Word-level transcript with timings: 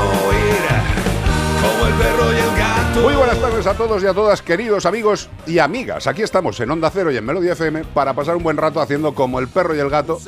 Como 0.00 1.86
el 1.86 1.94
perro 1.94 2.32
y 2.32 2.36
el 2.36 2.56
gato. 2.56 3.00
Muy 3.02 3.14
buenas 3.14 3.38
tardes 3.38 3.66
a 3.66 3.74
todos 3.74 4.02
y 4.02 4.06
a 4.06 4.14
todas, 4.14 4.42
queridos 4.42 4.86
amigos 4.86 5.28
y 5.46 5.58
amigas. 5.58 6.06
Aquí 6.06 6.22
estamos 6.22 6.58
en 6.60 6.70
Onda 6.70 6.90
Cero 6.90 7.10
y 7.10 7.16
en 7.16 7.24
Melodía 7.24 7.52
FM 7.52 7.84
para 7.84 8.14
pasar 8.14 8.36
un 8.36 8.42
buen 8.42 8.56
rato 8.56 8.80
haciendo 8.80 9.14
como 9.14 9.38
el 9.38 9.48
perro 9.48 9.74
y 9.74 9.80
el 9.80 9.90
gato. 9.90 10.18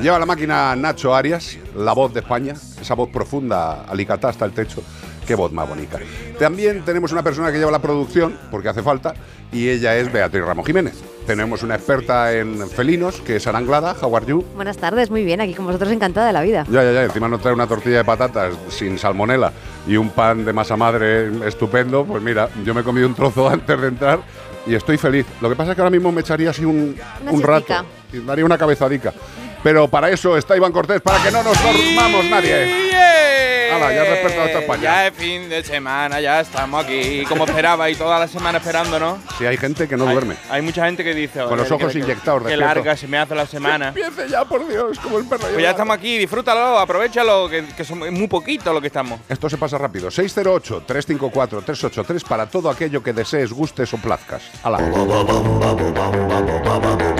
Lleva 0.00 0.18
la 0.18 0.26
máquina 0.26 0.76
Nacho 0.76 1.14
Arias, 1.14 1.56
la 1.74 1.92
voz 1.92 2.12
de 2.12 2.20
España, 2.20 2.54
esa 2.80 2.94
voz 2.94 3.08
profunda, 3.10 3.84
alicatá 3.84 4.28
hasta 4.28 4.44
el 4.44 4.52
techo. 4.52 4.82
Qué 5.26 5.34
voz 5.34 5.52
más 5.52 5.68
bonita. 5.68 5.98
También 6.38 6.84
tenemos 6.84 7.12
una 7.12 7.22
persona 7.22 7.50
que 7.50 7.58
lleva 7.58 7.70
la 7.70 7.80
producción, 7.80 8.36
porque 8.50 8.68
hace 8.68 8.82
falta, 8.82 9.14
y 9.52 9.68
ella 9.68 9.96
es 9.96 10.12
Beatriz 10.12 10.44
Ramos 10.44 10.66
Jiménez. 10.66 10.94
Tenemos 11.26 11.62
una 11.62 11.76
experta 11.76 12.32
en 12.34 12.68
felinos, 12.68 13.20
que 13.22 13.36
es 13.36 13.46
Aranglada, 13.46 13.96
how 14.02 14.14
are 14.16 14.26
you? 14.26 14.44
Buenas 14.54 14.76
tardes, 14.76 15.10
muy 15.10 15.24
bien, 15.24 15.40
aquí 15.40 15.54
con 15.54 15.64
vosotros 15.64 15.90
encantada 15.90 16.26
de 16.26 16.32
la 16.34 16.42
vida. 16.42 16.66
Ya, 16.70 16.82
ya, 16.84 16.92
ya. 16.92 17.04
Encima 17.04 17.28
nos 17.28 17.40
trae 17.40 17.54
una 17.54 17.66
tortilla 17.66 17.98
de 17.98 18.04
patatas 18.04 18.54
sin 18.68 18.98
salmonela 18.98 19.52
y 19.86 19.96
un 19.96 20.10
pan 20.10 20.44
de 20.44 20.52
masa 20.52 20.76
madre 20.76 21.30
estupendo. 21.46 22.04
Pues 22.04 22.22
mira, 22.22 22.50
yo 22.64 22.74
me 22.74 22.82
he 22.82 22.84
comido 22.84 23.08
un 23.08 23.14
trozo 23.14 23.48
antes 23.50 23.80
de 23.80 23.88
entrar 23.88 24.20
y 24.66 24.74
estoy 24.74 24.98
feliz. 24.98 25.24
Lo 25.40 25.48
que 25.48 25.56
pasa 25.56 25.70
es 25.70 25.76
que 25.76 25.80
ahora 25.80 25.90
mismo 25.90 26.12
me 26.12 26.20
echaría 26.20 26.50
así 26.50 26.64
un, 26.66 26.94
un 27.30 27.42
rato. 27.42 27.74
Y 28.12 28.18
daría 28.18 28.44
una 28.44 28.58
cabezadica. 28.58 29.14
Pero 29.62 29.88
para 29.88 30.10
eso 30.10 30.36
está 30.36 30.56
Iván 30.58 30.72
Cortés, 30.72 31.00
para 31.00 31.22
que 31.22 31.30
no 31.30 31.42
nos 31.42 31.56
dormamos 31.62 32.26
nadie. 32.28 33.53
Ya 33.78 34.02
has 34.02 34.08
despertado 34.08 34.46
esta 34.46 34.58
España. 34.60 34.82
Ya 34.82 35.06
es 35.06 35.14
fin 35.14 35.48
de 35.48 35.62
semana, 35.64 36.20
ya 36.20 36.40
estamos 36.40 36.84
aquí, 36.84 37.24
como 37.28 37.44
esperaba, 37.44 37.88
y 37.90 37.94
toda 37.94 38.18
la 38.18 38.26
semana 38.28 38.58
esperando, 38.58 38.98
¿no? 38.98 39.18
Si 39.38 39.46
hay 39.46 39.56
gente 39.56 39.86
que 39.88 39.96
no 39.96 40.06
hay, 40.08 40.12
duerme. 40.14 40.34
Hay 40.50 40.62
mucha 40.62 40.84
gente 40.86 41.04
que 41.04 41.14
dice... 41.14 41.40
Con 41.44 41.56
los 41.58 41.70
"Oye, 41.70 41.74
ojos 41.84 41.92
que- 41.92 41.98
que- 42.00 42.04
inyectados, 42.04 42.42
Que 42.42 42.48
despierto". 42.50 42.74
larga 42.74 42.96
se 42.96 43.06
me 43.08 43.18
hace 43.18 43.34
la 43.34 43.46
semana. 43.46 43.88
Empiece 43.88 44.28
ya, 44.28 44.44
por 44.44 44.66
Dios, 44.68 44.98
como 44.98 45.18
el 45.18 45.24
perro. 45.26 45.42
Pues 45.48 45.62
ya 45.62 45.70
estamos 45.70 45.96
aquí, 45.96 46.18
disfrútalo, 46.18 46.78
aprovechalo, 46.78 47.48
que, 47.48 47.64
que 47.76 47.84
somos 47.84 48.10
muy 48.10 48.28
poquito 48.28 48.72
lo 48.72 48.80
que 48.80 48.86
estamos. 48.88 49.20
Esto 49.28 49.48
se 49.50 49.56
pasa 49.56 49.78
rápido. 49.78 50.08
608-354-383 50.10 52.24
para 52.26 52.46
todo 52.46 52.68
aquello 52.70 53.02
que 53.02 53.12
desees, 53.12 53.52
gustes 53.52 53.92
o 53.94 53.98
plazcas. 53.98 54.42
Hala. 54.62 54.78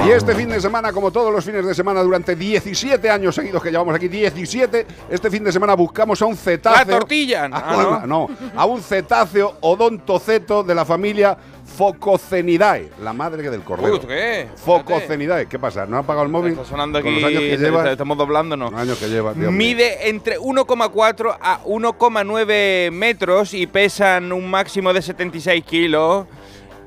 Y 0.07 0.11
este 0.11 0.35
fin 0.35 0.49
de 0.51 0.61
semana, 0.61 0.93
como 0.93 1.11
todos 1.11 1.33
los 1.33 1.45
fines 1.45 1.65
de 1.67 1.75
semana, 1.75 2.03
durante 2.03 2.37
17 2.37 3.11
años 3.11 3.35
seguidos 3.35 3.63
que 3.63 3.71
llevamos 3.71 3.95
aquí, 3.95 4.09
17, 4.09 4.87
este 5.11 5.31
fin 5.31 5.45
de 5.45 5.53
semana 5.53 5.75
buscamos 5.75 6.21
a 6.23 6.27
un 6.27 6.37
cetáceo. 6.45 6.85
¡La 6.93 6.99
tortilla! 6.99 7.45
A, 7.47 7.49
Ah, 7.53 8.03
¿no? 8.07 8.29
no, 8.29 8.37
a 8.55 8.65
un 8.67 8.83
cetáceo 8.83 9.57
odontoceto 9.61 10.63
de 10.63 10.75
la 10.75 10.85
familia 10.85 11.37
Fococenidae, 11.77 12.91
la 13.03 13.13
madre 13.13 13.51
del 13.51 13.63
cordero. 13.63 13.95
Uy, 13.95 13.99
¿tú 14.01 14.07
qué? 14.07 14.47
Fococenidae. 14.57 15.47
¿Qué 15.47 15.59
pasa? 15.59 15.87
¿No 15.87 15.99
ha 15.99 16.03
pagado 16.05 16.25
el 16.27 16.31
móvil? 16.31 16.53
Está 16.53 16.65
sonando 16.65 17.01
Con 17.03 17.11
aquí, 17.11 17.21
los 17.21 17.29
años 17.31 17.43
que 17.43 17.57
te- 17.57 17.57
lleva. 17.59 17.83
te- 17.85 17.93
estamos 17.93 18.17
doblándonos. 18.19 18.71
Los 18.71 18.81
años 18.81 18.99
que 18.99 19.09
lleva, 19.09 19.33
Dios 19.33 19.51
mío. 19.51 19.53
Mide 19.53 20.09
entre 20.09 20.39
1,4 20.39 21.37
a 21.41 21.61
1,9 21.65 22.91
metros 22.93 23.55
y 23.55 23.67
pesan 23.67 24.33
un 24.33 24.49
máximo 24.51 24.93
de 24.93 25.03
76 25.03 25.65
kilos 25.65 26.27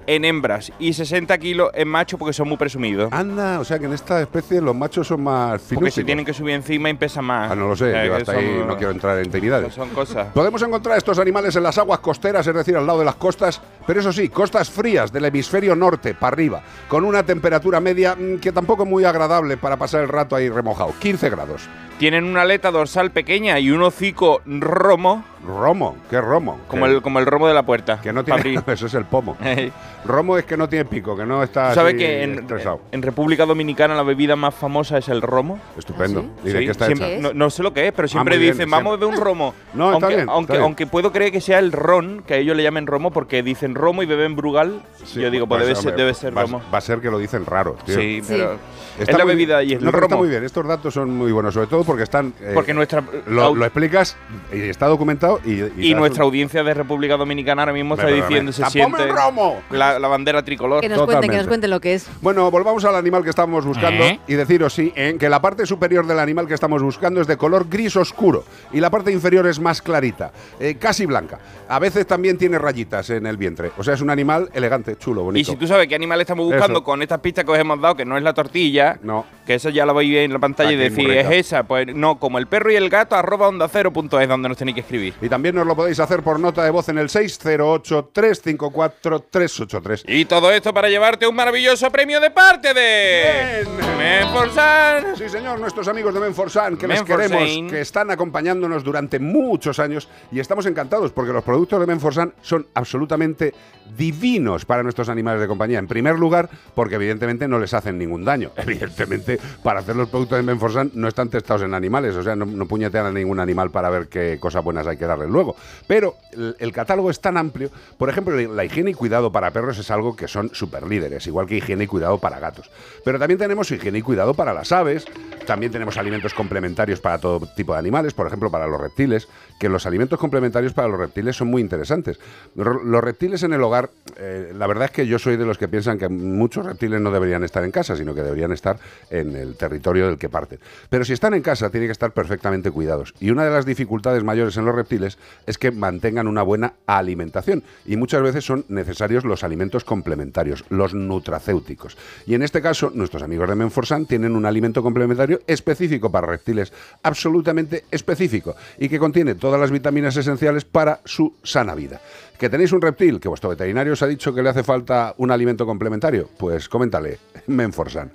en 0.08 0.26
hembras 0.26 0.72
y 0.80 0.94
60 0.94 1.38
kilos 1.38 1.70
en 1.74 1.88
machos 1.88 2.18
porque 2.18 2.34
son 2.34 2.48
muy 2.48 2.58
presumidos. 2.58 3.12
Anda, 3.12 3.60
o 3.60 3.64
sea 3.66 3.78
que 3.78 3.86
en 3.86 3.94
esta 3.94 4.22
especie 4.22 4.62
los 4.62 4.76
machos 4.76 5.06
son 5.08 5.22
más 5.22 5.52
porque 5.62 5.66
finúsicos. 5.76 5.94
se 5.94 6.04
tienen 6.06 6.26
que 6.26 6.34
subir 6.34 6.56
encima 6.56 6.90
y 6.90 6.94
pesan 6.96 7.26
más. 7.26 7.52
Ah, 7.52 7.56
no 7.56 7.68
lo 7.68 7.76
sé, 7.76 7.90
O 7.90 7.92
sea, 7.92 8.06
yo 8.06 8.16
hasta 8.16 8.34
son- 8.34 8.44
ahí 8.44 8.64
no 8.66 8.78
quiero 8.78 8.92
entrar 8.92 9.18
en 9.20 9.26
intimidades. 9.26 9.74
Son 9.74 9.90
cosas. 9.90 10.28
Podemos 10.34 10.62
encontrar 10.64 10.98
estos 10.98 11.20
animales 11.20 11.56
en 11.56 11.64
las 11.64 11.78
aguas 11.78 12.00
costeras, 12.00 12.48
es 12.48 12.56
decir, 12.56 12.76
al 12.78 12.88
lado 12.88 13.00
de 13.00 13.06
las 13.06 13.16
costas, 13.16 13.62
pero 13.88 14.02
eso 14.02 14.12
sí, 14.14 14.30
costas 14.30 14.70
frías 14.70 15.12
del 15.12 15.26
hemisferio 15.26 15.76
norte 15.76 16.14
para 16.14 16.34
arriba, 16.36 16.62
con 16.88 17.04
una 17.06 17.24
temperatura 17.24 17.80
media 17.80 18.16
mm, 18.16 18.38
que 18.38 18.52
tampoco 18.52 18.84
es 18.84 18.90
muy 18.90 19.06
agradable 19.06 19.58
para 19.58 19.78
pasar 19.78 20.02
el 20.02 20.10
rato 20.10 20.36
ahí 20.36 20.50
remojado, 20.50 20.94
15 21.00 21.30
grados. 21.32 21.68
Tienen 21.98 22.26
una 22.26 22.44
aleta 22.44 22.70
dorsal 22.70 23.10
pequeña 23.10 23.58
y 23.60 23.72
un 23.72 23.82
hocico 23.82 24.42
romo, 24.46 25.24
Romo, 25.48 25.96
¿qué 26.10 26.20
romo? 26.20 26.60
como 26.68 26.86
que, 26.86 26.92
el, 26.92 27.02
como 27.02 27.20
el 27.20 27.26
romo 27.26 27.48
de 27.48 27.54
la 27.54 27.64
puerta. 27.64 28.00
que 28.02 28.12
no 28.14 28.24
tiene, 28.24 28.62
eso 28.68 28.86
es 28.88 28.94
el 28.94 29.06
pomo. 29.06 29.38
Romo 30.06 30.38
es 30.38 30.46
que 30.46 30.56
no 30.58 30.70
tiene 30.70 30.86
pico, 30.86 31.18
que 31.18 31.26
no 31.26 31.44
está 31.44 31.70
¿Tú 31.70 31.76
¿Sabes 31.76 31.96
así 31.96 32.04
que 32.04 32.24
en, 32.24 32.40
estresado. 32.40 32.82
en 32.92 33.02
República 33.02 33.46
Dominicana 33.46 33.94
la 33.96 34.04
bebida 34.04 34.36
más 34.36 34.54
famosa 34.56 34.98
es 34.98 35.10
el 35.10 35.22
romo? 35.22 35.60
Estupendo. 35.78 36.26
¿Ah, 36.38 36.40
¿Y 36.44 36.50
de 36.52 36.60
Sí, 36.60 36.66
qué 36.66 36.72
está 36.72 36.86
siempre- 36.86 37.14
hecha? 37.18 37.22
no, 37.28 37.34
no 37.34 37.50
sé 37.50 37.62
lo 37.64 37.74
que 37.74 37.88
es, 37.88 37.94
pero 37.94 38.08
siempre 38.08 38.36
muy 38.36 38.44
bien, 38.44 38.54
dicen, 38.56 38.70
vamos 38.70 38.94
a 38.94 38.98
siempre. 38.98 39.08
beber 39.08 39.20
un 39.20 39.26
romo. 39.26 39.54
No, 39.74 39.94
está 39.94 40.06
aunque, 40.08 40.26
aunque, 40.30 40.54
bien. 40.54 40.64
aunque 40.64 40.88
puedo 40.88 41.12
creer 41.12 41.32
que 41.32 41.42
sea 41.42 41.60
el 41.60 41.72
ron, 41.72 42.24
que 42.26 42.38
ellos 42.38 42.56
le 42.56 42.64
llamen 42.64 42.88
romo 42.88 43.12
porque 43.12 43.44
dicen 43.44 43.76
romo 43.78 44.04
y 44.04 44.06
beben 44.06 44.36
brugal. 44.36 44.82
Sí, 45.06 45.22
yo 45.22 45.32
digo, 45.32 45.48
pues 45.48 45.62
debe, 45.62 45.76
ser, 45.76 45.96
debe 45.96 46.14
ser 46.14 46.36
va, 46.38 46.42
romo. 46.44 46.62
Va 46.74 46.78
a 46.80 46.82
ser 46.82 47.00
que 47.00 47.10
lo 47.10 47.18
dicen 47.18 47.46
raro, 47.46 47.76
tío. 47.86 47.96
Sí, 47.96 48.22
pero 48.28 48.58
Está 49.00 49.12
es 49.12 49.18
la 49.20 49.26
bebida 49.26 49.64
y 49.64 49.74
es 49.74 49.82
no, 49.82 49.88
el 49.90 49.92
pero 49.94 50.06
está 50.06 50.16
romo. 50.16 50.24
muy 50.24 50.30
bien, 50.32 50.44
estos 50.44 50.66
datos 50.68 50.94
son 50.94 51.12
muy 51.16 51.32
buenos, 51.32 51.54
sobre 51.54 51.68
todo 51.68 51.84
porque 51.84 52.04
están... 52.04 52.34
eh, 52.42 52.52
Porque 52.56 52.74
nuestra, 52.74 53.04
lo, 53.28 53.54
explicas 53.64 54.18
y 54.52 54.62
está 54.62 54.88
documentado 54.88 55.40
y... 55.46 55.62
y 55.90 55.94
nuestra 55.94 56.24
un- 56.24 56.30
audiencia 56.30 56.64
de 56.64 56.74
República 56.74 57.16
Dominicana 57.16 57.62
ahora 57.62 57.74
mismo 57.74 57.94
está 57.94 58.08
diciendo, 58.08 58.52
se 58.52 58.62
¡Tapame 58.64 58.82
siente 58.82 59.04
el 59.04 59.10
romo! 59.16 59.62
la, 59.70 60.00
la 60.00 60.08
bandera 60.08 60.44
tricolor. 60.44 60.82
Que 60.82 60.90
nos 60.90 60.98
cuenten, 60.98 61.08
que 61.08 61.16
Totalmente. 61.16 61.38
nos 61.38 61.48
cuenten 61.48 61.70
lo 61.70 61.80
que 61.80 61.94
es. 61.94 62.08
Bueno, 62.22 62.50
volvamos 62.50 62.84
al 62.86 62.96
animal 62.96 63.24
que 63.24 63.30
estábamos 63.30 63.66
buscando 63.66 64.04
¿Eh? 64.04 64.20
y 64.28 64.34
deciros 64.34 64.74
sí, 64.74 64.92
en 64.96 65.18
que 65.20 65.30
la 65.30 65.42
parte 65.42 65.66
superior 65.68 66.08
del 66.08 66.20
animal 66.20 66.48
que 66.48 66.56
estamos 66.56 66.82
buscando 66.82 67.22
es 67.22 67.28
de 67.28 67.38
color 67.38 67.68
gris 67.70 67.96
oscuro 67.96 68.44
y 68.74 68.80
la 68.80 68.90
parte 68.90 69.12
inferior 69.12 69.46
es 69.48 69.60
más 69.60 69.82
clarita, 69.82 70.32
eh, 70.60 70.76
casi 70.80 71.06
blanca. 71.06 71.38
A 71.70 71.78
veces 71.80 72.08
también 72.08 72.38
tiene 72.38 72.58
rayitas 72.58 73.10
en 73.12 73.28
el 73.28 73.38
vientre. 73.38 73.67
O 73.78 73.84
sea, 73.84 73.94
es 73.96 74.02
un 74.02 74.10
animal 74.10 74.50
elegante, 74.54 74.96
chulo, 74.98 75.22
Y 75.22 75.26
bonito. 75.26 75.52
si 75.52 75.58
tú 75.58 75.68
sabes 75.68 75.88
qué 75.88 75.96
animal 75.96 76.22
estamos 76.22 76.46
buscando 76.46 76.80
Eso. 76.80 76.84
con 76.84 77.02
estas 77.02 77.20
pistas 77.20 77.44
que 77.46 77.52
os 77.52 77.58
hemos 77.60 77.80
dado, 77.82 77.96
que 77.96 78.06
no 78.06 78.18
es 78.18 78.24
la 78.24 78.34
tortilla, 78.34 78.98
No. 79.04 79.26
que 79.46 79.56
eso 79.56 79.70
ya 79.70 79.86
lo 79.86 79.94
ver 79.96 80.08
en 80.08 80.34
la 80.34 80.40
pantalla 80.40 80.72
y 80.72 80.82
Aquí, 80.84 81.02
muy 81.04 81.18
es 81.18 81.30
esa, 81.32 81.64
pues 81.64 81.88
no, 81.96 82.20
como 82.20 82.38
el 82.38 82.48
perro 82.48 82.72
y 82.72 82.76
el 82.76 82.90
gato, 82.90 83.16
arroba 83.16 83.48
onda 83.48 83.68
cero 83.68 83.92
punto 83.92 84.20
es 84.20 84.28
donde 84.28 84.50
nos 84.50 84.58
tenéis 84.58 84.76
que 84.76 84.82
escribir. 84.82 85.14
Y 85.22 85.30
también 85.30 85.56
nos 85.56 85.66
lo 85.68 85.76
podéis 85.76 86.00
hacer 86.00 86.22
por 86.24 86.40
nota 86.40 86.64
de 86.64 86.70
voz 86.72 86.90
en 86.90 86.98
el 86.98 87.10
608-354-383. 87.10 90.04
Y 90.08 90.26
todo 90.26 90.52
esto 90.52 90.74
para 90.74 90.90
llevarte 90.90 91.28
un 91.28 91.36
maravilloso 91.36 91.90
premio 91.92 92.20
de 92.20 92.32
parte 92.32 92.74
de. 92.74 93.66
Menforsan. 93.98 95.16
Sí, 95.16 95.30
señor, 95.30 95.60
nuestros 95.60 95.88
amigos 95.88 96.14
de 96.14 96.20
Menforsan, 96.20 96.78
que 96.78 96.88
les 96.88 97.00
Menforsan. 97.00 97.30
queremos, 97.40 97.72
que 97.72 97.82
están 97.82 98.12
acompañándonos 98.12 98.84
durante 98.84 99.20
muchos 99.20 99.80
años 99.80 100.08
y 100.32 100.40
estamos 100.40 100.66
encantados 100.66 101.12
porque 101.12 101.32
los 101.34 101.44
productos 101.44 101.80
de 101.80 101.86
Menforsan 101.88 102.34
son 102.42 102.66
absolutamente 102.74 103.54
divinos 103.96 104.66
para 104.66 104.84
nuestros 104.84 105.10
animales 105.10 105.42
de 105.42 105.48
compañía. 105.48 105.80
En 105.80 105.88
primer 105.88 106.18
lugar, 106.18 106.50
porque 106.76 106.96
evidentemente 106.96 107.48
no 107.48 107.60
les 107.60 107.74
hacen 107.74 107.98
ningún 107.98 108.26
daño. 108.26 108.52
Evidentemente, 108.58 109.40
para 109.64 109.80
hacer 109.80 109.96
los 109.96 110.10
productos 110.10 110.38
de 110.38 110.44
Menforsan 110.44 110.92
no 110.94 111.08
están 111.08 111.30
testados 111.30 111.62
en 111.62 111.74
animales, 111.74 112.16
o 112.16 112.24
sea, 112.24 112.36
no, 112.36 112.46
no 112.46 112.68
puñetean 112.68 113.06
a 113.06 113.12
ningún 113.12 113.40
animal 113.40 113.72
para 113.72 113.90
ver 113.90 114.08
qué 114.08 114.38
cosas 114.40 114.64
buenas 114.64 114.88
hay 114.88 114.98
que 114.98 115.06
darle 115.06 115.28
luego. 115.28 115.56
Pero 115.88 116.16
el, 116.32 116.56
el 116.60 116.72
catálogo 116.72 117.10
es 117.10 117.20
tan 117.20 117.38
amplio, 117.38 117.70
por 117.98 118.10
ejemplo, 118.10 118.36
la 118.36 118.66
higiene 118.66 118.92
y 118.92 118.94
cuidado 118.94 119.32
para 119.32 119.52
perros 119.52 119.78
es 119.78 119.90
algo 119.92 120.16
que 120.16 120.28
son 120.28 120.50
super 120.54 120.86
líderes, 120.86 121.28
igual 121.28 121.48
que 121.48 121.56
higiene 121.58 121.86
y 121.86 121.88
cuidado 121.88 122.18
para 122.18 122.40
gatos. 122.40 122.70
Pero 123.04 123.20
también 123.20 123.38
tenemos 123.38 123.72
higiene 123.72 124.00
y 124.00 124.02
cuidado 124.02 124.34
para 124.34 124.54
las 124.54 124.72
aves, 124.72 125.06
también 125.46 125.72
tenemos 125.72 125.98
alimentos 125.98 126.34
complementarios 126.34 127.00
para 127.00 127.20
todo 127.20 127.48
tipo 127.56 127.74
de 127.74 127.80
animales, 127.80 128.14
por 128.14 128.28
ejemplo, 128.28 128.52
para 128.52 128.68
los 128.68 128.80
reptiles, 128.80 129.28
que 129.60 129.70
los 129.70 129.86
alimentos 129.86 130.20
complementarios 130.20 130.74
para 130.74 130.88
los 130.88 131.00
reptiles 131.00 131.36
son 131.36 131.48
muy 131.48 131.62
interesantes. 131.62 132.20
Los 132.56 133.04
reptiles 133.04 133.37
en 133.44 133.54
el 133.54 133.62
hogar, 133.62 133.90
eh, 134.18 134.52
la 134.56 134.68
verdad 134.68 134.86
es 134.86 134.92
que 134.92 135.08
yo 135.08 135.20
soy 135.20 135.38
de 135.38 135.46
los 135.46 135.58
que 135.58 135.68
piensan 135.68 135.98
que 135.98 136.10
muchos 136.10 136.66
reptiles 136.66 137.02
no 137.02 137.12
deberían 137.12 137.44
estar 137.44 137.64
en 137.64 137.72
casa, 137.72 137.96
sino 137.96 138.14
que 138.14 138.22
deberían 138.22 138.52
estar 138.52 138.78
en 139.10 139.36
el 139.36 139.56
territorio 139.56 140.08
del 140.08 140.18
que 140.18 140.30
parten. 140.30 140.60
Pero 140.90 141.06
si 141.06 141.14
están 141.14 141.34
en 141.34 141.42
casa, 141.42 141.70
tienen 141.70 141.88
que 141.88 141.94
estar 141.94 142.12
perfectamente 142.12 142.72
cuidados. 142.72 143.14
Y 143.20 143.30
una 143.30 143.46
de 143.46 143.52
las 143.52 143.66
dificultades 143.66 144.24
mayores 144.24 144.58
en 144.58 144.66
los 144.66 144.76
reptiles 144.76 145.18
es 145.46 145.58
que 145.58 145.72
mantengan 145.72 146.28
una 146.28 146.42
buena 146.42 146.74
alimentación. 146.86 147.64
Y 147.86 147.98
muchas 147.98 148.22
veces 148.22 148.46
son 148.46 148.66
necesarios 148.68 149.26
los 149.26 149.44
alimentos 149.44 149.84
complementarios, 149.84 150.64
los 150.70 150.94
nutracéuticos. 150.94 151.98
Y 152.26 152.36
en 152.36 152.44
este 152.44 152.62
caso, 152.62 152.92
nuestros 152.94 153.24
amigos 153.24 153.50
de 153.50 153.56
Menforsan 153.56 154.06
tienen 154.06 154.36
un 154.36 154.46
alimento 154.46 154.84
complementario 154.84 155.42
específico 155.48 156.12
para 156.12 156.28
reptiles, 156.28 156.72
absolutamente 157.04 157.86
específico, 157.92 158.56
y 158.78 158.90
que 158.90 159.00
contiene 159.00 159.36
todas 159.36 159.60
las 159.60 159.72
vitaminas 159.72 160.16
esenciales 160.16 160.66
para 160.66 161.02
su 161.06 161.36
sana 161.44 161.76
vida. 161.76 162.02
¿Que 162.40 162.50
tenéis 162.50 162.72
un 162.72 162.82
reptil 162.82 163.20
que 163.20 163.28
vuestro 163.30 163.50
veterinario 163.50 163.94
os 163.94 164.02
ha 164.04 164.08
dicho 164.08 164.34
que 164.34 164.44
le 164.44 164.50
hace 164.50 164.64
falta 164.64 165.14
un 165.18 165.32
alimento 165.32 165.66
complementario? 165.66 166.30
Pues 166.38 166.70
coméntale, 166.70 167.18
Menforsan. 167.48 168.12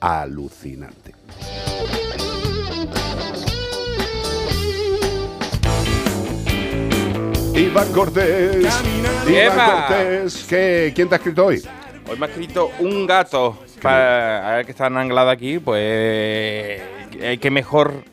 Alucinante. 0.00 1.14
Iván 7.54 7.92
Cortés. 7.92 8.66
Iván. 9.28 9.70
Cortés. 9.88 10.46
¿Qué- 10.48 10.92
¿Quién 10.94 11.08
te 11.08 11.14
ha 11.14 11.18
escrito 11.18 11.46
hoy? 11.46 11.62
Hoy 12.08 12.18
me 12.18 12.26
ha 12.26 12.28
escrito 12.28 12.70
un 12.80 13.06
gato. 13.06 13.58
Para, 13.82 14.48
a 14.52 14.56
ver 14.56 14.66
que 14.66 14.72
está 14.72 14.86
anglada 14.86 15.30
aquí, 15.32 15.58
pues. 15.58 15.80
eh, 15.82 17.38
qué 17.40 17.50
mejor 17.50 18.04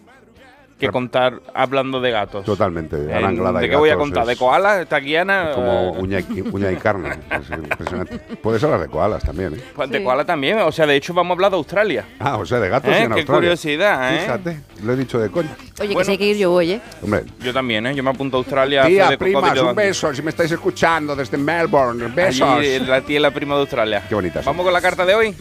que 0.79 0.89
contar 0.89 1.41
hablando 1.53 1.99
de 1.99 2.11
gatos. 2.11 2.45
Totalmente. 2.45 2.95
En- 2.97 3.11
Ana 3.11 3.27
Anglada 3.29 3.59
y 3.59 3.63
¿De 3.63 3.69
qué 3.71 3.75
voy 3.75 3.89
a 3.89 3.95
contar? 3.95 4.23
es- 4.23 4.29
¿De 4.29 4.35
koala? 4.37 4.81
¿Esta 4.81 4.99
guiana? 4.99 5.49
es 5.49 5.55
como 5.55 5.71
Eh, 5.95 5.99
uña 6.01 6.19
y, 6.19 6.41
uña 6.41 6.71
y 6.71 6.75
carne. 6.75 7.09
Es 7.31 7.49
impresionante. 7.49 8.19
Puedes 8.41 8.63
hablar 8.63 8.81
de 8.81 8.87
koalas 8.87 9.23
también, 9.23 9.55
¿eh? 9.55 9.63
pues 9.75 9.89
de 9.89 9.97
Sí. 9.97 10.03
koala 10.03 10.23
también. 10.25 10.59
O 10.59 10.71
sea, 10.71 10.85
de 10.85 10.95
hecho, 10.95 11.13
vamos 11.13 11.31
a 11.31 11.33
hablar 11.33 11.51
de 11.51 11.57
Australia. 11.57 12.05
Ah, 12.19 12.37
o 12.37 12.45
sea, 12.45 12.59
de 12.59 12.69
gatos 12.69 12.91
¿Eh? 12.91 12.97
y 12.99 13.03
en 13.03 13.07
Qué 13.09 13.19
Australia. 13.19 13.39
curiosidad, 13.41 14.15
¿eh? 14.15 14.19
Fíjate, 14.19 14.59
lo 14.83 14.93
he 14.93 14.95
dicho 14.95 15.19
de 15.19 15.29
coña. 15.31 15.49
Oye, 15.79 15.87
que 15.89 15.93
Bueno. 15.95 16.05
si 16.05 16.11
hay 16.11 16.17
que 16.17 16.25
ir 16.27 16.37
yo 16.37 16.51
voy, 16.51 16.71
¿eh? 16.73 16.81
Hombre. 17.01 17.23
Yo 17.39 17.53
también, 17.53 17.85
¿eh? 17.87 17.95
Yo 17.95 18.03
me 18.03 18.09
apunto 18.11 18.37
a 18.37 18.39
Australia. 18.39 18.85
Tía, 18.85 19.09
de 19.09 19.17
primas, 19.17 19.59
un 19.59 19.73
beso, 19.75 20.13
si 20.13 20.21
me 20.21 20.29
estáis 20.29 20.51
escuchando 20.51 21.15
desde 21.15 21.37
Melbourne. 21.37 22.07
Besos. 22.13 22.47
Allí, 22.47 22.79
la 22.79 23.01
tía 23.01 23.17
y 23.17 23.21
la 23.21 23.31
prima 23.31 23.55
de 23.55 23.61
Australia. 23.61 24.03
Qué 24.07 24.13
bonitas 24.15 24.43
son. 24.43 24.53
Vamos 24.53 24.63
con 24.65 24.73
la 24.73 24.81
carta 24.81 25.05
de 25.05 25.15
hoy. 25.15 25.35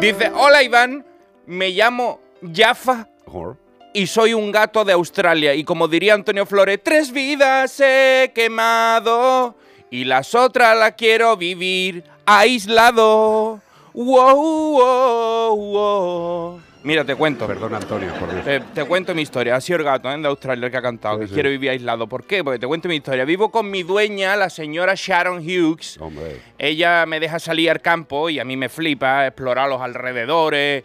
Dice, 0.00 0.30
hola 0.34 0.62
Iván, 0.62 1.04
me 1.46 1.70
llamo 1.70 2.20
Jaffa 2.54 3.08
Joder. 3.26 3.56
Y 3.94 4.06
soy 4.06 4.34
un 4.34 4.52
gato 4.52 4.84
de 4.84 4.92
Australia. 4.92 5.54
Y 5.54 5.64
como 5.64 5.88
diría 5.88 6.12
Antonio 6.14 6.44
Flores, 6.44 6.80
tres 6.82 7.10
vidas 7.12 7.80
he 7.80 8.32
quemado 8.34 9.54
y 9.90 10.04
las 10.04 10.34
otras 10.34 10.76
las 10.76 10.92
quiero 10.92 11.36
vivir 11.36 12.04
aislado. 12.26 13.60
Wow, 13.94 14.36
wow, 14.78 15.56
wow. 15.56 16.60
Mira, 16.82 17.02
te 17.04 17.14
cuento. 17.14 17.46
Perdón, 17.46 17.74
Antonio, 17.74 18.12
por 18.18 18.30
Dios. 18.30 18.44
Te, 18.44 18.60
te 18.60 18.84
cuento 18.84 19.14
mi 19.14 19.22
historia. 19.22 19.56
Ha 19.56 19.60
sido 19.60 19.78
el 19.78 19.84
gato 19.84 20.10
¿eh? 20.12 20.18
de 20.18 20.26
Australia 20.28 20.66
el 20.66 20.70
que 20.70 20.76
ha 20.76 20.82
cantado, 20.82 21.14
Sí, 21.16 21.20
que 21.22 21.28
sí. 21.28 21.34
quiere 21.34 21.48
vivir 21.50 21.70
aislado. 21.70 22.06
¿Por 22.08 22.24
qué? 22.24 22.44
Porque 22.44 22.58
te 22.58 22.66
cuento 22.66 22.88
mi 22.88 22.96
historia. 22.96 23.24
Vivo 23.24 23.50
con 23.50 23.70
mi 23.70 23.82
dueña, 23.84 24.36
la 24.36 24.50
señora 24.50 24.92
Sharon 24.96 25.38
Hughes. 25.38 25.96
Hombre. 26.00 26.40
Ella 26.58 27.06
me 27.06 27.20
deja 27.20 27.38
salir 27.38 27.70
al 27.70 27.80
campo 27.80 28.28
y 28.28 28.38
a 28.38 28.44
mí 28.44 28.56
me 28.58 28.68
flipa 28.68 29.26
explorar 29.26 29.68
los 29.70 29.80
alrededores, 29.80 30.84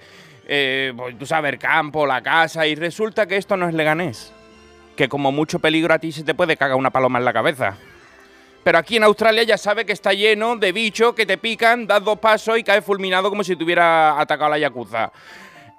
eh, 0.52 0.94
pues, 0.98 1.16
tú 1.18 1.28
sabes, 1.28 1.54
el 1.54 1.60
campo, 1.60 2.08
la 2.08 2.24
casa, 2.24 2.66
y 2.66 2.74
resulta 2.74 3.28
que 3.28 3.38
esto 3.38 3.56
no 3.56 3.70
es 3.70 3.76
Leganés. 3.76 4.34
Que 4.96 5.08
como 5.08 5.32
mucho 5.32 5.60
peligro 5.60 5.94
a 5.94 6.00
ti 6.00 6.12
se 6.12 6.24
te 6.24 6.34
puede 6.34 6.58
cagar 6.58 6.76
una 6.76 6.90
paloma 6.90 7.20
en 7.20 7.26
la 7.26 7.34
cabeza. 7.34 7.78
Pero 8.64 8.80
aquí 8.80 8.98
en 8.98 9.04
Australia 9.04 9.44
ya 9.44 9.58
sabe 9.60 9.86
que 9.86 9.94
está 9.94 10.12
lleno 10.14 10.56
de 10.58 10.72
bichos 10.72 11.14
que 11.14 11.28
te 11.28 11.38
pican, 11.38 11.86
das 11.86 12.04
dos 12.04 12.18
pasos 12.18 12.58
y 12.58 12.64
caes 12.64 12.84
fulminado 12.84 13.30
como 13.30 13.44
si 13.44 13.56
te 13.56 13.64
hubiera 13.64 14.20
atacado 14.20 14.50
la 14.50 14.58
yakuza. 14.58 15.12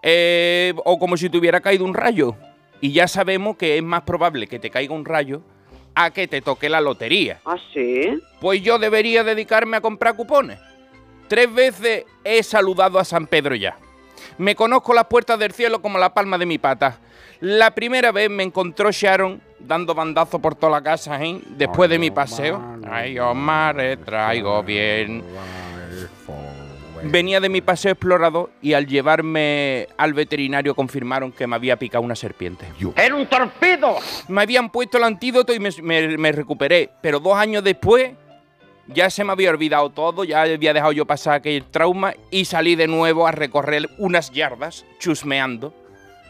Eh, 0.02 0.72
o 0.84 0.98
como 1.00 1.16
si 1.16 1.28
te 1.28 1.36
hubiera 1.36 1.60
caído 1.60 1.84
un 1.84 1.92
rayo. 1.92 2.36
Y 2.80 2.92
ya 2.92 3.08
sabemos 3.08 3.56
que 3.56 3.76
es 3.76 3.82
más 3.82 4.02
probable 4.02 4.46
que 4.46 4.60
te 4.60 4.70
caiga 4.70 4.94
un 4.94 5.04
rayo 5.04 5.42
a 5.96 6.12
que 6.12 6.28
te 6.28 6.40
toque 6.40 6.68
la 6.68 6.80
lotería. 6.80 7.40
¿Ah, 7.44 7.56
sí? 7.74 8.18
Pues 8.40 8.62
yo 8.62 8.78
debería 8.78 9.24
dedicarme 9.24 9.76
a 9.76 9.80
comprar 9.80 10.14
cupones. 10.14 10.60
Tres 11.26 11.52
veces 11.52 12.04
he 12.22 12.42
saludado 12.44 13.00
a 13.00 13.04
San 13.04 13.26
Pedro 13.26 13.56
ya. 13.56 13.76
Me 14.38 14.54
conozco 14.54 14.94
las 14.94 15.04
puertas 15.06 15.38
del 15.38 15.52
cielo 15.52 15.80
como 15.82 15.98
la 15.98 16.12
palma 16.14 16.38
de 16.38 16.46
mi 16.46 16.58
pata. 16.58 16.98
La 17.40 17.70
primera 17.70 18.12
vez 18.12 18.28
me 18.30 18.42
encontró 18.42 18.90
Sharon 18.90 19.40
dando 19.58 19.94
bandazo 19.94 20.38
por 20.38 20.54
toda 20.54 20.72
la 20.72 20.82
casa, 20.82 21.22
¿eh? 21.24 21.40
Después 21.56 21.88
de 21.88 21.98
mi 21.98 22.10
paseo. 22.10 22.62
Ay, 22.90 23.18
Omar, 23.18 23.80
eh, 23.80 23.96
traigo 23.96 24.62
bien. 24.62 25.22
Venía 27.02 27.40
de 27.40 27.48
mi 27.48 27.62
paseo 27.62 27.92
explorador 27.92 28.50
y 28.60 28.74
al 28.74 28.86
llevarme 28.86 29.88
al 29.96 30.12
veterinario 30.12 30.74
confirmaron 30.74 31.32
que 31.32 31.46
me 31.46 31.56
había 31.56 31.76
picado 31.76 32.04
una 32.04 32.14
serpiente. 32.14 32.66
¡Era 32.94 33.14
un 33.14 33.26
torpedo! 33.26 33.96
Me 34.28 34.42
habían 34.42 34.68
puesto 34.68 34.98
el 34.98 35.04
antídoto 35.04 35.54
y 35.54 35.60
me, 35.60 35.70
me- 35.82 36.18
me 36.18 36.30
recuperé, 36.32 36.90
pero 37.00 37.18
dos 37.18 37.34
años 37.38 37.64
después 37.64 38.12
ya 38.92 39.10
se 39.10 39.24
me 39.24 39.32
había 39.32 39.50
olvidado 39.50 39.90
todo, 39.90 40.24
ya 40.24 40.42
había 40.42 40.72
dejado 40.72 40.92
yo 40.92 41.06
pasar 41.06 41.34
aquel 41.34 41.64
trauma 41.64 42.14
y 42.30 42.44
salí 42.44 42.76
de 42.76 42.86
nuevo 42.86 43.26
a 43.26 43.32
recorrer 43.32 43.88
unas 43.98 44.30
yardas 44.30 44.84
chusmeando. 44.98 45.74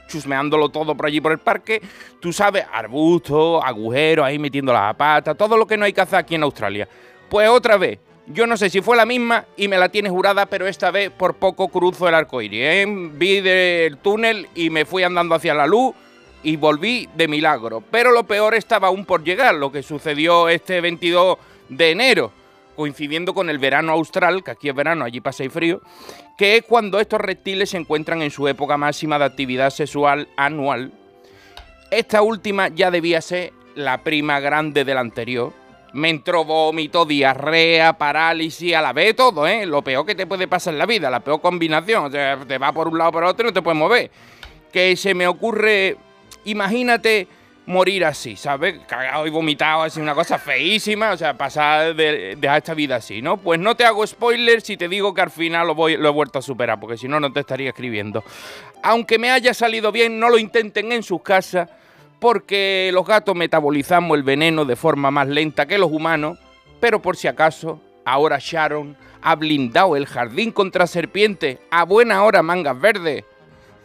Chusmeándolo 0.08 0.70
todo 0.70 0.96
por 0.96 1.06
allí 1.06 1.20
por 1.20 1.30
el 1.32 1.38
parque. 1.38 1.80
Tú 2.20 2.32
sabes, 2.32 2.64
arbustos, 2.72 3.62
agujeros, 3.64 4.26
ahí 4.26 4.38
metiendo 4.38 4.72
la 4.72 4.92
pata, 4.94 5.34
todo 5.34 5.56
lo 5.56 5.66
que 5.66 5.76
no 5.76 5.84
hay 5.84 5.92
que 5.92 6.00
hacer 6.00 6.18
aquí 6.18 6.34
en 6.34 6.42
Australia. 6.42 6.88
Pues 7.28 7.48
otra 7.48 7.76
vez, 7.76 8.00
yo 8.26 8.46
no 8.46 8.56
sé 8.56 8.70
si 8.70 8.80
fue 8.80 8.96
la 8.96 9.06
misma 9.06 9.44
y 9.56 9.68
me 9.68 9.78
la 9.78 9.88
tiene 9.88 10.10
jurada, 10.10 10.46
pero 10.46 10.66
esta 10.66 10.90
vez 10.90 11.10
por 11.10 11.34
poco 11.34 11.69
cruzo 11.69 12.08
el 12.08 12.14
arco 12.14 12.43
iris. 12.43 12.60
¿eh? 12.60 12.84
Vi 12.88 13.40
del 13.40 13.98
túnel 13.98 14.48
y 14.55 14.69
me 14.70 14.84
fui 14.84 15.05
andando 15.05 15.36
hacia 15.36 15.55
la 15.55 15.67
luz 15.67 15.94
y 16.43 16.56
volví 16.56 17.08
de 17.14 17.29
milagro. 17.29 17.82
Pero 17.90 18.10
lo 18.10 18.24
peor 18.24 18.55
estaba 18.55 18.88
aún 18.88 19.05
por 19.05 19.22
llegar, 19.22 19.55
lo 19.55 19.70
que 19.70 19.82
sucedió 19.82 20.48
este 20.48 20.81
22 20.81 21.38
de 21.69 21.90
enero, 21.90 22.32
coincidiendo 22.81 23.34
con 23.34 23.51
el 23.51 23.58
verano 23.58 23.93
austral, 23.93 24.43
que 24.43 24.53
aquí 24.53 24.70
es 24.70 24.75
verano, 24.75 25.05
allí 25.05 25.20
pasa 25.20 25.44
y 25.44 25.51
frío, 25.51 25.82
que 26.39 26.56
es 26.56 26.63
cuando 26.63 26.99
estos 26.99 27.20
reptiles 27.20 27.69
se 27.69 27.77
encuentran 27.77 28.22
en 28.22 28.31
su 28.31 28.49
época 28.49 28.79
máxima 28.79 29.19
de 29.19 29.27
actividad 29.27 29.69
sexual 29.69 30.29
anual. 30.34 30.91
Esta 31.91 32.22
última 32.22 32.69
ya 32.69 32.91
debía 32.91 33.20
ser 33.20 33.53
la 33.75 34.03
prima 34.03 34.41
grande 34.41 34.87
de 34.87 34.94
la 34.94 35.01
anterior. 35.01 35.53
Me 35.93 36.08
entró 36.08 36.46
vómito, 36.46 37.05
diarrea, 37.05 37.99
parálisis, 37.99 38.75
a 38.75 38.81
la 38.81 38.94
vez 38.94 39.15
todo, 39.15 39.46
¿eh? 39.46 39.67
Lo 39.67 39.82
peor 39.82 40.06
que 40.06 40.15
te 40.15 40.27
puede 40.27 40.49
pasar 40.49 40.72
en 40.72 40.79
la 40.79 40.87
vida, 40.87 41.10
la 41.10 41.20
peor 41.20 41.43
combinación. 41.43 42.06
O 42.06 42.10
sea, 42.10 42.39
te 42.49 42.56
va 42.56 42.72
por 42.72 42.89
un 42.89 42.96
lado 42.96 43.13
por 43.13 43.25
otro 43.25 43.44
y 43.44 43.51
no 43.51 43.53
te 43.53 43.60
puedes 43.60 43.79
mover. 43.79 44.10
Que 44.72 44.96
se 44.96 45.13
me 45.13 45.27
ocurre, 45.27 45.99
imagínate 46.46 47.29
morir 47.70 48.05
así, 48.05 48.36
¿sabes? 48.36 48.81
Cagado 48.86 49.27
y 49.27 49.31
vomitado, 49.31 49.82
así, 49.82 50.00
una 50.00 50.15
cosa 50.15 50.39
feísima, 50.39 51.12
o 51.12 51.17
sea, 51.17 51.39
pasar 51.39 51.94
de 51.94 52.36
dejar 52.36 52.58
esta 52.58 52.74
vida 52.74 52.96
así, 52.96 53.22
¿no? 53.22 53.39
Pues 53.39 53.58
no 53.58 53.74
te 53.77 53.84
hago 53.84 54.06
spoiler 54.06 54.60
si 54.60 54.77
te 54.77 54.89
digo 54.89 55.15
que 55.15 55.22
al 55.22 55.31
final 55.31 55.69
lo, 55.69 55.74
voy, 55.74 55.96
lo 55.96 56.08
he 56.08 56.12
vuelto 56.12 56.39
a 56.39 56.43
superar, 56.43 56.79
porque 56.79 56.98
si 56.98 57.08
no, 57.08 57.19
no 57.20 57.32
te 57.32 57.41
estaría 57.41 57.70
escribiendo. 57.70 58.22
Aunque 58.82 59.19
me 59.19 59.31
haya 59.31 59.55
salido 59.55 59.93
bien, 59.93 60.19
no 60.19 60.29
lo 60.29 60.39
intenten 60.39 60.93
en 60.93 61.03
sus 61.03 61.22
casas, 61.22 61.70
porque 62.19 62.91
los 62.93 63.06
gatos 63.06 63.34
metabolizamos 63.34 64.17
el 64.17 64.22
veneno 64.22 64.65
de 64.65 64.77
forma 64.77 65.10
más 65.10 65.29
lenta 65.29 65.67
que 65.67 65.79
los 65.79 65.91
humanos, 65.91 66.39
pero 66.81 67.00
por 67.00 67.17
si 67.17 67.29
acaso, 67.29 67.81
ahora 68.05 68.39
Sharon 68.41 68.96
ha 69.22 69.36
blindado 69.36 69.96
el 69.96 70.06
jardín 70.06 70.50
contra 70.50 70.86
serpientes 70.86 71.58
a 71.70 71.84
buena 71.84 72.22
hora 72.24 72.43
mangas 72.43 72.79
verdes. 72.79 73.24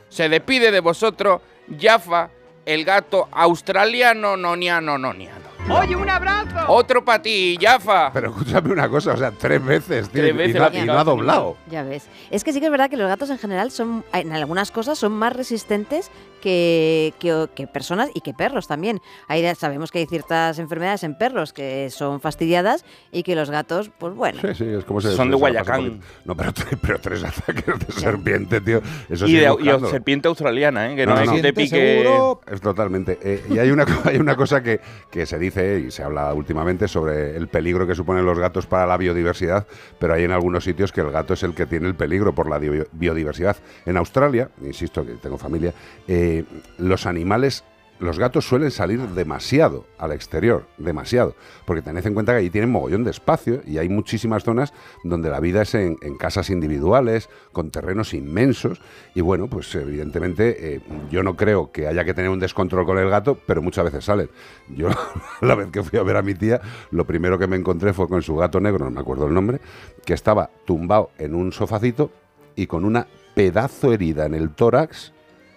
Se 0.10 0.30
despide 0.30 0.72
de 0.72 0.80
vosotros 0.80 1.42
Jaffa, 1.80 2.30
el 2.66 2.84
gato 2.84 3.28
australiano 3.32 4.36
noniano 4.36 4.98
noniano. 4.98 5.55
Oye, 5.70 5.96
un 5.96 6.08
abrazo. 6.10 6.72
Otro 6.72 7.04
para 7.04 7.22
ti, 7.24 7.58
Yafa. 7.60 8.12
Pero 8.14 8.30
escúchame 8.30 8.72
una 8.72 8.88
cosa, 8.88 9.14
o 9.14 9.18
sea, 9.18 9.32
tres 9.32 9.64
veces, 9.66 10.10
tío, 10.10 10.22
Tres 10.22 10.34
y 10.34 10.38
veces 10.38 10.56
no- 10.56 10.70
la 10.70 10.76
y, 10.78 10.86
no, 10.86 10.94
ha 11.00 11.04
doblado. 11.04 11.58
Ya 11.72 11.82
ves. 11.84 12.08
Es 12.30 12.44
que 12.44 12.54
sí 12.54 12.60
que 12.60 12.68
es 12.68 12.72
verdad 12.72 12.88
que 12.90 12.98
los 12.98 13.08
gatos 13.08 13.32
en 13.32 13.40
general 13.40 13.72
son, 13.72 14.04
en 14.14 14.32
algunas 14.32 14.70
cosas, 14.70 15.00
son 15.00 15.14
más 15.14 15.34
resistentes 15.36 16.12
que, 16.42 17.16
que- 17.18 17.48
que 17.56 17.66
personas 17.66 18.10
y 18.14 18.22
que 18.22 18.36
perros 18.36 18.68
también. 18.68 19.02
Hay, 19.28 19.44
sabemos 19.56 19.92
que 19.92 19.98
hay 20.00 20.06
ciertas 20.06 20.60
enfermedades 20.60 21.04
en 21.04 21.18
perros 21.18 21.52
que 21.52 21.90
son 21.90 22.22
fastidiadas 22.22 22.86
y 23.12 23.24
que 23.24 23.36
los 23.36 23.50
gatos, 23.50 23.90
pues 23.98 24.14
bueno. 24.14 24.42
Sí, 24.42 24.54
sí, 24.54 24.66
es 24.66 24.86
como 24.86 25.02
se 25.02 25.16
Son 25.16 25.32
de 25.32 25.36
Guayacán. 25.36 26.00
No, 26.26 26.36
pero, 26.38 26.54
pero 26.80 27.00
tres 27.00 27.24
ataques 27.24 27.66
de 27.88 27.92
serpiente, 27.92 28.62
tío. 28.62 28.82
Eso 29.10 29.26
Y 29.26 29.34
de 29.34 29.52
y 29.60 29.90
serpiente 29.90 30.28
australiana, 30.28 30.92
¿eh? 30.92 30.96
que 30.96 31.08
No, 31.08 31.16
no, 31.16 31.26
no, 31.26 31.36
no. 31.38 31.42
te 31.42 31.54
pique. 31.54 32.06
Es 32.52 32.62
totalmente. 32.62 33.18
Eh, 33.24 33.44
y 33.50 33.58
hay 33.58 33.72
una, 33.72 33.86
hay 34.06 34.18
una 34.18 34.36
cosa 34.36 34.62
que, 34.62 34.80
que 35.10 35.26
se 35.26 35.40
y 35.56 35.92
se 35.92 36.04
habla 36.04 36.34
últimamente 36.34 36.88
sobre 36.88 37.36
el 37.36 37.48
peligro 37.48 37.88
que 37.88 37.96
suponen 37.96 38.26
los 38.26 38.40
gatos 38.40 38.66
para 38.66 38.86
la 38.86 38.98
biodiversidad, 38.98 39.68
pero 40.00 40.14
hay 40.14 40.24
en 40.24 40.32
algunos 40.32 40.64
sitios 40.64 40.92
que 40.92 41.02
el 41.02 41.12
gato 41.12 41.34
es 41.34 41.44
el 41.44 41.54
que 41.54 41.66
tiene 41.66 41.88
el 41.88 41.96
peligro 41.96 42.34
por 42.34 42.50
la 42.50 42.60
biodiversidad. 42.60 43.58
En 43.86 43.98
Australia, 43.98 44.50
insisto 44.62 45.06
que 45.06 45.14
tengo 45.14 45.38
familia, 45.38 45.74
eh, 46.08 46.44
los 46.78 47.06
animales 47.06 47.64
los 48.00 48.20
gatos 48.20 48.48
suelen 48.48 48.72
salir 48.72 49.00
demasiado 49.00 49.86
al 49.98 50.12
exterior, 50.12 50.66
demasiado, 50.78 51.36
porque 51.66 51.82
tened 51.82 52.06
en 52.06 52.14
cuenta 52.14 52.34
que 52.34 52.40
allí 52.40 52.50
tienen 52.50 52.72
mogollón 52.72 53.04
de 53.04 53.12
espacio 53.12 53.62
y 53.66 53.78
hay 53.78 53.90
muchísimas 53.90 54.44
zonas 54.44 54.74
donde 55.04 55.30
la 55.30 55.40
vida 55.40 55.62
es 55.62 55.76
en, 55.76 55.98
casas 56.18 56.50
individuales, 56.50 57.30
con 57.52 57.72
terrenos 57.72 58.14
inmensos, 58.14 58.82
y 59.14 59.22
bueno, 59.22 59.48
pues 59.48 59.74
evidentemente 59.76 60.76
eh, 60.76 60.82
yo 61.10 61.24
no 61.24 61.36
creo 61.36 61.72
que 61.72 61.88
haya 61.88 62.04
que 62.04 62.14
tener 62.14 62.30
un 62.30 62.40
descontrol 62.40 62.86
con 62.86 62.98
el 62.98 63.10
gato, 63.10 63.38
pero 63.46 63.62
muchas 63.62 63.86
veces 63.86 64.06
salen. 64.06 64.30
Yo 64.70 64.90
la 65.42 65.56
vez 65.56 65.70
que 65.72 65.84
fui 65.84 66.00
a 66.00 66.04
ver 66.04 66.18
a 66.18 66.22
mi 66.22 66.36
tía, 66.36 66.62
lo 66.92 67.06
primero 67.06 67.40
que 67.40 67.48
me 67.48 67.56
encontré 67.56 67.94
fue 67.94 68.08
con 68.08 68.22
su 68.22 68.36
gato 68.36 68.60
negro, 68.60 68.86
no 68.86 68.92
me 68.92 69.00
acuerdo 69.00 69.28
el 69.28 69.34
nombre, 69.34 69.60
que 70.06 70.14
estaba 70.14 70.50
tumbado 70.66 71.12
en 71.18 71.36
un 71.36 71.52
sofacito 71.52 72.12
y 72.56 72.68
con 72.68 72.86
una 72.86 73.08
pedazo 73.36 73.94
herida 73.94 74.26
en 74.26 74.34
el 74.34 74.50
tórax 74.52 75.15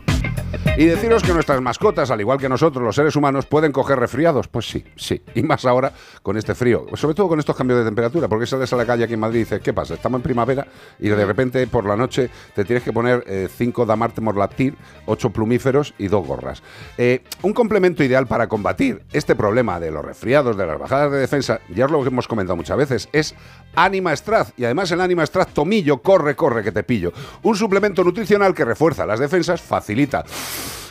Y 0.77 0.87
deciros 0.87 1.23
que 1.23 1.33
nuestras 1.33 1.61
mascotas, 1.61 2.11
al 2.11 2.21
igual 2.21 2.39
que 2.39 2.49
nosotros, 2.49 2.83
los 2.83 2.97
seres 2.97 3.15
humanos, 3.15 3.47
pueden 3.47 3.71
coger 3.71 3.99
resfriados. 3.99 4.49
Pues 4.49 4.67
sí, 4.67 4.85
sí. 4.97 5.23
Y 5.35 5.43
más 5.43 5.65
ahora 5.65 5.93
con 6.23 6.37
este 6.37 6.55
frío. 6.55 6.87
Sobre 6.95 7.15
todo 7.15 7.29
con 7.29 7.39
estos 7.39 7.57
cambios 7.57 7.79
de 7.79 7.85
temperatura. 7.85 8.29
Porque 8.29 8.47
sales 8.47 8.73
a 8.73 8.77
la 8.77 8.85
calle 8.85 9.05
aquí 9.05 9.15
en 9.15 9.21
Madrid 9.21 9.41
y 9.41 9.45
dices, 9.45 9.61
¿qué 9.61 9.73
pasa? 9.73 9.95
Estamos 9.95 10.19
en 10.19 10.23
primavera 10.23 10.67
y 10.99 11.09
de 11.09 11.25
repente 11.25 11.67
por 11.69 11.87
la 11.87 11.97
noche 11.97 12.29
te 12.55 12.65
tienes 12.65 12.83
que 12.83 12.93
poner 12.93 13.49
5 13.49 13.87
Damarte 13.87 14.21
Morlatir, 14.21 14.77
8 15.07 15.31
plumíferos 15.31 15.95
y 15.97 16.09
dos 16.09 16.27
gorras. 16.27 16.63
Eh, 16.99 17.23
un 17.43 17.53
complemento 17.53 18.03
ideal 18.03 18.27
para 18.27 18.49
combatir 18.49 19.03
este 19.13 19.37
problema 19.37 19.79
de 19.79 19.91
los 19.91 20.05
resfriados, 20.05 20.57
de 20.57 20.67
las 20.67 20.79
bajadas 20.79 21.13
de 21.13 21.19
defensa, 21.19 21.61
ya 21.73 21.85
os 21.85 21.91
lo 21.91 22.05
hemos 22.05 22.27
comentado 22.27 22.57
muchas 22.57 22.77
veces, 22.77 23.09
es 23.13 23.35
Anima 23.77 24.15
Straz. 24.17 24.53
Y 24.57 24.65
además 24.65 24.91
el 24.91 25.01
Anima 25.01 25.25
Straz 25.27 25.49
Tomillo, 25.55 25.99
corre, 26.03 26.35
corre 26.37 26.63
que 26.63 26.73
te 26.73 26.83
pillo. 26.83 27.13
Un 27.43 27.57
suplemento 27.57 28.03
nutricional 28.05 28.55
que 28.55 28.65
refuerza 28.65 29.07
las 29.07 29.21
defensas, 29.21 29.61
facilita 29.63 30.25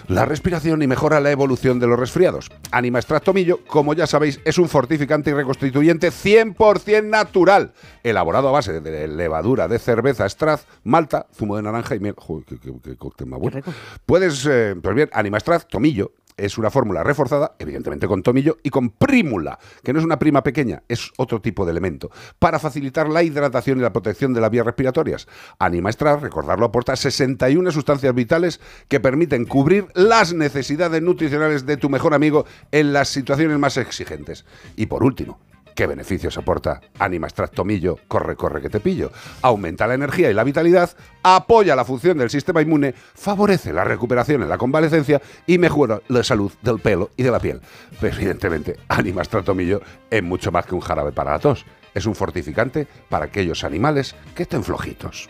la 0.10 0.26
respiración 0.26 0.82
y 0.82 0.88
mejora 0.88 1.22
la 1.22 1.32
evolución 1.32 1.80
de 1.80 1.88
los 1.88 1.98
resfriados. 1.98 2.52
Anima 2.72 3.00
Extract 3.00 3.24
Tomillo, 3.24 3.60
como 3.66 3.94
ya 3.94 4.06
sabéis, 4.06 4.42
es 4.44 4.58
un 4.58 4.68
fortificante 4.68 5.30
y 5.30 5.34
reconstituyente 5.34 6.10
100% 6.12 7.06
natural, 7.06 7.72
elaborado 8.04 8.50
a 8.50 8.52
base 8.52 8.82
de 8.82 9.08
levadura 9.08 9.70
de 9.70 9.80
cerveza, 9.80 10.28
Strath, 10.28 10.64
malta, 10.84 11.28
zumo 11.34 11.56
de 11.56 11.62
naranja 11.64 11.96
y 11.96 12.02
miel. 12.02 12.16
Joder, 12.18 12.44
qué, 12.46 12.60
qué- 12.60 12.74
qué 12.84 12.98
cóctel 12.98 13.28
más 13.28 13.40
bueno. 13.40 13.62
Puedes, 14.06 14.46
eh, 14.46 14.76
pues 14.82 14.94
bien, 14.94 15.10
Anima 15.14 15.38
Extract 15.38 15.70
Tomillo 15.72 16.12
es 16.38 16.58
una 16.58 16.70
fórmula 16.70 17.04
reforzada, 17.04 17.56
evidentemente 17.60 18.08
con 18.08 18.24
tomillo, 18.24 18.58
y 18.64 18.70
con 18.70 18.90
prímula, 18.90 19.60
que 19.84 19.94
no 19.94 20.00
es 20.00 20.06
una 20.06 20.20
prima 20.20 20.44
pequeña, 20.44 20.84
es 20.88 21.12
otro 21.18 21.42
tipo 21.42 21.66
de 21.66 21.72
elemento, 21.72 22.12
para 22.40 22.60
facilitar 22.60 23.10
la 23.10 23.24
hidratación 23.24 23.80
y 23.80 23.82
la 23.82 23.94
protección 23.94 24.34
de 24.34 24.42
las 24.42 24.52
vías 24.52 24.66
respiratorias. 24.66 25.28
Anima 25.60 25.90
Extract, 25.90 26.24
recordarlo, 26.24 26.66
aporta 26.66 26.96
61 26.96 27.72
sustancias 27.72 28.14
vitales 28.14 28.60
que 28.88 29.00
permiten 29.00 29.46
cubrir 29.46 29.88
las 29.94 30.34
necesidades 30.34 31.02
nutricionales 31.02 31.66
de 31.66 31.78
tu 31.78 31.90
mejor 31.90 32.14
amigo 32.14 32.46
en 32.72 32.94
las 32.94 33.10
situaciones 33.10 33.58
más 33.60 33.78
exigentes. 33.78 34.46
Y 34.76 34.88
por 34.88 35.04
último, 35.04 35.40
¿Qué 35.76 35.88
beneficios 35.88 36.38
aporta 36.38 36.82
Anima 37.00 37.28
Extract 37.28 37.56
Tomillo? 37.56 37.98
Corre, 38.08 38.36
corre, 38.36 38.62
que 38.62 38.70
te 38.70 38.80
pillo. 38.80 39.12
Aumenta 39.42 39.88
la 39.88 39.96
energía 39.96 40.30
y 40.30 40.34
la 40.34 40.44
vitalidad, 40.44 40.92
apoya 41.24 41.76
la 41.76 41.84
función 41.84 42.18
del 42.20 42.30
sistema 42.30 42.62
inmune, 42.62 42.94
favorece 42.94 43.74
la 43.74 43.84
recuperación 43.84 44.44
en 44.44 44.50
la 44.50 44.60
convalecencia 44.60 45.22
y 45.48 45.58
mejora 45.58 46.02
la 46.10 46.24
salud 46.24 46.52
del 46.62 46.80
pelo 46.80 47.10
y 47.18 47.24
de 47.24 47.32
la 47.32 47.40
piel. 47.40 47.62
Pero 48.00 48.16
evidentemente, 48.16 48.78
Anima 48.88 49.22
Extract 49.22 49.48
Tomillo 49.48 49.82
es 50.12 50.22
mucho 50.22 50.52
más 50.52 50.66
que 50.66 50.76
un 50.76 50.82
jarabe 50.82 51.12
para 51.12 51.32
la 51.32 51.40
tos. 51.40 51.66
Es 51.96 52.06
un 52.06 52.16
fortificante 52.16 52.88
para 53.10 53.26
aquellos 53.26 53.64
animales 53.64 54.16
que 54.36 54.44
estén 54.44 54.64
flojitos. 54.64 55.30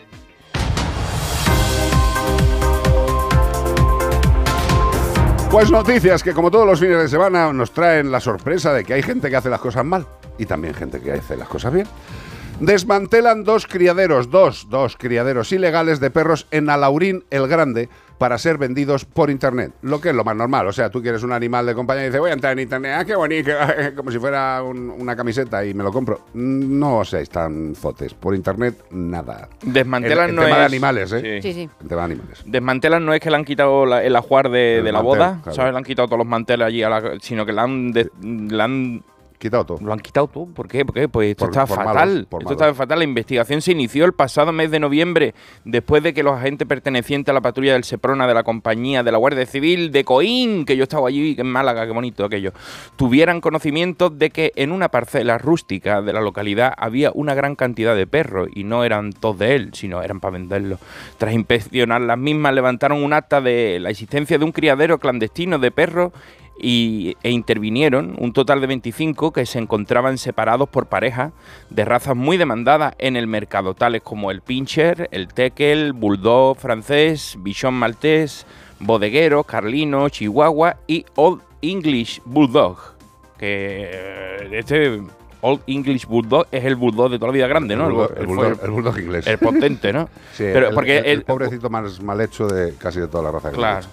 Pues 5.50 5.70
noticias 5.70 6.22
que 6.22 6.32
como 6.32 6.50
todos 6.50 6.66
los 6.66 6.80
fines 6.80 6.98
de 6.98 7.08
semana 7.08 7.52
nos 7.52 7.70
traen 7.70 8.10
la 8.10 8.18
sorpresa 8.18 8.72
de 8.72 8.84
que 8.84 8.94
hay 8.94 9.02
gente 9.02 9.30
que 9.30 9.36
hace 9.36 9.48
las 9.48 9.60
cosas 9.60 9.84
mal 9.84 10.04
y 10.38 10.46
también 10.46 10.74
gente 10.74 11.00
que 11.00 11.12
hace 11.12 11.36
las 11.36 11.48
cosas 11.48 11.72
bien. 11.72 11.86
Desmantelan 12.60 13.42
dos 13.42 13.66
criaderos, 13.66 14.30
dos, 14.30 14.68
dos 14.70 14.96
criaderos 14.96 15.50
ilegales 15.50 15.98
de 15.98 16.10
perros 16.10 16.46
en 16.52 16.70
Alaurín 16.70 17.24
el 17.30 17.48
Grande 17.48 17.88
para 18.16 18.38
ser 18.38 18.58
vendidos 18.58 19.04
por 19.04 19.28
internet, 19.28 19.72
lo 19.82 20.00
que 20.00 20.10
es 20.10 20.14
lo 20.14 20.22
más 20.22 20.36
normal. 20.36 20.68
O 20.68 20.72
sea, 20.72 20.88
tú 20.88 21.02
quieres 21.02 21.24
un 21.24 21.32
animal 21.32 21.66
de 21.66 21.74
compañía 21.74 22.04
y 22.04 22.06
dices, 22.06 22.20
voy 22.20 22.30
a 22.30 22.34
entrar 22.34 22.52
en 22.52 22.60
internet, 22.60 22.92
ah, 22.96 23.04
qué 23.04 23.16
bonito, 23.16 23.50
como 23.96 24.12
si 24.12 24.20
fuera 24.20 24.62
un- 24.62 24.88
una 24.88 25.16
camiseta 25.16 25.64
y 25.66 25.74
me 25.74 25.82
lo 25.82 25.92
compro. 25.92 26.26
No 26.34 27.04
seáis 27.04 27.28
tan 27.28 27.74
fotes, 27.74 28.14
por 28.14 28.36
internet 28.36 28.84
nada. 28.92 29.48
Desmantelan 29.62 30.26
El- 30.26 30.30
el 30.30 30.36
no 30.36 30.42
tema 30.42 30.54
es... 30.54 30.60
de 30.60 30.64
animales, 30.66 31.12
¿eh? 31.12 31.40
Sí, 31.42 31.52
sí. 31.52 31.68
El 31.82 31.88
tema 31.88 32.02
de 32.06 32.12
animales. 32.12 32.42
Desmantelan 32.46 33.04
no 33.04 33.14
es 33.14 33.20
que 33.20 33.30
le 33.30 33.36
han 33.36 33.44
quitado 33.44 33.84
la- 33.84 34.04
el 34.04 34.14
ajuar 34.14 34.48
de, 34.48 34.78
El 34.78 34.84
de 34.84 34.92
la 34.92 34.98
mantel, 35.02 35.18
boda, 35.18 35.40
claro. 35.42 35.56
¿sabes? 35.56 35.72
Le 35.72 35.78
han 35.78 35.84
quitado 35.84 36.06
todos 36.06 36.18
los 36.18 36.28
manteles 36.28 36.68
allí, 36.68 36.84
a 36.84 36.88
la- 36.88 37.14
sino 37.20 37.44
que 37.44 37.52
le 37.52 37.60
han, 37.60 37.90
de- 37.92 38.10
le 38.22 38.62
han 38.62 39.02
Quitado 39.44 39.66
todo. 39.66 39.78
Lo 39.82 39.92
han 39.92 39.98
quitado 39.98 40.26
todo. 40.26 40.46
¿Por 40.46 40.66
qué? 40.68 40.86
¿Por 40.86 40.94
qué? 40.94 41.06
Pues 41.06 41.32
esto 41.32 41.44
Por- 41.44 41.52
por 41.54 41.68
fatal. 41.68 41.84
malos, 41.94 42.16
esto 42.22 42.36
malos. 42.38 42.52
está 42.52 42.72
fatal. 42.72 42.98
La 43.00 43.04
investigación 43.04 43.60
se 43.60 43.72
inició 43.72 44.06
el 44.06 44.14
pasado 44.14 44.52
mes 44.52 44.70
de 44.70 44.80
noviembre, 44.80 45.34
después 45.66 46.02
de 46.02 46.14
que 46.14 46.22
los 46.22 46.32
agentes 46.34 46.66
pertenecientes 46.66 47.30
a 47.30 47.34
la 47.34 47.42
patrulla 47.42 47.74
del 47.74 47.84
Seprona 47.84 48.26
de 48.26 48.32
la 48.32 48.42
compañía 48.42 49.02
de 49.02 49.12
la 49.12 49.18
Guardia 49.18 49.44
Civil 49.44 49.92
de 49.92 50.02
Coín, 50.02 50.64
que 50.64 50.78
yo 50.78 50.84
estaba 50.84 51.08
allí 51.08 51.36
en 51.38 51.46
Málaga, 51.46 51.84
qué 51.84 51.92
bonito 51.92 52.24
aquello, 52.24 52.54
tuvieran 52.96 53.42
conocimiento 53.42 54.08
de 54.08 54.30
que 54.30 54.52
en 54.56 54.72
una 54.72 54.88
parcela 54.88 55.36
rústica 55.36 56.00
de 56.00 56.14
la 56.14 56.22
localidad 56.22 56.72
había 56.78 57.10
una 57.12 57.34
gran 57.34 57.54
cantidad 57.54 57.94
de 57.94 58.06
perros 58.06 58.48
y 58.54 58.64
no 58.64 58.82
eran 58.82 59.12
todos 59.12 59.40
de 59.40 59.56
él, 59.56 59.70
sino 59.74 60.02
eran 60.02 60.20
para 60.20 60.38
venderlos. 60.38 60.80
Tras 61.18 61.34
inspeccionar 61.34 62.00
las 62.00 62.16
mismas, 62.16 62.54
levantaron 62.54 63.04
un 63.04 63.12
acta 63.12 63.42
de 63.42 63.78
la 63.78 63.90
existencia 63.90 64.38
de 64.38 64.44
un 64.46 64.52
criadero 64.52 64.96
clandestino 64.98 65.58
de 65.58 65.70
perros 65.70 66.12
y, 66.58 67.16
e 67.22 67.30
intervinieron 67.30 68.14
un 68.18 68.32
total 68.32 68.60
de 68.60 68.66
25 68.68 69.32
que 69.32 69.44
se 69.46 69.58
encontraban 69.58 70.18
separados 70.18 70.68
por 70.68 70.86
pareja 70.86 71.32
de 71.70 71.84
razas 71.84 72.14
muy 72.16 72.36
demandadas 72.36 72.94
en 72.98 73.16
el 73.16 73.26
mercado, 73.26 73.74
tales 73.74 74.02
como 74.02 74.30
el 74.30 74.40
Pinscher, 74.40 75.08
el 75.10 75.28
Tekel, 75.28 75.92
Bulldog 75.92 76.56
francés, 76.58 77.36
Bichon 77.40 77.74
maltés, 77.74 78.46
Bodeguero, 78.80 79.44
Carlino, 79.44 80.08
Chihuahua 80.08 80.76
y 80.86 81.04
Old 81.16 81.40
English 81.62 82.20
Bulldog. 82.24 82.78
Que 83.38 83.90
eh, 83.92 84.48
este 84.52 85.02
Old 85.40 85.60
English 85.66 86.06
Bulldog 86.06 86.46
es 86.50 86.64
el 86.64 86.76
Bulldog 86.76 87.10
de 87.10 87.18
toda 87.18 87.28
la 87.32 87.34
vida 87.34 87.46
grande, 87.46 87.76
¿no? 87.76 87.86
El 87.88 87.92
bulldog, 87.92 88.12
el 88.16 88.22
el- 88.22 88.26
bulldog- 88.28 88.64
el 88.64 88.70
bulldog 88.70 88.98
inglés. 88.98 89.26
el 89.26 89.38
potente, 89.38 89.92
¿no? 89.92 90.08
Sí, 90.32 90.44
Pero 90.52 90.68
el, 90.68 90.74
porque 90.74 90.98
el- 90.98 91.22
pobrecito 91.24 91.68
más 91.68 92.00
mal 92.00 92.20
hecho 92.20 92.46
de 92.46 92.74
casi 92.76 93.00
de 93.00 93.08
toda 93.08 93.24
la 93.24 93.30
raza. 93.32 93.50
que 93.50 93.56
Claro. 93.56 93.86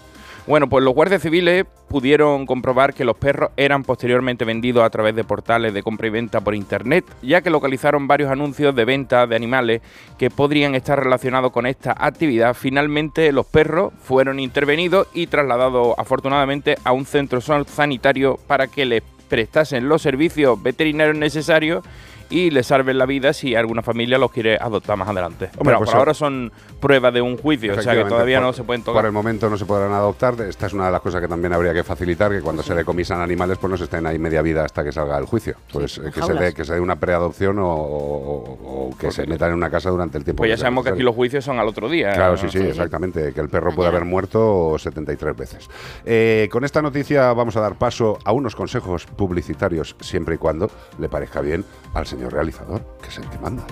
Bueno, 0.47 0.67
pues 0.67 0.83
los 0.83 0.95
guardias 0.95 1.21
civiles 1.21 1.65
pudieron 1.87 2.47
comprobar 2.47 2.95
que 2.95 3.05
los 3.05 3.15
perros 3.15 3.51
eran 3.57 3.83
posteriormente 3.83 4.43
vendidos 4.43 4.83
a 4.83 4.89
través 4.89 5.15
de 5.15 5.23
portales 5.23 5.71
de 5.71 5.83
compra 5.83 6.07
y 6.07 6.09
venta 6.09 6.41
por 6.41 6.55
internet, 6.55 7.05
ya 7.21 7.41
que 7.41 7.51
localizaron 7.51 8.07
varios 8.07 8.31
anuncios 8.31 8.75
de 8.75 8.83
venta 8.83 9.27
de 9.27 9.35
animales 9.35 9.81
que 10.17 10.31
podrían 10.31 10.73
estar 10.73 11.01
relacionados 11.01 11.51
con 11.51 11.67
esta 11.67 11.95
actividad. 11.95 12.55
Finalmente, 12.55 13.31
los 13.31 13.45
perros 13.45 13.93
fueron 14.01 14.39
intervenidos 14.39 15.07
y 15.13 15.27
trasladados 15.27 15.93
afortunadamente 15.99 16.75
a 16.83 16.91
un 16.91 17.05
centro 17.05 17.39
sanitario 17.39 18.39
para 18.47 18.65
que 18.65 18.85
les 18.85 19.03
prestasen 19.29 19.87
los 19.87 20.01
servicios 20.01 20.61
veterinarios 20.61 21.17
necesarios 21.17 21.85
y 22.31 22.49
les 22.49 22.65
salven 22.65 22.97
la 22.97 23.05
vida 23.05 23.33
si 23.33 23.53
alguna 23.55 23.81
familia 23.83 24.17
los 24.17 24.31
quiere 24.31 24.57
adoptar 24.59 24.97
más 24.97 25.07
adelante. 25.09 25.49
Pero 25.63 25.77
pues, 25.77 25.89
por 25.91 25.99
ahora 25.99 26.13
son 26.15 26.51
pruebas 26.79 27.13
de 27.13 27.21
un 27.21 27.37
juicio, 27.37 27.73
o 27.77 27.81
sea 27.81 27.93
que 27.93 28.05
todavía 28.05 28.37
por- 28.39 28.47
no 28.47 28.53
se 28.53 28.63
pueden 28.63 28.81
Por 28.81 28.93
tocar. 28.93 29.05
el 29.05 29.11
momento 29.11 29.49
no 29.49 29.57
se 29.57 29.65
podrán 29.65 29.91
adoptar. 29.91 30.35
Esta 30.41 30.65
es 30.65 30.73
una 30.73 30.85
de 30.87 30.91
las 30.93 31.01
cosas 31.01 31.21
que 31.21 31.27
también 31.27 31.53
habría 31.53 31.73
que 31.73 31.83
facilitar, 31.83 32.31
que 32.31 32.41
cuando 32.41 32.63
se 32.63 32.73
decomisan 32.73 33.21
animales, 33.21 33.57
pues 33.59 33.69
no 33.69 33.77
se 33.77 33.83
estén 33.83 34.05
ahí 34.07 34.17
media 34.17 34.41
vida 34.41 34.63
hasta 34.65 34.83
que 34.83 34.91
salga 34.91 35.17
el 35.17 35.25
juicio. 35.25 35.55
Pues 35.71 35.97
eh, 35.99 36.09
que, 36.13 36.21
se 36.23 36.33
dé, 36.33 36.53
que 36.53 36.63
se 36.65 36.73
dé 36.73 36.79
una 36.79 36.95
preadopción 36.95 37.59
o, 37.59 37.67
o- 37.67 38.89
o 38.91 38.97
que 38.97 39.11
se 39.11 39.27
metan 39.27 39.49
en 39.49 39.55
una 39.55 39.69
casa 39.69 39.89
durante 39.89 40.17
el 40.17 40.23
tiempo. 40.23 40.37
Pues 40.41 40.49
ya 40.49 40.55
sea 40.57 40.63
sabemos 40.63 40.85
que 40.85 40.91
aquí 40.91 41.03
los 41.03 41.15
juicios 41.15 41.43
son 41.43 41.59
al 41.59 41.67
otro 41.67 41.89
día. 41.89 42.13
Claro, 42.13 42.31
¿no? 42.33 42.37
sí, 42.37 42.47
sí, 42.49 42.59
exactamente. 42.59 43.33
Que 43.33 43.41
el 43.41 43.49
perro 43.49 43.73
puede 43.75 43.89
haber 43.89 44.05
muerto 44.05 44.75
73 44.79 45.35
veces. 45.35 45.69
Eh, 46.05 46.47
con 46.51 46.63
esta 46.63 46.81
noticia 46.81 47.33
vamos 47.33 47.55
a 47.57 47.61
dar 47.61 47.75
paso 47.75 48.17
a 48.23 48.31
unos 48.31 48.55
consejos 48.55 49.05
publicitarios, 49.05 49.95
siempre 49.99 50.35
y 50.35 50.37
cuando 50.37 50.69
le 50.99 51.09
parezca 51.09 51.41
bien 51.41 51.65
al 51.93 52.05
señor 52.05 52.20
realizador, 52.29 52.97
que 53.01 53.09
es 53.09 53.17
el 53.17 53.29
que 53.29 53.37
manda. 53.39 53.65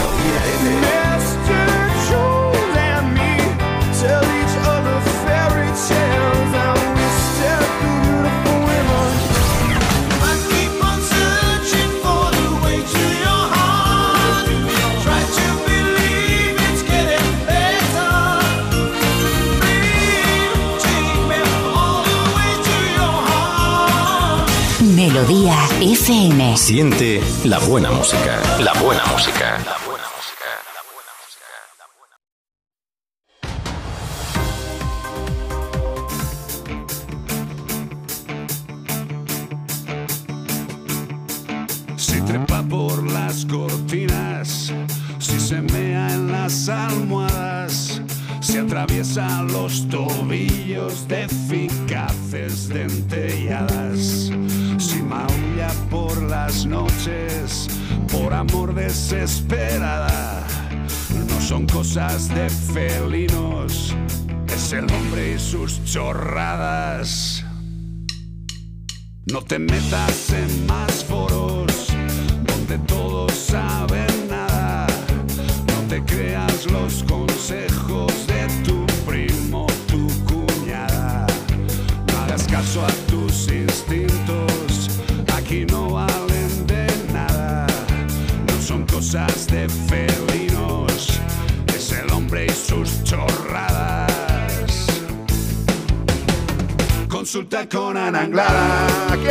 Melodía 25.12 25.58
FM. 25.82 26.56
Siente 26.56 27.21
la 27.43 27.60
buena 27.60 27.91
música. 27.91 28.41
La 28.60 28.71
buena 28.82 29.04
música. 29.08 29.58
La 29.60 29.62
buena 29.67 29.76
música. 29.76 29.81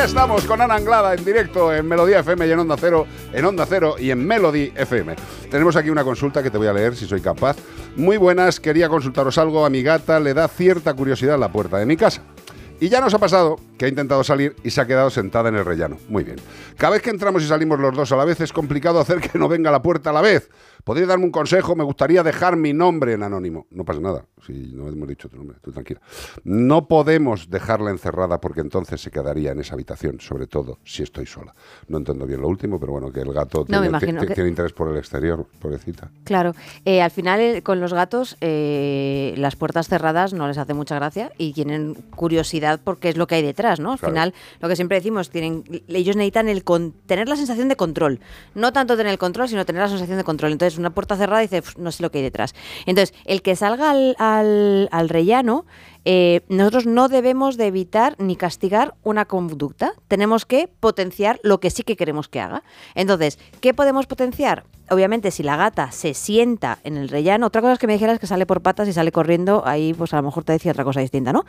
Estamos 0.04 0.44
con 0.46 0.62
Ana 0.62 0.76
Anglada 0.76 1.12
en 1.12 1.24
directo 1.24 1.74
en 1.74 1.86
Melodía 1.86 2.20
FM 2.20 2.46
y 2.46 2.50
en 2.50 2.58
Onda 2.58 2.74
Cero, 2.78 3.06
en 3.34 3.44
Onda 3.44 3.66
Cero 3.66 3.96
y 3.98 4.10
en 4.10 4.26
Melody 4.26 4.72
FM. 4.74 5.14
Tenemos 5.50 5.76
aquí 5.76 5.90
una 5.90 6.04
consulta 6.04 6.42
que 6.42 6.50
te 6.50 6.56
voy 6.56 6.68
a 6.68 6.72
leer 6.72 6.96
si 6.96 7.06
soy 7.06 7.20
capaz. 7.20 7.58
Muy 7.96 8.16
buenas, 8.16 8.60
quería 8.60 8.88
consultaros 8.88 9.36
algo. 9.36 9.64
A 9.64 9.70
mi 9.70 9.82
gata 9.82 10.18
le 10.18 10.32
da 10.32 10.48
cierta 10.48 10.94
curiosidad 10.94 11.38
la 11.38 11.52
puerta 11.52 11.76
de 11.76 11.84
mi 11.84 11.98
casa. 11.98 12.22
Y 12.80 12.88
ya 12.88 13.00
nos 13.02 13.12
ha 13.12 13.18
pasado 13.18 13.60
que 13.80 13.86
ha 13.86 13.88
intentado 13.88 14.22
salir 14.22 14.54
y 14.62 14.68
se 14.68 14.78
ha 14.82 14.86
quedado 14.86 15.08
sentada 15.08 15.48
en 15.48 15.54
el 15.54 15.64
rellano. 15.64 15.96
Muy 16.10 16.22
bien. 16.22 16.36
Cada 16.76 16.92
vez 16.92 17.00
que 17.02 17.08
entramos 17.08 17.42
y 17.42 17.46
salimos 17.46 17.80
los 17.80 17.96
dos 17.96 18.12
a 18.12 18.16
la 18.16 18.26
vez 18.26 18.38
es 18.42 18.52
complicado 18.52 19.00
hacer 19.00 19.22
que 19.22 19.38
no 19.38 19.48
venga 19.48 19.70
a 19.70 19.72
la 19.72 19.80
puerta 19.80 20.10
a 20.10 20.12
la 20.12 20.20
vez. 20.20 20.50
¿Podría 20.84 21.06
darme 21.06 21.24
un 21.26 21.30
consejo? 21.30 21.74
Me 21.76 21.84
gustaría 21.84 22.22
dejar 22.22 22.56
mi 22.56 22.74
nombre 22.74 23.14
en 23.14 23.22
anónimo. 23.22 23.66
No 23.70 23.84
pasa 23.86 24.00
nada, 24.00 24.24
si 24.46 24.52
no 24.74 24.88
hemos 24.88 25.08
dicho 25.08 25.28
tu 25.30 25.36
nombre, 25.38 25.56
tú 25.62 25.72
tranquila. 25.72 26.00
No 26.44 26.88
podemos 26.88 27.48
dejarla 27.48 27.90
encerrada 27.90 28.38
porque 28.40 28.60
entonces 28.60 29.00
se 29.00 29.10
quedaría 29.10 29.52
en 29.52 29.60
esa 29.60 29.74
habitación, 29.74 30.20
sobre 30.20 30.46
todo 30.46 30.78
si 30.84 31.02
estoy 31.02 31.24
sola. 31.24 31.54
No 31.88 31.96
entiendo 31.98 32.26
bien 32.26 32.40
lo 32.42 32.48
último, 32.48 32.78
pero 32.78 32.92
bueno, 32.92 33.10
que 33.10 33.20
el 33.20 33.32
gato 33.32 33.64
tiene, 33.64 33.90
que- 33.98 34.34
tiene 34.34 34.48
interés 34.50 34.72
por 34.74 34.90
el 34.90 34.96
exterior, 34.98 35.46
pobrecita. 35.58 36.10
Claro, 36.24 36.54
eh, 36.84 37.00
al 37.00 37.10
final 37.10 37.62
con 37.62 37.80
los 37.80 37.94
gatos 37.94 38.36
eh, 38.42 39.34
las 39.38 39.56
puertas 39.56 39.88
cerradas 39.88 40.32
no 40.34 40.48
les 40.48 40.58
hace 40.58 40.74
mucha 40.74 40.96
gracia 40.96 41.32
y 41.38 41.52
tienen 41.54 41.94
curiosidad 42.16 42.80
porque 42.82 43.08
es 43.10 43.16
lo 43.16 43.26
que 43.26 43.36
hay 43.36 43.42
detrás, 43.42 43.69
¿no? 43.78 43.92
Al 43.92 43.98
Claro. 43.98 44.12
final, 44.12 44.34
lo 44.60 44.68
que 44.68 44.74
siempre 44.76 44.96
decimos, 44.96 45.30
tienen, 45.30 45.62
ellos 45.88 46.16
necesitan 46.16 46.48
el 46.48 46.64
con- 46.64 46.92
tener 47.06 47.28
la 47.28 47.36
sensación 47.36 47.68
de 47.68 47.76
control, 47.76 48.18
no 48.54 48.72
tanto 48.72 48.96
tener 48.96 49.12
el 49.12 49.18
control, 49.18 49.48
sino 49.48 49.64
tener 49.64 49.82
la 49.82 49.88
sensación 49.88 50.18
de 50.18 50.24
control. 50.24 50.52
Entonces, 50.52 50.78
una 50.78 50.90
puerta 50.90 51.16
cerrada 51.16 51.40
dice, 51.42 51.60
"Uf, 51.60 51.76
no 51.76 51.92
sé 51.92 52.02
lo 52.02 52.10
que 52.10 52.18
hay 52.18 52.24
detrás. 52.24 52.54
Entonces, 52.86 53.14
el 53.26 53.42
que 53.42 53.54
salga 53.54 53.90
al, 53.90 54.16
al- 54.18 54.88
al 54.90 55.08
rellano, 55.08 55.66
eh, 56.04 56.42
nosotros 56.48 56.86
no 56.86 57.08
debemos 57.08 57.56
de 57.56 57.66
evitar 57.66 58.14
ni 58.18 58.36
castigar 58.36 58.94
una 59.02 59.24
conducta. 59.24 59.92
Tenemos 60.08 60.46
que 60.46 60.68
potenciar 60.68 61.40
lo 61.42 61.60
que 61.60 61.70
sí 61.70 61.82
que 61.82 61.96
queremos 61.96 62.28
que 62.28 62.40
haga. 62.40 62.62
Entonces, 62.94 63.38
¿qué 63.60 63.74
podemos 63.74 64.06
potenciar? 64.06 64.64
Obviamente, 64.90 65.30
si 65.30 65.44
la 65.44 65.56
gata 65.56 65.92
se 65.92 66.14
sienta 66.14 66.78
en 66.82 66.96
el 66.96 67.08
rellano, 67.08 67.46
otra 67.46 67.60
cosa 67.60 67.74
es 67.74 67.78
que 67.78 67.86
me 67.86 67.92
dijeras 67.92 68.18
que 68.18 68.26
sale 68.26 68.44
por 68.44 68.60
patas 68.60 68.88
y 68.88 68.92
sale 68.92 69.12
corriendo, 69.12 69.62
ahí 69.64 69.94
pues 69.94 70.12
a 70.12 70.16
lo 70.16 70.24
mejor 70.24 70.42
te 70.42 70.52
decía 70.52 70.72
otra 70.72 70.82
cosa 70.82 71.00
distinta, 71.00 71.32
¿no? 71.32 71.44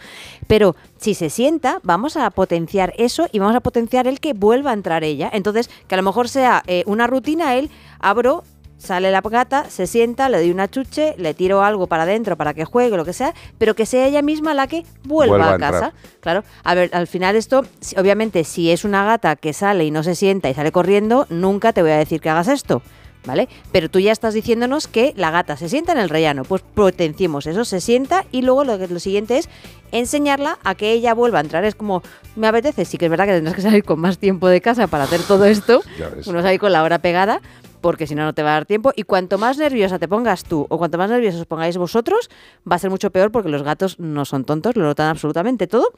Pero 0.46 0.76
si 0.98 1.16
se 1.16 1.32
sienta, 1.32 1.80
vamos 1.82 2.18
a 2.18 2.30
potenciar 2.30 2.94
eso 2.98 3.28
y 3.32 3.40
vamos 3.40 3.56
a 3.56 3.62
potenciar 3.62 4.06
el 4.06 4.20
que 4.20 4.34
vuelva 4.34 4.72
a 4.72 4.74
entrar 4.74 5.04
ella. 5.04 5.30
Entonces, 5.34 5.72
que 5.88 5.96
a 5.96 5.98
lo 5.98 6.04
mejor 6.04 6.30
sea 6.30 6.62
eh, 6.68 6.84
una 6.86 7.08
rutina, 7.08 7.56
él 7.56 7.72
abro, 8.00 8.44
Sale 8.82 9.12
la 9.12 9.22
gata, 9.22 9.70
se 9.70 9.86
sienta, 9.86 10.28
le 10.28 10.40
doy 10.40 10.50
una 10.50 10.68
chuche, 10.68 11.14
le 11.20 11.36
tiro 11.36 11.64
algo 11.64 11.86
para 11.86 12.02
adentro 12.02 12.36
para 12.36 12.56
que 12.56 12.66
juegue, 12.66 12.98
lo 12.98 13.06
que 13.06 13.14
sea, 13.14 13.36
pero 13.60 13.76
que 13.76 13.86
sea 13.86 14.08
ella 14.08 14.24
misma 14.24 14.56
la 14.56 14.66
que 14.66 14.84
vuelva, 15.04 15.38
Vuelva 15.38 15.54
a 15.54 15.58
casa. 15.60 15.94
Claro, 16.20 16.44
a 16.64 16.74
ver, 16.74 16.90
al 16.92 17.06
final 17.06 17.36
esto, 17.36 17.64
obviamente, 17.96 18.44
si 18.44 18.72
es 18.72 18.84
una 18.84 19.06
gata 19.06 19.36
que 19.36 19.54
sale 19.54 19.86
y 19.86 19.92
no 19.92 20.02
se 20.02 20.16
sienta 20.16 20.50
y 20.50 20.56
sale 20.56 20.72
corriendo, 20.72 21.28
nunca 21.30 21.74
te 21.74 21.84
voy 21.84 21.92
a 21.92 21.98
decir 21.98 22.22
que 22.22 22.32
hagas 22.32 22.48
esto. 22.48 22.82
¿Vale? 23.24 23.50
Pero 23.72 23.88
tú 23.88 24.00
ya 24.00 24.12
estás 24.12 24.34
diciéndonos 24.34 24.88
que 24.88 25.14
la 25.16 25.30
gata 25.30 25.56
se 25.56 25.70
sienta 25.70 25.92
en 25.92 26.00
el 26.00 26.10
rellano. 26.10 26.44
Pues 26.44 26.64
potenciemos 26.64 27.46
eso, 27.46 27.66
se 27.66 27.80
sienta 27.80 28.26
y 28.32 28.42
luego 28.42 28.64
lo, 28.64 28.80
que, 28.80 28.88
lo 28.88 29.00
siguiente 29.00 29.38
es 29.38 29.48
enseñarla 29.92 30.58
a 30.64 30.74
que 30.74 30.92
ella 30.92 31.14
vuelva 31.14 31.38
a 31.38 31.42
entrar. 31.42 31.64
Es 31.64 31.76
como, 31.76 32.02
me 32.36 32.48
apetece, 32.48 32.84
sí 32.84 32.98
que 32.98 33.06
es 33.06 33.12
verdad 33.12 33.28
que 33.28 33.34
tendrás 33.34 33.54
que 33.54 33.62
salir 33.62 33.84
con 33.84 34.00
más 34.00 34.18
tiempo 34.18 34.48
de 34.48 34.60
casa 34.60 34.88
para 34.88 35.04
hacer 35.04 35.22
todo 35.22 35.46
esto. 35.46 35.84
Ya 36.00 36.10
ves. 36.10 36.26
Uno 36.26 36.42
sale 36.42 36.58
con 36.58 36.72
la 36.72 36.82
hora 36.82 36.98
pegada, 36.98 37.42
porque 37.82 38.08
si 38.08 38.16
no, 38.16 38.24
no 38.24 38.34
te 38.34 38.44
va 38.44 38.52
a 38.52 38.54
dar 38.54 38.66
tiempo. 38.66 38.92
Y 38.96 39.04
cuanto 39.04 39.38
más 39.38 39.58
nerviosa 39.58 40.00
te 40.00 40.08
pongas 40.08 40.44
tú 40.44 40.66
o 40.70 40.78
cuanto 40.78 40.98
más 40.98 41.10
nerviosos 41.10 41.42
os 41.42 41.48
pongáis 41.48 41.78
vosotros, 41.78 42.30
va 42.70 42.76
a 42.76 42.80
ser 42.80 42.90
mucho 42.90 43.12
peor 43.12 43.32
porque 43.32 43.50
los 43.50 43.64
gatos 43.64 44.00
no 44.00 44.26
son 44.26 44.46
tontos, 44.46 44.76
lo 44.76 44.84
notan 44.84 45.08
absolutamente 45.08 45.68
todo 45.68 45.90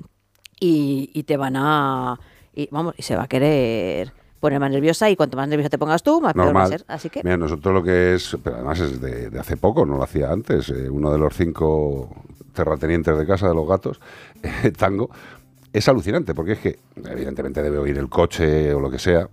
y, 0.60 1.12
y 1.14 1.24
te 1.24 1.38
van 1.38 1.56
a. 1.58 2.20
Y, 2.56 2.70
vamos, 2.72 2.96
y 2.98 3.04
se 3.04 3.16
va 3.16 3.24
a 3.24 3.28
querer 3.28 4.14
poner 4.40 4.60
más 4.60 4.72
nerviosa 4.72 5.10
y 5.10 5.16
cuanto 5.16 5.38
más 5.38 5.48
nerviosa 5.48 5.70
te 5.70 5.78
pongas 5.78 6.04
tú, 6.04 6.20
más 6.20 6.34
peor 6.34 6.56
va 6.56 6.64
a 6.64 6.68
ser. 6.68 6.84
Así 6.88 7.10
que. 7.10 7.22
Mira, 7.24 7.38
nosotros 7.38 7.74
lo 7.74 7.82
que 7.82 8.16
es, 8.16 8.38
pero 8.44 8.58
además 8.58 8.80
es 8.80 9.00
de, 9.00 9.30
de 9.30 9.40
hace 9.40 9.56
poco, 9.56 9.86
no 9.86 9.96
lo 9.96 10.04
hacía 10.04 10.32
antes, 10.32 10.70
eh, 10.70 10.90
uno 10.90 11.12
de 11.12 11.18
los 11.18 11.34
cinco 11.34 12.10
terratenientes 12.54 13.18
de 13.18 13.26
casa 13.26 13.48
de 13.48 13.56
los 13.56 13.68
gatos, 13.68 14.00
eh, 14.44 14.72
Tango, 14.72 15.10
es 15.72 15.88
alucinante, 15.88 16.36
porque 16.36 16.52
es 16.52 16.60
que 16.60 16.80
evidentemente 17.06 17.64
debe 17.64 17.78
oír 17.78 17.98
el 17.98 18.10
coche 18.10 18.74
o 18.74 18.80
lo 18.80 18.92
que 18.92 19.00
sea, 19.00 19.28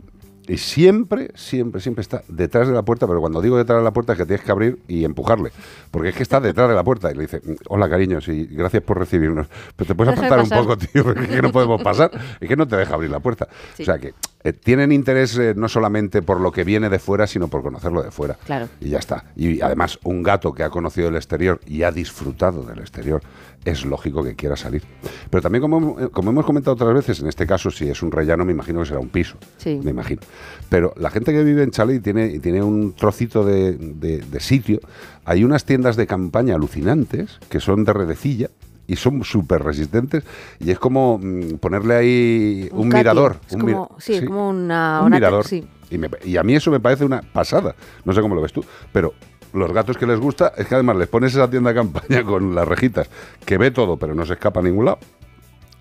y 0.48 0.59
siempre, 0.59 1.31
siempre, 1.35 1.81
siempre 1.81 2.03
está 2.03 2.22
detrás 2.29 2.66
de 2.68 2.74
la 2.74 2.83
puerta, 2.83 3.07
pero 3.07 3.20
cuando 3.20 3.40
digo 3.40 3.57
detrás 3.57 3.79
de 3.79 3.85
la 3.85 3.92
puerta 3.92 4.12
es 4.12 4.18
que 4.18 4.26
tienes 4.26 4.44
que 4.44 4.50
abrir 4.50 4.79
y 4.88 5.05
empujarle, 5.05 5.53
porque 5.90 6.11
es 6.11 6.16
que 6.16 6.22
está 6.22 6.40
detrás 6.40 6.68
de 6.68 6.74
la 6.74 6.83
puerta 6.83 7.11
y 7.11 7.14
le 7.14 7.22
dice, 7.22 7.40
hola 7.68 7.88
cariño, 7.88 8.20
sí, 8.20 8.48
gracias 8.50 8.83
por 8.83 8.98
recibirnos, 8.98 9.46
pero 9.76 9.88
te 9.88 9.94
puedes 9.94 10.12
apartar 10.16 10.40
un 10.40 10.48
poco, 10.48 10.76
tío, 10.76 11.05
porque 11.05 11.20
es 11.24 11.29
que 11.29 11.42
no 11.42 11.53
podemos 11.53 11.83
pasar, 11.83 12.11
es 12.40 12.48
que 12.48 12.57
no 12.57 12.66
te 12.66 12.76
deja 12.76 12.94
abrir 12.94 13.11
la 13.11 13.20
puerta. 13.20 13.48
Sí. 13.74 13.83
O 13.83 13.87
sea 13.87 13.98
que 13.98 14.14
eh, 14.42 14.53
tienen 14.53 14.92
interés 14.92 15.37
eh, 15.38 15.55
no 15.57 15.68
solamente 15.68 16.22
por 16.22 16.40
lo 16.40 16.50
que 16.53 16.64
viene 16.64 16.88
de 16.88 16.98
fuera, 16.98 17.26
sino 17.26 17.48
por 17.48 17.62
conocerlo 17.62 18.03
de 18.03 18.11
fuera. 18.11 18.38
Claro. 18.46 18.68
Y 18.81 18.90
ya 18.90 18.98
está. 18.98 19.24
Y 19.37 19.61
además, 19.61 19.98
un 20.05 20.22
gato 20.22 20.53
que 20.55 20.62
ha 20.62 20.70
conocido 20.70 21.09
el 21.09 21.16
exterior 21.16 21.61
y 21.66 21.83
ha 21.83 21.90
disfrutado 21.92 22.62
del 22.62 22.79
exterior, 22.79 23.20
es 23.64 23.85
lógico 23.85 24.24
que 24.24 24.35
quiera 24.37 24.57
salir. 24.57 24.83
Pero 25.29 25.42
también, 25.42 25.61
como, 25.61 25.76
hemos- 25.76 26.03
eh, 26.03 26.09
como 26.11 26.31
hemos 26.31 26.46
comentado 26.46 26.72
otras 26.72 26.94
veces, 26.94 27.20
en 27.20 27.29
este 27.29 27.46
caso, 27.46 27.70
si 27.70 27.88
es 27.90 28.03
un 28.03 28.11
rellano, 28.11 28.44
me 28.46 28.53
imagino 28.53 28.81
que 28.81 28.87
será 28.87 29.00
un 29.00 29.11
piso. 29.11 29.37
Sí. 29.59 29.79
Me 29.85 29.90
imagino. 29.90 30.22
Pero 30.70 30.94
la 30.96 31.11
gente 31.11 31.33
que 31.33 31.44
vive 31.44 31.62
en 31.62 31.70
Chale 31.70 31.94
y 31.96 32.00
tiene, 32.00 32.26
y 32.29 32.38
tiene 32.38 32.62
un 32.62 32.94
trocito 32.94 33.44
de, 33.44 33.72
de- 33.76 34.18
de 34.22 34.40
sitio, 34.40 34.81
hay 35.26 35.44
unas 35.44 35.66
tiendas 35.66 35.96
de 35.96 36.07
campaña 36.07 36.55
alucinantes 36.55 37.38
que 37.50 37.61
son 37.61 37.85
de 37.85 37.92
redecilla 37.92 38.48
y 38.90 38.96
son 38.96 39.22
súper 39.22 39.62
resistentes 39.62 40.24
y 40.59 40.70
es 40.72 40.79
como 40.81 41.18
mm, 41.22 41.59
ponerle 41.61 41.94
ahí 41.94 42.68
un, 42.72 42.88
mirador. 42.88 43.37
Es 43.46 43.53
un 43.55 43.64
mi- 43.64 43.72
como, 43.72 43.96
sí, 43.98 44.14
es 44.14 44.24
como 44.24 44.48
una, 44.50 44.98
un 45.00 45.07
una 45.07 45.16
mirador. 45.16 45.46
sí. 45.46 45.64
Y, 45.90 45.98
me- 45.98 46.11
y 46.24 46.37
a 46.37 46.42
mí 46.42 46.55
eso 46.55 46.70
me 46.72 46.81
parece 46.81 47.05
una 47.05 47.20
pasada. 47.22 47.74
No 48.05 48.12
sé 48.12 48.20
cómo 48.20 48.35
lo 48.35 48.42
ves 48.42 48.53
tú, 48.53 48.64
pero 48.92 49.14
los 49.53 49.72
gatos 49.72 49.96
que 49.96 50.07
les 50.07 50.18
gusta 50.18 50.53
es 50.57 50.66
que 50.66 50.74
además 50.74 50.96
les 50.96 51.07
pones 51.09 51.33
esa 51.33 51.48
tienda 51.48 51.70
de 51.70 51.76
campaña 51.76 52.24
con 52.24 52.53
las 52.55 52.66
rejitas 52.66 53.09
que 53.44 53.59
ve 53.59 53.70
todo, 53.70 53.96
pero 53.96 54.12
no 54.14 54.26
se 54.26 54.33
escapa 54.33 54.59
a 54.59 54.62
ningún 54.64 54.87
lado. 54.87 54.98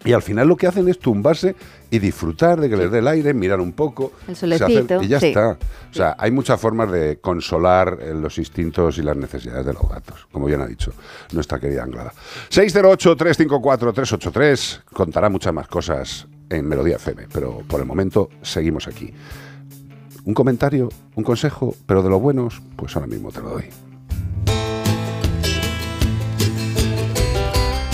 Y 0.06 0.14
al 0.14 0.22
final 0.22 0.48
lo 0.48 0.56
que 0.56 0.66
hacen 0.66 0.88
es 0.88 0.98
tumbarse 0.98 1.56
y 1.92 2.00
disfrutar 2.00 2.62
de 2.62 2.70
que 2.70 2.78
les 2.78 2.90
dé 2.90 3.00
el 3.00 3.08
aire, 3.08 3.34
mirar 3.34 3.60
un 3.60 3.74
poco. 3.74 4.14
El 4.28 4.34
hace- 4.34 4.58
solecito, 4.58 5.04
y 5.04 5.08
ya 5.10 5.20
sí. 5.20 5.28
está. 5.28 5.50
O 5.52 5.58
sea, 5.94 6.16
hay 6.18 6.32
muchas 6.32 6.60
formas 6.62 6.90
de 6.92 7.18
consolar 7.20 7.98
eh, 8.02 8.14
los 8.14 8.38
instintos 8.38 8.98
y 8.98 9.02
las 9.02 9.18
necesidades 9.18 9.66
de 9.66 9.74
los 9.74 9.90
gatos, 9.90 10.26
como 10.32 10.46
bien 10.46 10.62
ha 10.62 10.68
dicho 10.68 10.94
nuestra 11.34 11.60
querida 11.60 11.84
Anglada. 11.84 12.14
608-354-383 12.50 14.82
contará 14.94 15.30
muchas 15.30 15.54
más 15.54 15.68
cosas 15.68 16.28
en 16.50 16.68
Melodía 16.68 16.96
FM, 16.96 17.28
pero 17.34 17.60
por 17.68 17.80
el 17.80 17.86
momento 17.86 18.30
seguimos 18.42 18.88
aquí. 18.88 19.14
Un 20.26 20.34
comentario, 20.34 20.90
un 21.16 21.24
consejo, 21.24 21.76
pero 21.86 22.04
de 22.04 22.10
los 22.10 22.22
buenos, 22.22 22.62
pues 22.76 22.96
ahora 22.96 23.08
mismo 23.08 23.32
te 23.32 23.42
lo 23.42 23.50
doy. 23.50 23.66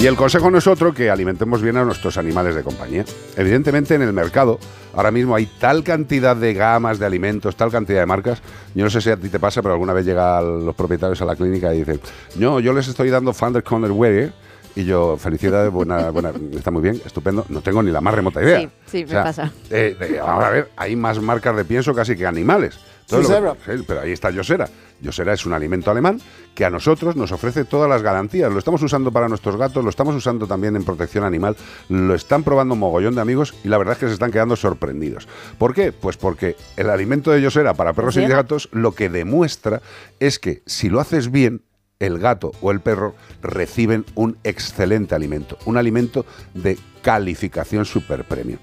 Y 0.05 0.07
el 0.07 0.15
consejo 0.15 0.51
no 0.51 0.59
es 0.59 0.67
otro 0.67 0.93
que 0.93 1.09
alimentemos 1.09 1.63
bien 1.63 1.77
a 1.77 1.83
nuestros 1.83 2.19
animales 2.19 2.53
de 2.53 2.61
compañía. 2.61 3.03
Evidentemente 3.35 3.95
en 3.95 4.03
el 4.03 4.13
mercado 4.13 4.59
ahora 4.93 5.09
mismo 5.09 5.33
hay 5.33 5.47
tal 5.47 5.83
cantidad 5.83 6.35
de 6.35 6.53
gamas 6.53 6.99
de 6.99 7.07
alimentos, 7.07 7.55
tal 7.55 7.71
cantidad 7.71 8.01
de 8.01 8.05
marcas. 8.05 8.39
Yo 8.75 8.83
no 8.83 8.91
sé 8.91 9.01
si 9.01 9.09
a 9.09 9.17
ti 9.17 9.29
te 9.29 9.39
pasa, 9.39 9.63
pero 9.63 9.73
alguna 9.73 9.93
vez 9.93 10.05
llegan 10.05 10.63
los 10.63 10.75
propietarios 10.75 11.19
a 11.23 11.25
la 11.25 11.35
clínica 11.35 11.73
y 11.73 11.79
dicen, 11.79 11.99
no, 12.35 12.59
yo 12.59 12.71
les 12.71 12.87
estoy 12.87 13.09
dando 13.09 13.33
Thunder 13.33 13.63
Corner 13.63 13.89
Ware, 13.89 14.31
Y 14.75 14.85
yo, 14.85 15.17
felicidades, 15.17 15.71
buena, 15.71 16.09
buena, 16.11 16.31
está 16.55 16.69
muy 16.69 16.83
bien, 16.83 17.01
estupendo. 17.03 17.43
No 17.49 17.61
tengo 17.61 17.81
ni 17.81 17.89
la 17.89 17.99
más 17.99 18.13
remota 18.13 18.43
idea. 18.43 18.59
Sí, 18.59 18.69
sí, 18.85 19.05
me 19.05 19.13
pasa. 19.23 19.51
eh, 19.71 19.97
eh, 19.99 20.19
ahora 20.23 20.47
a 20.49 20.51
ver, 20.51 20.69
hay 20.77 20.95
más 20.95 21.19
marcas 21.19 21.55
de 21.55 21.65
pienso 21.65 21.95
casi 21.95 22.15
que 22.15 22.27
animales. 22.27 22.77
Entonces, 23.09 23.41
lo 23.41 23.55
que- 23.55 23.77
sí, 23.79 23.83
pero 23.87 24.01
ahí 24.01 24.11
está 24.11 24.29
Yosera. 24.29 24.67
Yosera 25.01 25.33
es 25.33 25.45
un 25.45 25.53
alimento 25.53 25.91
alemán 25.91 26.21
que 26.53 26.65
a 26.65 26.69
nosotros 26.69 27.15
nos 27.15 27.31
ofrece 27.31 27.65
todas 27.65 27.89
las 27.89 28.01
garantías. 28.01 28.51
Lo 28.51 28.59
estamos 28.59 28.81
usando 28.81 29.11
para 29.11 29.27
nuestros 29.27 29.57
gatos, 29.57 29.83
lo 29.83 29.89
estamos 29.89 30.15
usando 30.15 30.47
también 30.47 30.75
en 30.75 30.83
protección 30.83 31.23
animal, 31.23 31.55
lo 31.89 32.15
están 32.15 32.43
probando 32.43 32.73
un 32.73 32.79
mogollón 32.79 33.15
de 33.15 33.21
amigos 33.21 33.53
y 33.63 33.67
la 33.67 33.77
verdad 33.77 33.93
es 33.93 33.99
que 33.99 34.07
se 34.07 34.13
están 34.13 34.31
quedando 34.31 34.55
sorprendidos. 34.55 35.27
¿Por 35.57 35.73
qué? 35.73 35.91
Pues 35.91 36.17
porque 36.17 36.55
el 36.77 36.89
alimento 36.89 37.31
de 37.31 37.41
Yosera 37.41 37.73
para 37.73 37.93
perros 37.93 38.17
y 38.17 38.25
gatos 38.25 38.69
lo 38.71 38.93
que 38.93 39.09
demuestra 39.09 39.81
es 40.19 40.39
que 40.39 40.63
si 40.65 40.89
lo 40.89 40.99
haces 40.99 41.31
bien, 41.31 41.61
el 42.05 42.19
gato 42.19 42.51
o 42.61 42.71
el 42.71 42.79
perro 42.79 43.15
reciben 43.41 44.05
un 44.15 44.37
excelente 44.43 45.15
alimento, 45.15 45.57
un 45.65 45.77
alimento 45.77 46.25
de 46.53 46.77
calificación 47.01 47.85
super 47.85 48.23
premium. 48.23 48.57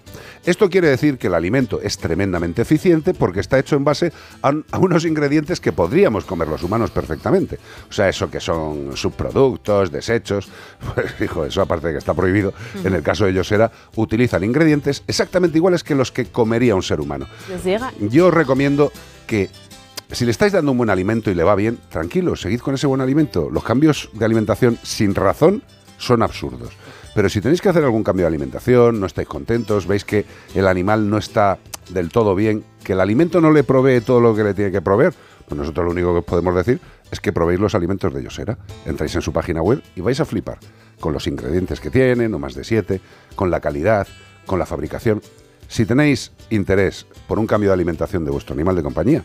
Esto 0.45 0.69
quiere 0.69 0.89
decir 0.89 1.17
que 1.17 1.29
el 1.29 1.35
alimento 1.35 1.81
es 1.81 1.97
tremendamente 1.97 2.63
eficiente 2.63 3.15
porque 3.15 3.39
está 3.39 3.57
hecho 3.59 3.77
en 3.77 3.85
base 3.85 4.13
a, 4.43 4.49
un- 4.51 4.65
a 4.73 4.79
unos 4.79 5.05
ingredientes 5.05 5.61
que 5.61 5.71
podríamos 5.71 6.25
comer 6.25 6.49
los 6.49 6.65
humanos 6.65 6.91
perfectamente. 6.91 7.59
O 7.89 7.93
sea, 7.93 8.09
eso 8.09 8.29
que 8.29 8.41
son 8.41 8.97
subproductos, 8.97 9.93
desechos, 9.93 10.49
pues 10.95 11.15
hijo, 11.21 11.45
eso 11.47 11.63
aparte 11.63 11.87
de 11.89 11.93
que 11.95 11.99
está 12.01 12.15
prohibido, 12.15 12.53
en 12.83 12.95
el 12.95 13.03
caso 13.05 13.27
de 13.27 13.35
Yosera, 13.35 13.71
utilizan 13.95 14.43
ingredientes 14.43 15.05
exactamente 15.07 15.59
iguales 15.59 15.85
que 15.85 15.95
los 15.95 16.11
que 16.11 16.27
comería 16.27 16.75
un 16.75 16.83
ser 16.83 17.01
humano. 17.01 17.27
Yo 18.11 18.27
os 18.27 18.35
recomiendo 18.35 18.91
que 19.29 19.51
si 20.13 20.25
le 20.25 20.31
estáis 20.31 20.53
dando 20.53 20.73
un 20.73 20.79
buen 20.79 20.91
alimento 20.91 21.31
y 21.31 21.35
le 21.35 21.43
va 21.43 21.55
bien, 21.55 21.79
tranquilo, 21.89 22.37
seguid 22.37 22.61
con 22.61 22.75
ese 22.75 22.87
buen 22.87 23.01
alimento. 23.01 23.49
Los 23.51 23.65
cambios 23.65 24.11
de 24.13 24.25
alimentación 24.25 24.79
sin 24.83 25.15
razón 25.15 25.63
son 25.99 26.23
absurdos. 26.23 26.71
Pero 27.15 27.29
si 27.29 27.41
tenéis 27.41 27.61
que 27.61 27.69
hacer 27.69 27.85
algún 27.85 28.05
cambio 28.05 28.25
de 28.25 28.29
alimentación, 28.29 29.01
no 29.01 29.07
estáis 29.07 29.29
contentos, 29.29 29.87
veis 29.87 30.05
que 30.05 30.25
el 30.55 30.67
animal 30.67 31.09
no 31.09 31.19
está 31.19 31.59
del 31.91 32.11
todo 32.11 32.35
bien, 32.35 32.65
que 32.85 32.95
el 32.95 33.01
alimento 33.01 33.41
no 33.41 33.53
le 33.53 33.65
provee 33.65 34.01
todo 34.01 34.21
lo 34.21 34.35
que 34.35 34.45
le 34.45 34.55
tiene 34.55 34.71
que 34.71 34.81
proveer, 34.81 35.13
pues 35.47 35.59
nosotros 35.59 35.85
lo 35.85 35.93
único 35.93 36.13
que 36.13 36.19
os 36.21 36.25
podemos 36.25 36.55
decir 36.55 36.81
es 37.11 37.21
que 37.21 37.33
probéis 37.33 37.61
los 37.61 37.75
alimentos 37.75 38.13
de 38.15 38.23
Yosera. 38.23 38.59
Entráis 38.87 39.15
en 39.15 39.23
su 39.23 39.33
página 39.33 39.61
web 39.61 39.83
y 39.95 40.01
vais 40.01 40.19
a 40.21 40.25
flipar 40.25 40.59
con 40.99 41.13
los 41.13 41.27
ingredientes 41.27 41.81
que 41.81 41.91
tienen, 41.91 42.31
no 42.31 42.39
más 42.39 42.55
de 42.55 42.65
siete, 42.65 43.01
con 43.35 43.51
la 43.51 43.61
calidad, 43.61 44.07
con 44.47 44.59
la 44.59 44.67
fabricación. 44.67 45.21
Si 45.69 45.85
tenéis 45.85 46.33
interés 46.49 47.07
por 47.29 47.39
un 47.39 47.47
cambio 47.47 47.71
de 47.71 47.75
alimentación 47.75 48.25
de 48.25 48.31
vuestro 48.31 48.55
animal 48.55 48.77
de 48.77 48.83
compañía, 48.83 49.25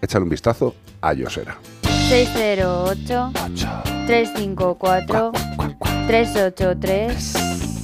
échale 0.00 0.24
un 0.24 0.30
vistazo 0.30 0.74
a 1.00 1.12
Yosera. 1.12 1.58
608 2.08 3.32
354 4.06 5.32
383 6.06 7.75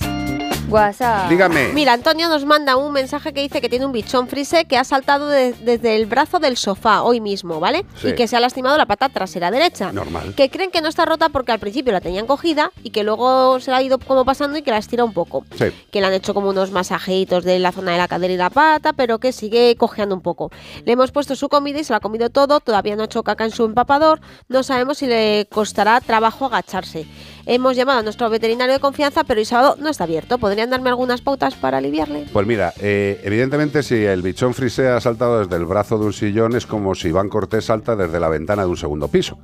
WhatsApp. 0.72 1.28
Dígame. 1.28 1.68
Mira, 1.72 1.92
Antonio 1.92 2.28
nos 2.28 2.44
manda 2.44 2.76
un 2.76 2.92
mensaje 2.92 3.32
que 3.32 3.40
dice 3.42 3.60
que 3.60 3.68
tiene 3.68 3.86
un 3.86 3.92
bichón 3.92 4.28
frise 4.28 4.64
que 4.64 4.76
ha 4.78 4.84
saltado 4.84 5.28
de- 5.28 5.52
desde 5.52 5.96
el 5.96 6.06
brazo 6.06 6.38
del 6.38 6.56
sofá 6.56 7.02
hoy 7.02 7.20
mismo, 7.20 7.60
¿vale? 7.60 7.84
Sí. 8.00 8.08
Y 8.08 8.14
que 8.14 8.26
se 8.28 8.36
ha 8.36 8.40
lastimado 8.40 8.76
la 8.78 8.86
pata 8.86 9.08
trasera 9.08 9.50
derecha. 9.50 9.92
Normal. 9.92 10.34
Que 10.34 10.50
creen 10.50 10.70
que 10.70 10.80
no 10.80 10.88
está 10.88 11.04
rota 11.04 11.28
porque 11.28 11.52
al 11.52 11.58
principio 11.58 11.92
la 11.92 12.00
tenían 12.00 12.26
cogida 12.26 12.70
y 12.82 12.90
que 12.90 13.04
luego 13.04 13.60
se 13.60 13.70
la 13.70 13.78
ha 13.78 13.82
ido 13.82 13.98
como 13.98 14.24
pasando 14.24 14.58
y 14.58 14.62
que 14.62 14.70
la 14.70 14.78
estira 14.78 15.04
un 15.04 15.12
poco. 15.12 15.44
Sí. 15.56 15.66
Que 15.90 16.00
le 16.00 16.06
han 16.06 16.12
hecho 16.14 16.34
como 16.34 16.48
unos 16.48 16.70
masajeitos 16.70 17.44
de 17.44 17.58
la 17.58 17.72
zona 17.72 17.92
de 17.92 17.98
la 17.98 18.08
cadera 18.08 18.32
y 18.32 18.36
la 18.36 18.50
pata, 18.50 18.92
pero 18.92 19.18
que 19.18 19.32
sigue 19.32 19.76
cojeando 19.76 20.14
un 20.14 20.20
poco. 20.22 20.50
Le 20.84 20.92
hemos 20.92 21.12
puesto 21.12 21.36
su 21.36 21.48
comida 21.48 21.80
y 21.80 21.84
se 21.84 21.92
la 21.92 21.98
ha 21.98 22.00
comido 22.00 22.30
todo, 22.30 22.60
todavía 22.60 22.96
no 22.96 23.02
ha 23.02 23.06
hecho 23.06 23.22
caca 23.22 23.44
en 23.44 23.50
su 23.50 23.64
empapador, 23.64 24.20
no 24.48 24.62
sabemos 24.62 24.98
si 24.98 25.06
le 25.06 25.46
costará 25.50 26.00
trabajo 26.00 26.46
agacharse. 26.46 27.06
Hemos 27.44 27.76
llamado 27.76 28.00
a 28.00 28.02
nuestro 28.02 28.30
veterinario 28.30 28.74
de 28.74 28.80
confianza, 28.80 29.24
pero 29.24 29.40
el 29.40 29.46
sábado 29.46 29.76
no 29.80 29.88
está 29.88 30.04
abierto. 30.04 30.38
¿Podrían 30.38 30.70
darme 30.70 30.90
algunas 30.90 31.20
pautas 31.20 31.54
para 31.54 31.78
aliviarle? 31.78 32.26
Pues 32.32 32.46
mira, 32.46 32.72
eh, 32.80 33.20
evidentemente 33.24 33.82
si 33.82 33.96
el 33.96 34.22
bichón 34.22 34.54
frisé 34.54 34.88
ha 34.88 35.00
saltado 35.00 35.40
desde 35.40 35.56
el 35.56 35.64
brazo 35.64 35.98
de 35.98 36.06
un 36.06 36.12
sillón 36.12 36.54
es 36.54 36.66
como 36.66 36.94
si 36.94 37.08
Iván 37.08 37.28
Cortés 37.28 37.64
salta 37.64 37.96
desde 37.96 38.20
la 38.20 38.28
ventana 38.28 38.62
de 38.62 38.68
un 38.68 38.76
segundo 38.76 39.08
piso. 39.08 39.38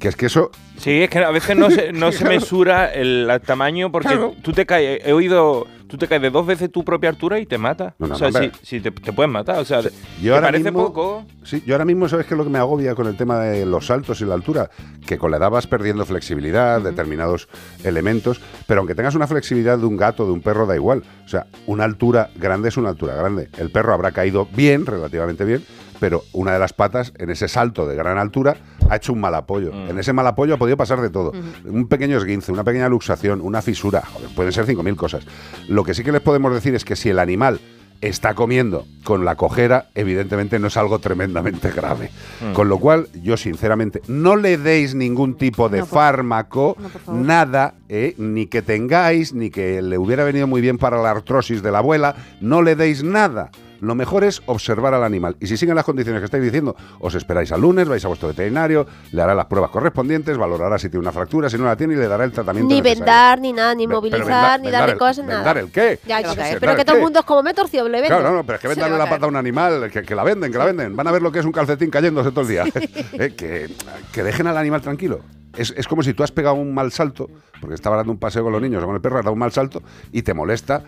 Que 0.00 0.08
es 0.08 0.16
que 0.16 0.26
eso... 0.26 0.50
Sí, 0.76 1.02
es 1.02 1.08
que 1.10 1.18
a 1.20 1.30
veces 1.30 1.56
no 1.56 1.70
se, 1.70 1.92
no 1.92 2.10
se 2.12 2.24
mesura 2.28 2.92
el, 2.92 3.30
tamaño 3.46 3.92
porque 3.92 4.08
Claro. 4.08 4.34
tú 4.42 4.52
te 4.52 4.66
caes, 4.66 5.00
he 5.04 5.12
oído, 5.12 5.66
tú 5.86 5.96
te 5.96 6.08
caes 6.08 6.20
de 6.20 6.30
dos 6.30 6.44
veces 6.44 6.70
tu 6.72 6.84
propia 6.84 7.08
altura 7.10 7.38
y 7.38 7.46
te 7.46 7.58
mata. 7.58 7.94
No, 8.00 8.08
no, 8.08 8.14
o 8.14 8.18
sea, 8.18 8.32
sí, 8.32 8.50
sí, 8.62 8.80
te, 8.80 8.90
te 8.90 9.12
pueden 9.12 9.30
matar. 9.30 9.58
O 9.60 9.64
sea, 9.64 9.80
Yo 9.82 9.90
¿te 10.20 10.30
ahora 10.30 10.48
parece 10.48 10.64
mismo- 10.64 10.86
poco? 10.86 11.26
Sí, 11.44 11.62
yo 11.64 11.74
ahora 11.74 11.84
mismo, 11.84 12.08
¿sabes 12.08 12.26
qué 12.26 12.34
es 12.34 12.38
lo 12.38 12.44
que 12.44 12.50
me 12.50 12.58
agobia 12.58 12.94
con 12.96 13.06
el 13.06 13.16
tema 13.16 13.38
de 13.40 13.64
los 13.66 13.86
saltos 13.86 14.20
y 14.20 14.24
la 14.24 14.34
altura? 14.34 14.68
Que 15.06 15.16
con 15.16 15.30
la 15.30 15.36
edad 15.36 15.50
vas 15.50 15.66
perdiendo 15.68 16.04
flexibilidad, 16.04 16.80
determinados 16.80 17.48
elementos, 17.84 18.40
pero 18.66 18.80
aunque 18.80 18.94
tengas 18.96 19.14
una 19.14 19.26
flexibilidad 19.28 19.78
de 19.78 19.86
un 19.86 19.96
gato, 19.96 20.26
de 20.26 20.32
un 20.32 20.40
perro, 20.40 20.66
da 20.66 20.74
igual. 20.74 21.02
O 21.24 21.28
sea, 21.28 21.46
una 21.66 21.84
altura 21.84 22.30
grande 22.34 22.68
es 22.68 22.76
una 22.76 22.88
altura 22.90 23.14
grande. 23.14 23.48
El 23.58 23.70
perro 23.70 23.94
habrá 23.94 24.10
caído 24.10 24.48
bien, 24.56 24.86
relativamente 24.86 25.44
bien, 25.44 25.64
pero 26.00 26.24
una 26.32 26.52
de 26.52 26.58
las 26.58 26.72
patas, 26.72 27.12
en 27.18 27.30
ese 27.30 27.46
salto 27.48 27.86
de 27.86 27.94
gran 27.94 28.18
altura, 28.18 28.56
ha 28.90 28.96
hecho 28.96 29.12
un 29.12 29.20
mal 29.20 29.34
apoyo. 29.34 29.72
En 29.72 29.98
ese 29.98 30.12
mal 30.12 30.26
apoyo 30.26 30.54
ha 30.54 30.58
podido 30.58 30.76
pasar 30.76 31.00
de 31.00 31.10
todo. 31.10 31.32
Un 31.64 31.86
pequeño 31.88 32.16
esguince, 32.18 32.52
una 32.52 32.64
pequeña 32.64 32.88
luxación, 32.88 33.40
una 33.40 33.62
fisura, 33.62 34.02
joder, 34.04 34.28
pueden 34.34 34.52
ser 34.52 34.66
5.000 34.66 34.96
cosas. 34.96 35.24
Lo 35.68 35.84
que 35.84 35.94
sí 35.94 36.02
que 36.04 36.12
les 36.12 36.20
podemos 36.20 36.52
decir 36.52 36.74
es 36.74 36.84
que 36.84 36.96
si 36.96 37.08
el 37.10 37.18
animal 37.18 37.60
está 38.00 38.34
comiendo 38.34 38.84
con 39.02 39.24
la 39.24 39.34
cojera, 39.36 39.86
evidentemente 39.94 40.58
no 40.58 40.66
es 40.66 40.76
algo 40.76 40.98
tremendamente 40.98 41.70
grave. 41.70 42.10
Mm. 42.42 42.52
Con 42.52 42.68
lo 42.68 42.78
cual, 42.78 43.08
yo 43.22 43.36
sinceramente, 43.38 44.02
no 44.08 44.36
le 44.36 44.58
deis 44.58 44.94
ningún 44.94 45.36
tipo 45.36 45.70
de 45.70 45.78
No, 45.78 45.86
por- 45.86 45.98
fármaco, 45.98 46.76
no, 47.06 47.14
nada, 47.14 47.74
eh, 47.88 48.14
ni 48.18 48.46
que 48.46 48.60
tengáis, 48.60 49.32
ni 49.32 49.48
que 49.48 49.80
le 49.80 49.96
hubiera 49.96 50.24
venido 50.24 50.46
muy 50.46 50.60
bien 50.60 50.76
para 50.76 51.00
la 51.00 51.12
artrosis 51.12 51.62
de 51.62 51.72
la 51.72 51.78
abuela, 51.78 52.14
no 52.42 52.60
le 52.60 52.76
deis 52.76 53.02
nada. 53.02 53.50
Lo 53.84 53.94
mejor 53.94 54.24
es 54.24 54.42
observar 54.46 54.94
al 54.94 55.04
animal. 55.04 55.36
Y 55.40 55.46
si 55.46 55.56
siguen 55.56 55.74
las 55.76 55.84
condiciones 55.84 56.20
que 56.20 56.24
estáis 56.24 56.42
diciendo, 56.42 56.74
os 57.00 57.14
esperáis 57.14 57.52
al 57.52 57.60
lunes, 57.60 57.88
vais 57.88 58.04
a 58.04 58.08
vuestro 58.08 58.28
veterinario, 58.28 58.86
le 59.12 59.22
hará 59.22 59.34
las 59.34 59.46
pruebas 59.46 59.70
correspondientes, 59.70 60.36
valorará 60.36 60.78
si 60.78 60.88
tiene 60.88 61.00
una 61.02 61.12
fractura, 61.12 61.48
si 61.48 61.58
no 61.58 61.64
la 61.64 61.76
tiene 61.76 61.94
y 61.94 61.96
le 61.96 62.08
dará 62.08 62.24
el 62.24 62.32
tratamiento 62.32 62.68
Ni 62.74 62.80
necesario. 62.80 63.04
vendar, 63.04 63.40
ni 63.40 63.52
nada, 63.52 63.74
ni 63.74 63.86
movilizar, 63.86 64.20
vendar- 64.26 64.60
ni 64.60 64.70
darle 64.70 64.92
el- 64.92 64.98
cosas, 64.98 65.24
nada. 65.24 65.36
¿Vendar 65.38 65.58
el 65.58 65.70
qué? 65.70 66.00
Ya, 66.06 66.20
yo 66.20 66.28
¿Vendar 66.30 66.46
sé, 66.46 66.52
el 66.54 66.60
pero 66.60 66.76
que 66.76 66.84
todo 66.84 66.96
el 66.96 67.02
mundo 67.02 67.18
es 67.20 67.24
como 67.24 67.42
me 67.42 67.50
he 67.50 67.54
torcido, 67.54 67.88
le 67.88 68.00
vendo. 68.00 68.08
Claro, 68.16 68.30
no, 68.30 68.36
no, 68.38 68.44
pero 68.44 68.56
es 68.56 68.62
que 68.62 68.68
vendarle 68.68 68.98
la 68.98 69.08
pata 69.08 69.26
a 69.26 69.28
un 69.28 69.36
animal, 69.36 69.90
que, 69.92 70.02
que 70.02 70.14
la 70.14 70.24
venden, 70.24 70.50
que 70.50 70.58
la 70.58 70.64
venden. 70.64 70.96
Van 70.96 71.06
a 71.06 71.12
ver 71.12 71.22
lo 71.22 71.30
que 71.30 71.38
es 71.40 71.44
un 71.44 71.52
calcetín 71.52 71.90
cayéndose 71.90 72.30
todo 72.30 72.40
el 72.42 72.48
día. 72.48 72.64
Eh, 73.12 73.34
que, 73.36 73.70
que 74.12 74.22
dejen 74.24 74.46
al 74.48 74.56
animal 74.56 74.80
tranquilo. 74.80 75.20
Es, 75.56 75.72
es 75.76 75.86
como 75.86 76.02
si 76.02 76.14
tú 76.14 76.22
has 76.22 76.32
pegado 76.32 76.56
un 76.56 76.74
mal 76.74 76.90
salto, 76.92 77.30
porque 77.60 77.74
estaba 77.74 77.96
dando 77.96 78.12
un 78.12 78.18
paseo 78.18 78.42
con 78.42 78.52
los 78.52 78.60
niños 78.60 78.82
o 78.82 78.86
con 78.86 78.94
el 78.94 79.00
perro, 79.00 79.18
has 79.18 79.24
dado 79.24 79.32
un 79.32 79.38
mal 79.38 79.52
salto 79.52 79.82
y 80.12 80.22
te 80.22 80.34
molesta, 80.34 80.82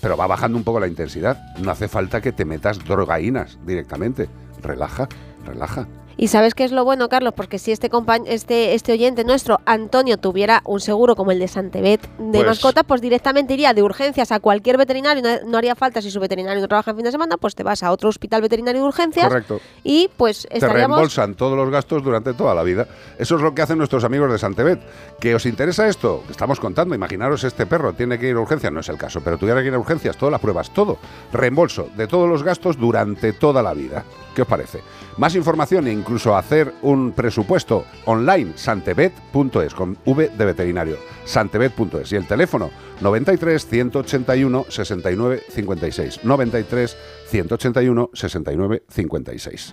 pero 0.00 0.16
va 0.16 0.26
bajando 0.26 0.58
un 0.58 0.64
poco 0.64 0.80
la 0.80 0.86
intensidad. 0.86 1.54
No 1.58 1.70
hace 1.70 1.88
falta 1.88 2.20
que 2.20 2.32
te 2.32 2.44
metas 2.44 2.84
drogaínas 2.84 3.58
directamente. 3.64 4.28
Relaja, 4.62 5.08
relaja. 5.44 5.88
Y 6.18 6.28
sabes 6.28 6.54
qué 6.54 6.64
es 6.64 6.72
lo 6.72 6.82
bueno, 6.82 7.10
Carlos, 7.10 7.34
porque 7.36 7.58
si 7.58 7.72
este 7.72 7.90
este 8.26 8.74
este 8.74 8.92
oyente 8.92 9.22
nuestro, 9.22 9.60
Antonio, 9.66 10.16
tuviera 10.16 10.62
un 10.64 10.80
seguro 10.80 11.14
como 11.14 11.30
el 11.30 11.38
de 11.38 11.46
Santebet 11.46 12.00
de 12.18 12.38
Pues- 12.38 12.46
mascotas, 12.46 12.84
pues 12.84 13.02
directamente 13.02 13.52
iría 13.52 13.74
de 13.74 13.82
urgencias 13.82 14.32
a 14.32 14.40
cualquier 14.40 14.78
veterinario, 14.78 15.22
no, 15.22 15.50
no 15.50 15.58
haría 15.58 15.74
falta 15.74 16.00
si 16.00 16.10
su 16.10 16.18
veterinario 16.18 16.62
no 16.62 16.68
trabaja 16.68 16.92
en 16.92 16.96
fin 16.96 17.04
de 17.04 17.10
semana, 17.12 17.36
pues 17.36 17.54
te 17.54 17.62
vas 17.62 17.82
a 17.82 17.92
otro 17.92 18.08
hospital 18.08 18.40
veterinario 18.40 18.80
de 18.80 18.86
urgencias 18.88 19.28
Correcto. 19.28 19.60
y 19.84 20.08
pues 20.16 20.48
te 20.50 20.66
reembolsan 20.66 21.34
todos 21.34 21.54
los 21.56 21.68
gastos 21.70 22.02
durante 22.02 22.32
toda 22.32 22.54
la 22.54 22.62
vida. 22.62 22.86
Eso 23.18 23.36
es 23.36 23.42
lo 23.42 23.54
que 23.54 23.60
hacen 23.60 23.76
nuestros 23.76 24.02
amigos 24.02 24.32
de 24.32 24.38
Santebet. 24.38 24.80
¿Que 25.20 25.34
os 25.34 25.44
interesa 25.44 25.86
esto? 25.86 26.24
Estamos 26.30 26.58
contando, 26.60 26.94
imaginaros 26.94 27.44
este 27.44 27.66
perro 27.66 27.92
tiene 27.92 28.18
que 28.18 28.28
ir 28.28 28.36
a 28.36 28.40
urgencias, 28.40 28.72
no 28.72 28.80
es 28.80 28.88
el 28.88 28.96
caso, 28.96 29.20
pero 29.22 29.36
tuviera 29.36 29.60
que 29.60 29.68
ir 29.68 29.74
a 29.74 29.78
urgencias, 29.78 30.16
todas 30.16 30.32
las 30.32 30.40
pruebas, 30.40 30.70
todo. 30.72 30.96
Reembolso 31.32 31.90
de 31.94 32.06
todos 32.06 32.26
los 32.26 32.42
gastos 32.42 32.78
durante 32.78 33.34
toda 33.34 33.62
la 33.62 33.74
vida. 33.74 34.02
¿Qué 34.34 34.42
os 34.42 34.48
parece? 34.48 34.80
Más 35.16 35.34
información 35.34 35.86
e 35.86 35.92
incluso 35.92 36.36
hacer 36.36 36.74
un 36.82 37.12
presupuesto 37.12 37.86
online, 38.04 38.52
santebet.es, 38.54 39.74
con 39.74 39.96
V 40.04 40.28
de 40.28 40.44
veterinario, 40.44 40.98
santebet.es. 41.24 42.12
Y 42.12 42.16
el 42.16 42.26
teléfono 42.26 42.70
93 43.00 43.66
181 43.66 44.66
69 44.68 45.42
56. 45.48 46.24
93 46.24 46.96
181 47.28 48.10
69 48.12 48.82
56. 48.88 49.72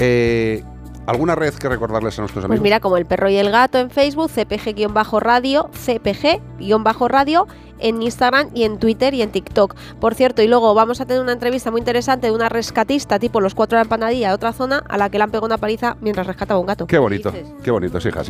Eh, 0.00 0.62
¿Alguna 1.08 1.34
red 1.34 1.54
que 1.54 1.68
recordarles 1.70 2.18
a 2.18 2.22
nuestros 2.22 2.44
amigos? 2.44 2.58
Pues 2.58 2.62
mira, 2.62 2.80
como 2.80 2.98
el 2.98 3.06
perro 3.06 3.30
y 3.30 3.36
el 3.36 3.50
gato 3.50 3.78
en 3.78 3.90
Facebook, 3.90 4.30
CPG-radio, 4.30 5.70
CPG-radio 5.72 7.46
en 7.80 8.02
Instagram 8.02 8.50
y 8.54 8.64
en 8.64 8.78
Twitter 8.78 9.14
y 9.14 9.22
en 9.22 9.30
TikTok. 9.30 9.74
Por 10.00 10.14
cierto, 10.14 10.42
y 10.42 10.48
luego 10.48 10.74
vamos 10.74 11.00
a 11.00 11.06
tener 11.06 11.22
una 11.22 11.32
entrevista 11.32 11.70
muy 11.70 11.80
interesante 11.80 12.28
de 12.28 12.32
una 12.32 12.48
rescatista 12.48 13.18
tipo 13.18 13.40
los 13.40 13.54
cuatro 13.54 13.76
de 13.76 13.80
la 13.80 13.84
empanadilla 13.84 14.28
de 14.28 14.34
otra 14.34 14.52
zona 14.52 14.82
a 14.88 14.98
la 14.98 15.10
que 15.10 15.18
le 15.18 15.24
han 15.24 15.30
pegado 15.30 15.46
una 15.46 15.58
paliza 15.58 15.96
mientras 16.00 16.26
rescataba 16.26 16.60
un 16.60 16.66
gato. 16.66 16.86
Qué 16.86 16.98
bonito, 16.98 17.32
qué 17.62 17.70
bonito, 17.70 18.00
sí, 18.00 18.08
hija. 18.08 18.22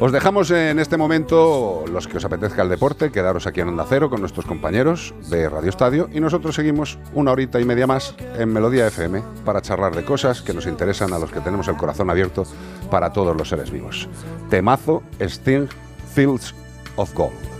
Os 0.00 0.12
dejamos 0.12 0.50
en 0.52 0.78
este 0.78 0.96
momento, 0.96 1.84
los 1.90 2.06
que 2.06 2.18
os 2.18 2.24
apetezca 2.24 2.62
el 2.62 2.68
deporte, 2.68 3.10
quedaros 3.10 3.46
aquí 3.46 3.60
en 3.60 3.68
Onda 3.68 3.84
Cero 3.88 4.08
con 4.08 4.20
nuestros 4.20 4.46
compañeros 4.46 5.12
de 5.28 5.48
Radio 5.48 5.70
Estadio 5.70 6.08
y 6.12 6.20
nosotros 6.20 6.54
seguimos 6.54 6.98
una 7.14 7.32
horita 7.32 7.60
y 7.60 7.64
media 7.64 7.86
más 7.86 8.14
en 8.38 8.52
Melodía 8.52 8.86
FM 8.86 9.22
para 9.44 9.60
charlar 9.60 9.94
de 9.94 10.04
cosas 10.04 10.40
que 10.40 10.54
nos 10.54 10.66
interesan 10.66 11.12
a 11.12 11.18
los 11.18 11.30
que 11.30 11.40
tenemos 11.40 11.66
el 11.68 11.76
corazón 11.76 12.10
abierto 12.10 12.44
para 12.90 13.12
todos 13.12 13.36
los 13.36 13.48
seres 13.48 13.70
vivos. 13.70 14.08
Temazo, 14.50 15.02
Sting, 15.20 15.66
Fields 16.14 16.54
of 16.96 17.12
Gold. 17.14 17.57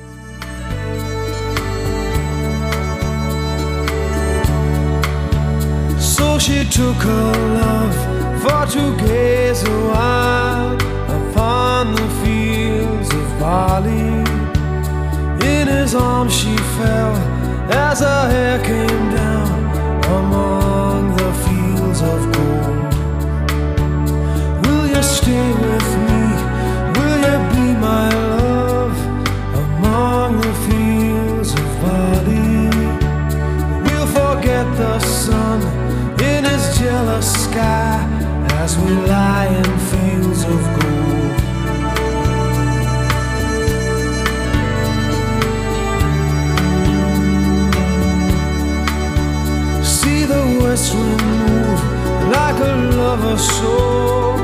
She 6.39 6.65
took 6.65 6.97
her 6.97 7.33
love 7.61 7.95
for 8.41 8.65
to 8.73 8.97
gaze 8.97 9.63
a 9.65 9.71
while 9.91 10.75
upon 11.19 11.95
the 11.95 12.09
fields 12.23 13.13
of 13.13 13.39
barley. 13.41 14.25
In 15.47 15.67
his 15.67 15.95
arms 15.95 16.33
she 16.33 16.57
fell 16.57 17.17
as 17.71 18.01
her 18.01 18.31
hair 18.31 18.59
came 18.65 19.11
down 19.11 19.51
among 20.19 21.17
the 21.17 21.33
fields 21.45 22.01
of 22.03 22.21
gold. 22.33 22.95
Will 24.65 24.87
you 24.87 25.03
stay 25.03 25.58
a 53.25 53.39
soul 53.39 54.35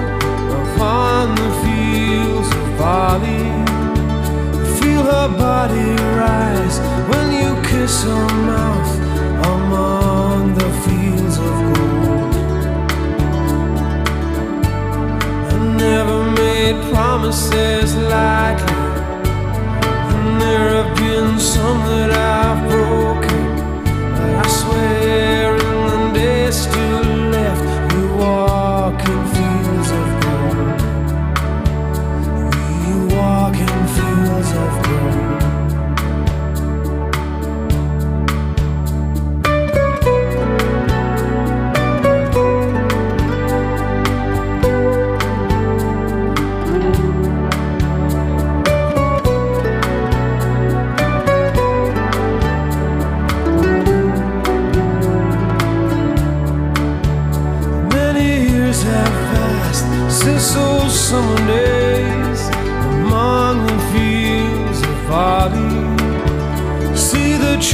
upon 0.63 1.35
the 1.35 1.51
fields 1.63 2.49
of 2.61 2.79
barley. 2.79 3.49
Feel 4.79 5.03
her 5.03 5.29
body 5.29 5.91
rise 6.23 6.79
when 7.11 7.27
you 7.41 7.51
kiss 7.69 8.03
her 8.05 8.29
mouth 8.53 8.93
among 9.55 10.55
the 10.55 10.71
fields 10.85 11.37
of 11.39 11.55
gold. 11.75 12.35
I 15.53 15.57
never 15.77 16.19
made 16.43 16.77
promises 16.93 17.97
lightly, 17.97 18.83
and 20.13 20.41
there 20.41 20.69
have 20.79 20.93
been 20.97 21.39
some 21.39 21.81
that 21.91 22.11
I've 22.11 22.61
broken. 22.71 23.34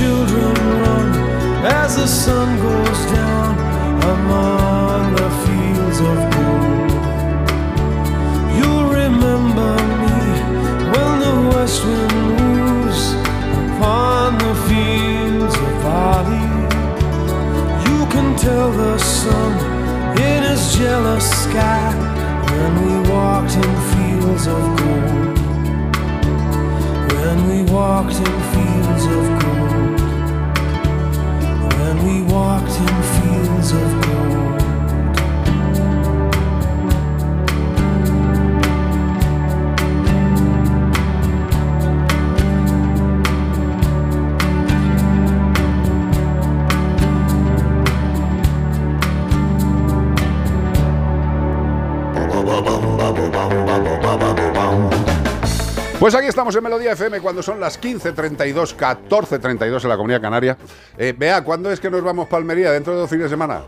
Children 0.01 0.55
run 0.83 1.09
as 1.81 1.97
the 1.97 2.07
sun 2.07 2.49
goes 2.67 3.01
down 3.17 3.53
among 4.15 5.03
the 5.21 5.31
fields 5.45 5.99
of 6.11 6.17
gold. 6.35 6.91
You'll 8.57 8.89
remember 9.03 9.73
me 10.03 10.19
when 10.93 11.13
the 11.27 11.37
west 11.53 11.79
wind 11.85 12.17
moves 12.31 13.03
upon 13.65 14.29
the 14.45 14.55
fields 14.69 15.55
of 15.67 15.73
barley. 15.85 16.49
You 17.89 18.01
can 18.15 18.29
tell 18.47 18.71
the 18.83 18.97
sun 18.99 19.53
in 20.29 20.41
his 20.51 20.63
jealous 20.79 21.27
sky 21.45 21.89
when 22.57 22.73
we 22.85 22.95
walked 23.11 23.55
in 23.65 23.73
fields 23.93 24.47
of 24.57 24.63
gold. 24.81 25.39
When 27.19 27.39
we 27.51 27.59
walked 27.71 28.19
in 28.29 28.37
fields 28.55 29.05
of 29.05 29.23
gold. 29.29 29.40
Pues 56.01 56.15
aquí 56.15 56.29
estamos 56.29 56.57
en 56.57 56.65
Melodía 56.65 56.93
FM 56.93 57.21
cuando 57.21 57.43
son 57.43 57.61
las 57.61 57.79
15.32, 57.79 58.75
14.32 58.75 59.83
en 59.83 59.89
la 59.91 59.97
Comunidad 59.99 60.23
Canaria. 60.23 60.57
Eh, 60.97 61.15
vea, 61.15 61.45
¿cuándo 61.45 61.71
es 61.71 61.79
que 61.79 61.91
nos 61.91 62.03
vamos 62.03 62.27
a 62.27 62.31
Palmería? 62.31 62.73
¿Dentro 62.73 62.95
de 62.95 63.01
dos 63.01 63.11
fines 63.11 63.25
de 63.25 63.29
semana? 63.29 63.61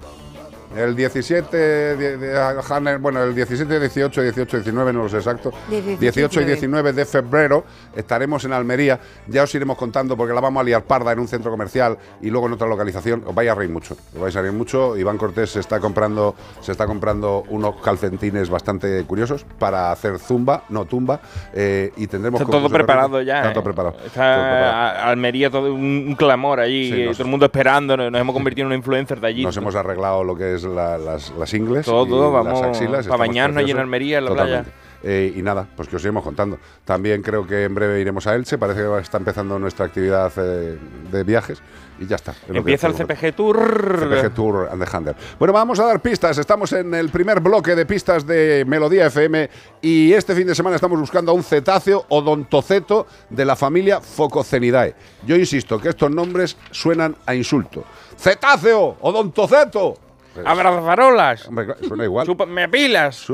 El 0.77 0.97
17, 0.97 1.57
de- 1.57 2.17
de- 2.17 2.63
Hanner, 2.69 2.99
bueno, 2.99 3.23
el 3.23 3.35
17, 3.35 3.79
18, 3.79 4.23
18, 4.23 4.57
19, 4.59 4.93
no 4.93 5.03
lo 5.03 5.09
sé 5.09 5.19
exacto. 5.19 5.53
18, 5.69 5.99
18 6.01 6.41
y 6.41 6.45
19 6.45 6.93
de 6.93 7.05
febrero 7.05 7.65
estaremos 7.95 8.45
en 8.45 8.53
Almería. 8.53 8.99
Ya 9.27 9.43
os 9.43 9.55
iremos 9.55 9.77
contando 9.77 10.17
porque 10.17 10.33
la 10.33 10.41
vamos 10.41 10.61
a 10.61 10.65
liar 10.65 10.83
parda 10.83 11.13
en 11.13 11.19
un 11.19 11.29
centro 11.29 11.51
comercial 11.51 11.99
y 12.23 12.31
luego 12.31 12.47
en 12.47 12.55
otra 12.55 12.67
localización. 12.67 13.23
Os 13.27 13.35
vais 13.35 13.51
a 13.51 13.55
reír 13.55 13.71
mucho. 13.71 13.97
Os 14.15 14.21
vais 14.21 14.35
a 14.37 14.41
reír 14.41 14.53
mucho. 14.55 14.97
Iván 14.97 15.19
Cortés 15.19 15.51
se 15.51 15.61
está 15.61 15.79
comprando, 15.81 16.35
se 16.61 16.73
está 16.73 16.87
comprando 16.87 17.45
unos 17.51 17.77
calcentines 17.83 18.49
bastante 18.49 19.05
curiosos 19.05 19.45
para 19.59 19.93
hacer 19.93 20.19
zumba, 20.19 20.65
no 20.71 20.85
tumba. 20.87 21.21
eh, 21.53 21.93
y 21.97 22.07
tendremos 22.07 22.41
Está 22.41 22.51
todo 22.51 22.71
preparado 22.71 23.21
ya. 23.21 23.37
Está 23.39 23.51
¿eh? 23.51 23.53
todo 23.55 23.65
preparado. 23.65 23.97
Está 24.05 24.35
todo 24.35 24.45
preparado. 24.45 25.09
Almería, 25.11 25.51
todo 25.51 25.75
un, 25.75 26.05
un 26.09 26.15
clamor 26.15 26.61
allí. 26.61 26.91
Sí, 26.91 27.03
eh, 27.03 27.07
nos- 27.07 27.17
todo 27.19 27.25
el 27.27 27.31
mundo 27.31 27.47
esperando. 27.47 27.97
Nos, 27.97 28.11
nos 28.11 28.21
hemos 28.21 28.33
convertido 28.33 28.63
en 28.63 28.67
una 28.69 28.77
influencer 28.77 29.21
de 29.21 29.27
allí. 29.27 29.43
Nos 29.45 29.57
hemos 29.57 29.75
arreglado 29.75 30.25
lo 30.25 30.35
que 30.35 30.55
es 30.55 30.62
la- 30.65 30.99
las, 30.99 31.31
las 31.39 31.53
ingles. 31.55 31.87
Todo, 31.87 32.07
y 32.07 32.09
todo, 32.11 32.33
las 32.35 32.45
vamos, 32.45 32.63
axilas, 32.63 32.93
pa' 32.93 33.01
estamos 33.01 33.19
bañarnos 33.19 33.63
allí 33.63 33.71
en. 33.73 33.79
Almería, 33.79 34.19
en 34.19 34.25
la 34.25 34.31
Totalmente. 34.31 34.71
playa. 34.71 34.83
Eh, 35.05 35.33
y 35.35 35.43
nada, 35.43 35.67
pues 35.77 35.89
que 35.89 35.97
os 35.97 36.03
iremos 36.03 36.23
contando. 36.23 36.59
También 36.85 37.23
creo 37.23 37.45
que 37.45 37.65
en 37.65 37.75
breve 37.75 38.01
iremos 38.01 38.25
a 38.29 38.37
Elche. 38.37 38.57
Parece 38.57 38.83
que 38.83 38.99
está 39.01 39.19
empezando 39.19 39.59
nuestra 39.59 39.87
actividad 39.87 40.33
eh, 40.37 40.79
de 41.11 41.25
viajes. 41.25 41.61
Y 41.99 42.07
ya 42.07 42.15
está. 42.17 42.33
Empieza 42.49 42.87
el. 42.87 42.95
CPG 42.95 43.35
Tour. 43.35 43.99
CPG 44.09 44.33
Tour 44.33 44.69
and 44.71 44.85
the 44.85 44.97
Hunter. 44.97 45.17
Bueno, 45.41 45.53
vamos 45.53 45.81
a 45.81 45.87
dar 45.87 46.01
pistas. 46.01 46.39
Estamos 46.39 46.73
en 46.73 46.95
el 46.95 47.09
primer 47.11 47.41
bloque 47.41 47.75
de 47.75 47.85
pistas 47.85 48.25
de 48.25 48.65
Melodía 48.65 49.07
FM 49.07 49.51
y 49.81 50.13
este 50.13 50.37
fin 50.37 50.47
de 50.47 50.55
semana 50.55 50.77
estamos 50.77 51.01
buscando 51.01 51.33
a 51.33 51.35
un 51.35 51.43
cetáceo 51.43 52.07
odontoceto 52.09 53.09
de 53.29 53.45
la 53.45 53.57
familia 53.57 54.01
Fococenidae. 54.01 54.95
Yo 55.27 55.35
insisto 55.35 55.81
que 55.81 55.89
estos 55.89 56.13
nombres 56.13 56.57
suenan 56.71 57.17
a 57.27 57.35
insulto. 57.35 57.83
¡Cetáceo! 58.17 58.99
¡Odontoceto! 59.01 59.97
Abrazarolas. 60.45 61.49
Hombre, 61.49 61.67
claro, 61.67 61.81
suena 61.87 62.05
igual. 62.05 62.27
Me 62.49 62.69
pilas. 62.69 63.27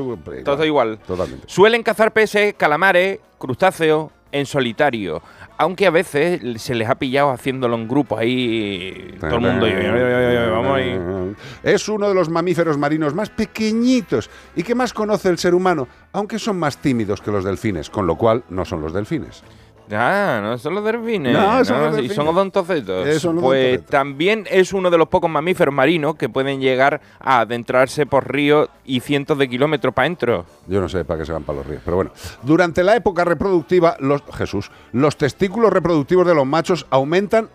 Todo 0.45 0.65
igual. 0.65 0.99
Totalmente. 1.07 1.45
Suelen 1.49 1.83
cazar 1.83 2.13
peces, 2.13 2.55
calamares, 2.55 3.21
crustáceos 3.39 4.11
en 4.33 4.47
solitario. 4.47 5.23
Aunque 5.57 5.87
a 5.87 5.91
veces 5.91 6.41
se 6.63 6.75
les 6.75 6.89
ha 6.89 6.95
pillado 6.95 7.31
haciéndolo 7.31 7.75
en 7.75 7.89
grupo 7.89 8.17
ahí. 8.17 9.17
Todo 9.19 9.35
el 9.37 9.41
mundo. 9.41 9.67
Vamos 10.53 10.77
ahí. 10.77 11.35
Es 11.63 11.89
uno 11.89 12.09
de 12.09 12.15
los 12.15 12.29
mamíferos 12.29 12.79
marinos 12.79 13.15
más 13.15 13.31
pequeñitos 13.31 14.31
y 14.55 14.63
que 14.63 14.75
más 14.75 14.93
conoce 14.93 15.29
el 15.29 15.39
ser 15.39 15.55
humano, 15.55 15.89
aunque 16.13 16.39
son 16.39 16.59
más 16.59 16.79
tímidos 16.79 17.21
que 17.21 17.31
los 17.31 17.45
delfines, 17.45 17.91
con 17.91 18.07
lo 18.07 18.17
cual 18.17 18.45
no 18.51 18.65
son 18.65 18.83
los 18.83 18.93
delfines. 18.93 19.43
Ah, 19.93 20.41
no 20.43 20.59
son 20.59 20.75
los 20.75 20.85
delfines. 20.85 21.33
No, 21.33 21.65
son 21.65 21.81
los 21.83 21.93
Y 21.93 21.97
delfines. 21.97 22.17
son 22.17 22.29
odontocetos. 22.29 23.07
Eh, 23.07 23.21
son 23.21 23.41
pues 23.41 23.85
también 23.87 24.47
es 24.51 24.73
uno 24.73 24.91
de 24.91 24.99
los 24.99 25.09
pocos 25.09 25.31
mamíferos 25.31 25.75
marinos 25.75 26.17
que 26.17 26.29
pueden 26.29 26.61
llegar 26.61 27.01
a 27.21 27.41
adentrarse 27.41 28.07
por 28.07 28.31
ríos 28.33 28.69
y 28.85 29.01
cientos 29.01 29.39
de 29.39 29.49
kilómetros 29.49 29.95
para 29.95 30.07
adentro. 30.07 30.45
Yo 30.67 30.81
no 30.81 30.89
sé 30.89 31.05
para 31.05 31.21
qué 31.21 31.27
se 31.27 31.33
van 31.33 31.45
para 31.45 31.59
los 31.59 31.67
ríos, 31.67 31.83
pero 31.85 31.97
bueno. 31.97 32.11
Durante 32.43 32.83
la 32.85 32.97
época 32.97 33.25
reproductiva, 33.25 33.97
los, 34.01 34.23
Jesús, 34.35 34.71
los 34.93 35.17
testículos 35.17 35.73
reproductivos 35.73 36.27
de 36.27 36.35
los 36.35 36.47
machos 36.47 36.87
aumentan 36.91 37.49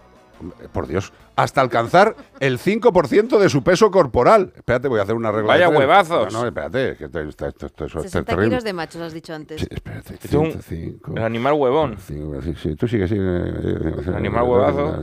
Por 0.74 0.88
Dios, 0.88 1.14
hasta 1.36 1.62
alcanzar 1.62 2.16
el 2.40 2.60
5% 2.60 3.38
de 3.40 3.50
su 3.50 3.64
peso 3.64 3.90
corporal. 3.92 4.52
Espérate, 4.56 4.88
voy 4.88 5.00
a 5.00 5.04
hacer 5.04 5.16
una 5.16 5.32
regla. 5.32 5.48
Vaya 5.48 5.70
de 5.70 5.78
huevazos. 5.78 6.34
No, 6.34 6.42
no, 6.42 6.48
espérate, 6.48 6.98
que 6.98 7.06
esto, 7.06 7.20
esto- 7.22 7.48
esto- 7.48 7.66
esto 7.68 7.86
es 7.86 7.92
60 8.04 8.24
terrible. 8.32 8.50
kilos 8.50 8.64
de 8.64 8.74
machos, 8.74 9.02
has 9.02 9.14
dicho 9.14 9.34
antes. 9.34 9.62
Sí, 9.62 9.68
espérate. 9.70 10.16
Esto 10.16 10.28
es 10.28 10.34
un- 10.34 10.46
105. 10.52 11.14
el 11.16 11.24
animal 11.24 11.54
huevón. 11.54 11.96
Cinco, 11.98 12.42
sí, 12.42 12.54
sí, 12.62 12.76
tú 12.76 12.88
sigue, 12.88 13.08
sigue. 13.08 13.22
El 13.22 14.16
animal 14.16 14.44
huevazo. 14.44 15.02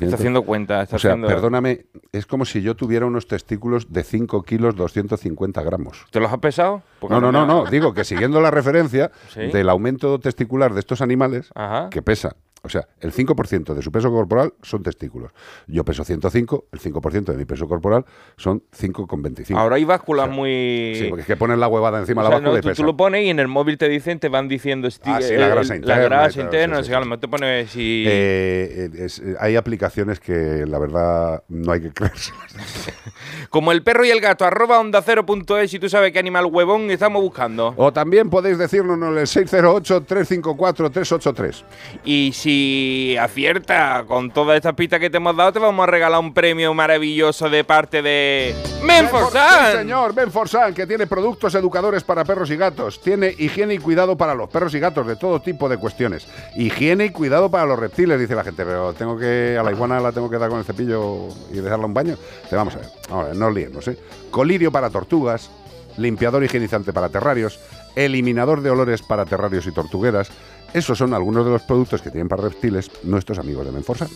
Está 0.00 0.16
haciendo 0.16 0.42
cuenta, 0.42 0.82
está 0.82 0.96
o 0.96 0.98
sea, 0.98 1.12
haciendo- 1.12 1.28
perdóname, 1.28 1.86
es 2.12 2.26
como 2.26 2.44
si 2.44 2.62
yo 2.62 2.74
tuviera 2.76 3.06
unos 3.06 3.26
testículos 3.26 3.92
de 3.92 4.04
5 4.04 4.42
kilos 4.42 4.76
250 4.76 5.62
gramos. 5.62 6.04
¿Te 6.10 6.20
los 6.20 6.32
has 6.32 6.38
pesado? 6.38 6.82
Porque 7.00 7.14
No, 7.14 7.20
no, 7.20 7.32
no, 7.32 7.46
no. 7.46 7.64
Digo 7.70 7.92
que 7.94 8.04
siguiendo 8.04 8.40
la 8.40 8.50
referencia 8.50 9.10
Sí. 9.34 9.40
del 9.52 9.68
aumento 9.68 10.18
testicular 10.20 10.72
de 10.74 10.80
estos 10.80 11.00
animales, 11.00 11.50
Ajá. 11.54 11.90
que 11.90 12.02
pesa, 12.02 12.36
o 12.66 12.68
sea, 12.68 12.86
el 13.00 13.12
5% 13.12 13.74
de 13.74 13.82
su 13.82 13.90
peso 13.90 14.10
corporal 14.10 14.52
son 14.62 14.82
testículos. 14.82 15.32
Yo 15.66 15.84
peso 15.84 16.04
105, 16.04 16.66
el 16.72 16.80
5% 16.80 17.24
de 17.24 17.36
mi 17.36 17.44
peso 17.46 17.66
corporal 17.66 18.04
son 18.36 18.62
5,25. 18.78 19.56
Ahora 19.56 19.76
hay 19.76 19.84
básculas 19.84 20.28
muy... 20.28 20.92
Sí, 20.96 21.06
porque 21.08 21.22
es 21.22 21.26
que 21.26 21.36
ponen 21.36 21.58
la 21.60 21.68
huevada 21.68 21.98
encima 22.00 22.22
O 22.22 22.24
de 22.24 22.28
sea, 22.30 22.38
la 22.38 22.44
no, 22.44 22.52
báscula 22.52 22.72
y 22.72 22.76
tú, 22.76 22.84
lo 22.84 22.96
pones 22.96 23.24
y 23.24 23.30
en 23.30 23.38
el 23.38 23.48
móvil 23.48 23.78
te 23.78 23.88
dicen, 23.88 24.18
te 24.20 24.28
van 24.28 24.48
diciendo 24.48 24.88
Ah, 25.04 25.20
sí, 25.22 25.34
eh, 25.34 25.38
la 25.38 25.48
grasa 25.48 25.74
el- 25.74 25.80
interna 25.80 25.96
La 25.96 26.02
y 26.02 26.04
grasa 26.08 26.40
interna, 26.40 26.76
sí, 26.76 26.80
o 26.80 26.84
sí, 26.84 26.88
sea, 26.88 26.98
a 26.98 27.00
sí. 27.00 27.04
lo 27.04 27.10
mejor 27.10 27.20
te 27.20 27.28
pones 27.28 27.70
si... 27.70 28.04
Eh, 28.06 28.90
es- 28.98 29.18
eh, 29.20 29.36
hay 29.40 29.56
aplicaciones 29.56 30.20
que 30.20 30.64
la 30.66 30.78
verdad 30.78 31.42
no 31.48 31.72
hay 31.72 31.80
que 31.80 31.92
creerse. 31.92 32.32
Como 33.50 33.72
el 33.72 33.82
perro 33.82 34.04
y 34.04 34.10
el 34.10 34.20
gato, 34.20 34.44
arroba 34.44 34.78
onda 34.80 35.00
cero 35.02 35.24
punto 35.24 35.56
es, 35.58 35.72
y 35.72 35.78
tú 35.78 35.88
sabes 35.88 36.12
qué 36.12 36.18
animal 36.18 36.46
huevón 36.46 36.90
estamos 36.90 37.22
buscando. 37.22 37.72
O 37.76 37.92
también 37.92 38.28
podéis 38.28 38.58
decirnos 38.58 38.96
en 38.96 39.04
el 39.04 39.18
608-354-383. 39.26 41.62
Y 42.04 42.32
si 42.34 42.55
acierta 43.20 44.04
con 44.06 44.30
todas 44.30 44.56
estas 44.56 44.74
pistas 44.74 45.00
que 45.00 45.10
te 45.10 45.16
hemos 45.16 45.36
dado, 45.36 45.52
te 45.52 45.58
vamos 45.58 45.82
a 45.82 45.90
regalar 45.90 46.20
un 46.20 46.32
premio 46.32 46.74
maravilloso 46.74 47.48
de 47.50 47.64
parte 47.64 48.02
de 48.02 48.54
Sí, 48.56 48.84
Menforsan. 48.84 49.78
señor, 49.78 50.14
Menforsan, 50.14 50.74
que 50.74 50.86
tiene 50.86 51.06
productos 51.06 51.54
educadores 51.54 52.04
para 52.04 52.24
perros 52.24 52.50
y 52.50 52.56
gatos. 52.56 53.00
Tiene 53.00 53.34
higiene 53.36 53.74
y 53.74 53.78
cuidado 53.78 54.16
para 54.16 54.34
los 54.34 54.48
perros 54.48 54.74
y 54.74 54.80
gatos 54.80 55.06
de 55.06 55.16
todo 55.16 55.40
tipo 55.40 55.68
de 55.68 55.76
cuestiones. 55.76 56.26
Higiene 56.54 57.06
y 57.06 57.10
cuidado 57.10 57.50
para 57.50 57.66
los 57.66 57.78
reptiles, 57.78 58.18
dice 58.20 58.34
la 58.34 58.44
gente. 58.44 58.64
Pero 58.64 58.92
tengo 58.94 59.18
que, 59.18 59.56
a 59.58 59.62
la 59.62 59.72
iguana 59.72 60.00
la 60.00 60.12
tengo 60.12 60.30
que 60.30 60.38
dar 60.38 60.50
con 60.50 60.58
el 60.58 60.64
cepillo 60.64 61.28
y 61.52 61.56
dejarla 61.56 61.86
un 61.86 61.94
baño. 61.94 62.16
Te 62.48 62.56
vamos 62.56 62.74
a 62.74 62.78
ver. 62.78 62.88
Vamos 63.10 63.36
no 63.36 63.50
liemos, 63.50 63.88
¿eh? 63.88 63.98
Colirio 64.30 64.70
para 64.70 64.90
tortugas, 64.90 65.50
limpiador 65.96 66.44
higienizante 66.44 66.92
para 66.92 67.08
terrarios, 67.08 67.58
eliminador 67.94 68.60
de 68.60 68.70
olores 68.70 69.02
para 69.02 69.24
terrarios 69.24 69.66
y 69.66 69.72
tortugueras. 69.72 70.30
Esos 70.72 70.98
son 70.98 71.14
algunos 71.14 71.44
de 71.44 71.52
los 71.52 71.62
productos 71.62 72.02
que 72.02 72.10
tienen 72.10 72.28
para 72.28 72.42
reptiles 72.42 72.90
nuestros 73.04 73.38
amigos 73.38 73.64
de 73.64 73.72
Menforsan. 73.72 74.08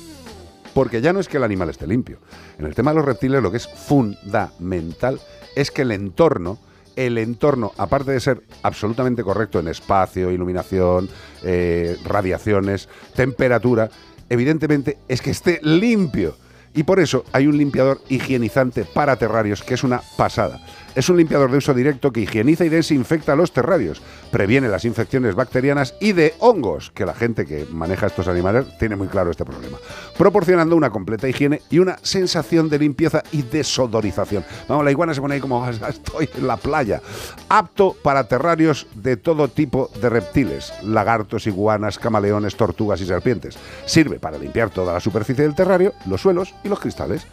Porque 0.74 1.00
ya 1.00 1.12
no 1.12 1.20
es 1.20 1.28
que 1.28 1.38
el 1.38 1.44
animal 1.44 1.70
esté 1.70 1.86
limpio. 1.86 2.18
En 2.58 2.66
el 2.66 2.74
tema 2.74 2.92
de 2.92 2.96
los 2.96 3.04
reptiles 3.04 3.42
lo 3.42 3.50
que 3.50 3.56
es 3.56 3.68
fundamental 3.68 5.20
es 5.56 5.70
que 5.70 5.82
el 5.82 5.92
entorno, 5.92 6.58
el 6.96 7.18
entorno, 7.18 7.72
aparte 7.76 8.12
de 8.12 8.20
ser 8.20 8.42
absolutamente 8.62 9.22
correcto 9.22 9.58
en 9.58 9.68
espacio, 9.68 10.30
iluminación, 10.30 11.08
eh, 11.42 11.96
radiaciones, 12.04 12.88
temperatura, 13.14 13.90
evidentemente 14.28 14.98
es 15.08 15.20
que 15.20 15.30
esté 15.30 15.60
limpio. 15.62 16.36
Y 16.72 16.84
por 16.84 17.00
eso 17.00 17.24
hay 17.32 17.48
un 17.48 17.58
limpiador 17.58 18.00
higienizante 18.08 18.84
para 18.84 19.16
terrarios 19.16 19.62
que 19.62 19.74
es 19.74 19.82
una 19.82 20.00
pasada. 20.16 20.60
Es 20.94 21.08
un 21.08 21.16
limpiador 21.16 21.50
de 21.52 21.58
uso 21.58 21.72
directo 21.72 22.12
que 22.12 22.20
higieniza 22.20 22.64
y 22.64 22.68
desinfecta 22.68 23.36
los 23.36 23.52
terrarios, 23.52 24.02
previene 24.32 24.68
las 24.68 24.84
infecciones 24.84 25.36
bacterianas 25.36 25.94
y 26.00 26.12
de 26.12 26.34
hongos, 26.40 26.90
que 26.90 27.06
la 27.06 27.14
gente 27.14 27.46
que 27.46 27.64
maneja 27.70 28.08
estos 28.08 28.26
animales 28.26 28.66
tiene 28.78 28.96
muy 28.96 29.06
claro 29.06 29.30
este 29.30 29.44
problema, 29.44 29.78
proporcionando 30.18 30.74
una 30.74 30.90
completa 30.90 31.28
higiene 31.28 31.62
y 31.70 31.78
una 31.78 31.96
sensación 32.02 32.68
de 32.68 32.80
limpieza 32.80 33.22
y 33.30 33.42
desodorización. 33.42 34.44
Vamos, 34.68 34.84
la 34.84 34.90
iguana 34.90 35.14
se 35.14 35.20
pone 35.20 35.34
ahí 35.36 35.40
como 35.40 35.64
"Ah, 35.64 35.70
estoy 35.88 36.28
en 36.36 36.46
la 36.46 36.56
playa. 36.56 37.00
Apto 37.48 37.96
para 38.02 38.24
terrarios 38.24 38.86
de 38.94 39.16
todo 39.16 39.46
tipo 39.48 39.90
de 40.00 40.08
reptiles, 40.10 40.72
lagartos, 40.82 41.46
iguanas, 41.46 41.98
camaleones, 41.98 42.56
tortugas 42.56 43.00
y 43.00 43.06
serpientes. 43.06 43.56
Sirve 43.86 44.18
para 44.18 44.38
limpiar 44.38 44.70
toda 44.70 44.92
la 44.92 45.00
superficie 45.00 45.44
del 45.44 45.54
terrario, 45.54 45.92
los 46.06 46.20
suelos 46.20 46.52
y 46.64 46.68
los 46.68 46.80
cristales. 46.80 47.26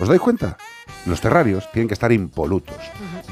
¿Os 0.00 0.08
dais 0.08 0.20
cuenta? 0.20 0.56
Los 1.06 1.20
terrarios 1.20 1.70
tienen 1.72 1.88
que 1.88 1.94
estar 1.94 2.12
impolutos. 2.12 2.76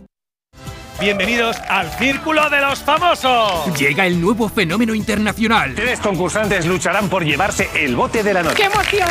Bienvenidos 1.01 1.57
al 1.67 1.89
Círculo 1.97 2.47
de 2.51 2.61
los 2.61 2.77
Famosos. 2.83 3.75
Llega 3.75 4.05
el 4.05 4.21
nuevo 4.21 4.47
fenómeno 4.47 4.93
internacional. 4.93 5.73
Tres 5.73 5.99
concursantes 5.99 6.67
lucharán 6.67 7.09
por 7.09 7.25
llevarse 7.25 7.67
el 7.73 7.95
bote 7.95 8.21
de 8.21 8.31
la 8.35 8.43
noche. 8.43 8.57
¡Qué 8.57 8.65
emoción! 8.65 9.09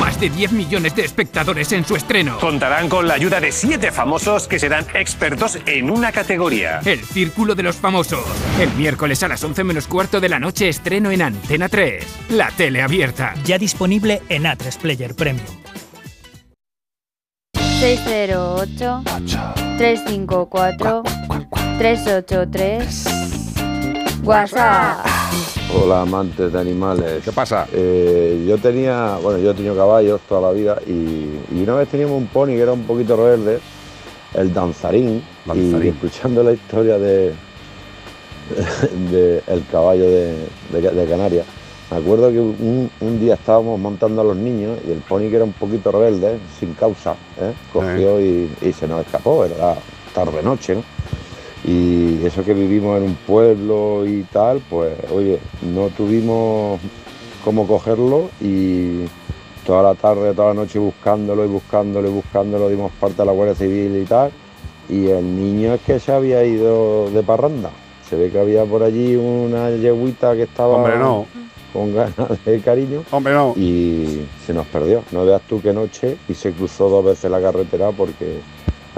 Más 0.00 0.18
de 0.18 0.28
10 0.28 0.50
millones 0.50 0.96
de 0.96 1.04
espectadores 1.04 1.70
en 1.70 1.86
su 1.86 1.94
estreno. 1.94 2.36
Contarán 2.40 2.88
con 2.88 3.06
la 3.06 3.14
ayuda 3.14 3.38
de 3.38 3.52
siete 3.52 3.92
famosos 3.92 4.48
que 4.48 4.58
serán 4.58 4.84
expertos 4.92 5.56
en 5.66 5.92
una 5.92 6.10
categoría. 6.10 6.80
El 6.84 6.98
Círculo 6.98 7.54
de 7.54 7.62
los 7.62 7.76
Famosos. 7.76 8.24
El 8.58 8.72
miércoles 8.72 9.22
a 9.22 9.28
las 9.28 9.44
11 9.44 9.62
menos 9.62 9.86
cuarto 9.86 10.18
de 10.18 10.30
la 10.30 10.40
noche 10.40 10.68
estreno 10.68 11.12
en 11.12 11.22
Antena 11.22 11.68
3. 11.68 12.04
La 12.30 12.50
tele 12.50 12.82
abierta. 12.82 13.34
Ya 13.44 13.56
disponible 13.56 14.20
en 14.28 14.46
A3 14.46 14.76
Player 14.78 15.14
Premium. 15.14 15.59
608 17.80 19.02
354 19.78 21.02
383 21.78 23.04
WhatsApp. 24.22 25.06
Hola 25.74 26.02
amantes 26.02 26.52
de 26.52 26.60
animales. 26.60 27.24
¿Qué 27.24 27.32
pasa? 27.32 27.66
yo 27.72 28.58
tenía, 28.58 29.16
bueno, 29.22 29.38
yo 29.38 29.52
he 29.52 29.54
tenido 29.54 29.74
caballos 29.74 30.20
toda 30.28 30.42
la 30.42 30.50
vida 30.52 30.76
y, 30.86 30.90
y 31.50 31.62
una 31.62 31.76
vez 31.76 31.88
teníamos 31.88 32.18
un 32.18 32.26
pony 32.26 32.48
que 32.48 32.60
era 32.60 32.72
un 32.72 32.82
poquito 32.82 33.16
rebelde, 33.16 33.60
el 34.34 34.52
danzarín, 34.52 35.22
y 35.54 35.88
escuchando 35.88 36.42
la 36.42 36.52
historia 36.52 36.98
de, 36.98 37.32
de 39.10 39.42
el 39.46 39.64
caballo 39.72 40.04
de, 40.04 40.34
de- 40.70 40.90
de 40.90 41.06
Canarias, 41.08 41.46
me 41.90 41.96
acuerdo 41.96 42.30
que 42.30 42.38
un, 42.38 42.90
un 43.00 43.20
día 43.20 43.34
estábamos 43.34 43.78
montando 43.78 44.20
a 44.20 44.24
los 44.24 44.36
niños 44.36 44.78
y 44.86 44.92
el 44.92 44.98
pony 44.98 45.28
que 45.28 45.36
era 45.36 45.44
un 45.44 45.52
poquito 45.52 45.90
rebelde, 45.90 46.38
sin 46.58 46.74
causa, 46.74 47.14
¿eh? 47.40 47.52
cogió 47.72 48.20
y, 48.20 48.50
y 48.62 48.72
se 48.72 48.86
nos 48.86 49.04
escapó, 49.04 49.44
era 49.44 49.76
tarde 50.14 50.42
noche, 50.42 50.76
¿no? 50.76 50.82
Y 51.64 52.24
eso 52.24 52.42
que 52.42 52.54
vivimos 52.54 52.96
en 52.98 53.04
un 53.04 53.14
pueblo 53.14 54.06
y 54.06 54.22
tal, 54.32 54.62
pues 54.70 54.94
oye, 55.12 55.38
no 55.62 55.88
tuvimos 55.88 56.80
cómo 57.44 57.66
cogerlo 57.66 58.30
y 58.40 59.04
toda 59.66 59.82
la 59.82 59.94
tarde, 59.94 60.32
toda 60.32 60.48
la 60.48 60.54
noche 60.54 60.78
buscándolo 60.78 61.44
y 61.44 61.48
buscándolo 61.48 62.08
y 62.08 62.12
buscándolo, 62.12 62.68
dimos 62.68 62.92
parte 62.98 63.22
a 63.22 63.24
la 63.24 63.32
Guardia 63.32 63.54
Civil 63.54 64.00
y 64.00 64.04
tal. 64.04 64.30
Y 64.88 65.08
el 65.08 65.24
niño 65.36 65.74
es 65.74 65.80
que 65.82 66.00
se 66.00 66.12
había 66.12 66.44
ido 66.44 67.10
de 67.10 67.22
parranda. 67.22 67.70
Se 68.08 68.16
ve 68.16 68.30
que 68.30 68.40
había 68.40 68.64
por 68.64 68.82
allí 68.82 69.14
una 69.14 69.70
yeguita 69.70 70.34
que 70.34 70.42
estaba 70.42 70.76
Hombre, 70.76 70.98
no. 70.98 71.26
Con 71.72 71.94
ganas 71.94 72.44
de 72.44 72.60
cariño. 72.60 73.04
Hombre, 73.10 73.34
no. 73.34 73.54
Y 73.56 74.22
se 74.46 74.52
nos 74.54 74.66
perdió. 74.66 75.02
No 75.12 75.24
veas 75.24 75.42
tú 75.48 75.60
qué 75.60 75.72
noche 75.72 76.16
y 76.28 76.34
se 76.34 76.52
cruzó 76.52 76.88
dos 76.88 77.04
veces 77.04 77.30
la 77.30 77.40
carretera 77.40 77.90
porque 77.92 78.40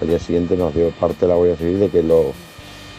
al 0.01 0.09
día 0.09 0.19
siguiente 0.19 0.57
nos 0.57 0.75
dio 0.75 0.91
parte 0.91 1.27
de 1.27 1.29
la 1.29 1.35
Guardia 1.35 1.57
Civil 1.57 1.81
de 1.81 1.89
que 1.89 2.03
los 2.03 2.27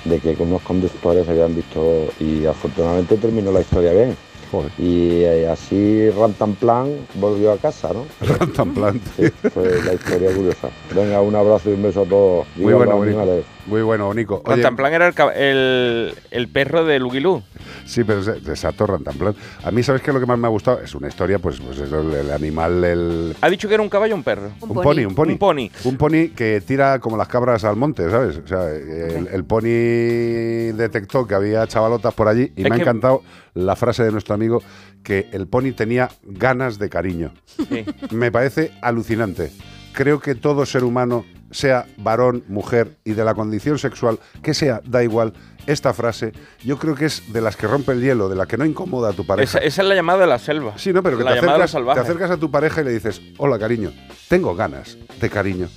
de 0.05 0.19
que 0.19 0.35
unos 0.43 0.61
conductores 0.63 1.27
habían 1.29 1.55
visto 1.55 2.07
y 2.19 2.45
afortunadamente 2.45 3.15
terminó 3.17 3.51
la 3.51 3.61
historia 3.61 3.93
bien. 3.93 4.17
Y 4.77 5.23
eh, 5.23 5.47
así 5.49 6.09
Rantanplan 6.11 7.07
volvió 7.15 7.51
a 7.51 7.57
casa, 7.57 7.89
¿no? 7.91 8.05
Rantanplan. 8.37 9.01
Sí, 9.15 9.23
fue 9.51 9.81
la 9.83 9.93
historia 9.93 10.31
curiosa. 10.35 10.69
Venga, 10.93 11.21
un 11.21 11.35
abrazo 11.35 11.71
y 11.71 11.73
un 11.73 11.83
beso 11.83 12.01
a 12.01 12.05
todos. 12.05 12.47
Muy 12.55 12.73
Viva 12.73 12.85
Muy 13.65 13.81
bueno, 13.81 14.13
Nico. 14.13 14.41
Oye, 14.45 14.55
Rantanplan 14.55 14.93
era 14.93 15.07
el, 15.07 15.15
cab- 15.15 15.33
el, 15.35 16.13
el 16.31 16.47
perro 16.49 16.83
de 16.85 16.99
Lugilú. 16.99 17.41
Sí, 17.85 18.03
pero 18.03 18.19
exacto, 18.21 18.85
Rantanplan. 18.85 19.35
A 19.63 19.71
mí, 19.71 19.83
¿sabes 19.83 20.01
qué 20.01 20.11
es 20.11 20.13
lo 20.13 20.19
que 20.19 20.25
más 20.25 20.37
me 20.37 20.47
ha 20.47 20.49
gustado? 20.49 20.81
Es 20.81 20.93
una 20.95 21.07
historia, 21.07 21.39
pues, 21.39 21.59
pues 21.61 21.77
eso, 21.79 22.01
el, 22.01 22.13
el 22.13 22.31
animal, 22.31 22.83
el... 22.83 23.35
¿Ha 23.39 23.49
dicho 23.49 23.67
que 23.67 23.73
era 23.75 23.83
un 23.83 23.89
caballo 23.89 24.15
o 24.15 24.17
un 24.17 24.23
perro? 24.23 24.51
Un 24.59 24.73
pony, 24.81 25.05
un 25.05 25.15
pony. 25.15 25.29
Un 25.31 25.37
pony. 25.37 25.69
Un 25.85 25.97
pony 25.97 26.29
que 26.35 26.61
tira 26.65 26.99
como 26.99 27.15
las 27.15 27.27
cabras 27.29 27.63
al 27.63 27.75
monte, 27.77 28.09
¿sabes? 28.09 28.37
O 28.43 28.47
sea, 28.47 28.69
el, 28.69 29.27
el 29.31 29.43
pony 29.45 30.73
detectó 30.75 31.25
que 31.27 31.35
había 31.35 31.65
chavalotas 31.67 32.13
por 32.13 32.27
allí 32.27 32.51
y 32.55 32.63
Es 32.63 32.69
me 32.69 32.75
ha 32.75 32.79
encantado 32.79 33.21
la 33.53 33.75
frase 33.75 34.03
de 34.03 34.11
nuestro 34.11 34.35
amigo 34.35 34.61
que 35.03 35.27
el 35.31 35.47
pony 35.47 35.71
tenía 35.75 36.09
ganas 36.23 36.79
de 36.79 36.89
cariño. 36.89 37.33
Sí. 37.45 37.85
Me 38.11 38.31
parece 38.31 38.71
alucinante. 38.81 39.51
Creo 39.93 40.19
que 40.19 40.33
todo 40.35 40.65
ser 40.65 40.83
humano, 40.83 41.23
sea 41.53 41.85
varón, 41.97 42.43
mujer 42.47 42.97
y 43.03 43.13
de 43.13 43.23
la 43.23 43.33
condición 43.33 43.77
sexual 43.79 44.19
que 44.41 44.53
sea, 44.53 44.81
da 44.85 45.03
igual. 45.03 45.33
Esta 45.65 45.93
frase, 45.93 46.33
yo 46.61 46.77
creo 46.77 46.93
que 46.93 47.05
es 47.05 47.31
de 47.31 47.39
las 47.39 47.55
que 47.55 47.67
rompe 47.67 47.93
el 47.93 48.01
hielo, 48.01 48.27
de 48.27 48.35
la 48.35 48.45
que 48.45 48.57
no 48.57 48.65
incomoda 48.65 49.11
a 49.11 49.13
tu 49.13 49.25
pareja. 49.25 49.59
Esa, 49.59 49.59
esa 49.59 49.81
es 49.81 49.87
la 49.87 49.95
llamada 49.95 50.19
de 50.19 50.27
la 50.27 50.37
selva. 50.37 50.73
Sí, 50.77 50.91
no, 50.91 51.01
pero 51.01 51.17
que 51.17 51.23
te 51.23 51.29
acercas, 51.29 51.71
te 51.71 51.99
acercas 52.01 52.31
a 52.31 52.37
tu 52.37 52.51
pareja 52.51 52.81
y 52.81 52.83
le 52.83 52.91
dices, 52.91 53.21
hola 53.37 53.57
cariño, 53.57 53.93
tengo 54.27 54.55
ganas 54.55 54.97
de 55.21 55.29
cariño. 55.29 55.69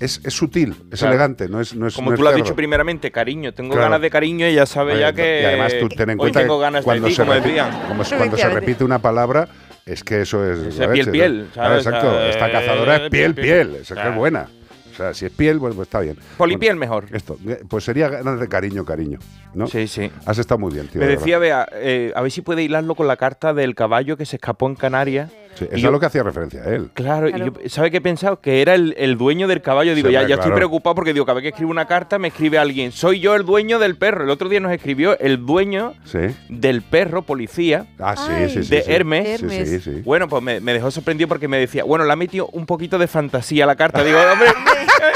Es, 0.00 0.20
es 0.24 0.34
sutil, 0.34 0.74
es 0.90 0.98
Claro. 0.98 1.14
elegante, 1.14 1.48
no 1.48 1.60
es 1.60 1.72
no 1.74 1.86
es 1.86 1.94
Como 1.94 2.10
no 2.10 2.16
tú 2.16 2.22
es 2.22 2.24
lo 2.24 2.30
has 2.30 2.36
dicho 2.36 2.54
primeramente, 2.56 3.12
cariño. 3.12 3.54
Tengo 3.54 3.70
Claro. 3.70 3.84
ganas 3.86 4.00
de 4.02 4.10
cariño 4.10 4.46
y 4.48 4.54
ya 4.54 4.66
sabes 4.66 4.94
Oye, 4.96 5.02
ya 5.02 5.12
que. 5.12 5.40
Y 5.42 5.44
además 5.44 5.72
tú 5.80 5.88
ten 5.88 6.10
en 6.10 6.18
cuenta 6.18 6.40
tengo 6.40 6.58
que 6.58 6.62
ganas 6.62 6.84
cuando 6.84 7.04
de 7.04 7.10
ti, 7.10 7.14
se 7.14 7.22
como 7.22 7.32
repite- 7.34 7.88
como- 7.88 8.04
cuando 8.18 8.36
se 8.36 8.48
repite 8.50 8.82
una 8.84 8.98
palabra, 8.98 9.48
es 9.86 10.02
que 10.02 10.22
eso 10.22 10.44
es. 10.50 10.58
Es 10.58 10.78
la 10.78 10.86
piel, 10.90 11.06
leche, 11.06 11.10
piel, 11.12 11.38
¿no? 11.48 11.54
¿sabes? 11.54 11.54
Claro, 11.54 11.76
exacto. 11.76 12.08
O 12.08 12.10
sea, 12.20 12.28
Esta 12.28 12.50
cazadora 12.50 12.96
es 12.96 13.02
eh, 13.02 13.10
piel, 13.10 13.34
piel, 13.34 13.46
piel. 13.46 13.66
piel. 13.68 13.80
Esa 13.82 13.94
que 13.94 14.00
Claro. 14.00 14.10
es 14.10 14.16
buena. 14.16 14.48
O 14.94 14.96
sea, 14.96 15.12
si 15.12 15.26
es 15.26 15.32
piel, 15.32 15.58
pues, 15.58 15.74
pues 15.74 15.88
está 15.88 16.00
bien. 16.00 16.16
Polipiel 16.36 16.76
mejor. 16.76 17.06
Esto, 17.10 17.36
eh, 17.48 17.64
pues 17.68 17.82
sería 17.82 18.08
ganas 18.08 18.38
de 18.38 18.48
cariño, 18.48 18.84
cariño. 18.84 19.18
¿no? 19.52 19.66
Sí, 19.66 19.88
sí. 19.88 20.10
Has 20.24 20.38
estado 20.38 20.58
muy 20.60 20.72
bien, 20.72 20.86
tío. 20.86 21.00
Me 21.00 21.08
de 21.08 21.16
decía, 21.16 21.38
Bea, 21.38 21.68
eh, 21.72 22.12
a 22.14 22.22
ver 22.22 22.30
si 22.30 22.42
puede 22.42 22.62
hilarlo 22.62 22.94
con 22.94 23.08
la 23.08 23.16
carta 23.16 23.52
del 23.54 23.74
caballo 23.74 24.16
que 24.16 24.24
se 24.24 24.36
escapó 24.36 24.68
en 24.68 24.76
Canarias. 24.76 25.32
Sí, 25.54 25.64
eso 25.64 25.76
yo- 25.76 25.88
es 25.88 25.92
lo 25.92 26.00
que 26.00 26.06
hacía 26.06 26.22
referencia 26.22 26.62
a 26.62 26.66
él. 26.68 26.90
Claro, 26.94 27.28
Claro. 27.28 27.46
y 27.60 27.64
yo, 27.64 27.68
¿sabe 27.70 27.90
qué 27.90 27.98
he 27.98 28.00
pensado? 28.00 28.40
Que 28.40 28.62
era 28.62 28.74
el, 28.74 28.94
el 28.98 29.16
dueño 29.16 29.46
del 29.48 29.62
caballo. 29.62 29.94
Digo, 29.94 30.08
Sí, 30.08 30.14
ya, 30.14 30.26
ya 30.26 30.34
estoy 30.36 30.52
preocupado 30.52 30.94
porque 30.94 31.12
digo, 31.12 31.24
cada 31.24 31.36
vez 31.36 31.42
que 31.42 31.48
escribo 31.50 31.70
una 31.70 31.86
carta 31.86 32.18
me 32.18 32.28
escribe 32.28 32.58
alguien. 32.58 32.92
Soy 32.92 33.20
yo 33.20 33.34
el 33.34 33.44
dueño 33.44 33.78
del 33.78 33.96
perro. 33.96 34.24
El 34.24 34.30
otro 34.30 34.48
día 34.48 34.60
nos 34.60 34.72
escribió 34.72 35.18
el 35.18 35.44
dueño 35.46 35.94
Sí. 36.04 36.18
del 36.48 36.82
perro, 36.82 37.22
policía. 37.22 37.86
Ah, 37.98 38.14
sí, 38.16 38.32
Ay. 38.32 38.48
sí, 38.50 38.64
sí. 38.64 38.70
De 38.70 38.82
sí. 38.82 38.92
Hermes. 38.92 39.40
Sí, 39.40 39.66
sí, 39.66 39.80
sí. 39.80 40.02
Bueno, 40.04 40.28
pues 40.28 40.42
me, 40.42 40.60
me 40.60 40.72
dejó 40.72 40.90
sorprendido 40.90 41.28
porque 41.28 41.48
me 41.48 41.58
decía, 41.58 41.84
bueno, 41.84 42.04
le 42.04 42.12
ha 42.12 42.16
metido 42.16 42.46
un 42.52 42.66
poquito 42.66 42.98
de 42.98 43.06
fantasía 43.06 43.64
a 43.64 43.66
la 43.66 43.76
carta. 43.76 44.02
Digo, 44.04 44.18
hombre, 44.18 44.48
hombre, 44.56 44.72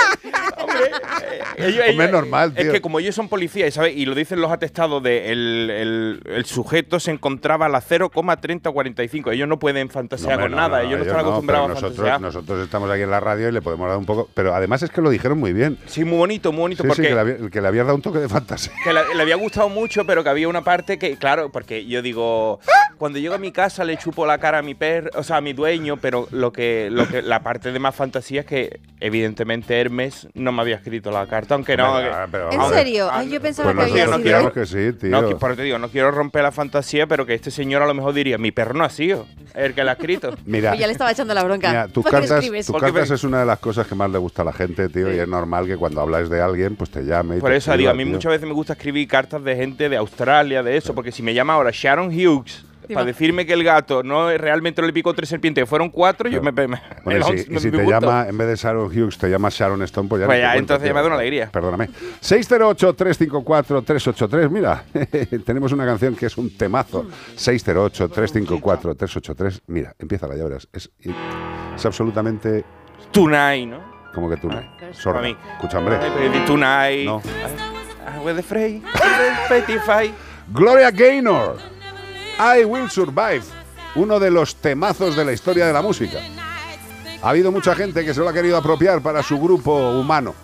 ellos- 1.61 1.85
ellos- 1.87 2.11
normal, 2.11 2.53
Es 2.57 2.63
tío. 2.65 2.73
que 2.73 2.81
como 2.81 2.99
ellos 3.01 3.15
son 3.15 3.29
policías, 3.29 3.73
¿sabes? 3.75 3.97
Y 3.97 4.07
lo 4.07 4.15
dicen 4.15 4.41
los 4.41 4.51
atestados 4.51 5.03
de 5.03 5.31
el, 5.33 5.71
el- 5.71 6.21
el 6.27 6.45
sujeto 6.45 7.01
se 7.01 7.11
encontraba 7.11 7.67
a 7.67 7.69
la 7.69 7.81
0,3045. 7.81 9.31
Ellos 9.33 9.49
no 9.49 9.59
pueden 9.59 9.89
fantasear 9.91 10.41
con 10.41 10.51
no, 10.51 10.57
nada. 10.57 10.79
no, 10.83 10.89
ellos 10.89 10.99
no 10.99 11.05
están 11.05 11.21
acostumbrados 11.21 11.65
a 11.67 11.69
nosotros, 11.75 11.97
fantasear. 11.97 12.21
nosotros 12.21 12.65
estamos 12.65 12.91
aquí 12.91 13.03
en 13.03 13.11
la 13.11 13.21
radio 13.21 13.49
y 13.49 13.53
le 13.53 13.63
podemos 13.63 13.89
dar 13.89 13.99
un 13.99 14.07
poco. 14.07 14.29
Pero 14.35 14.55
además 14.55 14.83
es 14.83 14.91
que 14.91 15.01
lo 15.01 15.11
dijeron 15.11 15.39
muy 15.39 15.53
bien. 15.53 15.79
Sí, 15.87 16.05
muy 16.05 16.19
bonito, 16.19 16.53
muy 16.53 16.61
bonito. 16.63 16.83
Sí, 16.83 16.89
sí, 16.89 16.95
porque 16.97 17.09
que 17.09 17.15
le, 17.15 17.21
había- 17.21 17.51
que 17.51 17.61
le 17.61 17.69
habías 17.69 17.87
dado 17.87 17.97
un 17.97 18.03
toque 18.03 18.19
de 18.19 18.29
fantasía. 18.29 18.73
que 18.85 18.93
le, 18.93 19.15
le 19.15 19.23
había 19.23 19.37
gustado 19.37 19.69
mucho, 19.69 20.05
pero 20.07 20.23
que 20.23 20.31
había 20.31 20.49
una 20.49 20.63
parte 20.63 20.99
que, 20.99 21.17
claro, 21.17 21.51
porque 21.51 21.87
yo 21.87 22.03
digo, 22.03 22.61
cuando 22.99 23.19
llego 23.19 23.35
a 23.35 23.39
mi 23.39 23.53
casa 23.53 23.85
le 23.85 23.97
chupo 23.97 24.27
la 24.27 24.39
cara 24.39 24.59
a 24.59 24.63
mi 24.63 24.75
perro, 24.75 25.11
o 25.15 25.23
sea, 25.23 25.37
a 25.37 25.41
mi 25.41 25.53
dueño, 25.53 25.97
pero 25.99 26.29
lo 26.31 26.53
que, 26.53 26.89
lo 26.91 27.09
que, 27.09 27.23
la 27.23 27.43
parte 27.43 27.73
de 27.73 27.79
más 27.79 27.95
fantasía 27.95 28.41
es 28.41 28.47
que, 28.47 28.81
evidentemente, 29.01 29.81
Hermes 29.81 30.29
no 30.35 30.53
me 30.53 30.63
había 30.63 30.77
escrito 30.77 31.11
la 31.11 31.27
carta, 31.27 31.48
aunque 31.55 31.77
no. 31.77 31.93
Hombre, 31.93 32.09
que- 32.11 32.15
ah, 32.15 32.27
pero 32.31 32.53
¿En 32.53 32.63
serio? 32.75 33.09
Ay, 33.13 33.29
yo 33.31 33.41
pensaba 33.41 33.73
Pues 33.73 33.87
que 33.87 33.93
había 33.93 34.07
sido. 34.07 34.23
queremos 34.23 34.53
que 34.53 34.67
sí, 34.67 34.93
tío. 34.99 35.11
No, 35.11 35.39
por 35.39 35.51
eso 35.51 35.57
te 35.59 35.63
digo, 35.65 35.79
no 35.79 35.89
quiero 35.89 36.11
romper 36.11 36.43
la 36.43 36.53
fantasía, 36.53 37.07
pero 37.07 37.25
que 37.27 37.35
este 37.35 37.51
señor 37.51 37.83
a 37.83 37.87
lo 37.87 37.95
mejor 37.95 38.13
diría, 38.15 38.39
mi 38.39 38.51
perro 38.53 38.75
no 38.75 38.85
ha 38.85 38.91
sido 38.91 39.27
el 39.55 39.75
que 39.75 39.85
la 39.85 39.93
ha 39.93 39.95
escrito. 39.95 40.35
Mira, 40.45 40.71
Pues 40.71 40.81
ya 40.81 40.87
le 40.87 40.93
estaba 40.93 41.11
echando 41.13 41.35
la 41.35 41.45
bronca. 41.45 41.69
mira, 41.69 41.89
tus 41.89 42.03
¿Por 42.05 42.13
qué 42.13 42.21
le 42.21 42.29
cartas, 42.29 42.67
tus 42.67 42.81
cartas 42.81 43.11
es 43.11 43.25
una 43.25 43.41
de 43.41 43.47
las 43.47 43.59
cosas 43.59 43.87
que 43.87 43.95
más 43.95 44.11
le 44.11 44.19
gusta 44.19 44.43
a 44.43 44.45
la 44.45 44.53
gente, 44.53 44.89
tío, 44.89 45.13
y 45.15 45.19
es 45.19 45.29
normal 45.29 45.67
que 45.67 45.77
cuando 45.77 46.01
hablas 46.01 46.29
de 46.31 46.41
alguien, 46.41 46.77
pues 46.77 46.91
te 46.91 47.03
llame. 47.03 47.37
y 47.39 47.41
Por 47.41 47.51
te 47.51 47.57
eso 47.57 47.71
escriba, 47.73 47.77
digo, 47.77 47.91
a 47.91 47.95
mí 47.95 48.05
tío. 48.05 48.13
muchas 48.15 48.31
veces 48.33 48.47
me 48.49 48.55
gusta 48.55 48.73
escribir 48.75 49.09
cartas 49.09 49.43
de 49.45 49.57
gente 49.57 49.89
de 49.89 49.97
Australia, 49.97 50.63
de 50.63 50.77
eso, 50.77 50.95
porque 50.95 51.13
si 51.13 51.23
me 51.23 51.35
llama 51.35 51.55
ahora 51.55 51.71
Sharon 51.73 52.09
Hughes 52.09 52.65
para 52.95 53.07
decirme 53.07 53.45
que 53.47 53.53
el 53.53 53.63
gato 53.65 54.03
no 54.03 54.29
realmente 54.37 54.81
no 54.81 54.87
le 54.87 54.93
picó 54.93 55.13
tres 55.15 55.29
serpientes, 55.29 55.69
fueron 55.69 55.91
cuatro, 55.91 56.29
yo 56.29 56.43
me, 56.43 56.51
me, 56.53 56.69
me- 56.69 56.81
Bueno, 57.05 57.29
me- 57.29 57.39
si, 57.39 57.51
me 57.51 57.57
y 57.57 57.61
si 57.61 57.71
te 57.71 57.85
llama, 57.87 58.27
en 58.29 58.37
vez 58.39 58.49
de 58.49 58.57
Sharon 58.57 58.87
Hughes, 58.87 59.19
te 59.19 59.29
llama 59.29 59.49
Sharon 59.51 59.83
Stone, 59.83 60.09
pues 60.09 60.21
ya 60.21 60.27
Pues 60.27 60.41
ya, 60.41 60.53
cuento, 60.53 60.75
entonces 60.75 60.83
tío. 60.85 60.89
ya 60.91 60.95
me 60.95 61.01
da 61.01 61.07
una 61.07 61.17
alegría. 61.17 61.49
Perdóname. 61.53 61.89
608-354-383. 62.23 64.51
Mira, 64.51 64.85
tenemos 65.45 65.73
una 65.73 65.85
canción 65.87 66.15
que 66.17 66.27
es 66.27 66.37
un 66.39 66.57
temazo. 66.57 67.07
608-354-383. 67.37 69.61
Mira, 69.67 69.95
empieza 69.99 70.27
la 70.27 70.37
ya 70.37 70.45
verás. 70.45 70.67
Es, 70.73 70.91
es 71.01 71.85
absolutamente 71.87 72.65
Tonight, 73.13 73.69
¿no? 73.69 73.99
como 74.15 74.29
que. 74.31 74.37
Sorda. 74.93 75.21
Para 75.21 75.29
mí. 75.29 75.37
Escucha, 75.55 75.79
hombre. 75.79 75.99
Tonight. 76.47 77.05
No. 77.07 77.23
Ah, 78.07 78.21
with 78.25 78.37
the 78.37 78.43
fray, 78.43 78.83
with 78.83 78.93
the 78.93 79.31
petify. 79.67 80.11
Gloria 80.53 80.91
Gaynor. 80.91 81.57
I 82.39 82.65
Will 82.65 82.89
Survive. 82.89 83.43
Uno 83.97 84.21
de 84.21 84.31
los 84.31 84.55
temazos 84.57 85.17
de 85.17 85.25
la 85.25 85.33
historia 85.33 85.67
de 85.67 85.73
la 85.73 85.83
música. 85.83 86.19
Ha 87.21 87.31
habido 87.31 87.51
mucha 87.51 87.75
gente 87.75 88.05
que 88.05 88.15
se 88.15 88.21
lo 88.21 88.29
ha 88.29 88.33
querido 88.33 88.57
apropiar 88.57 89.01
para 89.03 89.23
su 89.23 89.41
grupo 89.41 89.91
humano. 89.91 90.35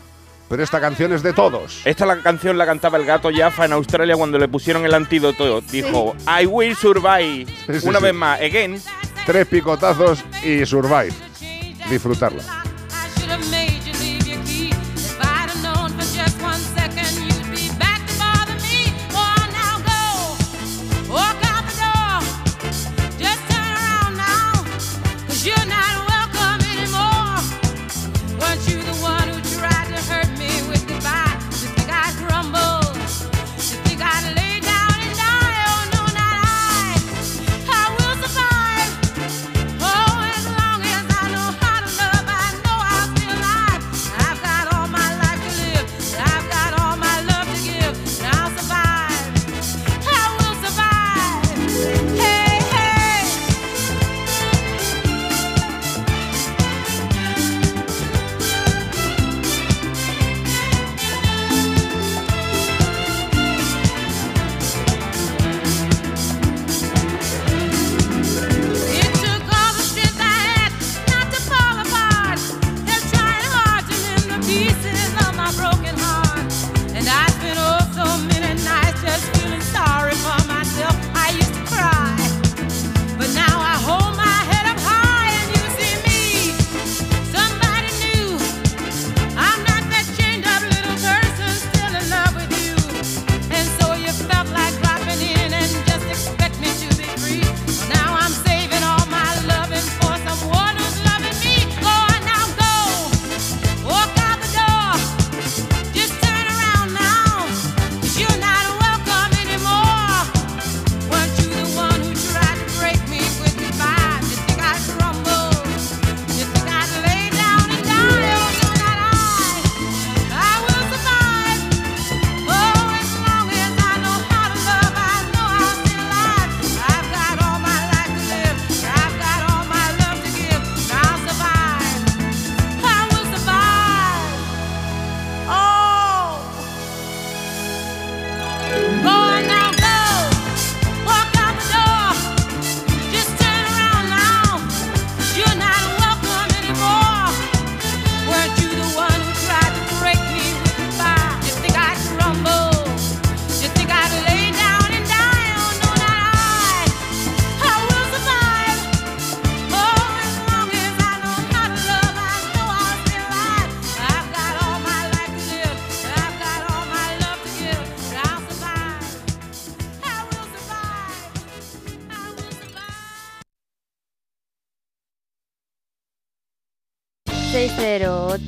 Pero 0.48 0.62
esta 0.62 0.80
canción 0.80 1.12
es 1.12 1.22
de 1.22 1.32
todos. 1.32 1.82
Esta 1.84 2.04
la 2.04 2.20
canción 2.20 2.58
la 2.58 2.66
cantaba 2.66 2.98
el 2.98 3.04
gato 3.04 3.30
Jaffa 3.34 3.64
en 3.64 3.72
Australia 3.72 4.16
cuando 4.16 4.38
le 4.38 4.48
pusieron 4.48 4.84
el 4.84 4.92
antídoto. 4.92 5.60
Dijo, 5.60 6.16
I 6.26 6.46
will 6.46 6.74
survive. 6.76 7.46
Sí, 7.66 7.80
sí, 7.80 7.88
Una 7.88 8.00
vez 8.00 8.12
más, 8.14 8.40
again. 8.40 8.80
Tres 9.24 9.46
picotazos 9.46 10.24
y 10.42 10.66
survive. 10.66 11.12
Disfrutarla. 11.88 12.42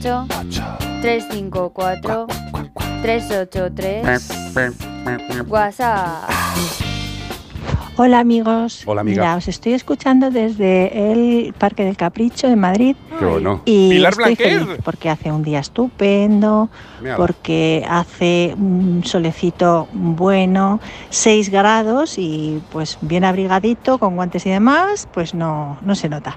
608 0.06 0.62
354 1.02 2.26
383 3.02 4.30
WhatsApp. 5.48 6.30
Hola 7.98 8.20
amigos. 8.20 8.82
Hola, 8.86 9.00
amiga. 9.00 9.22
Mira, 9.22 9.36
os 9.36 9.48
estoy 9.48 9.72
escuchando 9.72 10.30
desde 10.30 11.10
el 11.10 11.54
Parque 11.54 11.84
del 11.84 11.96
Capricho 11.96 12.46
de 12.46 12.54
Madrid. 12.54 12.94
Qué 13.18 13.24
bueno. 13.24 13.62
Y 13.64 13.88
Pilar 13.88 14.12
estoy 14.12 14.36
feliz 14.36 14.78
porque 14.84 15.10
hace 15.10 15.32
un 15.32 15.42
día 15.42 15.58
estupendo, 15.58 16.68
porque 17.16 17.84
hace 17.88 18.54
un 18.56 19.02
solecito 19.04 19.88
bueno, 19.92 20.78
6 21.08 21.48
grados 21.48 22.18
y 22.18 22.62
pues 22.70 22.98
bien 23.00 23.24
abrigadito, 23.24 23.98
con 23.98 24.14
guantes 24.14 24.46
y 24.46 24.50
demás, 24.50 25.08
pues 25.12 25.34
no, 25.34 25.78
no 25.80 25.96
se 25.96 26.08
nota. 26.08 26.36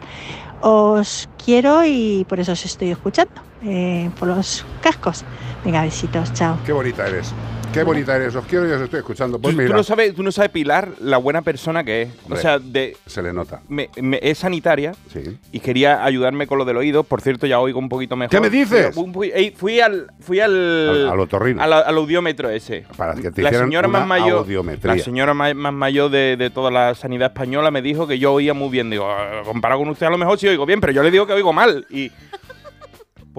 Os 0.61 1.29
quiero 1.43 1.85
y 1.85 2.25
por 2.27 2.39
eso 2.39 2.51
os 2.51 2.65
estoy 2.65 2.91
escuchando, 2.91 3.31
eh, 3.63 4.09
por 4.19 4.27
los 4.27 4.65
cascos. 4.81 5.23
Venga, 5.63 5.83
besitos, 5.83 6.33
chao. 6.33 6.57
Qué 6.65 6.73
bonita 6.73 7.07
eres. 7.07 7.33
Qué 7.73 7.83
bonita 7.83 8.15
eres. 8.15 8.35
Os 8.35 8.45
quiero 8.45 8.67
y 8.67 8.71
os 8.71 8.81
estoy 8.81 8.99
escuchando. 8.99 9.37
Pues 9.39 9.53
Tú, 9.53 9.57
tú 9.59 9.63
mira, 9.63 9.75
no 9.77 9.83
sabes, 9.83 10.15
tú 10.15 10.23
no 10.23 10.31
sabes, 10.31 10.49
Pilar, 10.49 10.89
la 11.01 11.17
buena 11.17 11.43
persona 11.43 11.83
que 11.83 12.01
es. 12.03 12.09
Hombre, 12.23 12.39
o 12.39 12.41
sea, 12.41 12.57
de, 12.57 12.97
se 13.05 13.21
le 13.21 13.31
nota. 13.31 13.61
me- 13.69 13.89
me- 14.01 14.19
es 14.23 14.39
sanitaria 14.39 14.93
Sí. 15.13 15.37
y 15.51 15.59
quería 15.59 16.03
ayudarme 16.03 16.47
con 16.47 16.57
lo 16.57 16.65
del 16.65 16.77
oído. 16.77 17.03
Por 17.03 17.21
cierto, 17.21 17.45
ya 17.45 17.59
oigo 17.59 17.77
un 17.77 17.87
poquito 17.87 18.15
mejor. 18.15 18.31
¿Qué 18.31 18.39
me 18.41 18.49
dices? 18.49 18.95
Fui, 18.95 19.53
fui- 19.55 19.79
al, 19.81 20.07
fui 20.19 20.39
al, 20.39 20.89
Al- 20.89 21.09
al 21.09 21.19
otorrino. 21.19 21.61
al, 21.61 21.71
al 21.73 21.95
audiómetro 21.97 22.49
ese. 22.49 22.85
Para 22.97 23.13
que 23.13 23.29
te 23.29 23.43
la 23.43 23.51
señora 23.51 23.87
una 23.87 23.99
más 23.99 24.07
mayor, 24.07 24.47
la 24.83 24.97
señora 24.97 25.33
más 25.35 25.53
mayor 25.55 26.09
de, 26.09 26.37
de 26.37 26.49
toda 26.49 26.71
la 26.71 26.95
sanidad 26.95 27.27
española 27.27 27.69
me 27.69 27.83
dijo 27.83 28.07
que 28.07 28.17
yo 28.17 28.33
oía 28.33 28.55
muy 28.55 28.69
bien. 28.69 28.89
Digo, 28.89 29.07
"Ah, 29.07 29.41
comparado 29.45 29.79
con 29.81 29.89
usted 29.89 30.07
a 30.07 30.09
lo 30.09 30.17
mejor 30.17 30.39
sí 30.39 30.47
oigo 30.47 30.65
bien, 30.65 30.81
pero 30.81 30.91
yo 30.91 31.03
le 31.03 31.11
digo 31.11 31.27
que 31.27 31.33
oigo 31.33 31.53
mal. 31.53 31.85
Y 31.91 32.11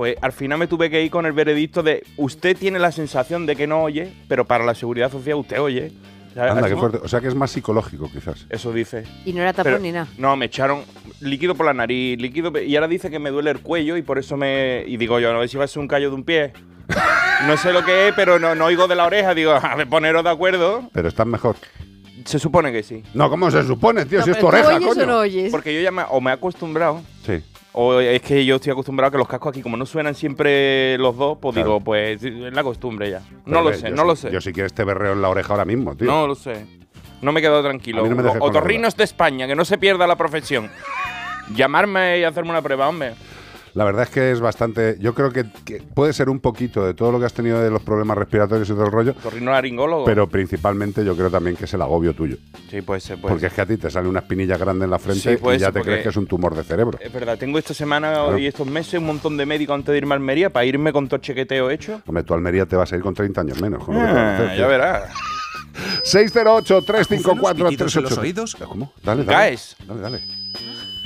pues 0.01 0.17
al 0.23 0.33
final 0.33 0.59
me 0.59 0.67
tuve 0.67 0.89
que 0.89 1.05
ir 1.05 1.11
con 1.11 1.27
el 1.27 1.33
veredicto 1.33 1.83
de 1.83 2.03
usted 2.17 2.57
tiene 2.57 2.79
la 2.79 2.91
sensación 2.91 3.45
de 3.45 3.55
que 3.55 3.67
no 3.67 3.83
oye, 3.83 4.11
pero 4.29 4.47
para 4.47 4.65
la 4.65 4.75
seguridad 4.75 5.13
social 5.13 5.37
usted 5.37 5.61
oye. 5.61 5.93
¿Sabes? 6.35 6.53
Anda, 6.53 6.71
qué 6.71 6.77
fuerte. 6.77 7.01
O 7.03 7.07
sea 7.07 7.21
que 7.21 7.29
es 7.29 7.35
más 7.35 7.51
psicológico, 7.51 8.11
quizás. 8.11 8.47
Eso 8.49 8.73
dice. 8.73 9.05
Y 9.27 9.35
no 9.35 9.43
era 9.43 9.53
tapón 9.53 9.73
Pero- 9.73 9.83
ni 9.83 9.93
nada. 9.93 10.07
No, 10.17 10.35
me 10.37 10.47
echaron 10.47 10.85
líquido 11.21 11.55
por 11.55 11.67
la 11.67 11.75
nariz, 11.75 12.19
líquido. 12.19 12.51
Y 12.63 12.75
ahora 12.77 12.89
dice 12.89 13.11
que 13.11 13.19
me 13.19 13.29
duele 13.29 13.51
el 13.51 13.61
cuello 13.61 13.99
y 13.99 14.01
por 14.03 14.19
eso 14.19 14.39
me. 14.39 14.85
Y 14.87 14.97
digo 14.97 15.21
yo, 15.21 15.29
a 15.29 15.39
ver 15.39 15.51
si 15.51 15.59
va 15.59 15.65
a 15.65 15.69
ser 15.69 15.81
un 15.81 15.87
callo 15.89 16.09
de 16.09 16.15
un 16.15 16.25
pie. 16.25 16.55
No 17.47 17.59
sé 17.59 17.71
lo 17.75 17.85
que 17.85 18.09
es, 18.09 18.15
pero 18.15 18.39
no, 18.39 18.55
no 18.55 18.65
oigo 18.67 18.89
de 18.89 18.95
la 18.95 19.05
oreja. 19.05 19.35
Digo, 19.35 19.53
a 19.53 19.75
ver, 19.75 19.87
poneros 19.87 20.25
de 20.25 20.31
acuerdo. 20.31 20.89
Pero 20.95 21.09
estás 21.09 21.27
mejor. 21.27 21.57
Se 22.25 22.39
supone 22.39 22.71
que 22.73 22.83
sí. 22.83 23.03
No, 23.15 23.29
¿cómo 23.31 23.51
se 23.51 23.63
supone, 23.65 24.05
tío? 24.07 24.19
No, 24.21 24.25
si 24.25 24.31
es 24.31 24.39
tu 24.39 24.47
pero 24.49 24.63
¿tú 24.63 24.69
oreja, 24.69 24.77
oyes 24.91 24.99
o 25.03 25.07
no 25.07 25.19
oyes? 25.19 25.51
Porque 25.51 25.75
yo 25.75 25.81
ya 25.81 25.91
me, 25.91 26.03
o 26.09 26.21
me 26.21 26.31
he 26.31 26.35
acostumbrado. 26.35 27.03
O 27.73 28.01
es 28.01 28.21
que 28.23 28.45
yo 28.45 28.57
estoy 28.57 28.73
acostumbrado 28.73 29.09
a 29.09 29.11
que 29.13 29.19
los 29.19 29.29
cascos 29.29 29.51
aquí, 29.51 29.63
como 29.63 29.77
no 29.77 29.87
suenan 29.87 30.15
siempre 30.15 30.99
los 30.99 31.17
dos, 31.17 31.39
pues 31.41 31.55
Claro. 31.55 31.69
digo, 31.69 31.81
pues 31.81 32.23
es 32.23 32.53
la 32.53 32.63
costumbre 32.63 33.11
ya. 33.11 33.21
Pero 33.45 33.57
No 33.57 33.63
lo 33.63 33.75
sé, 33.77 33.91
no 33.91 34.03
si- 34.03 34.07
lo 34.09 34.17
sé. 34.17 34.31
Yo 34.33 34.41
si 34.41 34.53
quieres 34.53 34.73
te 34.73 34.85
berreo 34.85 35.13
en 35.13 35.23
la 35.23 35.29
oreja 35.29 35.53
ahora 35.53 35.65
mismo, 35.65 35.95
tío. 35.97 36.07
No 36.09 36.27
lo 36.27 36.35
sé. 36.35 36.67
No 37.23 37.33
me 37.33 37.41
he 37.41 37.43
quedado 37.43 37.63
tranquilo. 37.63 38.07
No 38.07 38.33
Otorrinos 38.41 38.97
de 38.97 39.05
España, 39.05 39.47
que 39.47 39.55
no 39.55 39.65
se 39.65 39.79
pierda 39.79 40.07
la 40.07 40.17
profesión. 40.17 40.71
Llamarme 41.55 42.19
y 42.21 42.25
hacerme 42.25 42.51
una 42.51 42.63
prueba, 42.63 42.89
hombre. 42.89 43.15
La 43.75 43.85
verdad 43.85 44.03
es 44.05 44.11
que 44.11 44.31
es 44.33 44.41
bastante. 44.41 44.97
Yo 45.01 45.15
creo 45.15 45.31
que, 45.31 45.45
que 45.65 45.81
puede 45.83 46.13
ser 46.13 46.29
un 46.29 46.41
poquito 46.41 46.85
de 46.85 46.95
todo 46.95 47.13
lo 47.13 47.21
que 47.21 47.27
has 47.27 47.33
tenido 47.33 47.61
de 47.61 47.71
los 47.71 47.83
problemas 47.83 48.19
respiratorios 48.19 48.69
y 48.69 48.73
todo 48.73 48.87
el 48.87 48.93
rollo. 48.93 49.13
Otorrino 49.13 49.53
laringólogo. 49.53 50.05
Pero 50.05 50.29
principalmente 50.29 51.05
yo 51.05 51.17
creo 51.17 51.31
también 51.31 51.57
que 51.57 51.65
es 51.67 51.75
el 51.75 51.83
agobio 51.83 52.15
tuyo. 52.15 52.37
Sí, 52.71 52.83
puede 52.83 53.01
ser, 53.01 53.21
puede 53.21 53.33
porque 53.33 53.47
es 53.47 53.53
que 53.53 53.61
a 53.61 53.67
ti 53.67 53.77
te 53.77 53.91
sale 53.91 54.09
una 54.09 54.21
espinilla 54.21 54.57
grande 54.57 54.85
en 54.87 54.91
la 54.91 54.99
frente 54.99 55.21
Sí, 55.37 55.45
y 55.45 55.59
ya 55.59 55.67
ser, 55.67 55.73
te 55.75 55.81
crees 55.83 56.03
que 56.03 56.09
es 56.09 56.17
un 56.17 56.27
tumor 56.27 56.55
de 56.55 56.65
cerebro. 56.65 56.99
Es 57.01 57.13
verdad, 57.13 57.39
tengo 57.39 57.59
esta 57.59 57.75
semana 57.75 58.11
Claro. 58.13 58.39
y 58.39 58.47
estos 58.47 58.67
meses 58.67 58.95
un 59.01 59.07
montón 59.07 59.37
de 59.37 59.47
médicos 59.47 59.75
antes 59.75 59.93
de 59.93 59.99
irme 59.99 60.15
a 60.15 60.17
Almería 60.17 60.51
para 60.51 60.65
irme 60.67 60.93
con 60.93 61.07
todo 61.07 61.17
el 61.17 61.23
chequeteo 61.23 61.71
hecho. 61.71 62.03
Hombre, 62.07 62.25
tu 62.25 62.35
Almería 62.35 62.67
te 62.67 62.77
vas 62.77 62.93
a 62.93 62.97
ir 62.97 63.03
con 63.03 63.15
30 63.15 63.41
años 63.41 63.61
menos. 63.61 63.85
con 63.85 63.95
lo 63.95 64.01
que 64.01 64.07
Ah, 64.09 64.35
hacer, 64.35 64.49
ya 64.49 64.55
tío. 64.57 64.69
verás. 64.69 65.13
608-354-388. 66.05 67.69
¿Pitidos 67.69 67.97
en 67.97 68.03
los 68.03 68.19
oídos? 68.19 68.57
¿Cómo? 68.57 68.93
Dale, 69.03 69.25
dale. 69.25 69.59
Dale, 69.87 70.01
dale. 70.01 70.21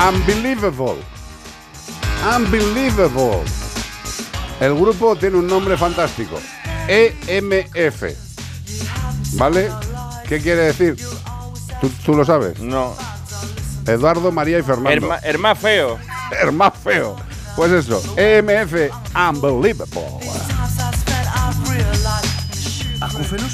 Unbelievable. 0.09 0.97
Unbelievable. 2.37 3.43
El 4.61 4.75
grupo 4.75 5.17
tiene 5.17 5.39
un 5.39 5.47
nombre 5.47 5.77
fantástico. 5.77 6.39
EMF. 6.89 8.03
¿Vale? 9.33 9.71
¿Qué 10.29 10.41
quiere 10.41 10.63
decir? 10.63 10.97
¿Tú, 11.81 11.91
tú 12.05 12.15
lo 12.15 12.25
sabes? 12.25 12.61
No. 12.61 12.95
Eduardo, 13.87 14.31
María 14.31 14.59
y 14.59 14.63
Fernando. 14.63 14.91
Herma, 14.91 15.19
herma 15.23 15.55
feo. 15.55 15.99
Herma 16.41 16.71
feo. 16.71 17.17
Pues 17.57 17.73
eso, 17.73 18.03
EMF 18.17 18.91
Unbelievable. 19.15 20.01
¿Acúfenos? 23.01 23.53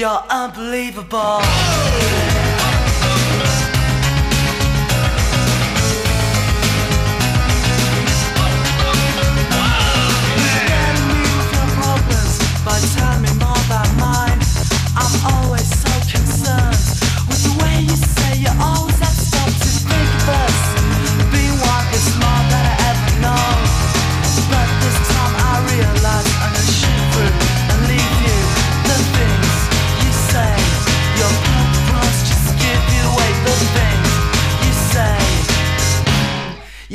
You're 0.00 0.22
unbelievable. 0.30 2.29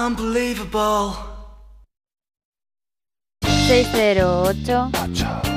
Unbelievable. 0.00 1.14
608 3.68 4.90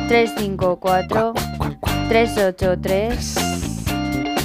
354 0.08 1.34
383 2.10 3.36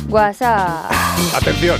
WhatsApp. 0.08 0.90
Atención. 1.34 1.78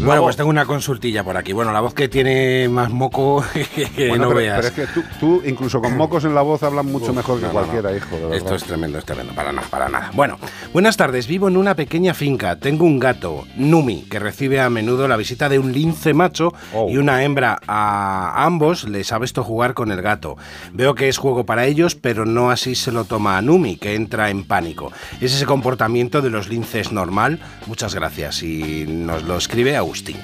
Bueno, 0.00 0.22
pues 0.22 0.36
tengo 0.36 0.48
una 0.50 0.64
consultilla 0.64 1.24
por 1.24 1.36
aquí. 1.36 1.52
Bueno, 1.52 1.72
la 1.72 1.80
voz 1.80 1.92
que 1.92 2.08
tiene 2.08 2.68
más 2.68 2.90
moco 2.90 3.44
que 3.96 4.08
Bueno, 4.08 4.24
no 4.26 4.28
pero, 4.30 4.40
veas. 4.40 4.56
pero 4.56 4.68
es 4.68 4.74
que 4.74 4.86
tú, 5.00 5.02
tú, 5.18 5.42
incluso 5.44 5.80
con 5.80 5.96
mocos 5.96 6.24
en 6.24 6.34
la 6.34 6.42
voz, 6.42 6.62
hablas 6.62 6.84
mucho 6.84 7.10
Uf, 7.10 7.16
mejor 7.16 7.40
que 7.40 7.46
no, 7.46 7.52
cualquiera, 7.52 7.90
no. 7.90 7.96
hijo. 7.96 8.16
de. 8.30 8.36
Esto 8.36 8.54
es 8.54 8.64
tremendo, 8.64 8.98
es 8.98 9.04
tremendo, 9.04 9.34
para 9.34 9.52
nada, 9.52 9.66
para 9.68 9.88
nada. 9.88 10.10
Bueno, 10.14 10.38
buenas 10.72 10.96
tardes, 10.96 11.26
vivo 11.26 11.48
en 11.48 11.56
una 11.56 11.74
pequeña 11.74 12.14
finca, 12.14 12.56
tengo 12.56 12.84
un 12.84 12.98
gato, 13.00 13.44
Numi, 13.56 14.02
que 14.04 14.18
recibe 14.20 14.60
a 14.60 14.70
menudo 14.70 15.08
la 15.08 15.16
visita 15.16 15.48
de 15.48 15.58
un 15.58 15.72
lince 15.72 16.14
macho 16.14 16.52
Oh. 16.72 16.88
y 16.88 16.96
una 16.96 17.24
hembra. 17.24 17.58
A 17.66 18.44
ambos 18.44 18.88
les 18.88 19.12
ha 19.12 19.18
visto 19.18 19.42
jugar 19.42 19.74
con 19.74 19.90
el 19.90 20.00
gato. 20.00 20.36
Veo 20.72 20.94
que 20.94 21.08
es 21.08 21.18
juego 21.18 21.44
para 21.44 21.66
ellos, 21.66 21.94
pero 21.96 22.24
no 22.24 22.50
así 22.50 22.74
se 22.76 22.92
lo 22.92 23.04
toma 23.04 23.36
a 23.36 23.42
Numi, 23.42 23.76
que 23.76 23.94
entra 23.94 24.30
en 24.30 24.44
pánico. 24.44 24.92
¿Es 25.20 25.34
ese 25.34 25.44
comportamiento 25.44 26.22
de 26.22 26.30
los 26.30 26.48
linces 26.48 26.92
normal? 26.92 27.40
Muchas 27.66 27.94
gracias 27.94 28.42
y 28.42 28.84
nos 28.86 29.24
lo 29.24 29.36
escribe 29.36 29.76
Agustín. 29.88 30.18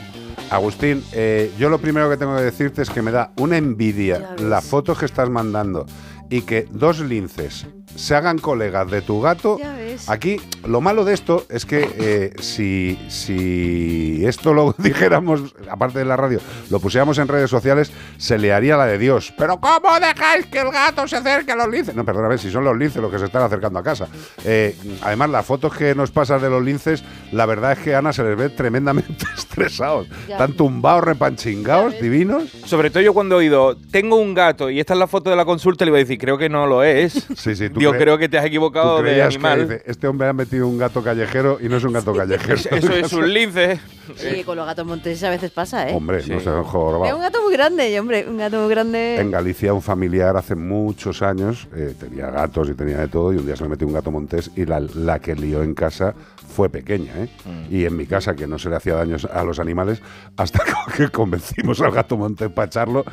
Agustín, 0.50 1.02
eh, 1.12 1.50
yo 1.58 1.70
lo 1.70 1.78
primero 1.78 2.10
que 2.10 2.18
tengo 2.18 2.36
que 2.36 2.42
decirte 2.42 2.82
es 2.82 2.90
que 2.90 3.00
me 3.00 3.10
da 3.10 3.32
una 3.38 3.56
envidia 3.56 4.36
las 4.38 4.62
fotos 4.62 4.98
que 4.98 5.06
estás 5.06 5.30
mandando 5.30 5.86
y 6.28 6.42
que 6.42 6.68
dos 6.70 7.00
linces 7.00 7.66
se 7.96 8.14
hagan 8.14 8.38
colegas 8.38 8.90
de 8.90 9.02
tu 9.02 9.20
gato. 9.20 9.58
Ya 9.58 9.74
ves. 9.74 10.08
Aquí, 10.08 10.40
lo 10.66 10.80
malo 10.80 11.04
de 11.04 11.14
esto 11.14 11.44
es 11.48 11.64
que 11.64 11.88
eh, 11.98 12.32
si, 12.40 12.98
si 13.08 14.24
esto 14.24 14.52
lo 14.52 14.72
dijéramos, 14.78 15.54
aparte 15.70 16.00
de 16.00 16.04
la 16.04 16.16
radio, 16.16 16.40
lo 16.70 16.80
pusiéramos 16.80 17.18
en 17.18 17.28
redes 17.28 17.50
sociales, 17.50 17.92
se 18.16 18.38
le 18.38 18.52
haría 18.52 18.76
la 18.76 18.86
de 18.86 18.98
Dios. 18.98 19.32
Pero 19.36 19.58
¿cómo 19.58 19.98
dejáis 20.00 20.46
que 20.46 20.60
el 20.60 20.70
gato 20.70 21.06
se 21.06 21.16
acerque 21.16 21.52
a 21.52 21.56
los 21.56 21.68
linces? 21.68 21.94
No, 21.94 22.04
perdóname, 22.04 22.38
si 22.38 22.50
son 22.50 22.64
los 22.64 22.76
linces 22.76 23.00
los 23.00 23.10
que 23.10 23.18
se 23.18 23.26
están 23.26 23.42
acercando 23.42 23.78
a 23.78 23.82
casa. 23.82 24.08
Eh, 24.44 24.76
además, 25.02 25.30
las 25.30 25.46
fotos 25.46 25.74
que 25.74 25.94
nos 25.94 26.10
pasas 26.10 26.42
de 26.42 26.50
los 26.50 26.62
linces, 26.62 27.04
la 27.32 27.46
verdad 27.46 27.72
es 27.72 27.78
que 27.78 27.94
a 27.94 27.98
Ana 27.98 28.12
se 28.12 28.22
les 28.24 28.36
ve 28.36 28.48
tremendamente 28.50 29.24
estresados. 29.36 30.08
Ya. 30.28 30.34
Están 30.34 30.52
tumbados, 30.54 31.04
repanchingados, 31.04 32.00
divinos. 32.00 32.44
Sobre 32.64 32.90
todo 32.90 33.02
yo 33.02 33.14
cuando 33.14 33.36
he 33.36 33.38
oído, 33.38 33.76
tengo 33.76 34.16
un 34.16 34.34
gato 34.34 34.70
y 34.70 34.80
esta 34.80 34.94
es 34.94 34.98
la 34.98 35.06
foto 35.06 35.30
de 35.30 35.36
la 35.36 35.44
consulta, 35.44 35.84
le 35.84 35.90
iba 35.90 35.98
a 35.98 36.00
decir, 36.00 36.18
creo 36.18 36.38
que 36.38 36.48
no 36.48 36.66
lo 36.66 36.82
es. 36.82 37.26
Sí, 37.36 37.54
sí, 37.54 37.70
tú 37.70 37.80
Cre- 37.92 37.98
creo 37.98 38.18
que 38.18 38.28
te 38.28 38.38
has 38.38 38.44
equivocado 38.46 39.02
de 39.02 39.22
animal. 39.22 39.68
dice, 39.68 39.82
este 39.86 40.06
hombre 40.08 40.28
ha 40.28 40.32
metido 40.32 40.66
un 40.68 40.78
gato 40.78 41.02
callejero 41.02 41.58
y 41.60 41.68
no 41.68 41.76
es 41.76 41.84
un 41.84 41.92
gato 41.92 42.12
callejero. 42.16 42.54
Eso 42.54 42.92
es 42.92 43.12
un 43.12 43.32
lince. 43.32 43.80
Sí, 44.16 44.44
con 44.44 44.56
los 44.56 44.66
gatos 44.66 44.86
monteses 44.86 45.22
a 45.24 45.30
veces 45.30 45.50
pasa, 45.50 45.88
¿eh? 45.88 45.94
Hombre, 45.94 46.18
no 46.18 46.24
se 46.24 46.48
han 46.48 46.54
Veo 46.56 46.58
un 46.58 46.64
jorobado. 46.64 47.18
gato 47.18 47.42
muy 47.42 47.52
grande, 47.54 47.90
y, 47.90 47.98
hombre, 47.98 48.26
un 48.28 48.36
gato 48.36 48.58
muy 48.60 48.68
grande. 48.68 49.16
En 49.18 49.30
Galicia 49.30 49.72
un 49.72 49.80
familiar 49.80 50.36
hace 50.36 50.54
muchos 50.54 51.22
años 51.22 51.68
eh, 51.74 51.94
tenía 51.98 52.28
gatos 52.30 52.68
y 52.68 52.74
tenía 52.74 52.98
de 52.98 53.08
todo 53.08 53.32
y 53.32 53.36
un 53.38 53.46
día 53.46 53.56
se 53.56 53.62
le 53.62 53.70
metió 53.70 53.86
un 53.86 53.94
gato 53.94 54.10
montés 54.10 54.50
y 54.56 54.66
la, 54.66 54.80
la 54.80 55.18
que 55.20 55.34
lió 55.34 55.62
en 55.62 55.74
casa 55.74 56.14
fue 56.54 56.68
pequeña. 56.68 57.12
¿eh? 57.16 57.28
Mm. 57.46 57.74
Y 57.74 57.84
en 57.86 57.96
mi 57.96 58.06
casa, 58.06 58.36
que 58.36 58.46
no 58.46 58.58
se 58.58 58.68
le 58.68 58.76
hacía 58.76 58.94
daño 58.94 59.16
a 59.32 59.42
los 59.42 59.58
animales, 59.58 60.02
hasta 60.36 60.62
que 60.96 61.08
convencimos 61.08 61.80
al 61.80 61.90
gato 61.92 62.18
montés 62.18 62.50
para 62.50 62.66
echarlo, 62.66 63.04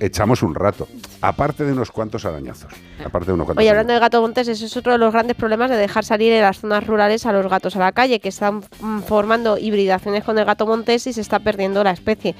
echamos 0.00 0.42
un 0.42 0.54
rato. 0.54 0.88
Aparte 1.20 1.64
de 1.64 1.72
unos 1.72 1.90
cuantos 1.90 2.24
arañazos. 2.24 2.72
Aparte 3.04 3.26
de 3.26 3.32
unos 3.32 3.46
cuantos 3.46 3.62
Oye, 3.62 3.70
hablando 3.70 3.92
de 3.92 3.98
gato 3.98 4.20
montés, 4.20 4.48
eso 4.48 4.66
es 4.66 4.76
otro 4.76 4.92
de 4.92 4.98
los 4.98 5.12
grandes 5.12 5.36
problemas 5.36 5.70
de 5.70 5.76
dejar 5.76 6.04
salir 6.04 6.32
en 6.32 6.42
las 6.42 6.60
zonas 6.60 6.86
rurales 6.86 7.26
a 7.26 7.32
los 7.32 7.46
gatos 7.48 7.76
a 7.76 7.80
la 7.80 7.92
calle, 7.92 8.20
que 8.20 8.28
están 8.28 8.62
mm, 8.80 9.00
formando 9.00 9.58
hibridaciones 9.58 10.24
con 10.24 10.38
el 10.38 10.44
gato 10.44 10.66
montés 10.66 11.06
y 11.06 11.12
se 11.12 11.20
está 11.20 11.38
perdiendo 11.38 11.82
la 11.84 11.92
especie. 11.92 12.34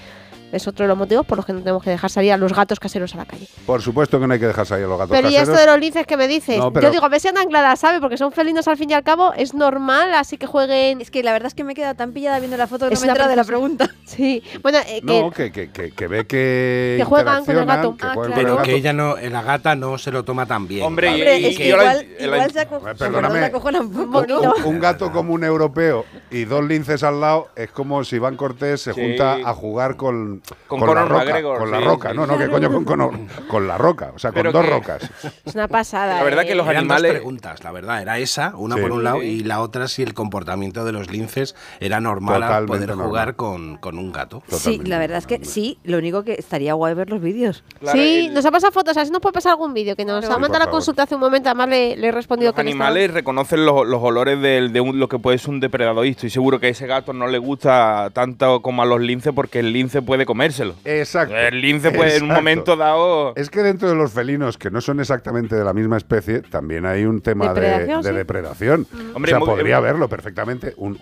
Es 0.51 0.67
otro 0.67 0.85
de 0.85 0.89
los 0.89 0.97
motivos 0.97 1.27
por 1.27 1.37
los 1.37 1.45
que 1.45 1.53
no 1.53 1.59
tenemos 1.61 1.83
que 1.83 1.91
dejar 1.91 2.11
salir 2.11 2.33
a 2.33 2.37
los 2.39 2.55
gatos 2.55 2.81
caseros 2.81 3.15
a 3.15 3.19
la 3.19 3.27
calle. 3.27 3.47
Por 3.67 3.83
supuesto 3.83 4.19
que 4.19 4.27
no 4.27 4.33
hay 4.33 4.41
que 4.41 4.47
dejar 4.47 4.65
salir 4.65 4.87
a 4.87 4.89
los 4.89 4.99
gatos 4.99 5.11
Pero 5.15 5.29
y 5.29 5.33
caseros. 5.35 5.49
esto 5.51 5.61
de 5.61 5.67
los 5.67 5.79
linces 5.81 6.07
que 6.07 6.17
me 6.17 6.27
dices, 6.27 6.57
No, 6.59 6.73
pero- 6.73 6.87
yo 6.89 6.93
digo, 6.93 7.05
a 7.05 7.09
ver 7.11 7.21
si 7.21 7.29
andan 7.29 7.49
claras, 7.49 7.79
¿sabe? 7.81 8.01
Porque 8.01 8.17
son 8.17 8.33
felinos 8.33 8.67
al 8.67 8.79
fin 8.79 8.89
y 8.91 8.95
al 8.95 9.03
cabo, 9.03 9.35
es 9.35 9.53
normal, 9.53 10.15
así 10.15 10.39
que 10.39 10.47
jueguen. 10.47 11.01
Es 11.03 11.11
que 11.11 11.23
la 11.23 11.33
verdad 11.33 11.49
es 11.49 11.55
que 11.55 11.65
me 11.65 11.73
he 11.73 11.75
quedado 11.75 11.95
tan 11.97 12.13
pillada 12.13 12.39
viendo 12.39 12.57
la 12.57 12.67
foto 12.67 12.89
que 12.89 12.95
Es 12.95 13.01
no 13.01 13.07
me 13.07 13.11
enterado 13.11 13.31
de 13.31 13.37
la 13.37 13.45
pregunta. 13.45 13.91
Sí, 14.09 14.43
bueno, 14.63 14.79
eh, 14.87 15.03
que 15.07 15.21
No, 15.21 15.31
que, 15.31 15.53
que, 15.53 15.71
que, 15.71 15.91
que 15.91 16.07
ve 16.07 16.27
que. 16.27 16.95
Que 16.97 17.05
juegan 17.05 17.45
con 17.45 17.59
el 17.59 17.67
gato. 17.67 17.95
que 17.95 18.07
Ah, 18.07 18.15
con 18.15 18.33
Pero 18.33 18.57
el 18.57 18.63
que 18.65 18.75
ella 18.75 18.95
no, 18.95 19.17
la 19.17 19.43
gata 19.43 19.75
no 19.77 19.99
se 19.99 20.11
lo 20.11 20.25
toma 20.25 20.47
tan 20.47 20.67
bien. 20.67 20.83
Hombre, 20.83 21.09
¿vale? 21.09 21.19
Hombre, 21.37 21.49
es 21.51 21.57
que 21.59 21.69
yo 21.69 21.77
la- 21.77 21.83
igual, 22.01 22.07
la- 22.19 22.25
igual 22.37 22.51
se, 22.53 22.61
aco- 22.67 22.81
perdóname. 22.99 23.39
se 23.41 23.45
acojona 23.45 23.81
un 23.83 24.81
gato 24.81 25.13
como 25.13 25.35
un 25.35 25.45
europeo 25.45 26.07
y 26.31 26.47
dos 26.47 26.65
linces 26.65 27.03
al 27.03 27.21
lado 27.21 27.49
es 27.55 27.71
como 27.71 28.03
si 28.03 28.17
Iván 28.17 28.37
Cortés 28.37 28.81
se 28.81 28.95
Sí. 28.95 29.01
junta 29.01 29.35
a 29.45 29.53
jugar 29.55 29.97
con, 29.97 30.38
Con 30.67 30.81
la 30.81 30.87
Conor 30.87 31.09
roca. 31.09 31.25
McGregor, 31.25 31.59
con 31.59 31.71
la 31.71 31.79
sí, 31.79 31.85
roca, 31.85 32.11
sí. 32.11 32.17
no, 32.17 32.27
no, 32.27 32.39
que 32.39 32.49
coño 32.49 32.73
con, 32.73 32.85
Conor, 32.85 33.13
con 33.49 33.67
la 33.69 33.79
roca, 33.79 34.13
o 34.15 34.19
sea, 34.19 34.31
con 34.33 34.39
Pero 34.43 34.53
dos 34.53 34.65
que- 34.65 34.71
rocas. 34.71 35.11
es 35.45 35.55
una 35.55 35.69
pasada. 35.69 36.17
La 36.17 36.23
verdad 36.25 36.43
que 36.45 36.53
eh. 36.53 36.55
los 36.55 36.67
Eran 36.67 36.79
animales- 36.85 37.13
dos 37.13 37.19
preguntas, 37.21 37.65
la 37.65 37.73
verdad. 37.73 38.03
Era 38.03 38.19
esa, 38.19 38.55
una 38.57 38.77
Sí. 38.77 38.83
por 38.83 38.93
un 38.93 39.05
lado, 39.05 39.21
Sí. 39.21 39.27
y 39.27 39.45
la 39.45 39.61
otra 39.61 39.89
si 39.89 40.03
el 40.03 40.15
comportamiento 40.15 40.85
de 40.85 40.93
los 40.93 41.11
linces 41.11 41.55
era 41.81 42.01
normal 42.01 42.43
a 42.43 42.47
Totalmente 42.47 42.73
poder 42.77 42.89
normal. 42.91 43.07
jugar 43.07 43.37
con, 43.37 43.77
con 43.79 43.99
un 43.99 44.13
gato. 44.13 44.43
Sí, 44.49 44.81
la 44.85 44.99
verdad 44.99 45.19
es 45.19 45.27
que 45.27 45.45
sí. 45.45 45.79
Lo 45.85 45.99
único 45.99 46.23
que 46.25 46.35
estaría 46.35 46.75
guay 46.75 46.95
ver 46.95 47.11
los 47.11 47.21
vídeos. 47.21 47.65
Claro, 47.81 47.99
sí, 47.99 48.27
el- 48.27 48.35
nos 48.35 48.45
ha 48.45 48.51
pasado 48.51 48.73
fotos, 48.73 48.97
así 48.97 49.11
nos 49.11 49.21
puede 49.21 49.33
pasar 49.35 49.51
algún 49.53 49.75
vídeo 49.75 49.97
que 49.97 50.05
nos 50.05 50.25
ha 50.25 50.39
mandado 50.39 50.65
la 50.65 50.71
consulta 50.71 51.05
hace 51.05 51.15
un 51.15 51.21
momento, 51.21 51.49
además 51.49 51.69
le, 51.69 51.97
le 51.97 52.09
he 52.09 52.13
respondido 52.13 52.51
Los 52.51 52.55
que 52.57 52.69
estaba- 52.71 52.87
animales 52.89 53.13
reconocen 53.13 53.65
los, 53.67 53.87
los 53.87 54.03
olores 54.03 54.41
de, 54.41 54.81
un- 54.81 54.99
lo 54.99 55.09
que 55.09 55.19
puede 55.19 55.39
ser 55.39 55.51
un 55.51 55.61
depredador 55.61 56.07
y 56.07 56.11
estoy 56.11 56.31
seguro 56.31 56.61
que 56.61 56.67
a 56.67 56.71
ese 56.71 56.87
gato 56.87 57.13
no 57.13 57.27
le 57.27 57.39
gusta 57.39 58.11
tanto 58.13 58.63
como 58.63 58.83
a 58.83 58.87
los 58.87 59.01
linces 59.01 59.33
porque 59.35 59.61
el 59.61 59.73
lince 59.73 60.03
puede 60.03 60.27
comérselo. 60.29 60.75
Exacto. 60.85 61.35
El 61.35 61.63
lince 61.63 61.91
puede 61.91 62.19
en 62.19 62.25
un 62.25 62.29
momento 62.29 62.77
dado... 62.77 63.33
Es 63.35 63.49
que 63.49 63.63
dentro 63.63 63.89
de 63.89 63.95
los 63.95 64.13
felinos, 64.13 64.59
que 64.59 64.71
no 64.71 64.83
son 64.83 65.01
exactamente 65.01 65.57
de 65.57 65.65
la 65.65 65.73
misma 65.73 65.97
especie, 65.97 66.43
también 66.43 66.85
hay 66.85 67.07
un 67.07 67.23
tema 67.23 67.55
de, 67.55 67.61
Depredación, 67.63 68.03
de 68.03 68.11
sí. 68.11 68.15
depredación. 68.17 68.87
Hombre, 69.15 69.33
o 69.33 69.35
sea, 69.35 69.39
muy- 69.39 69.49
podría 69.49 69.81
verlo 69.81 70.07
perfectamente. 70.09 70.75
Un, 70.77 70.99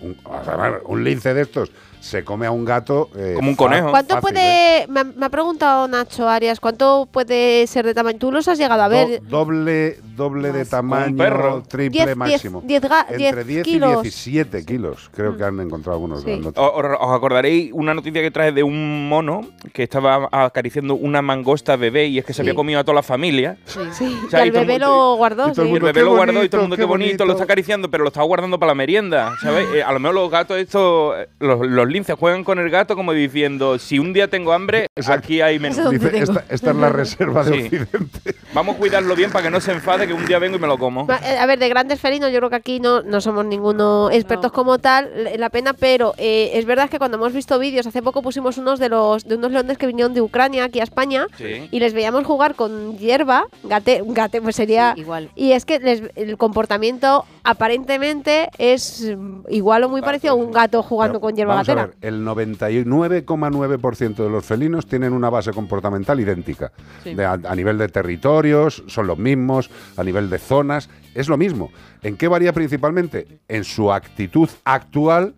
un 0.85 1.03
lince 1.03 1.33
de 1.33 1.41
estos 1.41 1.71
se 2.07 2.23
come 2.23 2.45
a 2.45 2.51
un 2.51 2.63
gato. 2.65 3.09
eh, 3.15 3.33
Como 3.35 3.49
un 3.49 3.55
conejo. 3.55 3.89
¿Cuánto 3.91 4.15
fácil, 4.15 4.37
¿eh? 4.37 4.85
puede, 4.85 4.87
me, 4.87 4.99
ha- 5.01 5.03
me 5.19 5.25
ha 5.25 5.29
preguntado 5.29 5.87
Nacho 5.87 6.27
Arias, 6.29 6.59
cuánto 6.59 7.07
puede 7.11 7.67
ser 7.67 7.85
de 7.85 7.93
tamaño? 7.93 8.17
¿Tú 8.17 8.31
los 8.31 8.47
has 8.47 8.57
llegado 8.57 8.81
a 8.81 8.87
ver? 8.87 9.21
Do- 9.23 9.37
doble 9.45 9.99
doble 10.15 10.51
de 10.51 10.61
un 10.61 10.67
tamaño, 10.67 11.15
perro. 11.17 11.63
triple 11.67 12.05
10, 12.05 12.15
máximo. 12.17 12.61
10, 12.65 12.81
ga- 12.83 13.05
Entre 13.09 13.43
10 13.43 13.45
10 13.45 13.67
y 13.67 13.71
kilos. 13.71 14.01
17 14.01 14.65
kilos. 14.65 15.09
Creo 15.13 15.37
que 15.37 15.43
han 15.43 15.59
encontrado 15.59 15.93
algunos 15.97 16.21
Sí. 16.21 16.27
grandotes. 16.31 16.57
O- 16.63 16.65
o- 16.67 17.07
Os 17.07 17.15
acordaréis 17.15 17.71
una 17.73 17.93
noticia 17.93 18.21
que 18.21 18.31
traje 18.31 18.51
de 18.51 18.63
un 18.63 19.07
mono 19.09 19.41
que 19.73 19.83
estaba 19.83 20.27
acariciando 20.31 20.95
una 20.95 21.21
mangosta 21.21 21.75
bebé 21.75 22.07
y 22.07 22.17
es 22.17 22.25
que 22.25 22.33
se 22.33 22.41
había 22.41 22.55
comido 22.55 22.79
a 22.79 22.83
toda 22.83 22.95
la 22.95 23.03
familia. 23.03 23.57
Sí, 23.65 23.79
O 24.25 24.29
sea, 24.29 24.43
y 24.43 24.47
el 24.47 24.51
bebé 24.53 24.79
lo 24.79 25.15
guardó. 25.17 25.47
y 25.47 25.49
el 25.49 25.55
sí. 25.55 25.79
Bebé 25.79 26.01
lo 26.01 26.15
guardó 26.15 26.43
y 26.43 26.49
todo 26.49 26.61
el 26.61 26.67
mundo, 26.67 26.77
qué 26.77 26.85
bonito, 26.85 27.25
lo 27.25 27.33
está 27.33 27.43
acariciando, 27.43 27.89
pero 27.91 28.03
lo 28.03 28.07
está 28.09 28.23
guardando 28.23 28.57
para 28.59 28.71
la 28.71 28.75
merienda, 28.75 29.33
¿sabes? 29.41 29.67
Eh, 29.75 29.83
a 29.83 29.91
lo 29.91 29.99
mejor 29.99 30.15
los 30.15 30.31
gatos 30.31 30.57
estos, 30.57 31.15
eh, 31.17 31.27
los, 31.39 31.59
los 31.67 31.87
juegan 32.17 32.43
con 32.43 32.59
el 32.59 32.69
gato 32.69 32.95
como 32.95 33.13
diciendo, 33.13 33.77
si 33.79 33.99
un 33.99 34.13
día 34.13 34.27
tengo 34.29 34.53
hambre, 34.53 34.87
Exacto. 34.95 35.19
aquí 35.25 35.41
hay 35.41 35.59
menú. 35.59 35.73
Eso- 35.73 35.83
¿Dónde 35.83 36.09
Dice, 36.09 36.23
esta, 36.23 36.43
esta 36.49 36.69
es 36.71 36.75
la 36.75 36.89
reserva 37.01 37.43
de 37.43 37.51
Sí. 37.53 37.63
Occidente. 37.65 38.35
Vamos 38.53 38.75
a 38.75 38.79
cuidarlo 38.79 39.15
bien 39.15 39.31
para 39.31 39.43
que 39.45 39.51
no 39.51 39.59
se 39.59 39.71
enfade 39.71 40.07
que 40.07 40.13
un 40.13 40.25
día 40.25 40.39
vengo 40.39 40.57
y 40.57 40.59
me 40.59 40.67
lo 40.67 40.77
como. 40.77 41.07
Eh, 41.11 41.37
A 41.37 41.45
ver, 41.45 41.59
de 41.59 41.69
grandes 41.69 41.99
felinos, 41.99 42.31
yo 42.31 42.37
creo 42.39 42.49
que 42.49 42.55
aquí 42.55 42.79
no, 42.79 43.01
no 43.01 43.21
somos 43.21 43.45
ninguno 43.45 44.09
expertos 44.11 44.51
como 44.51 44.79
tal, 44.79 45.09
la 45.37 45.49
pena, 45.49 45.73
pero 45.73 46.13
eh, 46.17 46.51
es 46.53 46.65
verdad 46.65 46.89
que 46.89 46.97
cuando 46.97 47.17
hemos 47.17 47.33
visto 47.33 47.59
vídeos, 47.59 47.85
hace 47.87 48.01
poco 48.01 48.21
pusimos 48.21 48.57
unos 48.57 48.79
de 48.79 48.89
los 48.89 49.25
de 49.27 49.35
unos 49.35 49.51
leones 49.51 49.77
que 49.77 49.87
vinieron 49.87 50.13
de 50.13 50.21
Ucrania 50.21 50.65
aquí 50.65 50.79
a 50.79 50.83
España 50.83 51.27
Sí. 51.37 51.67
y 51.71 51.79
les 51.79 51.93
veíamos 51.93 52.25
jugar 52.25 52.55
con 52.55 52.97
hierba, 52.97 53.45
gate, 53.63 54.01
gate 54.05 54.41
pues 54.41 54.55
sería 54.55 54.93
igual. 54.95 55.29
Y 55.35 55.51
es 55.51 55.65
que 55.65 55.79
les- 55.79 56.03
el 56.15 56.37
comportamiento 56.37 57.25
aparentemente 57.43 58.49
es 58.57 59.13
mm, 59.17 59.41
igual 59.49 59.83
o 59.83 59.89
muy 59.89 60.01
parecido 60.01 60.33
a 60.33 60.35
un 60.35 60.51
gato 60.51 60.81
jugando 60.83 61.19
con 61.19 61.35
hierba 61.35 61.55
gatera. 61.55 61.86
El 62.01 62.23
99,9% 62.25 64.15
de 64.15 64.29
los 64.29 64.45
felinos 64.45 64.85
tienen 64.87 65.13
una 65.13 65.29
base 65.29 65.51
comportamental 65.51 66.19
idéntica. 66.19 66.71
Sí. 67.03 67.13
De- 67.15 67.25
a, 67.25 67.33
a 67.33 67.55
nivel 67.55 67.77
de 67.77 67.87
territorios, 67.89 68.83
son 68.87 69.07
los 69.07 69.17
mismos, 69.17 69.69
a 69.95 70.03
nivel 70.03 70.29
de 70.29 70.39
zonas, 70.39 70.89
es 71.13 71.27
lo 71.29 71.37
mismo. 71.37 71.71
¿En 72.03 72.17
qué 72.17 72.27
varía 72.27 72.53
principalmente? 72.53 73.27
En 73.47 73.63
su 73.63 73.91
actitud 73.91 74.49
actual 74.63 75.33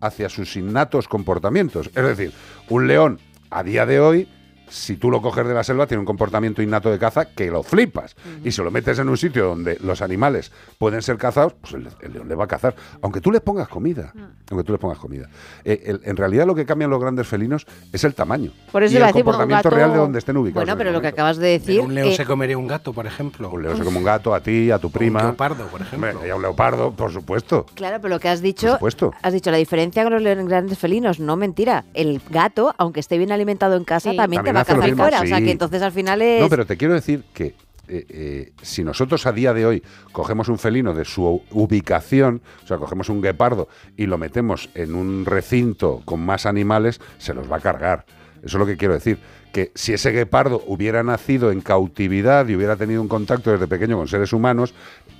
hacia 0.00 0.28
sus 0.28 0.56
innatos 0.56 1.08
comportamientos. 1.08 1.86
Es 1.94 2.04
decir, 2.04 2.32
un 2.68 2.86
león 2.86 3.18
a 3.50 3.62
día 3.62 3.86
de 3.86 4.00
hoy, 4.00 4.28
si 4.72 4.96
tú 4.96 5.10
lo 5.10 5.20
coges 5.20 5.46
de 5.46 5.54
la 5.54 5.62
selva, 5.62 5.86
tiene 5.86 6.00
un 6.00 6.06
comportamiento 6.06 6.62
innato 6.62 6.90
de 6.90 6.98
caza 6.98 7.26
que 7.26 7.50
lo 7.50 7.62
flipas. 7.62 8.16
Y 8.44 8.50
si 8.52 8.62
lo 8.62 8.70
metes 8.70 8.98
en 8.98 9.08
un 9.08 9.16
sitio 9.16 9.46
donde 9.46 9.76
los 9.82 10.00
animales 10.02 10.50
pueden 10.78 11.02
ser 11.02 11.16
cazados, 11.18 11.52
pues 11.60 11.74
el, 11.74 11.88
el 12.00 12.12
león 12.12 12.28
le 12.28 12.34
va 12.34 12.44
a 12.44 12.48
cazar. 12.48 12.74
Aunque 13.02 13.20
tú 13.20 13.30
les 13.30 13.40
pongas 13.42 13.68
comida. 13.68 14.12
Aunque 14.50 14.64
tú 14.64 14.72
les 14.72 14.80
pongas 14.80 14.98
comida. 14.98 15.28
Eh, 15.64 15.82
el- 15.86 16.00
en 16.04 16.16
realidad 16.16 16.46
lo 16.46 16.54
que 16.54 16.64
cambian 16.66 16.90
los 16.90 17.00
grandes 17.00 17.26
felinos 17.26 17.66
es 17.92 18.04
el 18.04 18.14
tamaño. 18.14 18.50
Por 18.72 18.82
eso 18.82 18.94
y 18.94 18.96
el 18.96 19.02
decir, 19.02 19.22
comportamiento 19.24 19.68
gato- 19.68 19.76
real 19.76 19.92
de 19.92 19.98
donde 19.98 20.18
estén 20.18 20.36
ubicados. 20.36 20.62
Bueno, 20.64 20.72
en 20.72 20.78
pero 20.78 20.90
lo 20.92 21.00
que 21.00 21.08
acabas 21.08 21.36
de 21.36 21.48
decir. 21.48 21.80
un 21.80 21.94
león 21.94 22.08
eh, 22.08 22.16
se 22.16 22.24
comería 22.24 22.56
un 22.56 22.66
gato, 22.66 22.92
por 22.92 23.06
ejemplo. 23.06 23.50
Un 23.50 23.62
león 23.62 23.76
se 23.76 23.84
come 23.84 23.98
un 23.98 24.04
gato, 24.04 24.34
a 24.34 24.40
ti, 24.40 24.70
a 24.70 24.78
tu 24.78 24.90
prima. 24.90 25.20
Un 25.20 25.26
leopardo, 25.26 25.66
por 25.66 25.80
ejemplo. 25.82 26.26
y 26.26 26.30
a 26.30 26.36
un 26.36 26.42
leopardo, 26.42 26.92
por 26.92 27.12
supuesto. 27.12 27.66
Claro, 27.74 27.98
pero 28.00 28.14
lo 28.14 28.20
que 28.20 28.28
has 28.28 28.40
dicho, 28.40 28.66
Por 28.68 28.76
supuesto. 28.92 29.12
has 29.22 29.32
dicho 29.32 29.50
la 29.50 29.56
diferencia 29.58 30.02
con 30.02 30.12
los 30.12 30.22
leones 30.22 30.46
grandes 30.46 30.78
felinos, 30.78 31.20
no 31.20 31.36
mentira. 31.36 31.84
El 31.94 32.20
gato, 32.30 32.74
aunque 32.78 33.00
esté 33.00 33.18
bien 33.18 33.32
alimentado 33.32 33.76
en 33.76 33.84
casa, 33.84 34.10
Sí. 34.10 34.16
también, 34.16 34.38
También 34.38 34.54
te 34.54 34.56
va 34.56 34.60
a 34.60 34.61
hace 34.62 34.72
lo 34.72 34.78
cazar 34.78 34.90
mismo, 34.90 35.04
fuera. 35.04 35.20
O 35.20 35.26
sea 35.26 35.38
sí. 35.38 35.44
que 35.44 35.50
entonces 35.50 35.82
al 35.82 35.92
final 35.92 36.22
es. 36.22 36.40
No, 36.40 36.48
pero 36.48 36.66
te 36.66 36.76
quiero 36.76 36.94
decir 36.94 37.24
que 37.32 37.54
eh, 37.88 38.06
eh, 38.08 38.52
si 38.62 38.84
nosotros 38.84 39.26
a 39.26 39.32
día 39.32 39.52
de 39.52 39.66
hoy 39.66 39.82
cogemos 40.12 40.48
un 40.48 40.58
felino 40.58 40.94
de 40.94 41.04
su 41.04 41.42
ubicación, 41.50 42.40
o 42.64 42.66
sea, 42.66 42.78
cogemos 42.78 43.08
un 43.08 43.20
guepardo 43.20 43.68
y 43.96 44.06
lo 44.06 44.18
metemos 44.18 44.70
en 44.74 44.94
un 44.94 45.26
recinto 45.26 46.00
con 46.04 46.20
más 46.20 46.46
animales, 46.46 47.00
se 47.18 47.34
los 47.34 47.50
va 47.50 47.56
a 47.56 47.60
cargar. 47.60 48.06
Eso 48.42 48.56
es 48.56 48.60
lo 48.60 48.66
que 48.66 48.76
quiero 48.76 48.94
decir. 48.94 49.18
Que 49.52 49.72
si 49.74 49.92
ese 49.92 50.10
guepardo 50.10 50.62
hubiera 50.66 51.02
nacido 51.02 51.52
en 51.52 51.60
cautividad 51.60 52.48
y 52.48 52.56
hubiera 52.56 52.76
tenido 52.76 53.02
un 53.02 53.08
contacto 53.08 53.52
desde 53.52 53.66
pequeño 53.66 53.98
con 53.98 54.08
seres 54.08 54.32
humanos, 54.32 54.74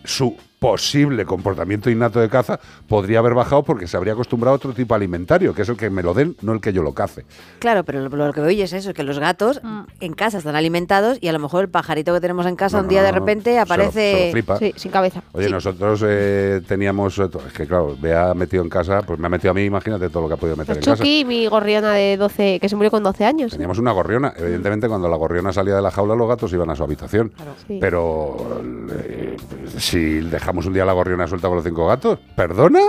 su 0.05 0.36
posible 0.62 1.24
comportamiento 1.26 1.90
innato 1.90 2.20
de 2.20 2.28
caza 2.28 2.60
podría 2.88 3.18
haber 3.18 3.34
bajado 3.34 3.64
porque 3.64 3.88
se 3.88 3.96
habría 3.96 4.12
acostumbrado 4.12 4.52
a 4.54 4.56
otro 4.56 4.72
tipo 4.72 4.94
alimentario, 4.94 5.52
que 5.54 5.62
es 5.62 5.68
el 5.68 5.76
que 5.76 5.90
me 5.90 6.04
lo 6.04 6.14
den, 6.14 6.36
no 6.40 6.52
el 6.52 6.60
que 6.60 6.72
yo 6.72 6.84
lo 6.84 6.94
cace. 6.94 7.24
Claro, 7.58 7.82
pero 7.82 8.00
lo, 8.08 8.08
lo 8.16 8.32
que 8.32 8.40
oye 8.42 8.62
es 8.62 8.72
eso, 8.72 8.94
que 8.94 9.02
los 9.02 9.18
gatos 9.18 9.60
en 10.00 10.12
casa 10.14 10.38
están 10.38 10.54
alimentados 10.54 11.18
y 11.20 11.26
a 11.26 11.32
lo 11.32 11.40
mejor 11.40 11.62
el 11.64 11.68
pajarito 11.68 12.14
que 12.14 12.20
tenemos 12.20 12.46
en 12.46 12.54
casa 12.54 12.76
No, 12.76 12.84
un 12.84 12.88
día 12.88 13.00
no, 13.00 13.06
de 13.06 13.12
no, 13.12 13.18
repente 13.18 13.50
se 13.50 13.56
lo- 13.56 13.62
aparece... 13.62 14.12
se 14.14 14.26
lo 14.26 14.32
flipa. 14.32 14.58
Sí, 14.58 14.72
sin 14.76 14.92
cabeza. 14.92 15.22
Oye, 15.32 15.50
nosotros 15.50 16.00
eh, 16.06 16.60
teníamos. 16.68 17.18
eh, 17.18 17.28
Es 17.48 17.52
que, 17.54 17.66
claro, 17.66 17.96
Bea 18.00 18.32
metido 18.34 18.62
en 18.62 18.68
casa, 18.68 19.02
pues 19.02 19.18
me 19.18 19.26
ha 19.26 19.30
metido 19.30 19.50
a 19.50 19.54
mí, 19.54 19.64
imagínate 19.64 20.08
todo 20.10 20.22
lo 20.22 20.28
que 20.28 20.34
ha 20.34 20.36
podido 20.36 20.56
meter 20.56 20.76
en 20.76 20.82
casa. 20.84 20.96
Chucky, 20.96 21.24
mi 21.24 21.48
gorriona 21.48 21.92
de 21.94 22.16
12, 22.16 22.60
que 22.60 22.68
se 22.68 22.76
murió 22.76 22.92
con 22.92 23.02
12 23.02 23.24
años. 23.24 23.50
Teníamos 23.50 23.78
una 23.80 23.90
gorriona. 23.90 24.32
Evidentemente, 24.36 24.86
cuando 24.88 25.08
la 25.08 25.16
gorriona 25.16 25.52
salía 25.52 25.74
de 25.74 25.82
la 25.82 25.90
jaula, 25.90 26.14
los 26.14 26.28
gatos 26.28 26.52
iban 26.52 26.70
a 26.70 26.76
su 26.76 26.84
habitación. 26.84 27.32
Sí. 27.66 27.78
Pero 27.80 28.62
eh, 29.02 29.36
si 29.78 30.20
dejamos 30.20 30.51
un 30.53 30.72
día 30.72 30.84
la 30.84 30.92
gorriona 30.92 31.26
suelta 31.26 31.48
con 31.48 31.57
los 31.57 31.64
cinco 31.64 31.86
gatos, 31.86 32.18
¿perdona? 32.36 32.80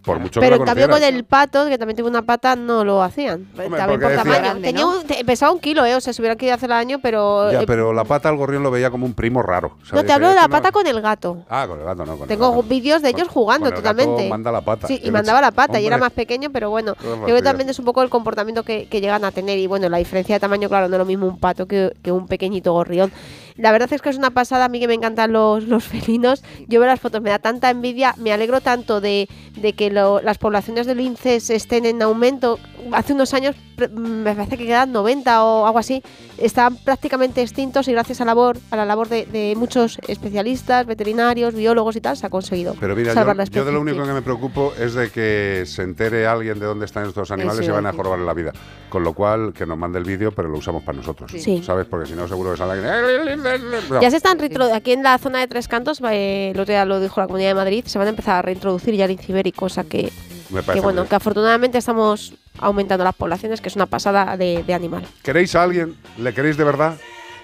Por 0.00 0.20
mucho 0.20 0.40
Pero 0.40 0.56
que 0.56 0.62
en 0.62 0.66
cambio 0.66 0.88
con 0.88 1.02
el 1.02 1.24
pato, 1.24 1.66
que 1.66 1.76
también 1.76 1.96
tiene 1.96 2.08
una 2.08 2.22
pata, 2.22 2.56
no 2.56 2.82
lo 2.82 3.02
hacían. 3.02 3.44
también 3.54 3.72
porque 3.72 3.86
por 3.86 3.98
decía- 4.00 4.16
tamaño. 4.16 4.40
Grande, 4.42 4.68
Tenía 4.68 4.86
un- 4.86 5.02
te- 5.06 5.22
pesaba 5.24 5.52
un 5.52 5.58
kilo, 5.58 5.84
¿eh? 5.84 5.96
O 5.96 6.00
sea, 6.00 6.14
se 6.14 6.22
hubiera 6.22 6.34
querido 6.36 6.54
hacer 6.54 6.70
daño, 6.70 6.98
pero... 7.02 7.52
Ya, 7.52 7.62
eh, 7.62 7.64
pero 7.66 7.92
la 7.92 8.04
pata 8.04 8.30
al 8.30 8.36
gorrión 8.36 8.62
lo 8.62 8.70
veía 8.70 8.90
como 8.90 9.04
un 9.04 9.12
primo 9.12 9.42
raro. 9.42 9.76
no, 9.92 10.04
te 10.04 10.12
hablo 10.12 10.28
de 10.30 10.36
la 10.36 10.42
no- 10.44 10.48
pata 10.50 10.70
con 10.72 10.86
el 10.86 11.02
gato. 11.02 11.44
Ah, 11.50 11.66
con 11.68 11.80
el 11.80 11.84
gato 11.84 12.06
no. 12.06 12.12
Con 12.12 12.22
el 12.22 12.28
Tengo 12.28 12.62
vídeos 12.62 13.02
de 13.02 13.10
ellos 13.10 13.28
jugando 13.28 13.66
con 13.68 13.76
el 13.76 13.82
gato 13.82 13.96
totalmente. 13.98 14.30
manda 14.30 14.50
la 14.50 14.62
pata. 14.62 14.86
Sí, 14.86 14.98
y 15.02 15.10
mandaba 15.10 15.42
la 15.42 15.50
pata 15.50 15.78
y 15.78 15.86
era 15.86 15.96
Hombre. 15.96 16.06
más 16.06 16.12
pequeño, 16.12 16.48
pero 16.52 16.70
bueno, 16.70 16.94
creo 16.94 17.36
que 17.36 17.42
también 17.42 17.68
es 17.68 17.78
un 17.78 17.84
poco 17.84 18.02
el 18.02 18.08
comportamiento 18.08 18.62
que, 18.62 18.86
que 18.88 19.00
llegan 19.02 19.24
a 19.26 19.32
tener. 19.32 19.58
Y 19.58 19.66
bueno, 19.66 19.90
la 19.90 19.98
diferencia 19.98 20.36
de 20.36 20.40
tamaño, 20.40 20.68
claro, 20.70 20.88
no 20.88 20.94
es 20.94 20.98
lo 21.00 21.04
mismo 21.06 21.26
un 21.26 21.38
pato 21.38 21.66
que, 21.66 21.92
que 22.02 22.12
un 22.12 22.28
pequeñito 22.28 22.72
gorrión. 22.72 23.12
La 23.58 23.72
verdad 23.72 23.92
es 23.92 24.00
que 24.00 24.08
es 24.08 24.16
una 24.16 24.30
pasada, 24.30 24.64
a 24.66 24.68
mí 24.68 24.78
que 24.80 24.86
me 24.88 24.94
encantan 24.94 25.32
los, 25.32 25.64
los 25.64 25.84
felinos. 25.84 26.42
Yo 26.68 26.80
veo 26.80 26.88
las 26.88 27.00
fotos, 27.00 27.20
me 27.20 27.30
da 27.30 27.38
tanta 27.40 27.68
envidia, 27.70 28.14
me 28.16 28.32
alegro 28.32 28.60
tanto 28.60 29.00
de, 29.00 29.28
de 29.56 29.72
que 29.74 29.90
lo- 29.90 30.22
las 30.22 30.38
poblaciones 30.38 30.86
de 30.86 30.94
linces 30.94 31.50
estén 31.50 31.84
en 31.84 32.00
aumento. 32.00 32.58
Hace 32.92 33.12
unos 33.12 33.34
años 33.34 33.56
me 33.92 34.34
parece 34.34 34.56
que 34.56 34.66
quedan 34.66 34.92
90 34.92 35.44
o 35.44 35.66
algo 35.66 35.78
así. 35.78 36.02
Estaban 36.36 36.76
prácticamente 36.76 37.42
extintos 37.42 37.88
y 37.88 37.92
gracias 37.92 38.20
a, 38.20 38.24
labor, 38.24 38.58
a 38.70 38.76
la 38.76 38.84
labor 38.84 39.08
de, 39.08 39.26
de 39.26 39.54
muchos 39.56 39.98
especialistas, 40.08 40.86
veterinarios, 40.86 41.54
biólogos 41.54 41.96
y 41.96 42.00
tal, 42.00 42.16
se 42.16 42.26
ha 42.26 42.30
conseguido 42.30 42.74
Pero 42.80 42.96
mira, 42.96 43.14
salvar 43.14 43.36
yo, 43.36 43.38
la 43.38 43.44
yo 43.44 43.50
de 43.50 43.58
especie. 43.60 43.72
lo 43.72 43.80
único 43.80 44.06
que 44.06 44.12
me 44.12 44.22
preocupo 44.22 44.72
es 44.78 44.94
de 44.94 45.10
que 45.10 45.64
se 45.66 45.82
entere 45.82 46.26
alguien 46.26 46.58
de 46.58 46.66
dónde 46.66 46.86
están 46.86 47.06
estos 47.06 47.30
animales 47.30 47.60
Eso 47.60 47.70
y 47.70 47.74
van 47.74 47.86
a 47.86 47.92
jorobar 47.92 48.18
la 48.20 48.34
vida. 48.34 48.52
Con 48.88 49.04
lo 49.04 49.12
cual, 49.12 49.52
que 49.52 49.66
nos 49.66 49.76
mande 49.76 49.98
el 49.98 50.04
vídeo, 50.04 50.32
pero 50.32 50.48
lo 50.48 50.58
usamos 50.58 50.82
para 50.82 50.96
nosotros. 50.98 51.30
Sí. 51.36 51.62
¿Sabes? 51.62 51.86
Porque 51.86 52.06
si 52.06 52.14
no, 52.14 52.26
seguro 52.26 52.52
que 52.52 52.56
sale 52.56 52.88
alguien. 52.88 53.42
No. 53.42 54.00
Ya 54.00 54.10
se 54.10 54.16
están 54.16 54.38
aquí 54.74 54.92
en 54.92 55.02
la 55.02 55.18
zona 55.18 55.40
de 55.40 55.48
Tres 55.48 55.68
Cantos, 55.68 56.00
eh, 56.10 56.52
el 56.54 56.60
otro 56.60 56.72
día 56.72 56.84
lo 56.84 57.00
dijo 57.00 57.20
la 57.20 57.26
Comunidad 57.26 57.50
de 57.50 57.54
Madrid, 57.54 57.84
se 57.86 57.98
van 57.98 58.06
a 58.06 58.10
empezar 58.10 58.36
a 58.36 58.42
reintroducir 58.42 58.94
ya 58.94 59.04
el 59.04 59.12
inciberi, 59.12 59.52
cosa 59.52 59.84
que, 59.84 60.10
Me 60.50 60.60
que 60.60 60.66
parece 60.66 60.82
bueno, 60.82 61.02
muy 61.02 61.08
que 61.08 61.14
afortunadamente 61.16 61.78
estamos 61.78 62.32
aumentando 62.58 63.04
las 63.04 63.14
poblaciones, 63.14 63.60
que 63.60 63.68
es 63.68 63.76
una 63.76 63.86
pasada 63.86 64.36
de, 64.36 64.62
de 64.62 64.74
animal. 64.74 65.06
¿Queréis 65.22 65.54
a 65.54 65.62
alguien? 65.62 65.96
¿Le 66.16 66.32
queréis 66.34 66.56
de 66.56 66.64
verdad? 66.64 66.96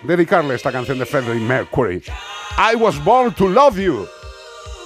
Dedicarle 0.03 0.55
esta 0.55 0.73
canción 0.73 0.99
de 0.99 1.07
Freddie 1.07 1.35
Mercury. 1.41 2.03
I 2.59 2.77
was 2.77 3.03
born 3.03 3.33
to 3.35 3.49
love 3.49 3.77
you. 3.79 4.07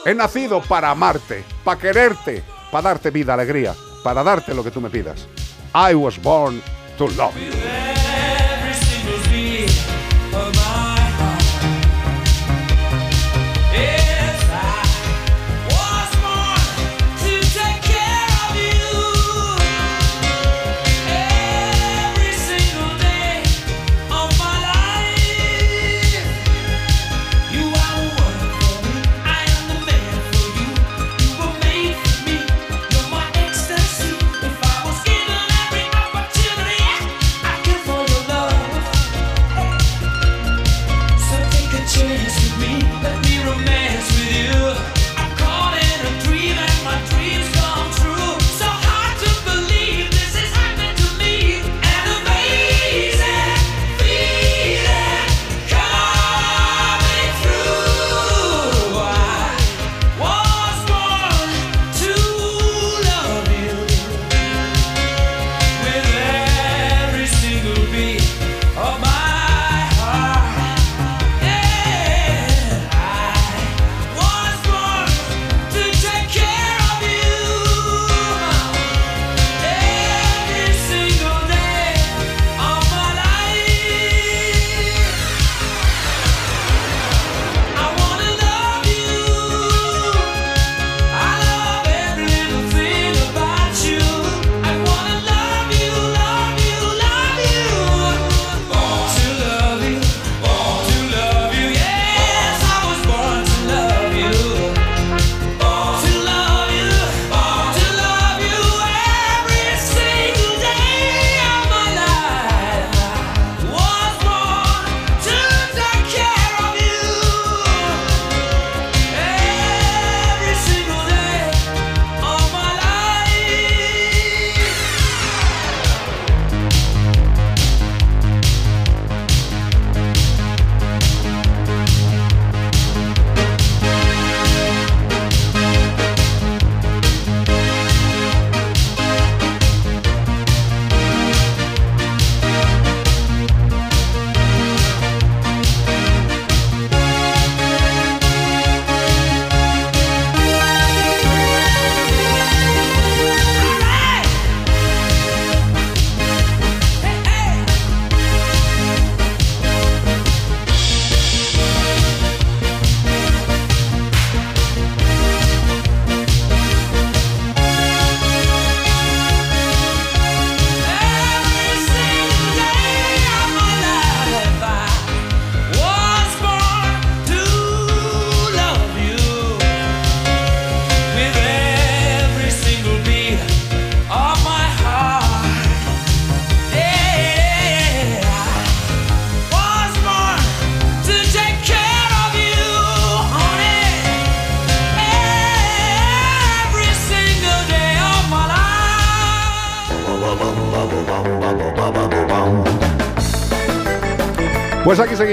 He 0.05 0.15
nacido 0.15 0.61
para 0.63 0.91
amarte, 0.91 1.45
para 1.65 1.79
quererte, 1.79 2.43
para 2.71 2.91
darte 2.91 3.11
vida, 3.11 3.35
alegría, 3.35 3.75
para 4.03 4.23
darte 4.23 4.55
lo 4.55 4.63
que 4.63 4.71
tú 4.71 4.81
me 4.81 4.91
pidas. 4.91 5.27
I 5.75 5.95
was 5.95 6.21
born 6.23 6.63
to 6.97 7.09
love 7.09 7.35
you. 7.37 8.08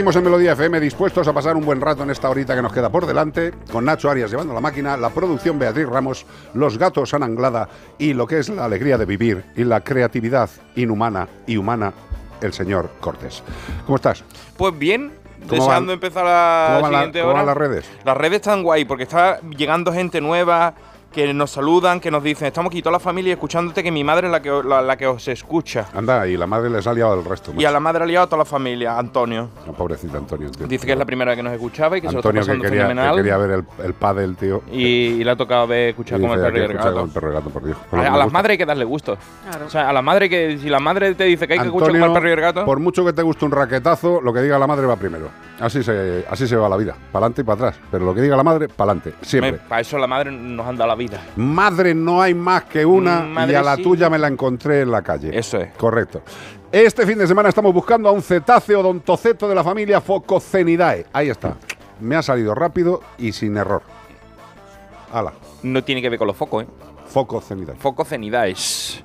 Seguimos 0.06 0.16
en 0.18 0.24
Melodía 0.24 0.52
FM, 0.52 0.80
dispuestos 0.82 1.28
a 1.28 1.34
pasar 1.34 1.56
un 1.56 1.66
buen 1.66 1.82
rato 1.82 2.04
en 2.04 2.12
esta 2.12 2.30
horita 2.30 2.54
que 2.56 2.62
nos 2.62 2.72
queda 2.72 2.92
por 2.92 3.08
delante, 3.08 3.52
con 3.72 3.86
Nacho 3.86 4.08
Arias 4.08 4.30
llevando 4.30 4.54
la 4.54 4.62
máquina, 4.62 4.96
la 4.98 5.10
producción 5.10 5.58
Beatriz 5.58 5.88
Ramos, 5.88 6.28
los 6.54 6.78
gatos 6.78 7.16
Ana 7.16 7.26
Anglada 7.26 7.68
y 7.98 8.14
lo 8.14 8.28
que 8.28 8.38
es 8.38 8.50
la 8.50 8.66
alegría 8.66 9.00
de 9.00 9.06
vivir 9.06 9.44
y 9.56 9.64
la 9.64 9.82
creatividad 9.82 10.48
inhumana 10.76 11.28
y 11.48 11.58
humana, 11.58 11.92
el 12.42 12.54
señor 12.54 12.92
Cortés. 13.00 13.42
¿Cómo 13.88 13.96
estás? 13.96 14.24
Pues 14.58 14.78
bien, 14.78 15.12
¿Cómo 15.50 15.64
deseando 15.64 15.92
empezar 15.94 16.24
la 16.24 16.66
cómo 16.68 16.82
van 16.84 16.92
la- 16.92 16.98
siguiente 17.00 17.20
cómo 17.22 17.30
hora. 17.32 17.38
van 17.40 17.46
las 17.48 17.58
redes? 17.58 17.86
Las 18.04 18.18
redes 18.18 18.36
están 18.36 18.62
guay 18.62 18.86
porque 18.86 19.04
está 19.04 19.40
llegando 19.58 19.92
gente 19.92 20.22
nueva 20.22 20.76
que 21.16 21.34
nos 21.34 21.50
saludan, 21.52 22.02
que 22.02 22.12
nos 22.12 22.22
dicen, 22.22 22.48
estamos 22.48 22.70
aquí 22.70 22.82
toda 22.82 22.92
la 22.92 23.00
familia 23.00 23.32
escuchándote, 23.34 23.82
que 23.82 23.90
mi 23.92 24.04
madre 24.04 24.28
es 24.28 24.32
la 24.32 24.42
que, 24.42 24.52
la, 24.68 24.82
la 24.82 24.98
que 24.98 25.08
os 25.08 25.26
escucha. 25.30 25.86
Anda, 25.96 26.28
y 26.28 26.36
la 26.36 26.46
madre 26.46 26.70
les 26.70 26.86
ha 26.86 26.94
liado 26.94 27.14
al 27.14 27.24
resto. 27.24 27.54
Y 27.58 27.64
a 27.64 27.72
la 27.72 27.80
madre 27.80 28.04
ha 28.04 28.06
liado 28.06 28.26
a 28.26 28.28
toda 28.28 28.40
la 28.40 28.46
familia, 28.46 28.98
Antonio. 29.00 29.50
No, 29.66 29.72
pobrecito 29.72 30.18
Antonio. 30.18 30.52
tío. 30.52 30.68
Dice 30.68 30.86
que 30.86 30.92
es 30.92 30.98
la 31.00 31.06
primera 31.06 31.34
que 31.34 31.42
nos 31.42 31.54
escuchaba 31.54 31.98
y 31.98 32.02
que 32.02 32.08
Antonio 32.10 32.44
se 32.44 32.54
lo 32.54 32.62
que 32.62 32.68
está 32.68 32.70
pasando 32.70 32.70
quería, 32.70 32.84
que 32.84 32.88
fenomenal. 32.90 33.16
quería 33.16 33.38
ver 33.38 33.52
el, 33.80 33.86
el 33.86 33.94
pádel, 33.94 34.36
tío. 34.36 34.62
y, 34.70 34.84
y 34.86 35.24
le 35.24 35.32
ha 35.32 35.36
tocado 35.38 35.66
ver, 35.68 35.90
escuchar 35.90 36.20
como 36.20 36.34
el 36.34 36.42
perro 36.42 36.58
y 36.58 36.60
"Hay 36.60 36.66
el 36.66 36.72
que 36.72 36.78
gato. 36.78 37.08
perro 37.14 37.42
por 37.44 37.64
Dios. 37.64 37.78
Por 37.90 38.00
A, 38.00 38.04
que 38.12 38.18
las 38.18 38.32
madres 38.34 38.52
hay 38.52 38.58
que 38.58 38.66
darle 38.66 38.84
gusto. 38.84 39.18
O 39.66 39.70
sea, 39.70 39.90
a 39.90 39.94
la 39.94 40.02
madre 40.02 40.30
que 40.30 40.58
si 40.58 40.68
la 40.70 40.82
madre 40.82 41.16
te 41.16 41.24
dice 41.24 41.48
que 41.48 41.54
hay 41.54 41.60
que 41.60 41.66
escuchar 41.68 41.92
como 41.94 42.06
el 42.08 42.12
perro 42.14 42.28
y 42.28 42.32
el 42.34 42.42
gato. 42.42 42.66
por 42.66 42.80
mucho 42.82 43.06
que 43.06 43.14
te 43.14 43.22
guste 43.22 43.46
un 43.46 43.52
raquetazo, 43.52 44.20
lo 44.22 44.34
que 44.34 44.42
diga 44.42 44.60
la 44.60 44.68
madre 44.68 44.86
va 44.86 44.98
primero. 44.98 45.30
Así 45.62 45.82
se, 45.82 46.26
así 46.30 46.46
se 46.46 46.58
va 46.58 46.68
la 46.68 46.76
vida, 46.76 46.94
para 47.14 47.28
adelante 47.28 47.42
y 47.42 47.44
para 47.46 47.68
atrás. 47.70 47.80
Pero 47.90 48.04
lo 48.04 48.14
que 48.14 48.20
diga 48.22 48.36
la 48.36 48.44
madre, 48.44 48.68
para 48.68 48.92
adelante, 48.92 49.14
siempre. 49.22 49.54
Para 49.70 49.80
eso 49.80 49.98
la 49.98 50.08
madre 50.08 50.30
nos 50.30 50.68
han 50.68 50.76
dado 50.76 50.90
la 50.90 50.96
vida. 50.96 51.05
Madre 51.36 51.94
no 51.94 52.22
hay 52.22 52.34
más 52.34 52.66
que 52.66 52.86
una 52.86 53.22
madre 53.22 53.54
y 53.54 53.56
a 53.56 53.62
la 53.62 53.76
sí. 53.76 53.84
tuya 53.84 54.10
me 54.10 54.18
la 54.18 54.28
encontré 54.28 54.82
en 54.82 54.92
la 54.92 55.02
calle. 55.02 55.38
Eso 55.38 55.60
es. 55.60 55.74
Correcto. 55.74 56.22
Este 56.72 57.06
fin 57.06 57.18
de 57.18 57.28
semana 57.28 57.50
estamos 57.50 57.74
buscando 57.74 58.10
a 58.10 58.12
un 58.12 58.22
cetáceo 58.22 58.82
odontoceto 58.82 59.48
de 59.48 59.56
la 59.56 59.64
familia 59.64 60.02
Fococenidae. 60.02 61.06
Ahí 61.14 61.30
está. 61.30 61.56
Me 62.00 62.16
ha 62.16 62.22
salido 62.22 62.54
rápido 62.54 63.02
y 63.18 63.32
sin 63.32 63.56
error. 63.56 63.82
Hala. 65.12 65.34
No 65.64 65.84
tiene 65.84 66.02
que 66.02 66.10
ver 66.10 66.20
con 66.20 66.28
los 66.28 66.36
focos, 66.36 66.64
¿eh? 66.64 66.68
Fococenidae. 67.08 67.76
Fococenidaes. 67.78 69.04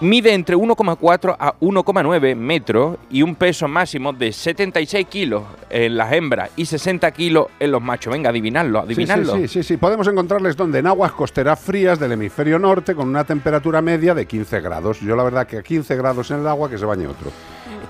Mide 0.00 0.34
entre 0.34 0.56
1,4 0.56 1.36
a 1.38 1.54
1,9 1.60 2.34
metros 2.34 2.98
y 3.10 3.22
un 3.22 3.36
peso 3.36 3.68
máximo 3.68 4.12
de 4.12 4.32
76 4.32 5.06
kilos 5.06 5.44
en 5.70 5.96
las 5.96 6.12
hembras 6.12 6.50
y 6.56 6.66
60 6.66 7.10
kilos 7.12 7.46
en 7.60 7.70
los 7.70 7.80
machos. 7.80 8.12
Venga, 8.12 8.30
adivinadlo, 8.30 8.80
Sí, 8.80 8.86
sí, 8.86 8.92
adivinadlo. 8.92 9.36
Sí, 9.36 9.48
sí, 9.48 9.62
sí. 9.62 9.76
Podemos 9.76 10.06
encontrarles 10.08 10.56
donde 10.56 10.80
en 10.80 10.88
aguas 10.88 11.12
costeras 11.12 11.60
frías 11.60 11.98
del 11.98 12.12
hemisferio 12.12 12.58
norte 12.58 12.94
con 12.94 13.08
una 13.08 13.24
temperatura 13.24 13.80
media 13.80 14.14
de 14.14 14.26
15 14.26 14.60
grados. 14.60 15.00
Yo 15.00 15.14
la 15.14 15.22
verdad 15.22 15.46
que 15.46 15.58
a 15.58 15.62
15 15.62 15.96
grados 15.96 16.30
en 16.30 16.40
el 16.40 16.48
agua 16.48 16.68
que 16.68 16.76
se 16.76 16.84
bañe 16.84 17.06
otro. 17.06 17.30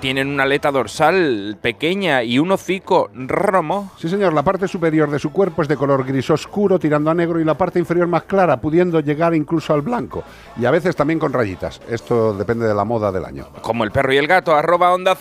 Tienen 0.05 0.29
una 0.29 0.43
aleta 0.43 0.71
dorsal 0.71 1.57
pequeña 1.63 2.23
y 2.23 2.39
un 2.39 2.53
hocico 2.53 3.09
romo. 3.15 3.91
Sí, 3.99 4.11
señor, 4.11 4.35
la 4.35 4.43
parte 4.43 4.69
superior 4.69 5.11
de 5.11 5.19
su 5.19 5.33
cuerpo 5.33 5.63
es 5.63 5.69
de 5.69 5.79
color 5.79 6.05
gris 6.05 6.29
oscuro 6.29 6.79
tirando 6.79 7.11
a 7.11 7.15
negro 7.15 7.41
y 7.41 7.45
la 7.45 7.55
parte 7.55 7.79
inferior 7.79 8.07
más 8.07 8.25
clara, 8.25 8.61
pudiendo 8.61 9.01
llegar 9.01 9.35
incluso 9.35 9.73
al 9.73 9.81
blanco. 9.81 10.23
Y 10.61 10.67
a 10.67 10.71
veces 10.71 10.95
también 10.95 11.19
con 11.19 11.33
rayitas. 11.33 11.81
Esto 11.89 12.35
depende 12.35 12.67
de 12.67 12.75
la 12.75 12.85
moda 12.85 13.11
del 13.11 13.25
año. 13.25 13.49
Como 13.63 13.83
el 13.83 13.93
perro 13.93 14.13
y 14.13 14.19
el 14.19 14.27
gato, 14.27 14.55
arroba 14.55 14.93
onda 14.93 15.17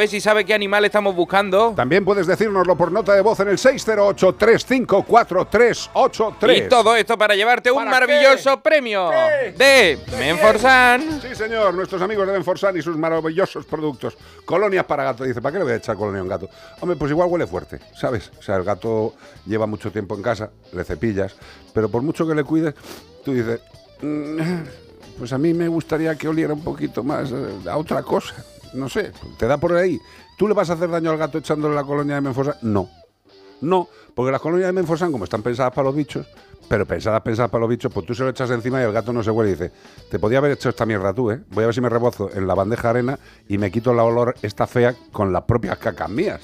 es 0.00 0.14
y 0.14 0.20
sabe 0.22 0.46
qué 0.46 0.54
animal 0.54 0.86
estamos 0.86 1.14
buscando. 1.14 1.74
También 1.76 2.02
puedes 2.02 2.26
decírnoslo 2.26 2.74
por 2.74 2.90
nota 2.90 3.12
de 3.12 3.20
voz 3.20 3.38
en 3.40 3.48
el 3.48 3.58
608-354-383. 3.58 6.56
Y 6.56 6.68
todo 6.70 6.96
esto 6.96 7.18
para 7.18 7.34
llevarte 7.34 7.70
un 7.70 7.76
¿Para 7.76 7.90
maravilloso 7.90 8.62
premio 8.62 9.10
de 9.58 9.98
Menforsan. 10.18 11.20
Sí, 11.20 11.34
señor, 11.34 11.74
nuestros 11.74 12.00
amigos 12.00 12.26
de 12.26 12.32
Benforsan 12.32 12.78
y 12.78 12.80
sus 12.80 12.96
maravillosos 12.96 13.66
productos. 13.66 14.16
Colonias 14.44 14.84
para 14.84 15.04
gato. 15.04 15.24
Dice, 15.24 15.40
¿para 15.40 15.52
qué 15.52 15.58
le 15.58 15.64
voy 15.64 15.72
a 15.72 15.76
echar 15.76 15.96
colonia 15.96 16.20
a 16.20 16.22
un 16.22 16.28
gato? 16.28 16.48
Hombre, 16.80 16.96
pues 16.96 17.10
igual 17.10 17.28
huele 17.30 17.46
fuerte, 17.46 17.78
¿sabes? 17.94 18.30
O 18.38 18.42
sea, 18.42 18.56
el 18.56 18.64
gato 18.64 19.14
lleva 19.46 19.66
mucho 19.66 19.90
tiempo 19.92 20.14
en 20.14 20.22
casa, 20.22 20.50
le 20.72 20.84
cepillas, 20.84 21.34
pero 21.72 21.88
por 21.88 22.02
mucho 22.02 22.26
que 22.26 22.34
le 22.34 22.44
cuides, 22.44 22.74
tú 23.24 23.32
dices, 23.32 23.60
"Mm, 24.00 24.38
pues 25.18 25.32
a 25.32 25.38
mí 25.38 25.54
me 25.54 25.68
gustaría 25.68 26.14
que 26.16 26.28
oliera 26.28 26.54
un 26.54 26.62
poquito 26.64 27.02
más 27.04 27.30
eh, 27.30 27.68
a 27.70 27.76
otra 27.76 28.02
cosa. 28.02 28.34
No 28.72 28.88
sé, 28.88 29.12
te 29.38 29.46
da 29.46 29.58
por 29.58 29.74
ahí. 29.74 29.98
¿Tú 30.38 30.48
le 30.48 30.54
vas 30.54 30.70
a 30.70 30.72
hacer 30.72 30.90
daño 30.90 31.10
al 31.10 31.18
gato 31.18 31.38
echándole 31.38 31.74
la 31.74 31.84
colonia 31.84 32.14
de 32.16 32.20
Menforsan? 32.22 32.56
No. 32.62 32.88
No, 33.62 33.88
porque 34.14 34.32
las 34.32 34.40
colonias 34.40 34.68
de 34.68 34.72
Menforsan, 34.72 35.12
como 35.12 35.24
están 35.24 35.42
pensadas 35.42 35.72
para 35.72 35.86
los 35.86 35.94
bichos, 35.94 36.26
pero 36.68 36.86
pensadas, 36.86 37.20
pensadas 37.22 37.50
para 37.50 37.60
los 37.60 37.70
bichos, 37.70 37.92
pues 37.92 38.06
tú 38.06 38.14
se 38.14 38.22
lo 38.22 38.30
echas 38.30 38.50
encima 38.50 38.80
y 38.80 38.84
el 38.84 38.92
gato 38.92 39.12
no 39.12 39.22
se 39.22 39.30
huele 39.30 39.50
y 39.50 39.54
dice, 39.54 39.72
te 40.10 40.18
podía 40.18 40.38
haber 40.38 40.52
hecho 40.52 40.68
esta 40.68 40.86
mierda 40.86 41.12
tú, 41.12 41.30
¿eh? 41.30 41.40
Voy 41.50 41.64
a 41.64 41.66
ver 41.66 41.74
si 41.74 41.80
me 41.80 41.88
rebozo 41.88 42.30
en 42.34 42.46
la 42.46 42.54
bandeja 42.54 42.90
arena 42.90 43.18
y 43.48 43.58
me 43.58 43.70
quito 43.70 43.94
la 43.94 44.04
olor 44.04 44.34
esta 44.42 44.66
fea 44.66 44.94
con 45.12 45.32
las 45.32 45.42
propias 45.42 45.78
cacas 45.78 46.08
mías. 46.08 46.40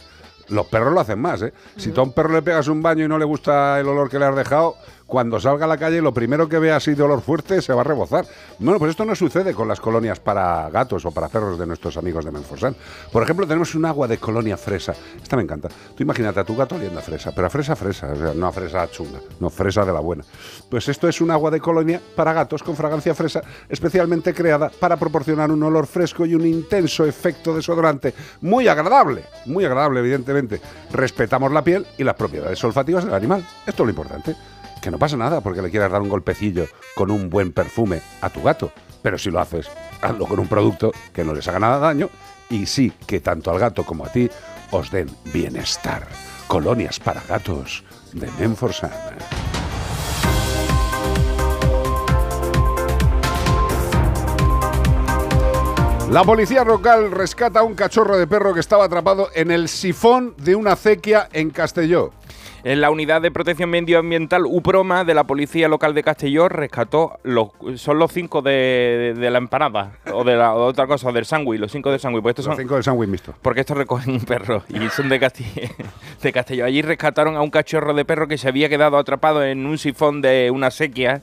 Los 0.48 0.66
perros 0.66 0.94
lo 0.94 1.00
hacen 1.00 1.18
más, 1.18 1.42
¿eh? 1.42 1.52
Si 1.76 1.90
tú 1.90 2.00
a 2.00 2.04
un 2.04 2.12
perro 2.12 2.32
le 2.32 2.42
pegas 2.42 2.68
un 2.68 2.80
baño 2.80 3.04
y 3.04 3.08
no 3.08 3.18
le 3.18 3.24
gusta 3.24 3.78
el 3.80 3.86
olor 3.88 4.08
que 4.08 4.18
le 4.18 4.24
has 4.24 4.36
dejado, 4.36 4.76
cuando 5.08 5.40
salga 5.40 5.64
a 5.64 5.68
la 5.68 5.78
calle 5.78 6.02
lo 6.02 6.12
primero 6.12 6.48
que 6.48 6.58
vea 6.58 6.76
así 6.76 6.94
de 6.94 7.02
olor 7.02 7.22
fuerte 7.22 7.62
se 7.62 7.72
va 7.72 7.80
a 7.80 7.84
rebozar. 7.84 8.26
Bueno, 8.58 8.78
pues 8.78 8.90
esto 8.90 9.06
no 9.06 9.14
sucede 9.14 9.54
con 9.54 9.66
las 9.66 9.80
colonias 9.80 10.20
para 10.20 10.68
gatos 10.68 11.04
o 11.06 11.10
para 11.10 11.28
perros 11.28 11.58
de 11.58 11.66
nuestros 11.66 11.96
amigos 11.96 12.26
de 12.26 12.30
Menforsan. 12.30 12.76
Por 13.10 13.22
ejemplo, 13.22 13.46
tenemos 13.46 13.74
un 13.74 13.86
agua 13.86 14.06
de 14.06 14.18
colonia 14.18 14.58
fresa. 14.58 14.92
Esta 15.20 15.34
me 15.36 15.42
encanta. 15.42 15.68
Tú 15.68 16.02
imagínate 16.02 16.40
a 16.40 16.44
tu 16.44 16.54
gato 16.54 16.74
oliendo 16.74 16.98
a 16.98 17.02
fresa, 17.02 17.32
pero 17.34 17.46
a 17.46 17.50
fresa 17.50 17.74
fresa, 17.74 18.12
o 18.12 18.16
sea, 18.16 18.34
no 18.34 18.46
a 18.46 18.52
fresa 18.52 18.88
chunga, 18.90 19.18
no 19.40 19.48
fresa 19.48 19.82
de 19.86 19.92
la 19.94 20.00
buena. 20.00 20.24
Pues 20.68 20.86
esto 20.90 21.08
es 21.08 21.22
un 21.22 21.30
agua 21.30 21.50
de 21.50 21.60
colonia 21.60 22.02
para 22.14 22.34
gatos 22.34 22.62
con 22.62 22.76
fragancia 22.76 23.14
fresa, 23.14 23.40
especialmente 23.66 24.34
creada 24.34 24.68
para 24.68 24.98
proporcionar 24.98 25.50
un 25.50 25.62
olor 25.62 25.86
fresco 25.86 26.26
y 26.26 26.34
un 26.34 26.44
intenso 26.44 27.06
efecto 27.06 27.56
desodorante. 27.56 28.12
Muy 28.42 28.68
agradable, 28.68 29.24
muy 29.46 29.64
agradable, 29.64 30.00
evidentemente. 30.00 30.60
Respetamos 30.92 31.50
la 31.50 31.64
piel 31.64 31.86
y 31.96 32.04
las 32.04 32.14
propiedades 32.14 32.62
olfativas 32.62 33.06
del 33.06 33.14
animal. 33.14 33.42
Esto 33.66 33.84
es 33.84 33.86
lo 33.86 33.90
importante. 33.90 34.36
Que 34.88 34.92
no 34.92 34.98
pasa 34.98 35.18
nada 35.18 35.42
porque 35.42 35.60
le 35.60 35.70
quieras 35.70 35.92
dar 35.92 36.00
un 36.00 36.08
golpecillo 36.08 36.66
con 36.94 37.10
un 37.10 37.28
buen 37.28 37.52
perfume 37.52 38.00
a 38.22 38.30
tu 38.30 38.42
gato. 38.42 38.72
Pero 39.02 39.18
si 39.18 39.30
lo 39.30 39.38
haces, 39.38 39.68
hazlo 40.00 40.24
con 40.24 40.38
un 40.38 40.48
producto 40.48 40.92
que 41.12 41.24
no 41.24 41.34
les 41.34 41.46
haga 41.46 41.58
nada 41.58 41.78
daño 41.78 42.08
y 42.48 42.64
sí 42.64 42.90
que 43.06 43.20
tanto 43.20 43.50
al 43.50 43.58
gato 43.58 43.84
como 43.84 44.06
a 44.06 44.08
ti 44.08 44.30
os 44.70 44.90
den 44.90 45.14
bienestar. 45.30 46.08
Colonias 46.46 46.98
para 47.00 47.20
gatos 47.28 47.84
de 48.14 48.30
Menforsan. 48.38 48.90
La 56.10 56.24
policía 56.24 56.64
local 56.64 57.10
rescata 57.10 57.60
a 57.60 57.62
un 57.62 57.74
cachorro 57.74 58.16
de 58.16 58.26
perro 58.26 58.54
que 58.54 58.60
estaba 58.60 58.86
atrapado 58.86 59.28
en 59.34 59.50
el 59.50 59.68
sifón 59.68 60.34
de 60.38 60.54
una 60.54 60.72
acequia 60.72 61.28
en 61.34 61.50
Castelló. 61.50 62.14
En 62.64 62.80
la 62.80 62.90
unidad 62.90 63.22
de 63.22 63.30
protección 63.30 63.70
medioambiental 63.70 64.44
UPROMA 64.44 65.04
de 65.04 65.14
la 65.14 65.24
policía 65.24 65.68
local 65.68 65.94
de 65.94 66.02
Castelló 66.02 66.48
rescató 66.48 67.18
los 67.22 67.50
son 67.76 67.98
los 68.00 68.12
cinco 68.12 68.42
de, 68.42 69.14
de 69.16 69.30
la 69.30 69.38
empanada 69.38 69.92
o 70.12 70.24
de 70.24 70.34
la 70.36 70.54
o 70.54 70.64
otra 70.64 70.86
cosa 70.88 71.12
del 71.12 71.24
sándwich, 71.24 71.60
los 71.60 71.70
cinco 71.70 71.90
del 71.90 72.00
sándwich. 72.00 72.22
Pues 72.22 72.32
estos 72.32 72.46
Los 72.46 72.56
son 72.56 72.62
cinco 72.64 72.74
del 72.74 72.82
sándwich 72.84 73.08
mixto. 73.08 73.34
porque 73.42 73.60
estos 73.60 73.76
recogen 73.76 74.12
un 74.14 74.20
perro 74.20 74.64
y 74.68 74.88
son 74.88 75.08
de 75.08 75.18
de 76.22 76.32
Castelló. 76.32 76.64
Allí 76.64 76.82
rescataron 76.82 77.36
a 77.36 77.42
un 77.42 77.50
cachorro 77.50 77.94
de 77.94 78.04
perro 78.04 78.26
que 78.26 78.38
se 78.38 78.48
había 78.48 78.68
quedado 78.68 78.98
atrapado 78.98 79.44
en 79.44 79.64
un 79.64 79.78
sifón 79.78 80.20
de 80.20 80.50
una 80.52 80.70
sequía. 80.70 81.22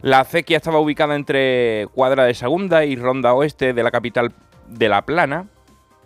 La 0.00 0.20
acequia 0.20 0.56
estaba 0.56 0.78
ubicada 0.78 1.14
entre 1.14 1.88
Cuadra 1.94 2.24
de 2.24 2.34
Segunda 2.34 2.84
y 2.84 2.96
Ronda 2.96 3.34
Oeste 3.34 3.72
de 3.74 3.82
la 3.82 3.90
capital 3.90 4.32
de 4.68 4.88
La 4.88 5.02
Plana. 5.02 5.46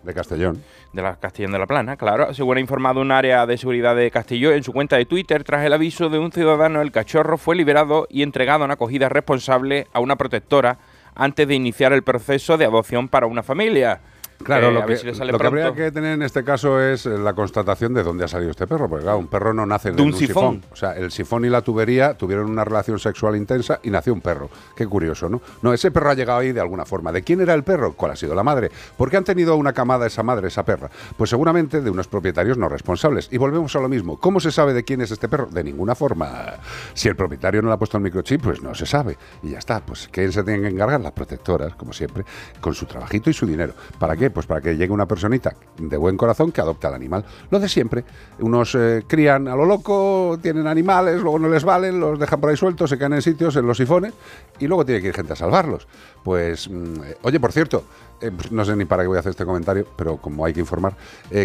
De 0.03 0.13
Castellón. 0.13 0.61
De 0.91 1.03
la 1.03 1.17
Castellón 1.17 1.51
de 1.51 1.59
la 1.59 1.67
Plana, 1.67 1.97
claro. 1.97 2.33
Según 2.33 2.57
ha 2.57 2.59
informado 2.59 2.99
un 2.99 3.11
área 3.11 3.45
de 3.45 3.57
seguridad 3.57 3.95
de 3.95 4.09
Castelló 4.09 4.51
en 4.53 4.63
su 4.63 4.73
cuenta 4.73 4.97
de 4.97 5.05
Twitter, 5.05 5.43
tras 5.43 5.63
el 5.63 5.73
aviso 5.73 6.09
de 6.09 6.17
un 6.17 6.31
ciudadano, 6.31 6.81
el 6.81 6.91
cachorro 6.91 7.37
fue 7.37 7.55
liberado 7.55 8.07
y 8.09 8.23
entregado 8.23 8.65
una 8.65 8.73
acogida 8.73 9.07
responsable 9.07 9.85
a 9.93 9.99
una 9.99 10.15
protectora 10.15 10.79
antes 11.13 11.47
de 11.47 11.53
iniciar 11.53 11.93
el 11.93 12.01
proceso 12.01 12.57
de 12.57 12.65
adopción 12.65 13.07
para 13.07 13.27
una 13.27 13.43
familia. 13.43 14.01
Claro, 14.43 14.71
lo 14.71 14.85
que, 14.85 14.97
si 14.97 15.05
lo 15.05 15.37
que 15.37 15.47
habría 15.47 15.73
que 15.73 15.91
tener 15.91 16.13
en 16.13 16.23
este 16.23 16.43
caso 16.43 16.81
es 16.81 17.05
la 17.05 17.33
constatación 17.33 17.93
de 17.93 18.03
dónde 18.03 18.25
ha 18.25 18.27
salido 18.27 18.51
este 18.51 18.67
perro, 18.67 18.87
porque 18.87 19.03
claro, 19.03 19.17
un 19.17 19.27
perro 19.27 19.53
no 19.53 19.65
nace 19.65 19.91
De 19.91 20.01
un 20.01 20.09
un 20.09 20.13
sifón. 20.13 20.63
O 20.71 20.75
sea, 20.75 20.95
el 20.95 21.11
sifón 21.11 21.45
y 21.45 21.49
la 21.49 21.61
tubería 21.61 22.17
tuvieron 22.17 22.49
una 22.49 22.63
relación 22.63 22.99
sexual 22.99 23.35
intensa 23.35 23.79
y 23.83 23.89
nació 23.89 24.13
un 24.13 24.21
perro. 24.21 24.49
Qué 24.75 24.87
curioso, 24.87 25.29
¿no? 25.29 25.41
No, 25.61 25.73
ese 25.73 25.91
perro 25.91 26.11
ha 26.11 26.13
llegado 26.13 26.39
ahí 26.39 26.51
de 26.51 26.61
alguna 26.61 26.85
forma. 26.85 27.11
¿De 27.11 27.21
quién 27.21 27.41
era 27.41 27.53
el 27.53 27.63
perro? 27.63 27.93
¿Cuál 27.93 28.11
ha 28.11 28.15
sido 28.15 28.35
la 28.35 28.43
madre? 28.43 28.71
¿Por 28.97 29.09
qué 29.09 29.17
han 29.17 29.23
tenido 29.23 29.55
una 29.55 29.73
camada 29.73 30.07
esa 30.07 30.23
madre, 30.23 30.47
esa 30.47 30.63
perra? 30.63 30.89
Pues 31.17 31.29
seguramente 31.29 31.81
de 31.81 31.89
unos 31.89 32.07
propietarios 32.07 32.57
no 32.57 32.69
responsables. 32.69 33.27
Y 33.31 33.37
volvemos 33.37 33.75
a 33.75 33.79
lo 33.79 33.89
mismo. 33.89 34.19
¿Cómo 34.19 34.39
se 34.39 34.51
sabe 34.51 34.73
de 34.73 34.83
quién 34.83 35.01
es 35.01 35.11
este 35.11 35.27
perro? 35.27 35.47
De 35.47 35.63
ninguna 35.63 35.95
forma. 35.95 36.55
Si 36.93 37.07
el 37.07 37.15
propietario 37.15 37.61
no 37.61 37.67
le 37.67 37.73
ha 37.73 37.77
puesto 37.77 37.97
el 37.97 38.03
microchip, 38.03 38.41
pues 38.41 38.61
no 38.61 38.73
se 38.73 38.85
sabe. 38.85 39.17
Y 39.43 39.51
ya 39.51 39.59
está. 39.59 39.79
Pues 39.81 40.09
¿quién 40.11 40.31
se 40.31 40.43
tiene 40.43 40.61
que 40.61 40.75
encargar? 40.75 41.01
Las 41.01 41.11
protectoras, 41.11 41.75
como 41.75 41.93
siempre, 41.93 42.23
con 42.61 42.73
su 42.73 42.85
trabajito 42.85 43.29
y 43.29 43.33
su 43.33 43.45
dinero. 43.45 43.73
¿Para 43.97 44.15
qué? 44.15 44.28
Pues 44.33 44.45
para 44.45 44.61
que 44.61 44.77
llegue 44.77 44.91
una 44.91 45.07
personita 45.07 45.55
de 45.77 45.97
buen 45.97 46.17
corazón 46.17 46.51
que 46.51 46.61
adopte 46.61 46.87
al 46.87 46.93
animal. 46.93 47.25
Lo 47.49 47.59
de 47.59 47.69
siempre. 47.69 48.03
Unos 48.39 48.75
eh, 48.75 49.03
crían 49.07 49.47
a 49.47 49.55
lo 49.55 49.65
loco, 49.65 50.37
tienen 50.41 50.67
animales, 50.67 51.21
luego 51.21 51.39
no 51.39 51.49
les 51.49 51.63
valen, 51.63 51.99
los 51.99 52.19
dejan 52.19 52.39
por 52.39 52.49
ahí 52.49 52.57
sueltos, 52.57 52.89
se 52.89 52.97
caen 52.97 53.13
en 53.13 53.21
sitios, 53.21 53.55
en 53.55 53.65
los 53.65 53.77
sifones, 53.77 54.13
y 54.59 54.67
luego 54.67 54.85
tiene 54.85 55.01
que 55.01 55.07
ir 55.07 55.13
gente 55.13 55.33
a 55.33 55.35
salvarlos. 55.35 55.87
Pues, 56.23 56.69
mm, 56.69 57.03
eh, 57.03 57.17
oye, 57.23 57.39
por 57.39 57.51
cierto, 57.51 57.83
eh, 58.21 58.31
pues 58.35 58.51
no 58.51 58.65
sé 58.65 58.75
ni 58.75 58.85
para 58.85 59.03
qué 59.03 59.07
voy 59.07 59.17
a 59.17 59.19
hacer 59.21 59.31
este 59.31 59.45
comentario, 59.45 59.85
pero 59.95 60.17
como 60.17 60.45
hay 60.45 60.53
que 60.53 60.59
informar, 60.59 60.95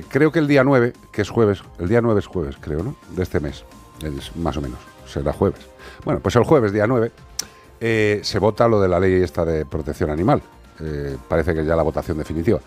creo 0.09 0.32
que 0.32 0.39
el 0.39 0.49
día 0.49 0.64
9, 0.64 0.93
que 1.12 1.22
es 1.22 1.30
jueves, 1.30 1.62
el 1.78 1.89
día 1.89 2.01
9 2.01 2.20
es 2.20 2.26
jueves, 2.26 2.57
creo, 2.61 2.82
¿no? 2.82 2.97
De 3.14 3.22
este 3.22 3.41
mes, 3.41 3.64
es 4.03 4.35
más 4.37 4.57
o 4.57 4.61
menos, 4.61 4.78
será 5.07 5.32
jueves. 5.32 5.61
Bueno, 6.05 6.20
pues 6.20 6.37
el 6.37 6.45
jueves, 6.45 6.72
día 6.72 6.87
9, 6.87 7.12
eh, 7.80 8.20
se 8.22 8.39
vota 8.39 8.68
lo 8.68 8.80
de 8.80 8.89
la 8.89 9.01
ley 9.01 9.22
esta 9.22 9.45
de 9.45 9.66
protección 9.66 10.11
animal. 10.11 10.43
Eh, 10.81 11.16
parece 11.29 11.55
que 11.55 11.64
ya 11.64 11.77
la 11.77 11.83
votación 11.83 12.18
definitiva. 12.18 12.61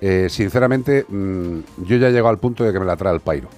Eh, 0.00 0.26
sinceramente, 0.28 1.06
mm, 1.08 1.58
yo 1.84 1.96
ya 1.96 2.08
he 2.08 2.10
llegado 2.10 2.28
al 2.28 2.38
punto 2.38 2.64
de 2.64 2.72
que 2.72 2.80
me 2.80 2.86
la 2.86 2.96
trae 2.96 3.14
el 3.14 3.20
pairo. 3.20 3.48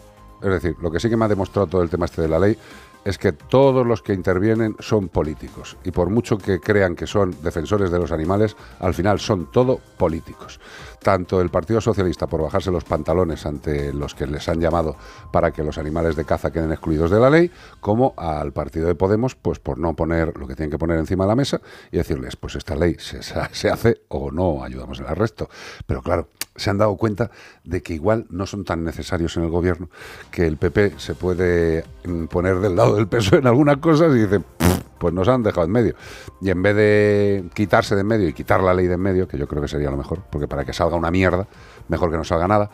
Es 0.43 0.51
decir, 0.51 0.77
lo 0.83 0.91
que 0.91 1.01
sí 1.01 1.09
que 1.09 1.17
me 1.17 1.25
ha 1.25 1.29
demostrado 1.29 1.67
todo 1.67 1.83
el 1.83 1.89
tema 1.89 2.05
este 2.05 2.21
de 2.21 2.29
la 2.29 2.39
ley 2.39 2.57
es 3.05 3.19
que 3.19 3.33
todos 3.33 3.87
los 3.87 4.03
que 4.03 4.15
intervienen 4.15 4.77
son 4.79 5.09
políticos. 5.09 5.77
Y 5.85 5.91
por 5.91 6.11
mucho 6.11 6.39
que 6.39 6.61
crean 6.61 6.97
que 6.97 7.07
son 7.07 7.37
defensores 7.43 7.91
de 7.91 7.99
los 7.99 8.13
animales, 8.13 8.57
al 8.81 8.95
final 8.95 9.21
son 9.21 9.51
todo 9.51 9.79
políticos. 9.97 10.61
Tanto 11.03 11.41
el 11.41 11.51
Partido 11.51 11.81
Socialista 11.81 12.27
por 12.27 12.43
bajarse 12.43 12.71
los 12.71 12.85
pantalones 12.85 13.45
ante 13.45 13.93
los 13.93 14.15
que 14.15 14.27
les 14.27 14.49
han 14.49 14.61
llamado 14.61 14.97
para 15.33 15.51
que 15.51 15.63
los 15.63 15.77
animales 15.77 16.17
de 16.17 16.25
caza 16.25 16.51
queden 16.51 16.73
excluidos 16.73 17.11
de 17.11 17.21
la 17.21 17.29
ley, 17.29 17.51
como 17.81 18.15
al 18.17 18.53
Partido 18.53 18.87
de 18.87 18.95
Podemos, 18.95 19.35
pues 19.35 19.59
por 19.59 19.79
no 19.79 19.95
poner 19.95 20.37
lo 20.39 20.47
que 20.47 20.55
tienen 20.55 20.71
que 20.71 20.79
poner 20.79 20.99
encima 20.99 21.25
de 21.25 21.29
la 21.29 21.37
mesa 21.37 21.61
y 21.93 21.99
decirles, 21.99 22.37
pues 22.37 22.57
esta 22.57 22.75
ley 22.75 22.97
se, 22.99 23.71
hace 23.71 24.03
o 24.09 24.31
no 24.31 24.65
ayudamos 24.65 24.99
el 25.01 25.07
resto. 25.09 25.49
Pero 25.87 26.03
claro, 26.03 26.29
se 26.57 26.71
han 26.71 26.79
dado 26.79 26.97
cuenta 26.97 27.31
de 27.65 27.83
que 27.83 27.95
igual 27.95 28.27
no 28.31 28.47
son 28.47 28.65
tan 28.65 28.85
necesarios 28.85 29.37
en 29.37 29.45
el 29.45 29.51
gobierno, 29.51 29.89
que 30.31 30.47
el 30.47 30.57
PP 30.57 30.95
se 30.99 31.15
puede 31.15 31.85
mm, 32.05 32.25
poner 32.27 32.61
del 32.61 32.77
lado 32.77 32.97
del 32.97 33.09
peso 33.09 33.37
en 33.37 33.47
algunas 33.47 33.79
cosas 33.79 34.15
y 34.15 34.21
dice, 34.21 34.41
"Pff, 34.41 34.75
pues 34.99 35.13
nos 35.13 35.29
han 35.29 35.43
dejado 35.43 35.67
en 35.67 35.73
medio. 35.73 35.95
Y 36.41 36.51
en 36.51 36.63
vez 36.63 36.77
de 36.77 37.45
quitarse 37.53 37.95
de 37.95 38.01
en 38.01 38.07
medio 38.07 38.29
y 38.29 38.33
quitar 38.33 38.63
la 38.63 38.73
ley 38.73 38.87
de 38.87 38.95
en 38.95 39.01
medio, 39.01 39.29
que 39.29 39.37
yo 39.37 39.47
creo 39.47 39.61
que 39.61 39.69
sería 39.69 39.91
lo 39.91 39.97
mejor, 39.97 40.23
porque 40.31 40.49
para 40.49 40.65
que 40.65 40.73
salga 40.73 40.97
una 40.97 41.11
mierda, 41.11 41.47
mejor 41.89 42.11
que 42.11 42.17
no 42.17 42.25
salga 42.25 42.49
nada. 42.49 42.71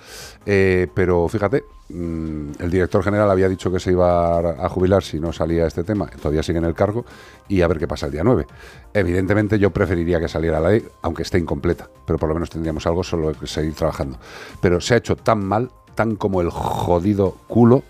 Eh, 0.47 0.89
pero 0.95 1.29
fíjate, 1.29 1.65
mm, 1.89 2.51
el 2.59 2.71
director 2.71 3.03
general 3.03 3.31
había 3.31 3.49
dicho 3.49 3.71
que 3.71 3.81
se 3.81 3.93
iba 3.93 4.39
a 4.39 4.69
jubilar 4.69 5.03
si 5.03 5.21
no 5.21 5.33
salía 5.33 5.67
este 5.67 5.85
tema, 5.85 6.07
todavía 6.07 6.43
sigue 6.43 6.59
en 6.59 6.65
el 6.65 6.75
cargo, 6.75 7.05
y 7.49 7.63
a 7.63 7.69
ver 7.69 7.79
qué 7.79 7.89
pasa 7.89 8.07
el 8.07 8.13
día 8.13 8.25
9. 8.25 8.47
Evidentemente 8.95 9.59
yo 9.59 9.71
preferiría 9.71 10.21
que 10.21 10.29
saliera 10.29 10.61
la 10.61 10.71
ley, 10.71 10.85
aunque 11.03 11.23
esté 11.23 11.39
incompleta, 11.39 11.89
pero 12.07 12.19
por 12.19 12.29
lo 12.29 12.35
menos 12.35 12.51
tendríamos 12.51 12.87
algo 12.87 13.03
solo 13.03 13.33
que 13.33 13.47
seguir 13.47 13.75
trabajando. 13.75 14.19
Pero 14.61 14.81
se 14.81 14.95
ha 14.95 14.97
hecho 14.97 15.17
tan 15.17 15.45
mal, 15.45 15.71
tan 15.95 16.17
como 16.17 16.41
el 16.41 16.51
jodido 16.51 17.37
culo, 17.49 17.83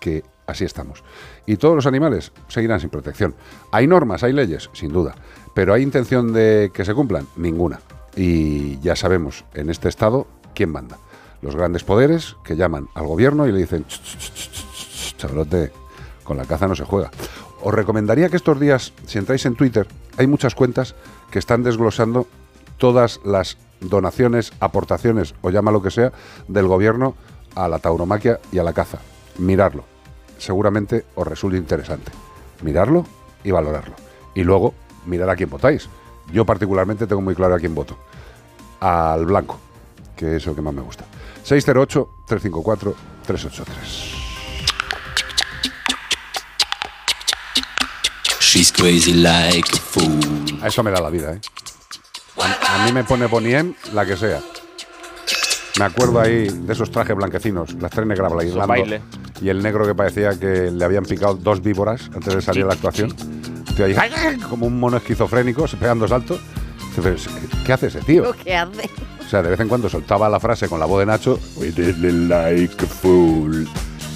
que 0.00 0.24
así 0.46 0.64
estamos. 0.64 1.02
Y 1.46 1.56
todos 1.56 1.74
los 1.74 1.86
animales 1.86 2.32
seguirán 2.48 2.80
sin 2.80 2.90
protección. 2.90 3.34
Hay 3.70 3.86
normas, 3.86 4.22
hay 4.22 4.32
leyes, 4.32 4.70
sin 4.72 4.92
duda, 4.92 5.14
pero 5.54 5.72
hay 5.72 5.82
intención 5.82 6.32
de 6.32 6.70
que 6.74 6.84
se 6.84 6.94
cumplan, 6.94 7.26
ninguna. 7.36 7.80
Y 8.16 8.78
ya 8.80 8.96
sabemos 8.96 9.44
en 9.54 9.70
este 9.70 9.88
estado 9.88 10.26
quién 10.54 10.70
manda. 10.70 10.98
Los 11.42 11.56
grandes 11.56 11.84
poderes 11.84 12.36
que 12.44 12.56
llaman 12.56 12.88
al 12.94 13.06
gobierno 13.06 13.46
y 13.46 13.52
le 13.52 13.58
dicen, 13.58 13.84
"Ch, 13.86 14.00
ch, 14.00 14.18
ch, 14.18 14.32
ch, 14.32 14.50
ch, 14.50 15.16
chavalote, 15.16 15.72
con 16.22 16.36
la 16.36 16.44
caza 16.44 16.66
no 16.66 16.74
se 16.74 16.84
juega. 16.84 17.10
Os 17.62 17.72
recomendaría 17.72 18.28
que 18.28 18.36
estos 18.36 18.58
días, 18.58 18.92
si 19.06 19.18
entráis 19.18 19.44
en 19.46 19.54
Twitter, 19.54 19.86
hay 20.16 20.26
muchas 20.26 20.54
cuentas 20.54 20.94
que 21.30 21.38
están 21.38 21.62
desglosando 21.62 22.26
todas 22.78 23.20
las 23.24 23.56
donaciones, 23.80 24.52
aportaciones 24.60 25.34
o 25.42 25.50
llama 25.50 25.70
lo 25.70 25.82
que 25.82 25.90
sea 25.90 26.12
del 26.48 26.66
gobierno 26.66 27.14
a 27.54 27.68
la 27.68 27.78
tauromaquia 27.78 28.40
y 28.52 28.58
a 28.58 28.64
la 28.64 28.72
caza. 28.72 28.98
Mirarlo. 29.38 29.84
Seguramente 30.38 31.04
os 31.14 31.26
resulte 31.26 31.56
interesante. 31.56 32.10
Mirarlo 32.62 33.06
y 33.44 33.50
valorarlo. 33.50 33.94
Y 34.34 34.44
luego 34.44 34.74
mirar 35.06 35.30
a 35.30 35.36
quién 35.36 35.50
votáis. 35.50 35.88
Yo 36.32 36.44
particularmente 36.44 37.06
tengo 37.06 37.22
muy 37.22 37.34
claro 37.34 37.54
a 37.54 37.58
quién 37.58 37.74
voto. 37.74 37.96
Al 38.80 39.24
blanco, 39.26 39.58
que 40.16 40.36
es 40.36 40.46
lo 40.46 40.54
que 40.54 40.62
más 40.62 40.72
me 40.74 40.82
gusta. 40.82 41.04
608-354-383. 41.44 42.94
She's 48.40 48.72
crazy 48.72 49.14
like 49.14 49.68
a 49.72 49.76
fool. 49.78 50.20
A 50.62 50.68
eso 50.68 50.82
me 50.82 50.90
da 50.90 51.00
la 51.00 51.10
vida, 51.10 51.32
¿eh? 51.34 51.40
A, 52.40 52.82
a 52.82 52.86
mí 52.86 52.92
me 52.92 53.04
pone 53.04 53.26
Bonnie 53.26 53.56
M, 53.56 53.74
la 53.92 54.04
que 54.06 54.16
sea. 54.16 54.40
Me 55.78 55.84
acuerdo 55.86 56.20
ahí 56.20 56.48
de 56.48 56.72
esos 56.72 56.90
trajes 56.90 57.16
blanquecinos, 57.16 57.74
las 57.74 57.90
tres 57.90 58.06
negras 58.06 58.32
bailando. 58.32 58.66
baile. 58.66 59.02
Y 59.40 59.48
el 59.48 59.62
negro 59.62 59.86
que 59.86 59.94
parecía 59.94 60.38
que 60.38 60.70
le 60.70 60.84
habían 60.84 61.04
picado 61.04 61.34
dos 61.34 61.60
víboras 61.62 62.10
antes 62.14 62.34
de 62.34 62.42
salir 62.42 62.62
a 62.62 62.66
la 62.68 62.74
actuación. 62.74 63.12
Tío, 63.76 63.86
ahí, 63.86 63.96
como 64.48 64.66
un 64.66 64.78
mono 64.78 64.98
esquizofrénico, 64.98 65.66
pegando 65.80 66.06
saltos. 66.06 66.40
¿Qué 67.64 67.72
hace 67.72 67.86
ese 67.88 68.00
tío? 68.00 68.32
¿Qué 68.44 68.56
hace? 68.56 68.90
O 69.24 69.28
sea, 69.28 69.42
de 69.42 69.50
vez 69.50 69.60
en 69.60 69.68
cuando 69.68 69.88
soltaba 69.88 70.28
la 70.28 70.38
frase 70.38 70.68
con 70.68 70.78
la 70.78 70.86
voz 70.86 71.00
de 71.00 71.06
Nacho, 71.06 71.38
"We 71.56 71.72
did 71.72 71.88
it 71.88 72.28
like 72.28 72.84
a 72.84 72.86
fool", 72.88 73.66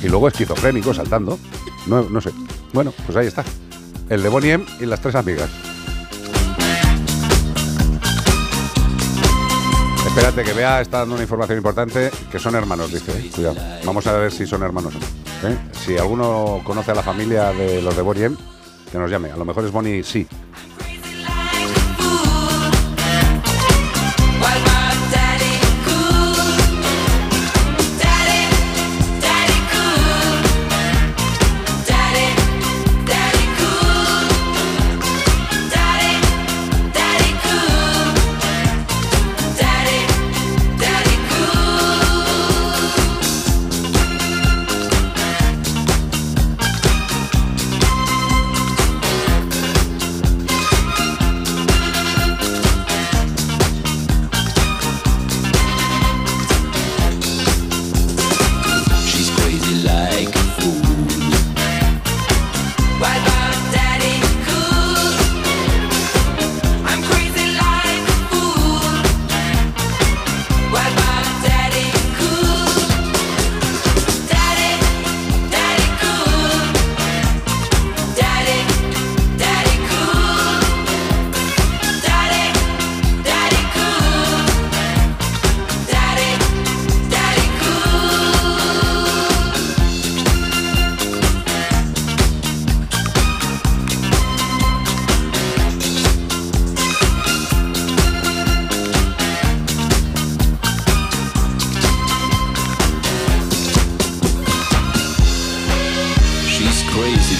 y 0.02 0.08
luego 0.08 0.28
esquizofrénico 0.28 0.94
saltando. 0.94 1.38
No, 1.86 2.02
no 2.02 2.20
sé. 2.20 2.30
Bueno, 2.72 2.92
pues 3.06 3.16
ahí 3.16 3.26
está. 3.26 3.44
El 4.08 4.22
de 4.22 4.28
Bonnie 4.28 4.52
M 4.52 4.64
y 4.80 4.86
las 4.86 5.00
tres 5.00 5.14
amigas. 5.14 5.48
Espérate, 10.06 10.42
que 10.42 10.52
Bea 10.52 10.80
está 10.80 10.98
dando 10.98 11.14
una 11.14 11.22
información 11.22 11.58
importante, 11.58 12.10
que 12.30 12.38
son 12.38 12.54
hermanos, 12.54 12.92
dice. 12.92 13.30
Cuidado. 13.34 13.56
Vamos 13.84 14.06
a 14.06 14.12
ver 14.14 14.32
si 14.32 14.46
son 14.46 14.62
hermanos 14.62 14.94
o 14.96 14.98
no. 14.98 15.48
¿eh? 15.48 15.56
Si 15.72 15.96
alguno 15.96 16.60
conoce 16.64 16.90
a 16.90 16.94
la 16.94 17.02
familia 17.02 17.52
de 17.52 17.80
los 17.82 17.94
de 17.94 18.02
Bonnie 18.02 18.24
M, 18.24 18.36
que 18.90 18.98
nos 18.98 19.10
llame. 19.10 19.30
A 19.30 19.36
lo 19.36 19.44
mejor 19.44 19.64
es 19.64 19.70
Bonnie 19.70 20.02
sí. 20.02 20.26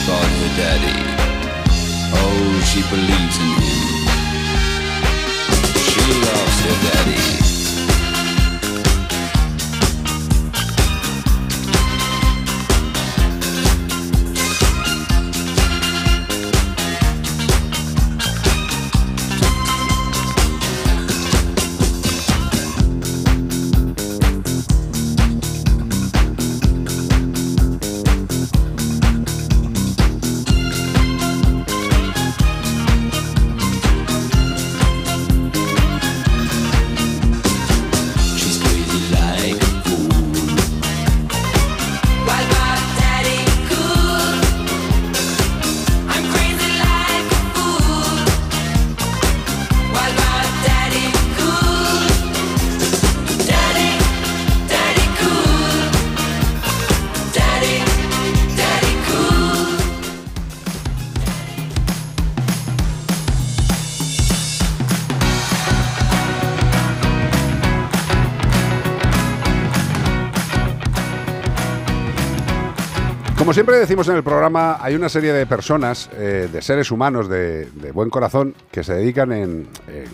About 0.09 0.25
her 0.25 0.57
daddy. 0.57 0.99
Oh, 2.15 2.61
she 2.65 2.81
believes 2.89 3.37
in 3.45 3.51
him. 3.61 3.89
She 5.91 6.03
loves 6.25 6.61
her 6.65 6.77
daddy. 6.89 7.48
Como 73.49 73.55
siempre 73.55 73.79
decimos 73.79 74.07
en 74.11 74.17
el 74.17 74.23
programa, 74.23 74.77
hay 74.79 74.95
una 74.95 75.09
serie 75.09 75.33
de 75.33 75.47
personas, 75.47 76.11
eh, 76.13 76.51
de 76.53 76.61
seres 76.61 76.91
humanos 76.91 77.31
de, 77.31 77.67
buen 77.95 78.11
corazón, 78.11 78.55
que 78.71 78.85
se 78.85 78.93
dedican 78.93 79.33
en 79.33 79.67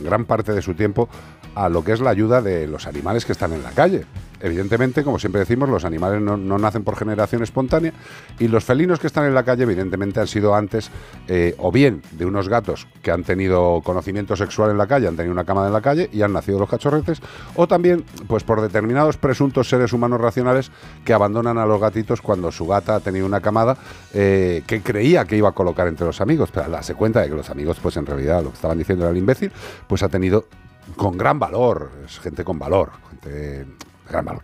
gran 0.05 0.25
parte 0.25 0.53
de 0.53 0.63
su 0.63 0.75
tiempo 0.75 1.09
a 1.57 1.69
lo 1.69 1.83
que 1.83 1.95
es 1.95 2.01
la 2.01 2.11
ayuda 2.11 2.43
de 2.43 2.69
los 2.69 2.87
animales 2.87 3.25
que 3.25 3.33
están 3.33 3.53
en 3.53 3.65
la 3.65 3.73
calle. 3.73 4.07
Evidentemente, 4.45 5.03
como 5.03 5.19
siempre 5.19 5.39
decimos, 5.39 5.71
los 5.71 5.87
animales 5.87 6.21
no, 6.21 6.37
no 6.37 6.59
nacen 6.59 6.85
por 6.85 6.97
generación 6.97 7.43
espontánea 7.43 7.95
y 8.39 8.47
los 8.47 8.63
felinos 8.63 9.01
que 9.01 9.07
están 9.07 9.25
en 9.25 9.33
la 9.33 9.43
calle, 9.43 9.63
evidentemente, 9.63 10.21
han 10.21 10.27
sido 10.27 10.55
antes 10.55 10.91
eh, 11.29 11.55
o 11.57 11.73
bien 11.73 12.03
de 12.13 12.27
unos 12.27 12.51
gatos 12.51 12.87
que 13.01 13.11
han 13.11 13.25
tenido 13.25 13.81
conocimiento 13.83 14.37
sexual 14.37 14.71
en 14.71 14.77
la 14.77 14.87
calle, 14.87 15.09
han 15.09 15.17
tenido 15.17 15.33
una 15.33 15.45
cama 15.45 15.67
en 15.67 15.73
la 15.73 15.81
calle 15.81 16.11
y 16.13 16.21
han 16.21 16.35
nacido 16.35 16.59
los 16.59 16.69
cachorretes, 16.69 17.23
o 17.57 17.67
también, 17.67 18.05
pues 18.29 18.45
por 18.45 18.61
determinados 18.61 19.17
presuntos 19.17 19.67
seres 19.71 19.95
humanos 19.95 20.21
racionales 20.21 20.71
que 21.07 21.15
abandonan 21.15 21.57
a 21.57 21.65
los 21.65 21.81
gatitos 21.81 22.21
cuando 22.21 22.53
su 22.53 22.67
gata 22.67 22.97
ha 22.97 23.01
tenido 23.01 23.25
una 23.25 23.41
camada 23.41 23.79
eh, 24.13 24.63
que 24.67 24.83
creía 24.83 25.25
que 25.25 25.39
iba 25.39 25.49
a 25.49 25.53
colocar 25.53 25.89
entre 25.89 26.07
los 26.07 26.21
amigos, 26.21 26.51
pero 26.53 26.67
al 26.67 26.73
darse 26.73 26.95
cuenta 26.95 27.23
de 27.23 27.31
que 27.31 27.35
los 27.35 27.49
amigos, 27.49 27.79
pues 27.81 27.97
en 27.97 28.05
realidad 28.05 28.43
lo 28.43 28.51
que 28.51 28.57
estaban 28.57 28.77
diciendo 28.77 29.07
era 29.07 29.11
el 29.13 29.17
imbécil, 29.17 29.51
pues 29.89 30.03
ha 30.03 30.11
tenido 30.11 30.49
con 30.97 31.17
gran 31.17 31.39
valor, 31.39 31.91
es 32.05 32.19
gente 32.19 32.45
con 32.45 32.59
valor, 32.59 32.91
gente 33.09 33.65
gran 34.09 34.25
valor. 34.25 34.43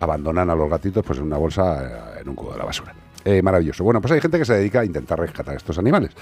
Abandonan 0.00 0.48
a 0.50 0.54
los 0.54 0.70
gatitos 0.70 1.04
pues 1.04 1.18
en 1.18 1.26
una 1.26 1.36
bolsa 1.36 2.16
eh, 2.16 2.20
en 2.22 2.28
un 2.28 2.34
cubo 2.34 2.52
de 2.52 2.58
la 2.58 2.64
basura. 2.64 2.94
Eh, 3.22 3.42
maravilloso. 3.42 3.84
Bueno, 3.84 4.00
pues 4.00 4.12
hay 4.12 4.20
gente 4.22 4.38
que 4.38 4.46
se 4.46 4.54
dedica 4.54 4.80
a 4.80 4.84
intentar 4.84 5.20
rescatar 5.20 5.54
estos 5.54 5.76
animales. 5.76 6.12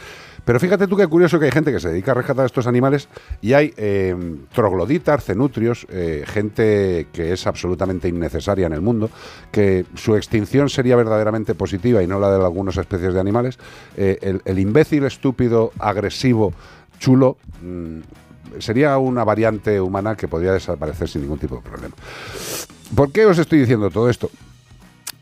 Pero 0.45 0.59
fíjate 0.59 0.89
tú 0.89 0.97
qué 0.97 1.07
curioso 1.07 1.39
que 1.39 1.45
hay 1.45 1.53
gente 1.53 1.71
que 1.71 1.79
se 1.79 1.91
dedica 1.91 2.11
a 2.11 2.15
rescatar 2.15 2.45
estos 2.45 2.67
animales 2.67 3.09
y 3.41 3.53
hay 3.53 3.73
eh, 3.77 4.17
trogloditas, 4.53 5.25
cenutrios, 5.25 5.87
gente 6.27 7.07
que 7.13 7.33
es 7.33 7.47
absolutamente 7.47 8.09
innecesaria 8.09 8.67
en 8.67 8.73
el 8.73 8.81
mundo, 8.81 9.11
que 9.53 9.87
su 9.95 10.17
extinción 10.17 10.69
sería 10.69 10.97
verdaderamente 10.97 11.55
positiva 11.55 12.03
y 12.03 12.09
no 12.09 12.19
la 12.19 12.37
de 12.37 12.45
algunas 12.45 12.77
especies 12.77 13.15
de 13.15 13.21
animales. 13.21 13.61
El, 13.97 14.43
el 14.45 14.59
imbécil, 14.59 15.05
estúpido, 15.05 15.71
agresivo, 15.79 16.53
chulo, 16.99 17.37
mm, 17.63 18.01
sería 18.59 18.99
una 18.99 19.25
variante 19.25 19.81
humana 19.81 20.17
que 20.17 20.29
podría 20.29 20.53
desaparecer 20.53 21.09
sin 21.09 21.23
ningún 21.23 21.39
tipo 21.39 21.57
de 21.57 21.63
problema. 21.63 21.95
¿Por 22.95 23.13
qué 23.13 23.27
os 23.27 23.39
estoy 23.39 23.61
diciendo 23.61 23.91
todo 23.91 24.09
esto? 24.09 24.31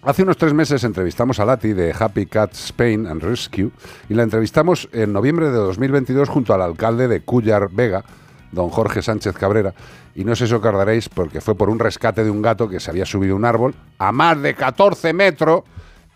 Hace 0.03 0.23
unos 0.23 0.37
tres 0.37 0.55
meses 0.55 0.85
entrevistamos 0.85 1.41
a 1.41 1.45
Lati 1.45 1.73
de 1.73 1.93
Happy 1.99 2.27
Cat 2.27 2.53
Spain 2.53 3.09
and 3.09 3.23
Rescue 3.23 3.73
y 4.09 4.15
la 4.15 4.23
entrevistamos 4.23 4.89
en 4.93 5.13
noviembre 5.13 5.47
de 5.47 5.57
2022 5.57 6.29
junto 6.29 6.55
al 6.55 6.63
alcalde 6.63 7.09
de 7.09 7.23
Cuyar 7.23 7.69
Vega, 7.73 8.05
don 8.53 8.71
Jorge 8.71 9.03
Sánchez 9.03 9.35
Cabrera. 9.35 9.75
Y 10.15 10.25
no 10.25 10.37
sé 10.37 10.47
si 10.47 10.55
os 10.55 10.61
acordaréis 10.61 11.09
porque 11.09 11.41
fue 11.41 11.57
por 11.57 11.69
un 11.69 11.81
rescate 11.81 12.23
de 12.23 12.31
un 12.31 12.41
gato 12.41 12.69
que 12.69 12.79
se 12.79 12.91
había 12.91 13.05
subido 13.05 13.35
un 13.35 13.45
árbol 13.45 13.75
a 13.99 14.13
más 14.13 14.41
de 14.41 14.55
14 14.55 15.13
metros 15.13 15.65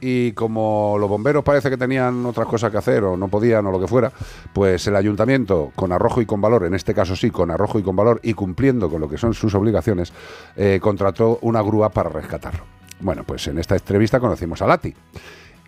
y 0.00 0.32
como 0.32 0.96
los 0.98 1.08
bomberos 1.08 1.44
parece 1.44 1.70
que 1.70 1.76
tenían 1.76 2.24
otras 2.24 2.46
cosas 2.46 2.70
que 2.70 2.78
hacer 2.78 3.04
o 3.04 3.16
no 3.16 3.28
podían 3.28 3.66
o 3.66 3.70
lo 3.70 3.80
que 3.80 3.86
fuera, 3.86 4.10
pues 4.52 4.86
el 4.86 4.96
ayuntamiento 4.96 5.72
con 5.74 5.92
arrojo 5.92 6.20
y 6.20 6.26
con 6.26 6.40
valor, 6.40 6.64
en 6.64 6.74
este 6.74 6.94
caso 6.94 7.14
sí, 7.14 7.30
con 7.30 7.50
arrojo 7.50 7.78
y 7.78 7.82
con 7.82 7.96
valor 7.96 8.20
y 8.22 8.34
cumpliendo 8.34 8.88
con 8.88 9.00
lo 9.00 9.08
que 9.08 9.18
son 9.18 9.34
sus 9.34 9.54
obligaciones, 9.54 10.12
eh, 10.56 10.78
contrató 10.80 11.38
una 11.42 11.62
grúa 11.62 11.90
para 11.90 12.08
rescatarlo. 12.08 12.64
Bueno, 13.00 13.24
pues 13.24 13.46
en 13.48 13.58
esta 13.58 13.76
entrevista 13.76 14.20
conocimos 14.20 14.60
a 14.62 14.66
Lati. 14.66 14.94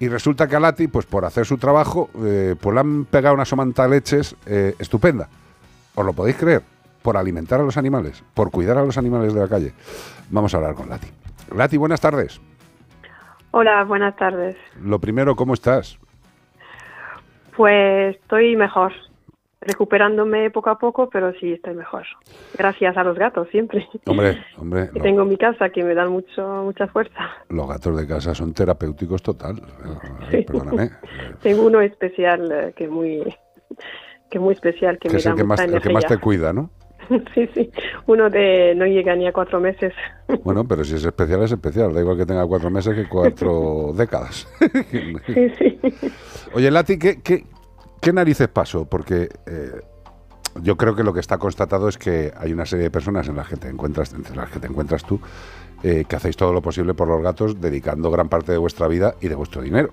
Y 0.01 0.09
resulta 0.09 0.49
que 0.49 0.57
a 0.57 0.61
Lati, 0.61 0.89
pues 0.89 1.07
por 1.07 1.25
hacer 1.25 1.47
su 1.47 1.59
trabajo, 1.59 2.11
eh, 2.25 2.57
pues 2.61 2.75
le 2.75 2.81
han 2.81 3.05
pegado 3.05 3.35
una 3.35 3.45
somanta 3.45 3.87
leches 3.87 4.35
eh, 4.47 4.75
estupenda. 4.79 5.29
¿Os 5.95 6.05
lo 6.05 6.13
podéis 6.13 6.37
creer? 6.37 6.63
Por 7.03 7.17
alimentar 7.17 7.61
a 7.61 7.63
los 7.63 7.77
animales, 7.77 8.23
por 8.35 8.51
cuidar 8.51 8.79
a 8.79 8.85
los 8.85 8.99
animales 8.99 9.35
de 9.35 9.41
la 9.41 9.49
calle. 9.49 9.73
Vamos 10.31 10.55
a 10.55 10.57
hablar 10.57 10.75
con 10.75 10.89
Lati. 10.89 11.09
Lati, 11.55 11.77
buenas 11.77 12.01
tardes. 12.01 12.41
Hola, 13.53 13.85
buenas 13.85 14.17
tardes. 14.17 14.57
Lo 14.83 14.99
primero, 14.99 15.37
¿cómo 15.37 15.55
estás? 15.55 15.99
Pues 17.57 18.17
estoy 18.17 18.57
mejor, 18.57 18.93
recuperándome 19.61 20.51
poco 20.51 20.71
a 20.71 20.79
poco, 20.79 21.11
pero 21.11 21.33
sí 21.35 21.53
estoy 21.53 21.75
mejor. 21.75 22.05
Gracias 22.57 22.97
a 22.97 23.05
los 23.05 23.19
gatos 23.19 23.49
siempre. 23.51 23.87
Hombre, 24.07 24.43
hombre, 24.59 24.89
Que 24.91 24.99
lo- 24.99 25.03
tengo 25.05 25.23
en 25.23 25.29
mi 25.29 25.37
casa 25.37 25.69
que 25.69 25.85
me 25.85 25.95
dan 25.95 26.11
mucho 26.11 26.63
mucha 26.65 26.87
fuerza. 26.89 27.29
los 27.51 27.69
gatos 27.69 27.95
de 27.97 28.07
casa 28.07 28.35
son 28.35 28.55
terapéuticos 28.55 29.23
total. 29.23 29.57
Eh, 30.33 30.45
Perdóname. 30.47 30.91
Tengo 31.43 31.65
uno 31.67 31.83
especial 31.83 32.51
eh, 32.51 32.73
que 32.75 32.89
muy 32.89 33.23
que 34.31 34.39
muy 34.39 34.55
especial 34.55 34.99
que, 34.99 35.09
Que 35.09 35.13
me 35.15 35.19
es 35.19 35.25
da 35.25 35.33
el 35.33 35.37
que, 35.37 35.45
más, 35.45 35.61
el 35.61 35.81
que 35.83 35.91
más 35.93 36.07
te 36.07 36.17
cuida, 36.17 36.55
¿no? 36.55 36.71
sí, 37.35 37.49
sí. 37.55 37.71
Uno 38.07 38.31
de 38.31 38.75
no 38.75 38.87
llega 38.87 39.15
ni 39.15 39.27
a 39.27 39.33
cuatro 39.33 39.61
meses. 39.61 39.93
Bueno, 40.45 40.65
pero 40.67 40.83
si 40.83 40.95
es 40.95 41.05
especial, 41.05 41.43
es 41.43 41.53
especial. 41.53 41.93
Da 41.93 42.01
igual 42.01 42.17
que 42.17 42.25
tenga 42.25 42.47
cuatro 42.47 42.71
meses 42.71 42.95
que 42.95 43.07
cuatro 43.07 43.93
décadas. 43.97 44.49
sí, 45.27 45.51
sí. 45.59 45.79
Oye, 46.55 46.71
Lati, 46.71 46.99
¿qué, 46.99 47.21
qué, 47.21 47.45
qué 48.01 48.13
narices 48.15 48.49
pasó? 48.49 48.87
Porque 48.87 49.29
eh, 49.47 49.81
yo 50.63 50.77
creo 50.77 50.95
que 50.95 51.03
lo 51.03 51.13
que 51.13 51.21
está 51.21 51.37
constatado 51.39 51.89
es 51.89 51.99
que 51.99 52.33
hay 52.37 52.53
una 52.53 52.65
serie 52.67 52.85
de 52.85 52.91
personas 52.91 53.29
en 53.29 53.37
las 53.37 53.49
que 53.49 53.57
te 53.57 53.69
encuentras, 53.69 54.13
entre 54.15 54.35
las 54.35 54.51
que 54.51 54.59
te 54.59 54.69
encuentras 54.69 55.05
tú, 55.05 55.21
eh, 55.83 56.05
que 56.09 56.17
hacéis 56.17 56.37
todo 56.37 56.53
lo 56.53 56.63
posible 56.63 56.95
por 56.95 57.09
los 57.09 57.23
gatos, 57.23 57.61
dedicando 57.61 58.11
gran 58.11 58.29
parte 58.29 58.53
de 58.53 58.59
vuestra 58.59 58.89
vida 58.89 59.15
y 59.21 59.29
de 59.29 59.35
vuestro 59.35 59.63
dinero. 59.63 59.91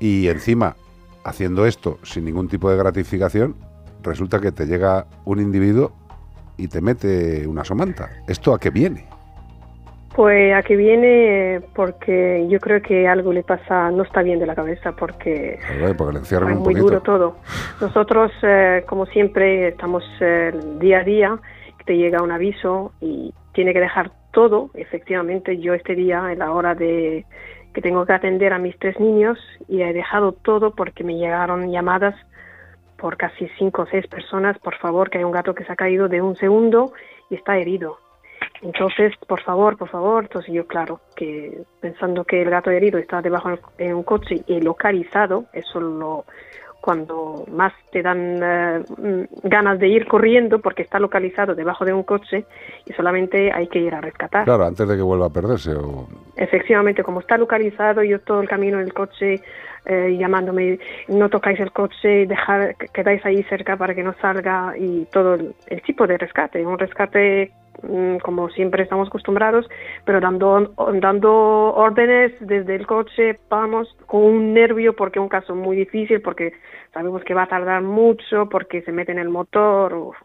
Y 0.00 0.28
encima, 0.28 0.76
haciendo 1.24 1.66
esto 1.66 1.98
sin 2.02 2.24
ningún 2.24 2.48
tipo 2.48 2.70
de 2.70 2.76
gratificación, 2.76 3.56
resulta 4.02 4.40
que 4.40 4.52
te 4.52 4.66
llega 4.66 5.06
un 5.24 5.40
individuo 5.40 5.92
y 6.58 6.68
te 6.68 6.80
mete 6.80 7.46
una 7.46 7.64
somanta. 7.64 8.10
¿Esto 8.26 8.52
a 8.52 8.58
qué 8.58 8.70
viene? 8.70 9.06
Pues 10.14 10.52
aquí 10.52 10.74
viene 10.74 11.54
eh, 11.56 11.60
porque 11.74 12.44
yo 12.50 12.58
creo 12.58 12.82
que 12.82 13.06
algo 13.06 13.32
le 13.32 13.44
pasa, 13.44 13.90
no 13.92 14.02
está 14.02 14.20
bien 14.22 14.40
de 14.40 14.46
la 14.46 14.56
cabeza 14.56 14.90
porque 14.92 15.60
A 15.70 15.84
ver, 15.84 15.96
Porque 15.96 16.14
le 16.14 16.18
encierran 16.18 16.50
es 16.50 16.56
un 16.56 16.62
muy 16.64 16.74
poquito. 16.74 16.88
duro 16.88 17.00
todo. 17.02 17.36
Nosotros, 17.80 18.32
eh, 18.42 18.84
como 18.88 19.06
siempre, 19.06 19.68
estamos 19.68 20.02
eh, 20.20 20.52
día 20.80 20.98
a 20.98 21.04
día, 21.04 21.38
te 21.86 21.96
llega 21.96 22.20
un 22.20 22.32
aviso 22.32 22.92
y 23.00 23.32
tiene 23.52 23.72
que 23.72 23.78
dejar 23.80 24.10
todo. 24.32 24.70
Efectivamente, 24.74 25.58
yo 25.58 25.72
este 25.74 25.94
día, 25.94 26.32
en 26.32 26.40
la 26.40 26.50
hora 26.50 26.74
de 26.74 27.24
que 27.72 27.80
tengo 27.80 28.04
que 28.04 28.12
atender 28.12 28.52
a 28.52 28.58
mis 28.58 28.76
tres 28.78 28.98
niños, 28.98 29.38
y 29.68 29.82
he 29.82 29.92
dejado 29.92 30.32
todo 30.32 30.74
porque 30.74 31.04
me 31.04 31.14
llegaron 31.14 31.70
llamadas 31.70 32.16
por 32.98 33.16
casi 33.16 33.48
cinco 33.56 33.82
o 33.82 33.86
seis 33.86 34.06
personas, 34.06 34.58
por 34.58 34.76
favor, 34.76 35.08
que 35.08 35.18
hay 35.18 35.24
un 35.24 35.32
gato 35.32 35.54
que 35.54 35.64
se 35.64 35.72
ha 35.72 35.76
caído 35.76 36.08
de 36.08 36.20
un 36.20 36.36
segundo 36.36 36.92
y 37.30 37.36
está 37.36 37.56
herido. 37.56 37.98
Entonces, 38.60 39.14
por 39.26 39.40
favor, 39.40 39.76
por 39.78 39.88
favor, 39.88 40.24
entonces 40.24 40.52
yo, 40.52 40.66
claro, 40.66 41.00
que 41.14 41.62
pensando 41.80 42.24
que 42.24 42.42
el 42.42 42.50
gato 42.50 42.70
herido 42.70 42.98
está 42.98 43.22
debajo 43.22 43.50
de 43.78 43.94
un 43.94 44.02
coche 44.02 44.42
y 44.46 44.60
localizado, 44.60 45.44
eso 45.52 45.80
lo 45.80 46.24
cuando 46.80 47.44
más 47.50 47.72
te 47.90 48.02
dan 48.02 48.40
eh, 48.42 48.84
mm, 48.96 49.48
ganas 49.48 49.78
de 49.78 49.88
ir 49.88 50.06
corriendo 50.06 50.60
porque 50.60 50.82
está 50.82 50.98
localizado 50.98 51.54
debajo 51.54 51.84
de 51.84 51.92
un 51.92 52.02
coche 52.02 52.44
y 52.86 52.92
solamente 52.92 53.52
hay 53.52 53.66
que 53.66 53.80
ir 53.80 53.94
a 53.94 54.00
rescatar. 54.00 54.44
Claro, 54.44 54.64
antes 54.64 54.88
de 54.88 54.96
que 54.96 55.02
vuelva 55.02 55.26
a 55.26 55.30
perderse. 55.30 55.72
O... 55.72 56.08
Efectivamente, 56.36 57.02
como 57.02 57.20
está 57.20 57.36
localizado, 57.36 58.02
yo 58.02 58.20
todo 58.20 58.40
el 58.40 58.48
camino 58.48 58.78
en 58.78 58.86
el 58.86 58.94
coche 58.94 59.40
eh, 59.86 60.16
llamándome, 60.18 60.78
no 61.08 61.28
tocáis 61.28 61.58
el 61.60 61.72
coche, 61.72 62.26
dejar, 62.26 62.76
quedáis 62.92 63.24
ahí 63.24 63.42
cerca 63.44 63.76
para 63.76 63.94
que 63.94 64.02
no 64.02 64.14
salga 64.20 64.74
y 64.78 65.06
todo 65.06 65.34
el, 65.34 65.54
el 65.66 65.82
tipo 65.82 66.06
de 66.06 66.18
rescate, 66.18 66.64
un 66.64 66.78
rescate 66.78 67.52
como 68.22 68.48
siempre 68.50 68.82
estamos 68.82 69.08
acostumbrados, 69.08 69.68
pero 70.04 70.20
dando, 70.20 70.74
dando 71.00 71.32
órdenes 71.74 72.32
desde 72.40 72.74
el 72.74 72.86
coche, 72.86 73.38
vamos, 73.48 73.94
con 74.06 74.22
un 74.22 74.54
nervio 74.54 74.94
porque 74.94 75.18
es 75.18 75.22
un 75.22 75.28
caso 75.28 75.54
muy 75.54 75.76
difícil, 75.76 76.20
porque 76.20 76.52
sabemos 76.92 77.22
que 77.24 77.34
va 77.34 77.44
a 77.44 77.48
tardar 77.48 77.82
mucho, 77.82 78.48
porque 78.48 78.82
se 78.82 78.92
mete 78.92 79.12
en 79.12 79.18
el 79.18 79.28
motor, 79.28 79.94
uf. 79.94 80.16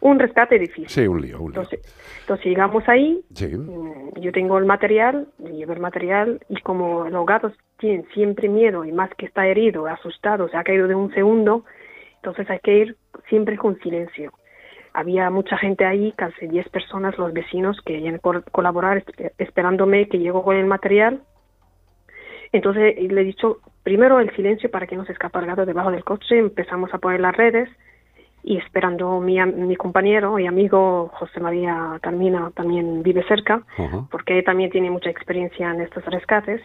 un 0.00 0.18
rescate 0.18 0.58
difícil. 0.58 0.88
Sí, 0.88 1.06
un 1.06 1.22
lío, 1.22 1.40
un 1.40 1.52
lío. 1.52 1.60
Entonces, 1.62 1.80
entonces 2.20 2.46
llegamos 2.46 2.86
ahí, 2.88 3.20
Sí. 3.32 3.56
Mm, 3.56 4.20
yo 4.20 4.32
tengo 4.32 4.58
el 4.58 4.66
material, 4.66 5.28
llevo 5.38 5.72
el 5.72 5.80
material 5.80 6.40
y 6.48 6.60
como 6.60 7.08
los 7.08 7.24
gatos 7.26 7.52
tienen 7.78 8.06
siempre 8.12 8.48
miedo 8.48 8.84
y 8.84 8.92
más 8.92 9.10
que 9.16 9.26
está 9.26 9.46
herido, 9.46 9.86
asustado, 9.86 10.48
se 10.48 10.56
ha 10.56 10.64
caído 10.64 10.86
de 10.86 10.94
un 10.94 11.12
segundo, 11.14 11.64
entonces 12.16 12.48
hay 12.50 12.58
que 12.60 12.76
ir 12.78 12.96
siempre 13.28 13.56
con 13.56 13.78
silencio. 13.80 14.32
Había 14.94 15.28
mucha 15.28 15.56
gente 15.58 15.84
ahí, 15.84 16.12
casi 16.16 16.46
10 16.46 16.68
personas, 16.70 17.18
los 17.18 17.32
vecinos 17.32 17.76
que 17.84 17.94
querían 17.94 18.18
col- 18.18 18.44
colaborar 18.52 19.04
esp- 19.04 19.32
esperándome 19.38 20.08
que 20.08 20.18
llego 20.20 20.42
con 20.44 20.56
el 20.56 20.66
material. 20.66 21.20
Entonces 22.52 22.94
le 22.96 23.20
he 23.20 23.24
dicho 23.24 23.58
primero 23.82 24.20
el 24.20 24.34
silencio 24.36 24.70
para 24.70 24.86
que 24.86 24.96
no 24.96 25.04
se 25.04 25.12
escape 25.12 25.38
el 25.40 25.46
gato 25.46 25.66
debajo 25.66 25.90
del 25.90 26.04
coche, 26.04 26.38
empezamos 26.38 26.92
a 26.94 26.98
poner 26.98 27.20
las 27.20 27.36
redes 27.36 27.68
y 28.44 28.56
esperando 28.58 29.20
mi, 29.20 29.40
mi 29.44 29.74
compañero 29.76 30.38
y 30.38 30.46
amigo 30.46 31.10
José 31.14 31.40
María 31.40 31.98
Carmina 32.00 32.50
también 32.54 33.02
vive 33.02 33.24
cerca 33.26 33.62
porque 34.10 34.38
él 34.38 34.44
también 34.44 34.70
tiene 34.70 34.90
mucha 34.90 35.10
experiencia 35.10 35.70
en 35.70 35.80
estos 35.80 36.04
rescates 36.04 36.60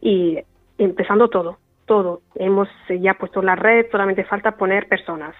y 0.00 0.38
empezando 0.78 1.28
todo, 1.28 1.58
todo. 1.86 2.22
Hemos 2.34 2.68
eh, 2.88 2.98
ya 2.98 3.14
puesto 3.14 3.40
la 3.42 3.54
red, 3.54 3.86
solamente 3.92 4.24
falta 4.24 4.56
poner 4.56 4.88
personas. 4.88 5.36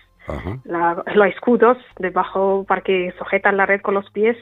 La- 0.64 1.02
los 1.14 1.26
escudos 1.28 1.76
debajo 1.98 2.64
para 2.68 2.80
que 2.82 3.12
sujetan 3.18 3.56
la 3.56 3.66
red 3.66 3.80
con 3.80 3.94
los 3.94 4.08
pies 4.10 4.36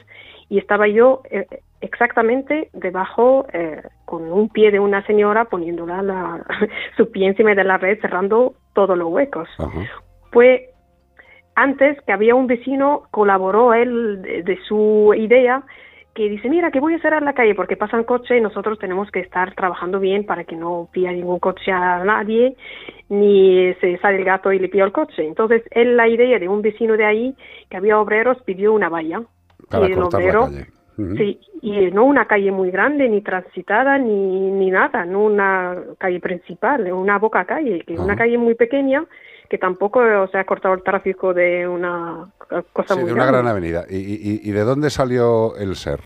y 0.49 0.57
estaba 0.57 0.87
yo 0.87 1.21
eh, 1.31 1.47
exactamente 1.81 2.69
debajo, 2.73 3.45
eh, 3.53 3.81
con 4.05 4.31
un 4.31 4.49
pie 4.49 4.71
de 4.71 4.79
una 4.79 5.05
señora 5.05 5.45
poniéndola 5.45 6.01
la- 6.01 6.45
su 6.97 7.09
pie 7.11 7.27
encima 7.27 7.55
de 7.55 7.63
la 7.63 7.77
red, 7.77 7.99
cerrando 8.01 8.53
todos 8.73 8.97
los 8.97 9.07
huecos. 9.09 9.49
Pues 10.31 10.61
antes 11.55 11.99
que 12.01 12.13
había 12.13 12.35
un 12.35 12.47
vecino, 12.47 13.03
colaboró 13.11 13.73
él 13.73 14.21
de, 14.21 14.43
de 14.43 14.57
su 14.67 15.13
idea, 15.17 15.63
que 16.13 16.27
dice, 16.29 16.49
mira, 16.49 16.71
que 16.71 16.79
voy 16.79 16.93
a 16.93 16.99
cerrar 16.99 17.23
la 17.23 17.33
calle 17.33 17.55
porque 17.55 17.77
pasan 17.77 18.03
coches 18.03 18.37
y 18.37 18.41
nosotros 18.41 18.77
tenemos 18.79 19.09
que 19.11 19.21
estar 19.21 19.55
trabajando 19.55 19.99
bien 19.99 20.25
para 20.25 20.43
que 20.43 20.55
no 20.55 20.89
pilla 20.91 21.11
ningún 21.11 21.39
coche 21.39 21.71
a 21.71 22.03
nadie, 22.03 22.55
ni 23.09 23.73
se 23.75 23.97
sale 23.99 24.17
el 24.17 24.25
gato 24.25 24.51
y 24.51 24.59
le 24.59 24.67
pilla 24.67 24.83
el 24.83 24.91
coche. 24.91 25.25
Entonces, 25.25 25.63
él 25.71 25.95
la 25.95 26.09
idea 26.09 26.37
de 26.37 26.49
un 26.49 26.61
vecino 26.61 26.97
de 26.97 27.05
ahí, 27.05 27.35
que 27.69 27.77
había 27.77 27.99
obreros, 27.99 28.41
pidió 28.43 28.73
una 28.73 28.89
valla. 28.89 29.21
Para 29.69 29.87
y 29.87 29.91
el 29.91 29.99
cortar 29.99 30.21
la 30.21 30.27
obrero, 30.27 30.45
calle. 30.45 30.67
Sí, 31.17 31.39
y 31.61 31.91
no 31.91 32.03
una 32.05 32.25
calle 32.25 32.51
muy 32.51 32.69
grande, 32.69 33.09
ni 33.09 33.21
transitada, 33.21 33.97
ni, 33.97 34.51
ni 34.51 34.69
nada, 34.69 35.03
no 35.05 35.23
una 35.23 35.75
calle 35.97 36.19
principal, 36.19 36.91
una 36.91 37.17
boca 37.17 37.45
calle, 37.45 37.81
que 37.87 37.93
es 37.93 37.99
una 37.99 38.13
Ajá. 38.13 38.23
calle 38.23 38.37
muy 38.37 38.53
pequeña, 38.53 39.03
que 39.51 39.57
tampoco 39.57 40.01
eh, 40.01 40.29
se 40.31 40.37
ha 40.37 40.45
cortado 40.45 40.73
el 40.73 40.81
tráfico 40.81 41.33
de 41.33 41.67
una 41.67 42.25
cosa 42.71 42.93
Sí, 42.93 43.01
muy 43.01 43.07
de 43.07 43.13
una 43.13 43.23
grande. 43.25 43.37
gran 43.41 43.47
avenida. 43.51 43.83
¿Y, 43.89 43.97
y- 43.97 44.39
y 44.49 44.51
de 44.53 44.61
dónde 44.61 44.89
salió 44.89 45.57
el 45.57 45.75
ser? 45.75 45.99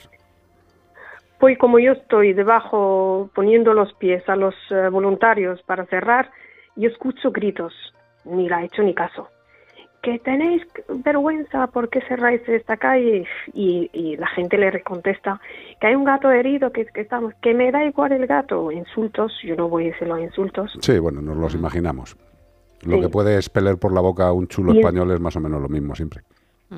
Pues 1.40 1.56
como 1.60 1.78
yo 1.78 1.92
estoy 1.92 2.34
debajo 2.34 3.30
poniendo 3.36 3.76
los 3.76 3.94
pies 3.94 4.28
a 4.28 4.36
los 4.36 4.56
eh, 4.72 4.90
voluntarios 4.90 5.62
para 5.62 5.86
cerrar, 5.86 6.32
yo 6.76 6.90
escucho 6.90 7.32
gritos, 7.32 7.72
ni 8.24 8.50
la 8.50 8.64
he 8.64 8.66
hecho 8.66 8.82
ni 8.82 8.96
caso. 8.96 9.28
Que 10.02 10.18
tenéis 10.18 10.64
vergüenza, 11.04 11.68
¿por 11.68 11.90
qué 11.90 12.02
cerráis 12.08 12.42
esta 12.50 12.78
calle? 12.78 13.28
Y, 13.54 13.92
y 13.94 14.18
la 14.18 14.28
gente 14.28 14.58
le 14.58 14.82
contesta 14.82 15.40
que 15.80 15.86
hay 15.86 15.94
un 15.96 16.04
gato 16.06 16.32
herido, 16.32 16.72
que, 16.72 16.88
que 16.88 17.02
estamos, 17.02 17.34
que 17.44 17.54
me 17.54 17.72
da 17.72 17.84
igual 17.86 18.12
el 18.12 18.26
gato. 18.26 18.72
Insultos, 18.72 19.32
yo 19.44 19.56
no 19.56 19.70
voy 19.70 19.84
a 19.84 19.92
decir 19.92 20.08
los 20.08 20.20
insultos. 20.20 20.76
Sí, 20.82 20.98
bueno, 20.98 21.22
nos 21.22 21.38
los 21.38 21.54
imaginamos. 21.54 22.18
Lo 22.86 22.96
Sí. 22.98 23.02
que 23.02 23.10
puede 23.10 23.36
expeler 23.36 23.78
por 23.78 23.94
la 23.94 24.02
boca 24.02 24.32
un 24.32 24.48
chulo 24.48 24.74
Y- 24.74 24.80
español 24.80 25.12
es 25.12 25.20
más 25.20 25.36
o 25.36 25.40
menos 25.40 25.62
lo 25.62 25.68
mismo 25.70 25.96
siempre. 25.96 26.22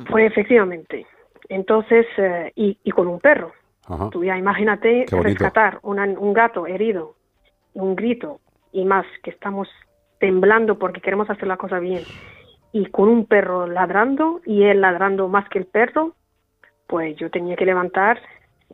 Pues 0.09 0.31
efectivamente. 0.31 1.05
Entonces, 1.49 2.05
eh, 2.17 2.51
y, 2.55 2.77
y 2.83 2.91
con 2.91 3.07
un 3.07 3.19
perro. 3.19 3.51
Ajá. 3.87 4.09
Tú 4.09 4.23
ya 4.23 4.37
imagínate 4.37 5.05
rescatar 5.11 5.79
una- 5.83 6.05
un 6.05 6.33
gato 6.33 6.67
herido, 6.67 7.15
un 7.73 7.95
grito 7.95 8.39
y 8.73 8.83
más 8.85 9.05
que 9.23 9.29
estamos 9.29 9.69
temblando 10.19 10.77
porque 10.77 10.99
queremos 10.99 11.29
hacer 11.29 11.47
la 11.47 11.57
cosa 11.57 11.79
bien 11.79 12.03
y 12.73 12.87
con 12.87 13.07
un 13.07 13.25
perro 13.25 13.65
ladrando 13.67 14.41
y 14.45 14.63
él 14.63 14.81
ladrando 14.81 15.29
más 15.29 15.47
que 15.49 15.59
el 15.59 15.65
perro, 15.65 16.15
pues 16.87 17.15
yo 17.17 17.29
tenía 17.29 17.55
que 17.55 17.65
levantar 17.65 18.19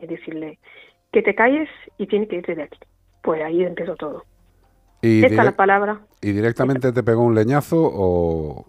y 0.01 0.07
decirle 0.07 0.57
que 1.11 1.21
te 1.21 1.35
calles 1.35 1.69
y 1.97 2.07
tienes 2.07 2.27
que 2.29 2.37
irte 2.37 2.55
de 2.55 2.63
aquí. 2.63 2.79
Pues 3.21 3.41
ahí 3.43 3.63
empezó 3.63 3.95
todo. 3.95 4.23
Y, 5.03 5.23
Esta 5.23 5.41
es 5.41 5.45
la 5.45 5.55
palabra. 5.55 5.99
¿Y 6.21 6.31
directamente 6.31 6.91
te 6.91 7.03
pegó 7.03 7.21
un 7.23 7.35
leñazo 7.35 7.77
o...? 7.77 8.65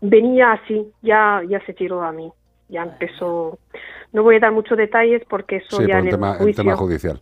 Venía 0.00 0.52
así, 0.52 0.92
ya, 1.00 1.40
ya 1.48 1.64
se 1.64 1.72
tiró 1.72 2.02
a 2.02 2.12
mí. 2.12 2.30
Ya 2.68 2.82
empezó. 2.82 3.58
No 4.12 4.22
voy 4.24 4.36
a 4.36 4.40
dar 4.40 4.52
muchos 4.52 4.76
detalles 4.76 5.22
porque 5.30 5.56
eso 5.56 5.76
Sí, 5.78 5.86
ya 5.86 5.94
por 5.94 5.98
en 6.00 6.04
el 6.06 6.10
tema, 6.10 6.32
en 6.32 6.38
juicio. 6.38 6.64
tema 6.64 6.76
judicial. 6.76 7.20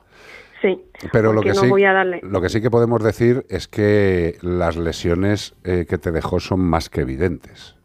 Sí. 0.62 0.82
Pero 1.12 1.34
lo 1.34 1.42
que, 1.42 1.50
no 1.50 1.54
sí, 1.56 1.68
voy 1.68 1.84
a 1.84 1.92
darle. 1.92 2.20
lo 2.22 2.40
que 2.40 2.48
sí 2.48 2.62
que 2.62 2.70
podemos 2.70 3.04
decir 3.04 3.44
es 3.50 3.68
que 3.68 4.36
las 4.40 4.76
lesiones 4.78 5.54
eh, 5.64 5.84
que 5.86 5.98
te 5.98 6.10
dejó 6.10 6.40
son 6.40 6.60
más 6.60 6.88
que 6.88 7.02
evidentes. 7.02 7.76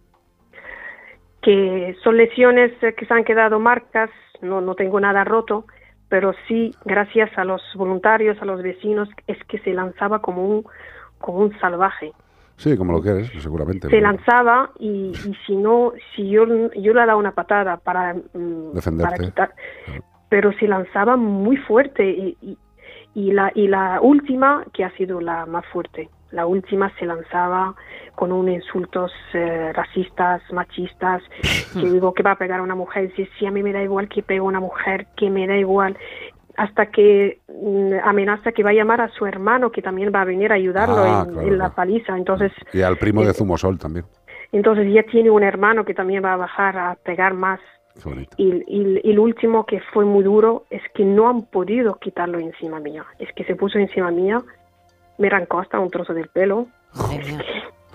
que 1.42 1.96
son 2.04 2.16
lesiones 2.18 2.72
eh, 2.82 2.94
que 2.96 3.06
se 3.06 3.14
han 3.14 3.26
quedado 3.26 3.60
marcas, 3.60 4.10
no, 4.42 4.62
no 4.62 4.76
tengo 4.76 5.00
nada 5.00 5.24
roto, 5.26 5.66
pero 6.10 6.34
sí, 6.48 6.76
gracias 6.86 7.30
a 7.38 7.46
los 7.46 7.62
voluntarios, 7.76 8.42
a 8.42 8.46
los 8.46 8.62
vecinos, 8.62 9.08
es 9.28 9.38
que 9.46 9.60
se 9.60 9.74
lanzaba 9.74 10.20
como 10.20 10.46
un, 10.46 10.66
como 11.20 11.40
un 11.40 11.60
salvaje. 11.60 12.12
Sí, 12.58 12.76
como 12.76 12.92
lo 12.92 13.02
quieres, 13.02 13.32
seguramente. 13.42 13.88
Se 13.88 13.92
pero 13.92 14.08
lanzaba 14.08 14.72
y, 14.80 15.12
y 15.26 15.34
si 15.46 15.56
no, 15.56 15.94
si 16.16 16.30
yo, 16.30 16.46
yo 16.74 16.94
le 16.94 17.00
daba 17.00 17.16
una 17.16 17.32
patada 17.32 17.78
para, 17.78 18.16
mm, 18.16 18.74
Defenderte. 18.74 19.12
para 19.16 19.26
quitar, 19.26 19.54
pero 20.28 20.52
se 20.54 20.68
lanzaba 20.68 21.16
muy 21.16 21.56
fuerte 21.56 22.04
y, 22.10 22.38
y, 22.42 22.58
y 23.14 23.32
la, 23.32 23.52
y 23.56 23.68
la 23.68 24.02
última, 24.02 24.66
que 24.74 24.84
ha 24.84 24.92
sido 24.98 25.22
la 25.22 25.46
más 25.46 25.66
fuerte, 25.68 26.10
la 26.32 26.46
última 26.46 26.92
se 27.00 27.06
lanzaba 27.06 27.76
con 28.16 28.32
unos 28.32 28.54
insultos 28.56 29.12
eh, 29.34 29.72
racistas, 29.74 30.42
machistas, 30.52 31.22
que 31.74 31.90
digo 31.90 32.14
que 32.14 32.24
va 32.24 32.32
a 32.32 32.38
pegar 32.38 32.60
a 32.60 32.64
una 32.64 32.76
mujer, 32.76 33.08
dice, 33.10 33.30
sí, 33.38 33.46
a 33.46 33.52
mí 33.52 33.64
me 33.64 33.72
da 33.74 33.82
igual 33.82 34.10
que 34.10 34.22
pegue 34.24 34.40
a 34.40 34.44
una 34.44 34.60
mujer, 34.60 35.08
que 35.16 35.30
me 35.30 35.48
da 35.48 35.56
igual, 35.58 35.98
hasta 36.58 36.88
que 36.88 37.40
mm, 37.48 37.94
amenaza 38.04 38.52
que 38.52 38.64
va 38.64 38.72
a 38.72 38.74
llamar 38.74 39.00
a 39.02 39.10
su 39.10 39.26
hermano, 39.26 39.72
que 39.72 39.82
también 39.82 40.12
va 40.14 40.22
a 40.22 40.26
venir 40.26 40.52
a 40.52 40.56
ayudarlo 40.56 40.98
Ah, 40.98 41.24
en, 41.26 41.34
claro, 41.34 41.48
en 41.48 41.58
la 41.58 41.70
paliza, 41.70 42.18
entonces... 42.18 42.52
Y 42.74 42.82
al 42.82 42.98
primo 42.98 43.22
eh, 43.24 43.28
de 43.28 43.34
Zumosol 43.34 43.80
también. 43.80 44.06
entonces 44.52 44.92
ya 44.94 45.04
tiene 45.04 45.30
un 45.32 45.44
hermano 45.44 45.86
que 45.86 45.94
también 45.94 46.24
va 46.24 46.34
a 46.34 46.38
bajar 46.38 46.78
a 46.78 46.96
pegar 46.96 47.34
más. 47.34 47.60
Y, 48.38 48.64
y, 48.68 49.02
y 49.04 49.14
lo 49.14 49.24
último 49.24 49.66
que 49.66 49.82
fue 49.94 50.06
muy 50.06 50.24
duro 50.24 50.64
es 50.70 50.82
que 50.94 51.04
no 51.04 51.28
han 51.30 51.44
podido 51.44 51.96
quitarlo 51.96 52.40
encima 52.40 52.80
mía. 52.80 53.04
Es 53.20 53.28
que 53.34 53.44
se 53.44 53.56
puso 53.58 53.78
encima 53.78 54.10
mía, 54.10 54.42
me 55.20 55.28
arrancó 55.28 55.60
hasta 55.60 55.80
un 55.80 55.90
trozo 55.92 56.14
del 56.14 56.30
pelo. 56.30 56.68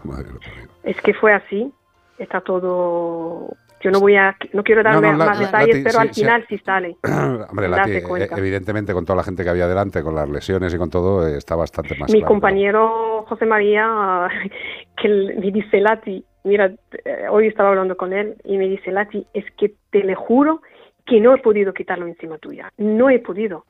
Madre 0.05 0.31
lo 0.33 0.39
parió. 0.39 0.69
Es 0.85 1.01
que 1.01 1.15
fue 1.15 1.33
así. 1.33 1.73
Está 2.19 2.41
todo. 2.41 3.49
Yo 3.81 3.91
no 3.91 4.01
voy 4.01 4.17
a. 4.17 4.37
No 4.53 4.63
quiero 4.63 4.83
No, 4.83 4.91
darme 4.93 5.13
no, 5.13 5.19
la- 5.19 5.25
más 5.27 5.39
la- 5.41 5.47
detalles, 5.47 5.75
Lati, 5.77 5.83
pero 5.85 5.93
sí, 5.93 5.99
al 6.09 6.15
sí. 6.15 6.21
final 6.21 6.47
sí 6.49 6.59
sale. 6.59 6.97
Hombre, 7.51 7.69
Date 7.69 7.95
Lati, 7.95 8.07
cuenta. 8.07 8.37
evidentemente 8.39 8.93
con 8.93 9.05
toda 9.05 9.17
la 9.17 9.23
gente 9.25 9.43
que 9.45 9.51
había 9.51 9.67
delante, 9.67 10.03
con 10.03 10.15
las 10.15 10.29
lesiones 10.29 10.73
y 10.75 10.79
con 10.79 10.91
todo, 10.91 11.27
está 11.27 11.57
bastante 11.57 11.97
más 11.99 12.11
Mi 12.11 12.21
claro. 12.21 12.29
compañero 12.33 13.25
José 13.27 13.47
María, 13.47 14.29
que 15.03 15.09
me 15.09 15.51
dice, 15.51 15.81
Lati, 15.81 16.25
mira, 16.45 16.67
eh, 17.05 17.27
hoy 17.31 17.49
estaba 17.49 17.71
hablando 17.71 17.97
con 17.97 18.13
él 18.13 18.37
y 18.45 18.57
me 18.59 18.69
dice, 18.69 18.91
Lati, 18.93 19.27
es 19.35 19.45
que 19.59 19.75
te 19.91 20.03
le 20.05 20.15
juro 20.15 20.63
que 21.05 21.21
no 21.21 21.35
he 21.35 21.39
podido 21.39 21.75
quitarlo 21.75 22.07
encima 22.07 22.39
tuya. 22.39 22.71
No 22.79 23.11
he 23.11 23.19
podido. 23.19 23.65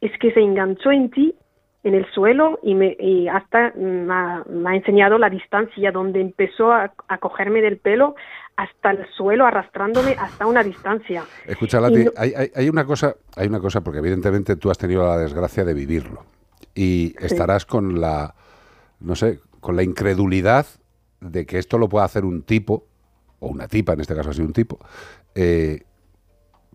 Es 0.00 0.10
que 0.18 0.32
se 0.32 0.40
enganchó 0.40 0.90
en 0.90 1.10
ti, 1.10 1.34
en 1.82 1.94
el 1.94 2.04
suelo, 2.12 2.58
y, 2.62 2.74
me, 2.74 2.96
y 3.00 3.26
hasta 3.28 3.72
me 3.76 4.12
ha, 4.12 4.44
me 4.50 4.70
ha 4.70 4.74
enseñado 4.76 5.16
la 5.18 5.30
distancia 5.30 5.90
donde 5.92 6.20
empezó 6.20 6.72
a, 6.72 6.92
a 7.08 7.18
cogerme 7.18 7.62
del 7.62 7.78
pelo 7.78 8.14
hasta 8.56 8.90
el 8.90 9.06
suelo, 9.16 9.46
arrastrándome 9.46 10.14
hasta 10.18 10.46
una 10.46 10.62
distancia. 10.62 11.24
Escucha, 11.46 11.80
Lati, 11.80 12.04
no- 12.04 12.10
hay, 12.16 12.32
hay- 12.36 12.50
hay 12.54 12.68
una 12.68 12.84
cosa, 12.84 13.16
hay 13.36 13.46
una 13.48 13.60
cosa, 13.60 13.80
porque 13.80 14.00
evidentemente 14.00 14.56
tú 14.56 14.70
has 14.70 14.76
tenido 14.76 15.06
la 15.06 15.16
desgracia 15.16 15.64
de 15.64 15.72
vivirlo. 15.72 16.24
Y 16.74 17.14
estarás 17.18 17.64
con 17.64 18.00
la, 18.00 18.34
no 19.00 19.16
sé, 19.16 19.40
con 19.60 19.74
la 19.76 19.82
incredulidad 19.82 20.66
de 21.20 21.46
que 21.46 21.58
esto 21.58 21.78
lo 21.78 21.88
pueda 21.88 22.04
hacer 22.04 22.24
un 22.26 22.42
tipo, 22.42 22.84
o 23.38 23.48
una 23.48 23.66
tipa, 23.68 23.94
en 23.94 24.00
este 24.02 24.14
caso 24.14 24.28
ha 24.30 24.32
sido 24.34 24.46
un 24.46 24.52
tipo, 24.52 24.78
eh, 25.34 25.84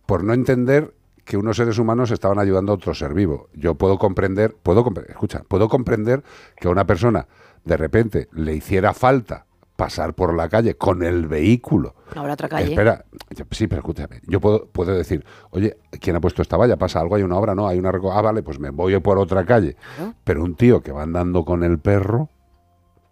por 0.08 0.24
no 0.24 0.34
entender 0.34 0.92
que 1.26 1.38
unos 1.38 1.58
seres 1.58 1.78
humanos 1.80 2.12
estaban 2.12 2.40
ayudando 2.40 2.72
a 2.72 2.76
otro 2.76 2.94
ser 2.94 3.14
vivo. 3.14 3.50
Yo 3.54 3.76
puedo 3.76 3.98
comprender, 3.98 4.56
puedo 4.62 4.86
compre- 4.86 5.10
escucha, 5.10 5.42
puedo 5.48 5.68
comprender 5.68 6.24
que 6.56 6.68
a 6.68 6.72
una 6.72 6.86
persona 6.86 7.28
de 7.66 7.78
repente 7.78 8.28
le 8.32 8.54
hiciera 8.54 8.94
falta 8.94 9.46
pasar 9.76 10.14
por 10.14 10.34
la 10.34 10.48
calle 10.48 10.76
con 10.76 11.04
el 11.04 11.28
vehículo 11.28 11.96
Habrá 12.16 12.34
otra 12.34 12.48
calle. 12.48 12.70
Espera, 12.70 13.04
yo- 13.32 13.44
sí, 13.52 13.68
pero 13.68 13.80
escúchame. 13.82 14.22
Yo 14.28 14.40
puedo, 14.40 14.68
puedo 14.68 14.94
decir, 14.96 15.26
oye, 15.50 15.76
¿quién 16.00 16.16
ha 16.16 16.22
puesto 16.22 16.42
esta 16.42 16.56
valla? 16.56 16.78
¿Pasa 16.78 17.02
algo? 17.02 17.16
¿Hay 17.16 17.24
una 17.24 17.36
obra? 17.38 17.56
No, 17.56 17.68
hay 17.68 17.78
una... 17.80 17.92
Ah, 18.14 18.22
vale, 18.22 18.42
pues 18.44 18.58
me 18.60 18.70
voy 18.70 18.98
por 19.02 19.18
otra 19.18 19.44
calle. 19.46 19.76
Pero 20.24 20.44
un 20.44 20.56
tío 20.56 20.82
que 20.82 20.94
va 20.94 21.04
andando 21.04 21.44
con 21.44 21.64
el 21.64 21.80
perro... 21.80 22.30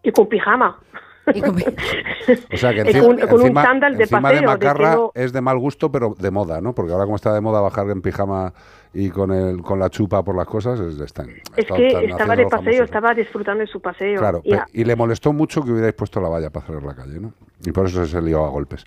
Y 0.03 0.11
con 0.11 0.30
pijama. 0.30 0.80
O 2.54 2.58
sea, 2.58 2.74
que 2.74 2.82
encima, 2.82 3.06
con- 3.06 3.20
con 3.28 3.41
un 3.41 3.54
chándal 3.54 3.98
de 3.98 4.08
paseo, 4.08 4.40
de 4.41 4.45
macarra 4.45 4.95
no- 4.95 5.12
es 5.16 5.34
de 5.34 5.41
mal 5.41 5.58
gusto, 5.58 5.91
pero 5.91 6.16
de 6.18 6.32
moda, 6.32 6.62
¿no? 6.62 6.74
Porque 6.76 6.91
ahora 6.91 7.06
como 7.06 7.16
está 7.16 7.34
de 7.34 7.41
moda 7.41 7.62
bajar 7.62 7.90
en 7.90 8.02
pijama 8.02 8.54
y 8.94 9.10
con 9.10 9.32
el 9.32 9.61
con 9.61 9.80
la 9.80 9.90
chupa 9.90 10.24
por 10.24 10.36
las 10.36 10.48
cosas, 10.48 10.80
es, 10.80 10.99
están, 10.99 11.30
Es 11.56 11.65
que 11.65 11.88
están 11.88 12.03
estaba 12.03 12.36
de 12.36 12.44
paseo, 12.44 12.64
famosos. 12.64 12.86
estaba 12.86 13.14
disfrutando 13.14 13.61
de 13.61 13.68
su 13.68 13.82
paseo. 13.82 14.20
Claro, 14.20 14.41
Y 14.72 14.84
le 14.84 14.95
molestó 14.95 15.34
mucho 15.34 15.64
que 15.64 15.72
hubierais 15.72 15.94
puesto 15.94 16.22
la 16.22 16.30
valla 16.30 16.49
para 16.49 16.65
cerrar 16.65 16.84
la 16.84 16.95
calle, 16.95 17.20
¿no? 17.20 17.34
Y 17.65 17.72
por 17.72 17.88
eso 17.88 18.06
se 18.06 18.22
lió 18.22 18.44
a 18.45 18.49
golpes. 18.49 18.84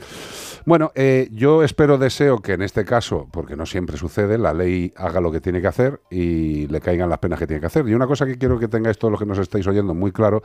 Bueno, 0.67 0.93
eh, 0.95 1.29
yo 1.33 1.63
espero, 1.63 1.97
deseo 1.97 2.41
que 2.41 2.53
en 2.53 2.63
este 2.63 2.85
caso, 2.85 3.27
porque 3.31 3.57
no 3.57 3.65
siempre 3.65 3.97
sucede, 3.97 4.37
la 4.37 4.53
ley 4.53 4.93
haga 4.97 5.21
lo 5.21 5.33
que 5.33 5.41
tiene 5.41 5.61
que 5.61 5.69
hacer 5.69 6.01
y 6.11 6.67
le 6.67 6.81
caigan 6.81 7.09
las 7.09 7.19
penas 7.19 7.39
que 7.39 7.47
tiene 7.47 7.61
que 7.61 7.67
hacer. 7.67 7.89
Y 7.89 7.95
una 7.95 8.07
cosa 8.07 8.27
que 8.27 8.37
quiero 8.37 8.59
que 8.59 8.69
tengáis 8.69 8.99
todos 8.99 9.13
los 9.13 9.21
que 9.21 9.27
nos 9.27 9.39
estáis 9.39 9.67
oyendo 9.67 9.95
muy 9.95 10.13
claro 10.13 10.43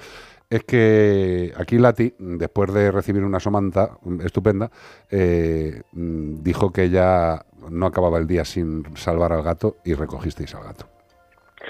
es 0.50 0.64
que 0.64 1.54
aquí 1.58 1.78
Lati, 1.78 2.14
después 2.20 2.74
de 2.74 2.92
recibir 2.92 3.24
una 3.24 3.40
somanta 3.40 3.98
estupenda, 4.24 4.72
eh, 5.10 5.82
dijo 5.92 6.72
que 6.72 6.90
ya 6.90 7.46
no 7.70 7.86
acababa 7.86 8.18
el 8.18 8.28
día 8.28 8.46
sin 8.46 8.84
salvar 8.98 9.34
al 9.34 9.44
gato 9.44 9.78
y 9.86 9.94
recogisteis 9.94 10.54
al 10.56 10.64
gato. 10.64 10.86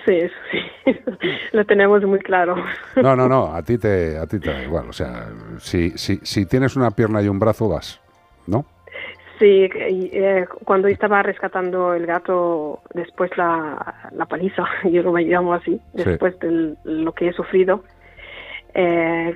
Sí, 0.06 0.14
eso 0.16 0.36
sí. 0.52 0.60
Lo 1.52 1.66
tenemos 1.66 2.02
muy 2.04 2.20
claro. 2.20 2.56
No, 2.96 3.16
no, 3.16 3.28
no, 3.28 3.54
a 3.54 3.62
ti 3.62 3.78
te, 3.78 4.18
a 4.18 4.26
ti 4.26 4.40
te 4.40 4.52
da 4.52 4.64
igual. 4.64 4.90
O 4.90 4.94
sea, 4.94 5.28
si, 5.60 5.92
si, 5.92 6.18
si 6.24 6.46
tienes 6.46 6.76
una 6.76 6.92
pierna 6.92 7.22
y 7.22 7.28
un 7.28 7.40
brazo, 7.40 7.68
vas, 7.70 8.00
¿no? 8.48 8.66
Sí, 9.38 9.68
eh, 9.74 10.46
cuando 10.66 10.88
estaba 10.88 11.24
rescatando 11.24 11.94
el 11.94 12.06
gato 12.06 12.82
después 12.94 13.32
la, 13.38 14.10
la 14.12 14.26
paliza, 14.28 14.64
yo 14.92 15.02
lo 15.04 15.16
llamo 15.18 15.54
así, 15.54 15.72
Sí. 15.96 16.04
después 16.06 16.40
de 16.40 16.76
lo 16.84 17.12
que 17.14 17.28
he 17.30 17.34
sufrido, 17.34 17.84
eh, 18.74 19.36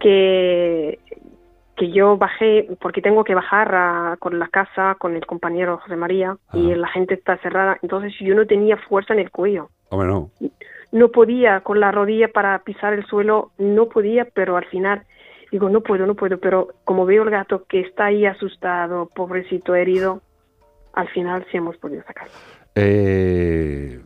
que, 0.00 0.98
que 1.76 1.90
yo 1.90 2.16
bajé, 2.16 2.68
porque 2.80 3.00
tengo 3.00 3.24
que 3.24 3.34
bajar 3.34 3.74
a- 3.74 4.16
con 4.18 4.38
la 4.38 4.48
casa, 4.48 4.96
con 4.98 5.16
el 5.16 5.24
compañero 5.26 5.78
José 5.78 5.96
María, 5.96 6.36
y 6.52 6.74
la 6.74 6.88
gente 6.88 7.14
está 7.14 7.38
cerrada, 7.38 7.78
entonces 7.82 8.12
yo 8.20 8.34
no 8.34 8.46
tenía 8.46 8.76
fuerza 8.76 9.14
en 9.14 9.20
el 9.20 9.30
cuello. 9.30 9.70
Hombre, 9.88 10.08
no. 10.08 10.30
No 10.92 11.08
podía 11.08 11.60
con 11.60 11.80
la 11.80 11.90
rodilla 11.90 12.28
para 12.28 12.58
pisar 12.60 12.92
el 12.92 13.06
suelo, 13.06 13.52
no 13.56 13.88
podía, 13.88 14.26
pero 14.26 14.56
al 14.58 14.66
final 14.66 15.02
digo, 15.50 15.68
no 15.68 15.80
puedo, 15.80 16.06
no 16.06 16.14
puedo, 16.14 16.38
pero 16.38 16.68
como 16.84 17.04
veo 17.06 17.22
el 17.22 17.30
gato 17.30 17.64
que 17.64 17.80
está 17.80 18.06
ahí 18.06 18.26
asustado, 18.26 19.08
pobrecito, 19.14 19.74
herido, 19.74 20.20
al 20.94 21.08
final 21.08 21.46
sí 21.50 21.56
hemos 21.58 21.76
podido 21.78 22.02
sacarlo. 22.04 22.32
Eh, 22.74 24.00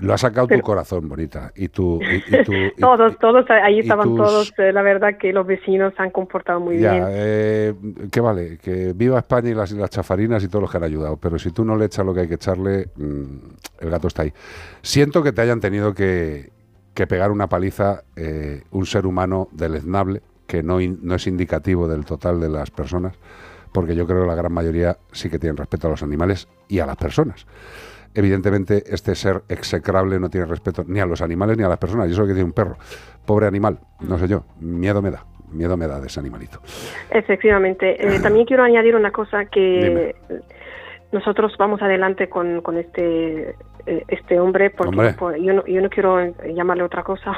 lo 0.00 0.12
ha 0.14 0.18
sacado 0.18 0.46
tu 0.46 0.50
Pero- 0.50 0.62
corazón, 0.62 1.08
bonita. 1.08 1.52
Y 1.56 1.68
tu. 1.68 2.00
y- 2.02 2.16
y 2.36 2.44
tu- 2.44 2.52
y- 2.54 2.72
todos, 2.80 3.18
todos, 3.18 3.44
ahí 3.50 3.80
estaban 3.80 4.08
tus- 4.08 4.16
todos, 4.16 4.52
eh, 4.58 4.72
la 4.72 4.82
verdad 4.82 5.16
que 5.18 5.32
los 5.32 5.46
vecinos 5.46 5.92
se 5.96 6.02
han 6.02 6.10
comportado 6.10 6.60
muy 6.60 6.78
ya, 6.78 6.92
bien. 6.92 7.04
eh, 7.08 7.74
que 8.10 8.20
vale, 8.20 8.58
que 8.58 8.92
viva 8.94 9.18
España 9.18 9.50
y 9.50 9.54
las, 9.54 9.72
las 9.72 9.90
chafarinas 9.90 10.42
y 10.44 10.48
todos 10.48 10.62
los 10.62 10.70
que 10.70 10.76
han 10.76 10.84
ayudado, 10.84 11.16
pero 11.16 11.38
si 11.38 11.50
tú 11.50 11.64
no 11.64 11.76
le 11.76 11.86
echas 11.86 12.04
lo 12.04 12.12
que 12.14 12.20
hay 12.20 12.28
que 12.28 12.34
echarle, 12.34 12.88
mm, 12.96 13.24
el 13.80 13.90
gato 13.90 14.08
está 14.08 14.22
ahí. 14.22 14.32
Siento 14.82 15.22
que 15.22 15.32
te 15.32 15.42
hayan 15.42 15.60
tenido 15.60 15.94
que, 15.94 16.50
que 16.94 17.06
pegar 17.06 17.30
una 17.30 17.48
paliza 17.48 18.02
eh, 18.16 18.62
un 18.70 18.86
ser 18.86 19.06
humano 19.06 19.48
deleznable, 19.52 20.22
que 20.46 20.62
no, 20.62 20.80
in- 20.80 20.98
no 21.02 21.14
es 21.14 21.26
indicativo 21.26 21.86
del 21.88 22.04
total 22.04 22.40
de 22.40 22.48
las 22.48 22.70
personas, 22.70 23.14
porque 23.72 23.94
yo 23.94 24.04
creo 24.06 24.22
que 24.22 24.26
la 24.26 24.34
gran 24.34 24.52
mayoría 24.52 24.96
sí 25.12 25.30
que 25.30 25.38
tienen 25.38 25.56
respeto 25.56 25.86
a 25.86 25.90
los 25.90 26.02
animales 26.02 26.48
y 26.68 26.80
a 26.80 26.86
las 26.86 26.96
personas. 26.96 27.46
Evidentemente, 28.14 28.82
este 28.86 29.14
ser 29.14 29.42
execrable 29.48 30.18
no 30.18 30.28
tiene 30.28 30.46
respeto 30.46 30.84
ni 30.86 31.00
a 31.00 31.06
los 31.06 31.22
animales 31.22 31.56
ni 31.56 31.64
a 31.64 31.68
las 31.68 31.78
personas. 31.78 32.08
Y 32.08 32.12
eso 32.12 32.26
que 32.26 32.32
tiene 32.32 32.44
un 32.44 32.52
perro. 32.52 32.76
Pobre 33.24 33.46
animal, 33.46 33.78
no 34.00 34.18
sé 34.18 34.26
yo. 34.26 34.44
Miedo 34.60 35.00
me 35.00 35.10
da. 35.10 35.24
Miedo 35.52 35.76
me 35.76 35.86
da 35.86 36.00
de 36.00 36.06
ese 36.06 36.20
animalito. 36.20 36.60
Efectivamente. 37.10 37.96
Eh, 37.98 38.20
también 38.20 38.46
quiero 38.46 38.62
añadir 38.62 38.94
una 38.94 39.10
cosa 39.10 39.46
que 39.46 40.14
nosotros 41.12 41.54
vamos 41.58 41.82
adelante 41.82 42.28
con, 42.28 42.60
con 42.60 42.76
este 42.78 43.56
eh, 43.86 44.04
este 44.08 44.38
hombre 44.38 44.70
porque 44.70 44.96
Hombre. 44.96 45.42
yo, 45.42 45.52
no, 45.52 45.66
yo 45.66 45.80
no 45.80 45.88
quiero 45.88 46.20
eh, 46.20 46.34
llamarle 46.54 46.82
otra 46.84 47.02
cosa. 47.02 47.32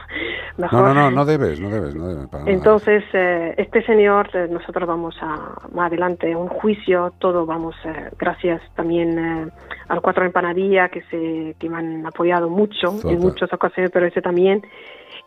Mejor. 0.57 0.83
No, 0.83 0.95
no, 0.95 0.95
no, 0.95 1.11
no 1.11 1.25
debes, 1.25 1.61
no 1.61 1.71
debes, 1.71 1.95
no 1.95 2.09
debes. 2.09 2.27
para 2.29 2.45
nada. 2.45 2.55
Entonces, 2.55 3.03
eh, 3.13 3.55
este 3.57 3.83
señor, 3.85 4.29
eh, 4.35 4.49
nosotros 4.51 4.87
vamos 4.87 5.15
a 5.21 5.55
más 5.73 5.87
adelante, 5.87 6.35
un 6.37 6.49
juicio, 6.49 7.13
todo 7.19 7.47
vamos, 7.47 7.75
eh, 7.85 8.11
gracias 8.19 8.61
también 8.75 9.51
al 9.89 10.01
Cuatro 10.03 10.25
Empanadilla, 10.25 10.89
que, 10.89 11.03
se, 11.03 11.57
que 11.59 11.69
me 11.69 11.79
han 11.79 12.07
apoyado 12.07 12.51
mucho 12.51 12.89
Total. 12.91 13.13
en 13.13 13.21
muchas 13.21 13.53
ocasiones, 13.53 13.91
pero 13.93 14.07
ese 14.07 14.21
también. 14.21 14.63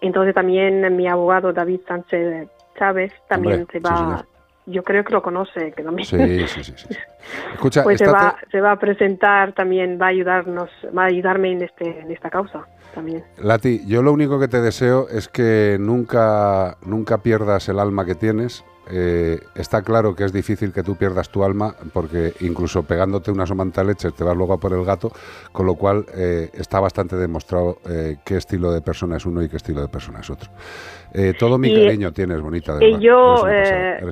Entonces 0.02 0.36
también 0.36 0.96
mi 0.96 1.08
abogado 1.08 1.54
David 1.54 1.80
Sánchez 1.88 2.50
Chávez 2.78 3.12
también 3.28 3.62
Hombre, 3.62 3.72
se 3.72 3.78
sí, 3.80 3.84
va, 3.84 3.98
señor. 3.98 4.35
Yo 4.66 4.84
creo 4.84 5.04
que 5.04 5.14
lo 5.14 5.22
conoce, 5.22 5.72
que 5.72 5.84
también. 5.84 6.08
Sí, 6.08 6.18
sí, 6.18 6.48
sí, 6.64 6.64
sí, 6.64 6.74
sí. 6.76 6.96
Escucha, 7.54 7.84
pues 7.84 8.00
se 8.00 8.08
va, 8.08 8.38
se 8.52 8.62
va 8.62 8.72
a 8.72 8.80
presentar 8.80 9.54
también, 9.54 10.00
va 10.02 10.08
a 10.08 10.10
ayudarnos, 10.10 10.70
va 10.96 11.04
a 11.04 11.08
ayudarme 11.08 11.52
en, 11.52 11.64
este, 11.64 12.00
en 12.00 12.12
esta 12.12 12.30
causa 12.30 12.66
también. 12.94 13.24
Lati, 13.38 13.86
yo 13.86 14.02
lo 14.02 14.12
único 14.14 14.40
que 14.40 14.48
te 14.48 14.62
deseo 14.62 15.08
es 15.10 15.28
que 15.28 15.78
nunca, 15.80 16.78
nunca 16.86 17.20
pierdas 17.20 17.68
el 17.70 17.80
alma 17.80 18.06
que 18.06 18.16
tienes. 18.16 18.64
Eh, 18.91 19.40
está 19.56 19.82
claro 19.82 20.16
que 20.16 20.24
es 20.26 20.34
difícil 20.34 20.72
que 20.72 20.84
tú 20.84 20.95
pierdas 20.95 21.30
tu 21.30 21.44
alma 21.44 21.76
porque 21.94 22.34
incluso 22.41 22.84
pegándote 22.84 23.32
una 23.32 23.45
somanta 23.45 23.84
leche 23.84 24.12
te 24.12 24.24
vas 24.24 24.36
luego 24.38 24.53
a 24.53 24.60
por 24.60 24.74
el 24.74 24.84
gato, 24.86 25.12
con 25.52 25.66
lo 25.66 25.76
cual 25.76 26.06
eh, 26.16 26.49
está 26.53 26.80
bastante 26.80 27.16
demostrado 27.16 27.80
eh, 27.90 28.18
qué 28.26 28.38
estilo 28.38 28.72
de 28.72 28.82
persona 28.82 29.18
es 29.18 29.26
uno 29.26 29.41
y 29.41 29.49
qué 29.49 29.57
estilo 29.57 29.82
de 29.82 29.88
persona 29.88 30.20
es 30.20 30.30
otro. 30.30 30.49
Eh, 31.14 31.34
todo 31.38 31.57
mi 31.57 31.70
Y- 31.70 31.86
cariño 31.86 32.12
tienes, 32.12 32.41
bonita. 32.41 32.76
de 32.76 32.90
Y 32.90 32.99
yo 32.99 33.36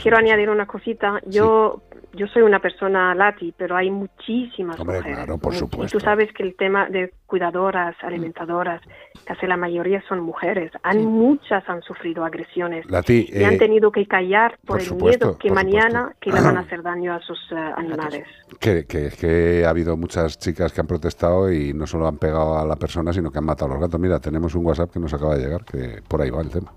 quiero 0.02 0.18
añadir 0.18 0.50
una 0.50 0.66
cosita. 0.66 1.20
Yo 1.26 1.82
yo 2.16 2.28
soy 2.28 2.44
una 2.44 2.60
persona 2.60 3.16
lati, 3.16 3.56
pero 3.58 3.76
hay 3.76 3.90
muchísimas 3.90 4.80
Hombre, 4.80 4.98
mujeres. 4.98 5.18
claro, 5.18 5.40
por 5.40 5.56
supuesto. 5.56 5.98
Y 5.98 6.00
tú 6.00 6.04
sabes 6.06 6.32
que 6.32 6.44
el 6.44 6.56
tema 6.56 6.88
de 6.88 7.12
cuidadoras, 7.26 7.96
alimentadoras, 8.04 8.82
casi 9.26 9.48
la 9.48 9.58
mayoría 9.58 10.00
son 10.08 10.20
mujeres. 10.20 10.72
Han, 10.84 11.04
Muchas 11.06 11.68
han 11.68 11.82
sufrido 11.82 12.24
agresiones 12.24 12.86
Lati, 12.90 13.28
y 13.34 13.44
han 13.44 13.58
tenido 13.58 13.92
que 13.92 14.06
callar 14.06 14.60
por, 14.66 14.76
por 14.76 14.80
el 14.80 14.86
supuesto, 14.86 15.26
miedo 15.26 15.38
que 15.38 15.52
mañana 15.52 16.16
que 16.22 16.32
le 16.32 16.42
van 16.42 16.58
a 16.58 16.60
hacer 16.66 16.82
daño 16.82 17.14
a 17.14 17.20
sus 17.20 17.40
eh, 17.52 17.56
animales. 17.56 18.26
Que, 18.60 18.86
que, 18.86 19.10
que 19.10 19.66
ha 19.66 19.70
habido 19.70 19.98
muchas 19.98 20.38
chicas 20.40 20.72
que 20.72 20.82
han 20.82 20.88
protestado 20.88 21.52
y 21.52 21.74
no 21.74 21.86
solo 21.86 22.08
han 22.08 22.18
pegado 22.18 22.58
a 22.58 22.66
la 22.66 22.78
persona, 22.78 23.12
sino 23.12 23.30
que 23.32 23.40
han 23.40 23.46
matado 23.46 23.72
a 23.72 23.74
los 23.76 23.82
gatos. 23.82 24.00
Mira, 24.00 24.20
tenemos 24.20 24.56
un 24.56 24.66
WhatsApp 24.66 24.92
que 24.92 25.00
nos 25.00 25.14
acaba 25.14 25.36
de 25.36 25.44
llegar, 25.44 25.66
que 25.66 26.02
por 26.08 26.22
ahí 26.22 26.30
va 26.30 26.42
el 26.42 26.50
tema. 26.50 26.72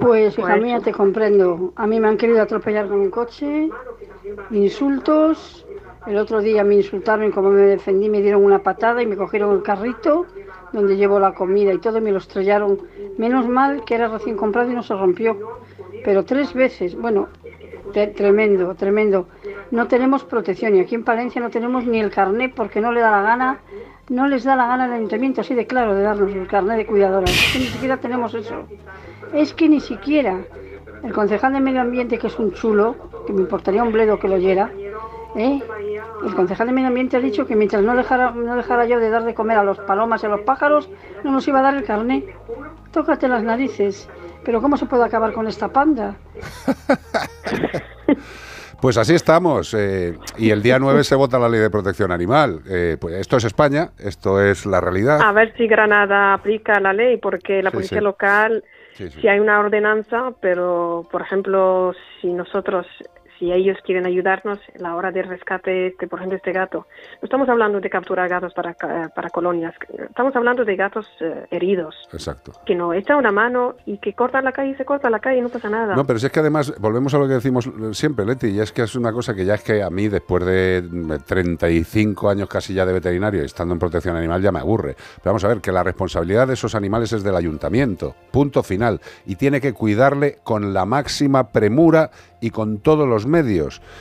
Pues 0.00 0.38
hija 0.38 0.56
mía, 0.56 0.80
te 0.80 0.92
comprendo. 0.92 1.72
A 1.76 1.86
mí 1.86 2.00
me 2.00 2.08
han 2.08 2.16
querido 2.16 2.42
atropellar 2.42 2.88
con 2.88 3.00
un 3.00 3.10
coche, 3.10 3.68
insultos. 4.50 5.66
El 6.06 6.18
otro 6.18 6.40
día 6.40 6.64
me 6.64 6.74
insultaron 6.74 7.28
y 7.28 7.30
como 7.30 7.50
me 7.50 7.62
defendí 7.62 8.10
me 8.10 8.20
dieron 8.20 8.44
una 8.44 8.62
patada 8.62 9.02
y 9.02 9.06
me 9.06 9.16
cogieron 9.16 9.54
el 9.54 9.62
carrito 9.62 10.26
donde 10.72 10.96
llevo 10.96 11.18
la 11.18 11.32
comida 11.32 11.72
y 11.72 11.78
todo 11.78 11.98
y 11.98 12.00
me 12.00 12.12
lo 12.12 12.18
estrellaron. 12.18 12.78
Menos 13.16 13.48
mal 13.48 13.84
que 13.84 13.94
era 13.94 14.08
recién 14.08 14.36
comprado 14.36 14.70
y 14.70 14.74
no 14.74 14.82
se 14.82 14.94
rompió. 14.94 15.60
Pero 16.04 16.24
tres 16.24 16.52
veces, 16.52 16.94
bueno, 16.96 17.28
tremendo, 17.92 18.74
tremendo. 18.74 19.26
No 19.70 19.88
tenemos 19.88 20.24
protección 20.24 20.76
y 20.76 20.80
aquí 20.80 20.94
en 20.94 21.04
Palencia 21.04 21.40
no 21.40 21.50
tenemos 21.50 21.86
ni 21.86 21.98
el 21.98 22.10
carnet 22.10 22.52
porque 22.54 22.80
no 22.80 22.92
le 22.92 23.00
da 23.00 23.10
la 23.10 23.22
gana, 23.22 23.60
no 24.10 24.28
les 24.28 24.44
da 24.44 24.54
la 24.54 24.66
gana 24.66 24.84
al 24.84 24.92
ayuntamiento 24.92 25.40
así 25.40 25.54
de 25.54 25.66
claro 25.66 25.94
de 25.94 26.02
darnos 26.02 26.32
el 26.32 26.46
carnet 26.46 26.76
de 26.76 26.86
cuidadora. 26.86 27.24
Es 27.24 27.52
que 27.52 27.58
ni 27.58 27.66
siquiera 27.66 27.96
tenemos 27.96 28.34
eso. 28.34 28.64
Es 29.32 29.54
que 29.54 29.68
ni 29.68 29.80
siquiera 29.80 30.44
el 31.02 31.12
concejal 31.12 31.52
de 31.54 31.60
medio 31.60 31.80
ambiente, 31.80 32.18
que 32.18 32.26
es 32.26 32.38
un 32.38 32.52
chulo, 32.52 32.96
que 33.26 33.32
me 33.32 33.40
importaría 33.40 33.82
un 33.82 33.92
bledo 33.92 34.18
que 34.18 34.28
lo 34.28 34.34
oyera, 34.34 34.70
¿eh? 35.36 35.60
el 36.24 36.34
concejal 36.34 36.66
de 36.66 36.72
medio 36.72 36.88
ambiente 36.88 37.16
ha 37.16 37.20
dicho 37.20 37.46
que 37.46 37.56
mientras 37.56 37.82
no 37.82 37.94
dejara, 37.96 38.30
no 38.30 38.56
dejara 38.56 38.86
yo 38.86 38.98
de 38.98 39.10
dar 39.10 39.24
de 39.24 39.34
comer 39.34 39.58
a 39.58 39.64
los 39.64 39.78
palomas 39.80 40.22
y 40.22 40.26
a 40.26 40.28
los 40.28 40.40
pájaros, 40.42 40.88
no 41.22 41.32
nos 41.32 41.46
iba 41.48 41.60
a 41.60 41.62
dar 41.62 41.74
el 41.74 41.84
carnet. 41.84 42.24
Tócate 42.92 43.28
las 43.28 43.42
narices. 43.42 44.08
Pero 44.44 44.60
¿cómo 44.60 44.76
se 44.76 44.86
puede 44.86 45.04
acabar 45.04 45.32
con 45.32 45.46
esta 45.48 45.68
panda? 45.68 46.16
Pues 48.80 48.98
así 48.98 49.14
estamos. 49.14 49.72
eh, 49.72 50.18
y 50.36 50.50
el 50.50 50.60
día 50.62 50.78
9 50.78 51.04
se 51.04 51.14
vota 51.14 51.38
la 51.38 51.48
ley 51.48 51.58
de 51.58 51.70
protección 51.70 52.12
animal. 52.12 52.60
Eh, 52.68 52.98
pues 53.00 53.14
esto 53.14 53.38
es 53.38 53.44
España, 53.44 53.92
esto 53.98 54.42
es 54.42 54.66
la 54.66 54.78
realidad. 54.78 55.22
A 55.22 55.32
ver 55.32 55.54
si 55.56 55.66
Granada 55.66 56.34
aplica 56.34 56.78
la 56.80 56.92
ley, 56.92 57.16
porque 57.16 57.62
la 57.62 57.70
Sí, 57.70 57.76
policía 57.76 57.98
sí. 58.00 58.04
local, 58.04 58.62
Sí, 58.92 59.08
sí. 59.08 59.22
si 59.22 59.28
hay 59.28 59.40
una 59.40 59.58
ordenanza, 59.58 60.32
pero, 60.42 61.08
por 61.10 61.22
ejemplo, 61.22 61.94
si 62.20 62.26
nosotros, 62.34 62.86
si 63.44 63.52
ellos 63.52 63.76
quieren 63.84 64.06
ayudarnos 64.06 64.58
a 64.58 64.82
la 64.82 64.96
hora 64.96 65.10
de 65.10 65.22
rescate, 65.22 65.88
este, 65.88 66.08
por 66.08 66.18
ejemplo, 66.18 66.36
este 66.36 66.52
gato, 66.52 66.86
no 67.20 67.24
estamos 67.24 67.48
hablando 67.48 67.80
de 67.80 67.90
capturar 67.90 68.28
gatos 68.28 68.54
para, 68.54 68.74
para 68.74 69.30
colonias, 69.30 69.74
estamos 70.08 70.34
hablando 70.34 70.64
de 70.64 70.76
gatos 70.76 71.06
eh, 71.20 71.46
heridos, 71.50 71.94
Exacto. 72.12 72.52
que 72.64 72.74
no 72.74 72.94
echan 72.94 73.18
una 73.18 73.32
mano 73.32 73.74
y 73.84 73.98
que 73.98 74.14
cortan 74.14 74.44
la 74.44 74.52
calle 74.52 74.70
y 74.70 74.74
se 74.76 74.84
corta 74.84 75.10
la 75.10 75.18
calle 75.18 75.38
y 75.38 75.42
no 75.42 75.50
pasa 75.50 75.68
nada. 75.68 75.94
No, 75.94 76.06
pero 76.06 76.18
si 76.18 76.26
es 76.26 76.32
que 76.32 76.40
además, 76.40 76.72
volvemos 76.80 77.12
a 77.14 77.18
lo 77.18 77.28
que 77.28 77.34
decimos 77.34 77.68
siempre, 77.92 78.24
Leti, 78.24 78.48
y 78.48 78.60
es 78.60 78.72
que 78.72 78.82
es 78.82 78.94
una 78.96 79.12
cosa 79.12 79.34
que 79.34 79.44
ya 79.44 79.54
es 79.54 79.62
que 79.62 79.82
a 79.82 79.90
mí, 79.90 80.08
después 80.08 80.44
de 80.46 80.82
mm, 80.82 81.12
35 81.26 82.30
años 82.30 82.48
casi 82.48 82.72
ya 82.72 82.86
de 82.86 82.94
veterinario 82.94 83.42
y 83.42 83.46
estando 83.46 83.74
en 83.74 83.78
protección 83.78 84.16
animal, 84.16 84.40
ya 84.40 84.52
me 84.52 84.60
aburre. 84.60 84.94
Pero 84.94 85.32
vamos 85.32 85.44
a 85.44 85.48
ver, 85.48 85.60
que 85.60 85.72
la 85.72 85.82
responsabilidad 85.82 86.46
de 86.48 86.54
esos 86.54 86.74
animales 86.74 87.12
es 87.12 87.22
del 87.22 87.36
ayuntamiento, 87.36 88.14
punto 88.30 88.62
final, 88.62 89.00
y 89.26 89.36
tiene 89.36 89.60
que 89.60 89.74
cuidarle 89.74 90.38
con 90.42 90.72
la 90.72 90.86
máxima 90.86 91.48
premura 91.48 92.10
y 92.40 92.50
con 92.50 92.78
todos 92.78 93.08
los 93.08 93.26
medios. 93.26 93.33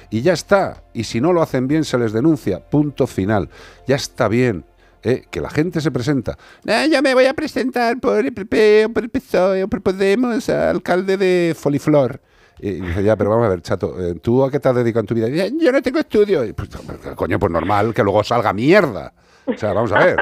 Y 0.09 0.21
ya 0.21 0.33
está. 0.33 0.83
Y 0.93 1.03
si 1.05 1.19
no 1.21 1.33
lo 1.33 1.41
hacen 1.41 1.67
bien, 1.67 1.83
se 1.83 1.97
les 1.97 2.13
denuncia, 2.13 2.59
punto 2.69 3.07
final. 3.07 3.49
Ya 3.87 3.95
está 3.95 4.27
bien. 4.27 4.65
¿eh? 5.05 5.23
que 5.29 5.41
la 5.41 5.49
gente 5.49 5.81
se 5.81 5.91
presenta. 5.91 6.37
"Ah, 6.65 6.85
yo 6.89 7.01
me 7.01 7.13
voy 7.13 7.25
a 7.25 7.33
presentar 7.33 7.99
por 7.99 8.19
el 8.25 8.33
PP 8.33 8.87
por 8.93 9.03
el 9.03 9.09
PSOE 9.09 9.63
o 9.63 9.67
por 9.67 9.81
Podemos, 9.81 10.47
alcalde 10.47 11.17
de 11.17 11.53
Foliflor. 11.59 12.21
Y 12.59 12.75
dice, 12.79 13.03
ya, 13.03 13.17
pero 13.17 13.31
vamos 13.31 13.47
a 13.47 13.49
ver, 13.49 13.61
chato, 13.61 13.99
eh, 13.99 14.15
¿tú 14.21 14.45
a 14.45 14.49
qué 14.49 14.61
te 14.61 14.69
has 14.69 14.75
dedicado 14.75 15.01
en 15.01 15.07
tu 15.07 15.13
vida? 15.15 15.25
Dice, 15.27 15.51
yo 15.59 15.71
no 15.73 15.81
tengo 15.81 15.99
estudio. 15.99 16.45
Y, 16.45 16.53
pues, 16.53 16.69
coño, 17.15 17.37
pues 17.37 17.51
normal 17.51 17.93
que 17.93 18.01
luego 18.01 18.23
salga 18.23 18.53
mierda. 18.53 19.13
O 19.45 19.57
sea, 19.57 19.73
vamos 19.73 19.91
a 19.91 19.99
ver. 20.05 20.15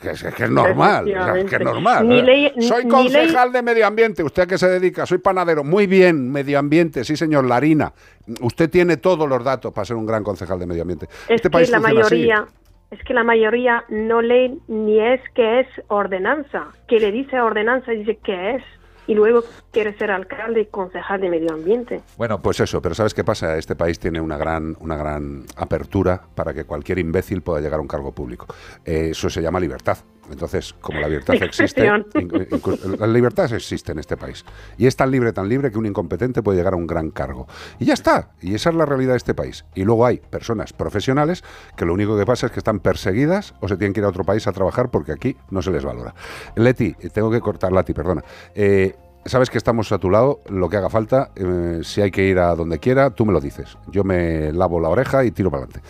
Que 0.00 0.10
es, 0.10 0.22
que 0.22 0.44
es 0.44 0.50
normal, 0.50 1.04
que 1.48 1.56
es 1.56 1.60
normal. 1.60 2.08
Ni 2.08 2.20
¿eh? 2.20 2.22
ley- 2.22 2.52
Soy 2.62 2.84
ni 2.84 2.90
concejal 2.90 3.50
de 3.52 3.62
medio 3.62 3.84
ambiente. 3.84 4.22
¿Usted 4.22 4.44
a 4.44 4.46
qué 4.46 4.56
se 4.56 4.68
dedica? 4.68 5.04
Soy 5.06 5.18
panadero. 5.18 5.64
Muy 5.64 5.88
bien, 5.88 6.30
medio 6.30 6.58
ambiente. 6.60 7.02
Sí, 7.04 7.16
señor, 7.16 7.44
la 7.46 7.56
harina. 7.56 7.92
Usted 8.40 8.70
tiene 8.70 8.96
todos 8.98 9.28
los 9.28 9.42
datos 9.42 9.72
para 9.72 9.84
ser 9.84 9.96
un 9.96 10.06
gran 10.06 10.22
concejal 10.22 10.58
de 10.60 10.66
medio 10.66 10.82
ambiente. 10.82 11.06
Es 11.26 11.36
este 11.36 11.48
que 11.48 11.50
país 11.50 11.70
la 11.70 11.78
así. 11.78 11.86
mayoría, 11.94 12.46
es 12.92 13.02
que 13.02 13.12
la 13.12 13.24
mayoría 13.24 13.84
no 13.88 14.22
lee 14.22 14.58
ni 14.68 15.00
es 15.00 15.20
que 15.34 15.60
es 15.60 15.66
ordenanza, 15.88 16.68
que 16.86 17.00
le 17.00 17.10
dice 17.10 17.40
ordenanza 17.40 17.90
dice 17.90 18.18
que 18.22 18.54
es. 18.56 18.62
Y 19.08 19.14
luego 19.14 19.42
quiere 19.72 19.96
ser 19.96 20.12
alcalde 20.12 20.60
y 20.60 20.66
concejal 20.66 21.20
de 21.20 21.30
medio 21.30 21.52
ambiente. 21.52 22.02
Bueno, 22.16 22.40
pues 22.40 22.60
eso, 22.60 22.80
pero 22.80 22.94
¿sabes 22.94 23.14
qué 23.14 23.24
pasa? 23.24 23.56
Este 23.56 23.74
país 23.74 23.98
tiene 23.98 24.20
una 24.20 24.36
gran, 24.36 24.76
una 24.80 24.96
gran 24.96 25.44
apertura 25.56 26.22
para 26.34 26.54
que 26.54 26.64
cualquier 26.64 26.98
imbécil 26.98 27.42
pueda 27.42 27.60
llegar 27.60 27.78
a 27.78 27.82
un 27.82 27.88
cargo 27.88 28.12
público. 28.12 28.46
Eh, 28.84 29.08
eso 29.10 29.30
se 29.30 29.40
llama 29.42 29.58
libertad. 29.58 29.96
Entonces, 30.30 30.74
como 30.80 31.00
la 31.00 31.08
libertad 31.08 31.34
existe, 31.42 31.86
Expresión. 31.86 32.06
inc- 32.14 32.48
inclu- 32.50 32.98
la 32.98 33.06
libertad 33.06 33.52
existe 33.52 33.92
en 33.92 33.98
este 33.98 34.16
país. 34.16 34.44
Y 34.76 34.86
es 34.86 34.96
tan 34.96 35.10
libre, 35.10 35.32
tan 35.32 35.48
libre 35.48 35.70
que 35.70 35.78
un 35.78 35.86
incompetente 35.86 36.42
puede 36.42 36.58
llegar 36.58 36.72
a 36.74 36.76
un 36.76 36.86
gran 36.86 37.10
cargo. 37.10 37.46
Y 37.78 37.86
ya 37.86 37.94
está. 37.94 38.30
Y 38.40 38.54
esa 38.54 38.70
es 38.70 38.76
la 38.76 38.86
realidad 38.86 39.12
de 39.12 39.18
este 39.18 39.34
país. 39.34 39.64
Y 39.74 39.84
luego 39.84 40.06
hay 40.06 40.18
personas 40.18 40.72
profesionales 40.72 41.44
que 41.76 41.84
lo 41.84 41.94
único 41.94 42.16
que 42.18 42.26
pasa 42.26 42.46
es 42.46 42.52
que 42.52 42.60
están 42.60 42.80
perseguidas 42.80 43.54
o 43.60 43.68
se 43.68 43.76
tienen 43.76 43.92
que 43.92 44.00
ir 44.00 44.04
a 44.04 44.08
otro 44.08 44.24
país 44.24 44.46
a 44.46 44.52
trabajar 44.52 44.90
porque 44.90 45.12
aquí 45.12 45.36
no 45.50 45.62
se 45.62 45.70
les 45.70 45.84
valora. 45.84 46.14
Leti, 46.56 46.94
tengo 47.12 47.30
que 47.30 47.40
cortar, 47.40 47.72
Lati, 47.72 47.92
perdona. 47.94 48.22
Eh, 48.54 48.94
Sabes 49.24 49.50
que 49.50 49.58
estamos 49.58 49.92
a 49.92 49.98
tu 49.98 50.08
lado, 50.08 50.40
lo 50.48 50.70
que 50.70 50.78
haga 50.78 50.88
falta, 50.88 51.32
eh, 51.36 51.80
si 51.82 52.00
hay 52.00 52.10
que 52.10 52.22
ir 52.24 52.38
a 52.38 52.54
donde 52.54 52.78
quiera, 52.78 53.10
tú 53.10 53.26
me 53.26 53.32
lo 53.32 53.40
dices. 53.40 53.76
Yo 53.88 54.02
me 54.02 54.52
lavo 54.52 54.80
la 54.80 54.88
oreja 54.88 55.22
y 55.24 55.32
tiro 55.32 55.50
para 55.50 55.64
adelante. 55.64 55.86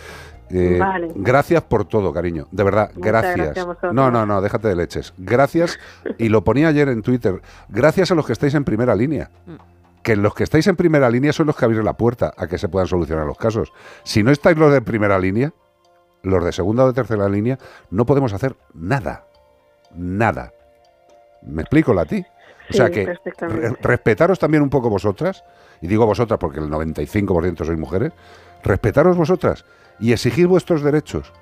Eh, 0.51 0.77
Vale. 0.79 1.09
Gracias 1.15 1.61
por 1.63 1.85
todo, 1.85 2.11
cariño. 2.11 2.47
De 2.51 2.63
verdad, 2.63 2.91
Muchas 2.95 3.35
gracias. 3.35 3.67
no, 3.93 4.09
no, 4.11 4.25
no, 4.25 4.41
déjate 4.41 4.67
de 4.67 4.75
leches. 4.75 5.13
Gracias, 5.17 5.79
y 6.17 6.29
lo 6.29 6.43
ponía 6.43 6.69
ayer 6.69 6.89
en 6.89 7.01
Twitter, 7.01 7.41
gracias 7.67 8.11
a 8.11 8.15
los 8.15 8.25
que 8.25 8.33
estáis 8.33 8.55
en 8.55 8.63
primera 8.63 8.95
línea. 8.95 9.29
Que 10.01 10.15
los 10.15 10.33
que 10.33 10.43
estáis 10.43 10.65
en 10.67 10.75
primera 10.75 11.09
línea 11.09 11.33
son 11.33 11.47
los 11.47 11.55
que 11.55 11.65
abrís 11.65 11.83
la 11.83 11.93
puerta 11.93 12.33
a 12.37 12.47
que 12.47 12.57
se 12.57 12.69
puedan 12.69 12.87
solucionar 12.87 13.25
los 13.25 13.37
casos. 13.37 13.71
Si 14.03 14.23
no 14.23 14.31
estáis 14.31 14.57
los 14.57 14.71
de 14.73 14.81
primera 14.81 15.19
línea, 15.19 15.51
los 16.23 16.43
de 16.43 16.51
segunda 16.51 16.83
o 16.85 16.87
de 16.87 16.93
tercera 16.93 17.27
línea, 17.29 17.59
no 17.91 18.05
podemos 18.05 18.33
hacer 18.33 18.55
nada. 18.73 19.25
Nada. 19.93 20.51
¿Me 21.41 21.61
explico, 21.61 21.93
Lati? 21.93 22.25
O 22.69 22.73
sea 22.73 22.87
Sí, 22.87 22.93
que 22.93 23.05
re- 23.47 23.75
respetaros 23.81 24.39
también 24.39 24.63
un 24.63 24.69
poco 24.69 24.89
vosotras, 24.89 25.43
y 25.81 25.87
digo 25.87 26.05
vosotras 26.05 26.39
porque 26.39 26.59
el 26.59 26.69
95% 26.69 27.65
sois 27.65 27.77
mujeres, 27.79 28.13
respetaros 28.63 29.17
vosotras 29.17 29.65
y 29.99 30.11
exigid 30.11 30.47
vuestros 30.47 30.81
derechos. 30.81 31.33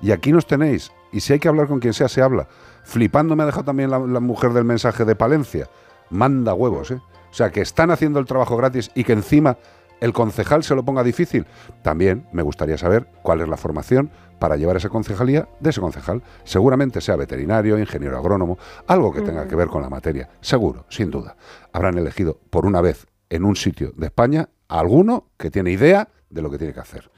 Y 0.00 0.12
aquí 0.12 0.32
nos 0.32 0.46
tenéis. 0.46 0.92
Y 1.12 1.20
si 1.20 1.32
hay 1.32 1.38
que 1.38 1.48
hablar 1.48 1.68
con 1.68 1.80
quien 1.80 1.94
sea, 1.94 2.08
se 2.08 2.22
habla. 2.22 2.48
Flipando 2.82 3.36
me 3.36 3.44
ha 3.44 3.46
dejado 3.46 3.64
también 3.64 3.90
la, 3.90 3.98
la 3.98 4.20
mujer 4.20 4.52
del 4.52 4.64
mensaje 4.64 5.04
de 5.04 5.14
Palencia. 5.14 5.68
Manda 6.10 6.54
huevos, 6.54 6.90
¿eh? 6.90 7.00
O 7.30 7.36
sea, 7.36 7.50
que 7.50 7.60
están 7.60 7.90
haciendo 7.90 8.20
el 8.20 8.26
trabajo 8.26 8.56
gratis 8.56 8.90
y 8.94 9.02
que 9.02 9.12
encima 9.12 9.58
el 10.00 10.12
concejal 10.12 10.62
se 10.62 10.74
lo 10.74 10.84
ponga 10.84 11.02
difícil. 11.02 11.46
También 11.82 12.26
me 12.32 12.42
gustaría 12.42 12.78
saber 12.78 13.08
cuál 13.22 13.40
es 13.40 13.48
la 13.48 13.56
formación 13.56 14.10
para 14.38 14.56
llevar 14.56 14.76
esa 14.76 14.88
concejalía 14.88 15.48
de 15.60 15.70
ese 15.70 15.80
concejal. 15.80 16.22
Seguramente 16.44 17.00
sea 17.00 17.16
veterinario, 17.16 17.78
ingeniero 17.78 18.18
agrónomo, 18.18 18.58
algo 18.86 19.12
que 19.12 19.22
tenga 19.22 19.48
que 19.48 19.56
ver 19.56 19.68
con 19.68 19.82
la 19.82 19.88
materia. 19.88 20.28
Seguro, 20.40 20.84
sin 20.90 21.10
duda. 21.10 21.36
Habrán 21.72 21.98
elegido 21.98 22.38
por 22.50 22.66
una 22.66 22.80
vez 22.80 23.06
en 23.30 23.44
un 23.44 23.56
sitio 23.56 23.92
de 23.96 24.06
España 24.06 24.48
a 24.68 24.80
alguno 24.80 25.30
que 25.36 25.50
tiene 25.50 25.70
idea 25.70 26.08
de 26.28 26.42
lo 26.42 26.50
que 26.50 26.58
tiene 26.58 26.74
que 26.74 26.80
hacer. 26.80 27.10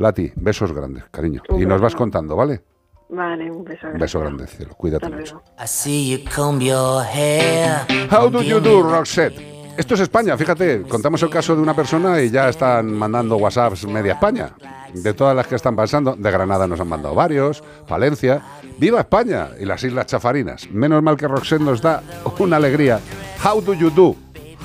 Lati, 0.00 0.32
besos 0.34 0.72
grandes, 0.72 1.04
cariño. 1.10 1.42
Un 1.50 1.60
Y 1.60 1.66
nos 1.66 1.78
vas 1.78 1.94
contando, 1.94 2.34
¿vale? 2.34 2.62
Vale, 3.10 3.50
un 3.50 3.62
beso. 3.62 3.86
Un 3.92 3.98
beso 3.98 4.18
grande, 4.18 4.46
cielo. 4.46 4.74
Cuídate 4.74 5.04
Hasta 5.04 5.16
mucho. 5.18 5.34
luego. 5.34 5.50
I 5.62 5.66
see 5.66 6.10
you 6.10 6.24
comb 6.34 6.60
your 6.62 7.04
hair. 7.04 7.86
How 8.10 8.30
do 8.30 8.40
you 8.40 8.60
do, 8.60 8.82
Roxette? 8.82 9.36
Esto 9.76 9.94
es 9.94 10.00
España, 10.00 10.36
fíjate, 10.38 10.82
contamos 10.82 11.22
el 11.22 11.28
caso 11.28 11.54
de 11.54 11.60
una 11.60 11.74
persona 11.74 12.20
y 12.22 12.30
ya 12.30 12.48
están 12.48 12.92
mandando 12.92 13.36
WhatsApps 13.36 13.86
media 13.86 14.14
España. 14.14 14.54
De 14.94 15.12
todas 15.12 15.36
las 15.36 15.46
que 15.46 15.56
están 15.56 15.76
pasando, 15.76 16.16
de 16.16 16.30
Granada 16.30 16.66
nos 16.66 16.80
han 16.80 16.88
mandado 16.88 17.14
varios, 17.14 17.62
Valencia. 17.86 18.40
¡Viva 18.78 19.00
España! 19.00 19.50
Y 19.60 19.66
las 19.66 19.84
Islas 19.84 20.06
Chafarinas. 20.06 20.70
Menos 20.70 21.02
mal 21.02 21.16
que 21.18 21.28
Roxette 21.28 21.60
nos 21.62 21.82
da 21.82 22.02
una 22.38 22.56
alegría. 22.56 23.00
How 23.44 23.60
do 23.60 23.74
you 23.74 23.90
do? 23.90 24.16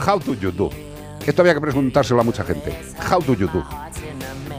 How 0.08 0.18
do 0.18 0.34
you 0.34 0.52
do? 0.52 0.70
Esto 1.26 1.42
había 1.42 1.56
que 1.56 1.62
preguntárselo 1.62 2.22
a 2.22 2.24
mucha 2.24 2.44
gente. 2.46 2.74
How 3.12 3.20
do 3.20 3.34
you 3.34 3.48
do? 3.48 3.64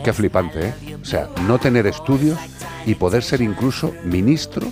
Qué 0.07 0.13
flipante, 0.13 0.69
¿eh? 0.69 0.97
O 1.03 1.05
sea, 1.05 1.29
no 1.49 1.59
tener 1.59 1.85
estudios 1.89 2.39
y 2.87 2.95
poder 2.95 3.25
ser 3.25 3.41
incluso 3.41 3.93
ministro, 4.05 4.69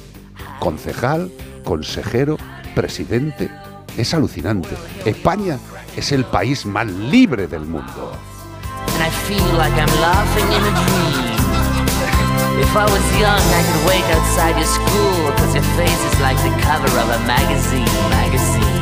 concejal, 0.60 1.28
consejero, 1.64 2.36
presidente. 2.76 3.50
Es 3.96 4.14
alucinante. 4.14 4.76
España 5.04 5.58
es 5.96 6.12
el 6.12 6.24
país 6.24 6.64
más 6.66 6.86
libre 6.86 7.48
del 7.48 7.62
mundo. 7.62 8.12
If 12.60 12.76
I 12.76 12.84
was 12.84 13.02
young, 13.18 13.42
I 13.42 13.64
could 13.66 14.14
outside 14.14 14.54
your 14.54 14.68
school. 14.68 15.34
Your 15.52 15.64
face 15.74 16.12
is 16.12 16.20
like 16.20 16.38
the 16.44 16.50
cover 16.62 16.86
of 16.86 17.10
a 17.10 17.18
magazine. 17.26 17.84
Magazine. 18.08 18.73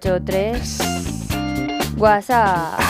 ...383... 0.00 1.96
WhatsApp... 1.98 2.80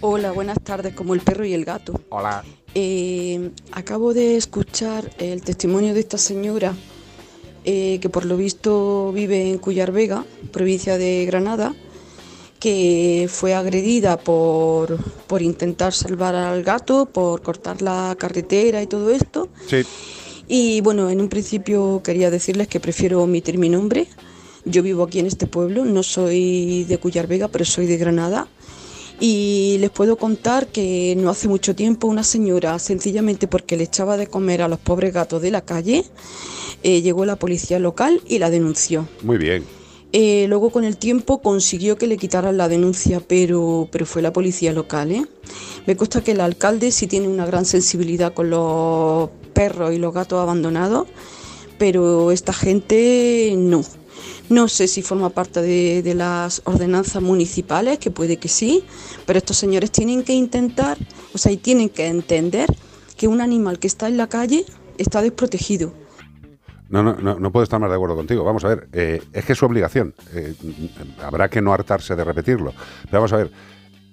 Hola, 0.00 0.32
buenas 0.32 0.58
tardes, 0.62 0.94
como 0.94 1.14
el 1.14 1.20
perro 1.20 1.44
y 1.44 1.54
el 1.54 1.64
gato. 1.64 2.00
Hola. 2.08 2.44
Eh, 2.74 3.50
acabo 3.72 4.14
de 4.14 4.36
escuchar 4.36 5.10
el 5.18 5.42
testimonio 5.42 5.94
de 5.94 6.00
esta 6.00 6.18
señora 6.18 6.74
eh, 7.64 7.98
que 8.00 8.08
por 8.08 8.24
lo 8.24 8.36
visto 8.36 9.12
vive 9.12 9.50
en 9.50 9.58
Cuyar 9.58 9.92
Vega, 9.92 10.24
provincia 10.52 10.98
de 10.98 11.24
Granada, 11.26 11.74
que 12.58 13.28
fue 13.30 13.54
agredida 13.54 14.16
por, 14.18 14.96
por 15.26 15.42
intentar 15.42 15.92
salvar 15.92 16.34
al 16.34 16.62
gato, 16.62 17.06
por 17.06 17.42
cortar 17.42 17.82
la 17.82 18.16
carretera 18.18 18.82
y 18.82 18.86
todo 18.86 19.10
esto. 19.10 19.48
Sí. 19.68 19.82
Y 20.48 20.80
bueno, 20.80 21.10
en 21.10 21.20
un 21.20 21.28
principio 21.28 22.00
quería 22.02 22.30
decirles 22.30 22.68
que 22.68 22.80
prefiero 22.80 23.22
omitir 23.22 23.58
mi 23.58 23.68
nombre. 23.68 24.08
Yo 24.64 24.82
vivo 24.82 25.04
aquí 25.04 25.18
en 25.18 25.26
este 25.26 25.46
pueblo, 25.46 25.84
no 25.84 26.02
soy 26.02 26.84
de 26.84 26.98
Cuyar 26.98 27.26
Vega, 27.26 27.48
pero 27.48 27.64
soy 27.64 27.86
de 27.86 27.96
Granada. 27.96 28.48
Y 29.20 29.78
les 29.80 29.90
puedo 29.90 30.16
contar 30.16 30.68
que 30.68 31.14
no 31.16 31.30
hace 31.30 31.48
mucho 31.48 31.74
tiempo 31.74 32.06
una 32.06 32.22
señora, 32.22 32.78
sencillamente 32.78 33.48
porque 33.48 33.76
le 33.76 33.84
echaba 33.84 34.16
de 34.16 34.28
comer 34.28 34.62
a 34.62 34.68
los 34.68 34.78
pobres 34.78 35.12
gatos 35.12 35.42
de 35.42 35.50
la 35.50 35.62
calle, 35.62 36.04
eh, 36.84 37.02
llegó 37.02 37.24
la 37.24 37.36
policía 37.36 37.80
local 37.80 38.20
y 38.28 38.38
la 38.38 38.50
denunció. 38.50 39.08
Muy 39.22 39.38
bien. 39.38 39.64
Eh, 40.12 40.46
luego 40.48 40.70
con 40.70 40.84
el 40.84 40.96
tiempo 40.96 41.42
consiguió 41.42 41.98
que 41.98 42.06
le 42.06 42.16
quitaran 42.16 42.56
la 42.56 42.68
denuncia, 42.68 43.20
pero, 43.20 43.88
pero 43.90 44.06
fue 44.06 44.22
la 44.22 44.32
policía 44.32 44.72
local. 44.72 45.12
¿eh? 45.12 45.26
Me 45.86 45.96
consta 45.96 46.22
que 46.22 46.32
el 46.32 46.40
alcalde 46.40 46.92
sí 46.92 47.06
tiene 47.06 47.28
una 47.28 47.44
gran 47.44 47.64
sensibilidad 47.66 48.32
con 48.32 48.48
los 48.48 49.28
perros 49.52 49.92
y 49.92 49.98
los 49.98 50.14
gatos 50.14 50.40
abandonados, 50.40 51.08
pero 51.76 52.30
esta 52.30 52.52
gente 52.52 53.52
no. 53.58 53.82
No 54.48 54.68
sé 54.68 54.88
si 54.88 55.02
forma 55.02 55.28
parte 55.30 55.60
de, 55.60 56.14
las 56.14 56.62
ordenanzas 56.64 57.22
municipales, 57.22 57.98
que 57.98 58.10
puede 58.10 58.38
que 58.38 58.48
sí, 58.48 58.82
pero 59.26 59.38
estos 59.38 59.58
señores 59.58 59.90
tienen 59.90 60.22
que 60.22 60.32
intentar, 60.32 60.96
o 61.34 61.38
sea, 61.38 61.52
y 61.52 61.58
tienen 61.58 61.90
que 61.90 62.06
entender 62.06 62.68
que 63.16 63.28
un 63.28 63.40
animal 63.40 63.78
que 63.78 63.86
está 63.86 64.08
en 64.08 64.16
la 64.16 64.28
calle 64.28 64.64
está 64.96 65.20
desprotegido. 65.20 65.92
No, 66.88 67.02
no, 67.02 67.16
no, 67.16 67.38
no 67.38 67.52
puedo 67.52 67.64
estar 67.64 67.78
más 67.78 67.90
de 67.90 67.96
acuerdo 67.96 68.16
contigo. 68.16 68.42
Vamos 68.42 68.64
a 68.64 68.68
ver, 68.68 68.88
eh, 68.92 69.22
es 69.34 69.44
que 69.44 69.52
es 69.52 69.58
su 69.58 69.66
obligación. 69.66 70.14
Eh, 70.32 70.54
habrá 71.22 71.50
que 71.50 71.60
no 71.60 71.74
hartarse 71.74 72.16
de 72.16 72.24
repetirlo. 72.24 72.72
Pero 73.04 73.18
vamos 73.18 73.32
a 73.34 73.36
ver, 73.36 73.50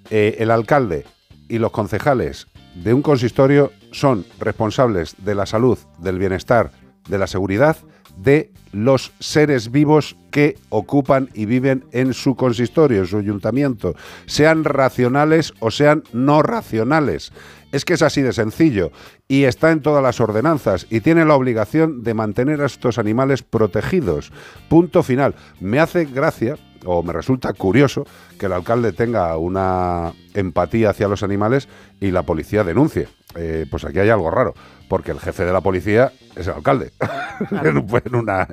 eh, 0.09 0.35
el 0.39 0.51
alcalde 0.51 1.05
y 1.47 1.59
los 1.59 1.71
concejales 1.71 2.47
de 2.75 2.93
un 2.93 3.01
consistorio 3.01 3.71
son 3.91 4.25
responsables 4.39 5.15
de 5.19 5.35
la 5.35 5.45
salud, 5.45 5.77
del 5.99 6.19
bienestar, 6.19 6.71
de 7.07 7.17
la 7.17 7.27
seguridad 7.27 7.77
de 8.17 8.51
los 8.71 9.13
seres 9.19 9.71
vivos 9.71 10.17
que 10.31 10.57
ocupan 10.69 11.29
y 11.33 11.45
viven 11.45 11.85
en 11.91 12.13
su 12.13 12.35
consistorio, 12.35 12.99
en 12.99 13.07
su 13.07 13.17
ayuntamiento, 13.17 13.95
sean 14.25 14.65
racionales 14.65 15.53
o 15.59 15.71
sean 15.71 16.03
no 16.11 16.41
racionales. 16.41 17.31
Es 17.71 17.85
que 17.85 17.93
es 17.93 18.01
así 18.01 18.21
de 18.21 18.33
sencillo 18.33 18.91
y 19.27 19.43
está 19.43 19.71
en 19.71 19.81
todas 19.81 20.03
las 20.03 20.19
ordenanzas 20.19 20.87
y 20.89 21.01
tiene 21.01 21.25
la 21.25 21.35
obligación 21.35 22.03
de 22.03 22.13
mantener 22.13 22.61
a 22.61 22.65
estos 22.65 22.97
animales 22.97 23.43
protegidos. 23.43 24.31
Punto 24.69 25.03
final. 25.03 25.35
Me 25.59 25.79
hace 25.79 26.05
gracia 26.05 26.57
o 26.85 27.03
me 27.03 27.13
resulta 27.13 27.53
curioso 27.53 28.05
que 28.39 28.45
el 28.45 28.53
alcalde 28.53 28.93
tenga 28.93 29.37
una 29.37 30.13
empatía 30.33 30.91
hacia 30.91 31.07
los 31.07 31.23
animales 31.23 31.67
y 31.99 32.11
la 32.11 32.23
policía 32.23 32.63
denuncie. 32.63 33.07
Eh, 33.35 33.65
pues 33.69 33.83
aquí 33.83 33.99
hay 33.99 34.09
algo 34.09 34.31
raro, 34.31 34.53
porque 34.87 35.11
el 35.11 35.19
jefe 35.19 35.45
de 35.45 35.51
la 35.53 35.61
policía 35.61 36.11
es 36.35 36.47
el 36.47 36.53
alcalde 36.53 36.91
en, 37.63 37.77
un- 37.77 38.01
en 38.05 38.15
una, 38.15 38.47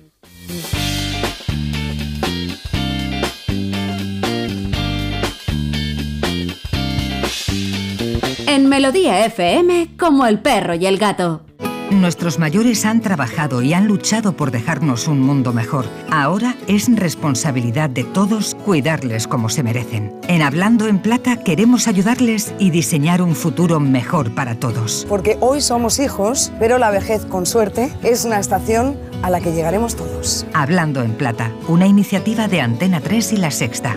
En 8.48 8.68
Melodía 8.68 9.24
FM, 9.26 9.96
como 9.96 10.26
el 10.26 10.40
perro 10.40 10.74
y 10.74 10.86
el 10.86 10.98
gato. 10.98 11.45
Nuestros 11.90 12.40
mayores 12.40 12.84
han 12.84 13.00
trabajado 13.00 13.62
y 13.62 13.72
han 13.72 13.86
luchado 13.86 14.32
por 14.32 14.50
dejarnos 14.50 15.06
un 15.06 15.20
mundo 15.20 15.52
mejor. 15.52 15.86
Ahora 16.10 16.56
es 16.66 16.88
responsabilidad 16.94 17.88
de 17.88 18.02
todos 18.02 18.56
cuidarles 18.64 19.28
como 19.28 19.48
se 19.48 19.62
merecen. 19.62 20.12
En 20.26 20.42
Hablando 20.42 20.88
en 20.88 20.98
Plata 20.98 21.36
queremos 21.36 21.86
ayudarles 21.86 22.54
y 22.58 22.70
diseñar 22.70 23.22
un 23.22 23.36
futuro 23.36 23.78
mejor 23.78 24.34
para 24.34 24.56
todos. 24.56 25.06
Porque 25.08 25.36
hoy 25.40 25.60
somos 25.60 26.00
hijos, 26.00 26.52
pero 26.58 26.78
la 26.78 26.90
vejez, 26.90 27.24
con 27.24 27.46
suerte, 27.46 27.92
es 28.02 28.24
una 28.24 28.40
estación 28.40 28.96
a 29.22 29.30
la 29.30 29.40
que 29.40 29.52
llegaremos 29.52 29.94
todos. 29.94 30.44
Hablando 30.54 31.02
en 31.02 31.12
Plata, 31.12 31.52
una 31.68 31.86
iniciativa 31.86 32.48
de 32.48 32.62
Antena 32.62 33.00
3 33.00 33.34
y 33.34 33.36
La 33.36 33.52
Sexta. 33.52 33.96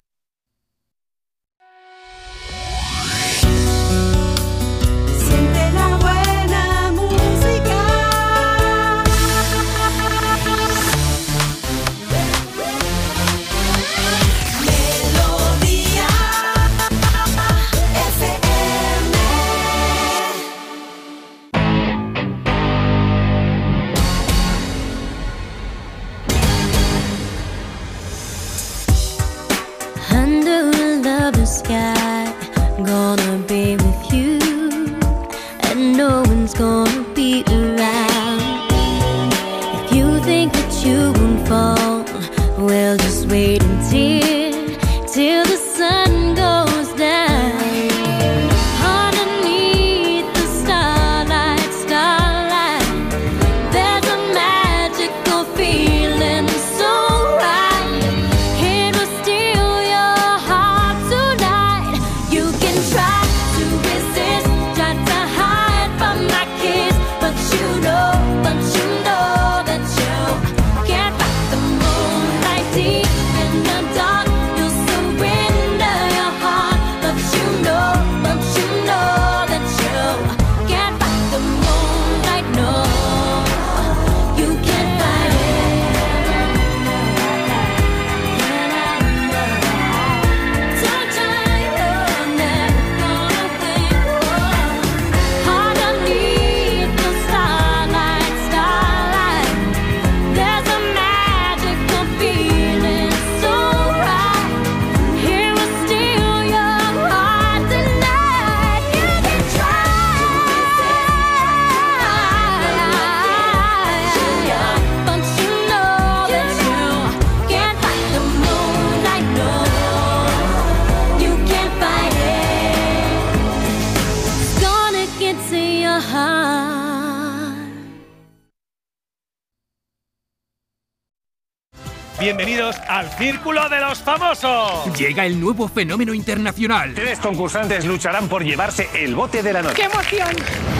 Bienvenidos 132.33 132.77
al 132.87 133.09
Círculo 133.17 133.67
de 133.67 133.81
los 133.81 133.99
Famosos. 133.99 134.97
Llega 134.97 135.25
el 135.25 135.37
nuevo 135.37 135.67
fenómeno 135.67 136.13
internacional. 136.13 136.93
Tres 136.93 137.19
concursantes 137.19 137.83
lucharán 137.83 138.29
por 138.29 138.41
llevarse 138.41 138.87
el 138.93 139.15
bote 139.15 139.43
de 139.43 139.51
la 139.51 139.61
noche. 139.61 139.75
¡Qué 139.75 139.83
emoción! 139.83 140.29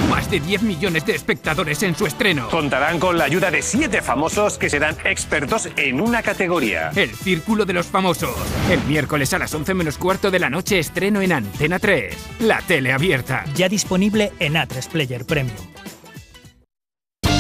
Más 0.10 0.32
de 0.32 0.40
10 0.40 0.62
millones 0.62 1.06
de 1.06 1.14
espectadores 1.14 1.84
en 1.84 1.94
su 1.94 2.08
estreno. 2.08 2.48
Contarán 2.48 3.02
con 3.02 3.18
la 3.18 3.26
ayuda 3.26 3.52
de 3.52 3.62
siete 3.62 4.02
famosos 4.02 4.58
que 4.58 4.70
serán 4.70 4.96
expertos 5.04 5.68
en 5.76 6.00
una 6.00 6.24
categoría. 6.24 6.92
El 6.96 7.14
Círculo 7.14 7.66
de 7.66 7.74
los 7.74 7.88
Famosos. 7.88 8.34
El 8.70 8.82
miércoles 8.86 9.34
a 9.34 9.40
las 9.40 9.54
11 9.54 9.74
menos 9.74 9.98
cuarto 9.98 10.32
de 10.32 10.40
la 10.40 10.50
noche 10.50 10.80
estreno 10.80 11.20
en 11.20 11.34
Antena 11.34 11.80
3. 11.80 12.16
La 12.40 12.62
tele 12.62 12.94
abierta. 12.94 13.44
Ya 13.56 13.68
disponible 13.68 14.32
en 14.40 14.54
A3 14.54 14.88
Player 14.88 15.26
Premium. 15.26 15.58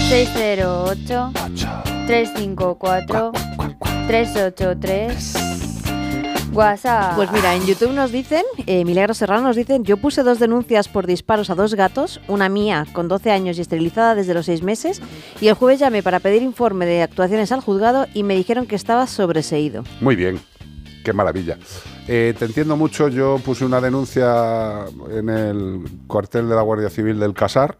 608 0.09 1.31
354 2.07 3.31
383 4.11 5.35
WhatsApp. 6.51 7.15
Pues 7.15 7.31
mira, 7.31 7.55
en 7.55 7.65
YouTube 7.65 7.93
nos 7.93 8.11
dicen, 8.11 8.43
eh, 8.65 8.83
Milagros 8.83 9.19
Serrano 9.19 9.43
nos 9.43 9.55
dicen, 9.55 9.85
yo 9.85 9.95
puse 9.95 10.21
dos 10.21 10.37
denuncias 10.37 10.89
por 10.89 11.07
disparos 11.07 11.49
a 11.49 11.55
dos 11.55 11.75
gatos, 11.75 12.19
una 12.27 12.49
mía 12.49 12.85
con 12.91 13.07
12 13.07 13.31
años 13.31 13.57
y 13.57 13.61
esterilizada 13.61 14.13
desde 14.13 14.33
los 14.33 14.47
6 14.47 14.63
meses, 14.63 15.01
y 15.39 15.47
el 15.47 15.53
jueves 15.53 15.79
llamé 15.79 16.03
para 16.03 16.19
pedir 16.19 16.41
informe 16.41 16.85
de 16.85 17.03
actuaciones 17.03 17.53
al 17.53 17.61
juzgado 17.61 18.05
y 18.13 18.23
me 18.23 18.35
dijeron 18.35 18.65
que 18.65 18.75
estaba 18.75 19.07
sobreseído. 19.07 19.85
Muy 20.01 20.17
bien, 20.17 20.41
qué 21.05 21.13
maravilla. 21.13 21.57
Eh, 22.09 22.33
te 22.37 22.43
entiendo 22.43 22.75
mucho, 22.75 23.07
yo 23.07 23.39
puse 23.45 23.63
una 23.63 23.79
denuncia 23.79 24.87
en 25.09 25.29
el 25.29 25.85
cuartel 26.07 26.49
de 26.49 26.55
la 26.55 26.63
Guardia 26.63 26.89
Civil 26.89 27.17
del 27.17 27.33
Casar, 27.33 27.77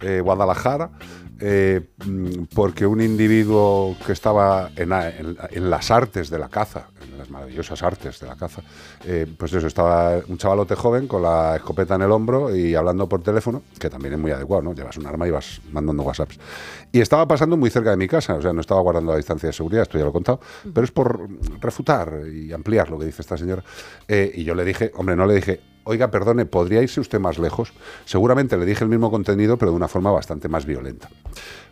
eh, 0.00 0.22
Guadalajara, 0.22 0.92
eh, 1.38 1.80
mm, 2.04 2.44
porque 2.54 2.86
un 2.86 3.00
individuo 3.00 3.94
que 4.06 4.12
estaba 4.12 4.70
en, 4.74 5.70
las 5.70 5.90
artes 5.90 6.30
de 6.30 6.38
la 6.38 6.48
caza, 6.48 6.88
en 7.02 7.18
las 7.18 7.28
maravillosas 7.28 7.82
artes 7.82 8.20
de 8.20 8.26
la 8.26 8.36
caza, 8.36 8.62
eh, 9.04 9.26
pues 9.36 9.52
eso, 9.52 9.66
estaba 9.66 10.18
un 10.28 10.38
chavalote 10.38 10.74
joven 10.74 11.06
con 11.06 11.22
la 11.22 11.56
escopeta 11.56 11.96
en 11.96 12.02
el 12.02 12.10
hombro 12.10 12.54
y 12.54 12.74
hablando 12.74 13.08
por 13.08 13.22
teléfono, 13.22 13.62
que 13.78 13.90
también 13.90 14.14
es 14.14 14.20
muy 14.20 14.30
adecuado, 14.30 14.62
¿no? 14.62 14.74
Llevas 14.74 14.96
un 14.96 15.06
arma 15.06 15.28
y 15.28 15.30
vas 15.30 15.60
mandando 15.72 16.02
WhatsApps. 16.02 16.38
Y 16.90 17.00
estaba 17.00 17.26
pasando 17.28 17.56
muy 17.56 17.68
cerca 17.68 17.90
de 17.90 17.96
mi 17.96 18.08
casa, 18.08 18.34
o 18.36 18.42
sea, 18.42 18.52
no 18.52 18.60
estaba 18.60 18.80
guardando 18.80 19.12
la 19.12 19.18
distancia 19.18 19.48
de 19.48 19.52
seguridad, 19.52 19.82
esto 19.82 19.98
ya 19.98 20.04
lo 20.04 20.10
he 20.10 20.14
contado, 20.14 20.40
pero 20.72 20.84
es 20.84 20.90
por 20.90 21.28
refutar 21.60 22.22
y 22.32 22.52
ampliar 22.52 22.88
lo 22.90 22.98
que 22.98 23.06
dice 23.06 23.22
esta 23.22 23.36
señora. 23.36 23.62
Eh, 24.08 24.32
y 24.36 24.44
yo 24.44 24.54
le 24.54 24.64
dije, 24.64 24.90
hombre, 24.94 25.16
no 25.16 25.26
le 25.26 25.34
dije, 25.34 25.60
oiga, 25.86 26.10
perdone, 26.10 26.46
¿podría 26.46 26.82
irse 26.82 27.00
usted 27.00 27.20
más 27.20 27.38
lejos? 27.38 27.72
Seguramente 28.04 28.56
le 28.56 28.66
dije 28.66 28.82
el 28.82 28.90
mismo 28.90 29.10
contenido, 29.10 29.56
pero 29.56 29.70
de 29.70 29.76
una 29.76 29.88
forma 29.88 30.10
bastante 30.10 30.48
más 30.48 30.66
violenta. 30.66 31.08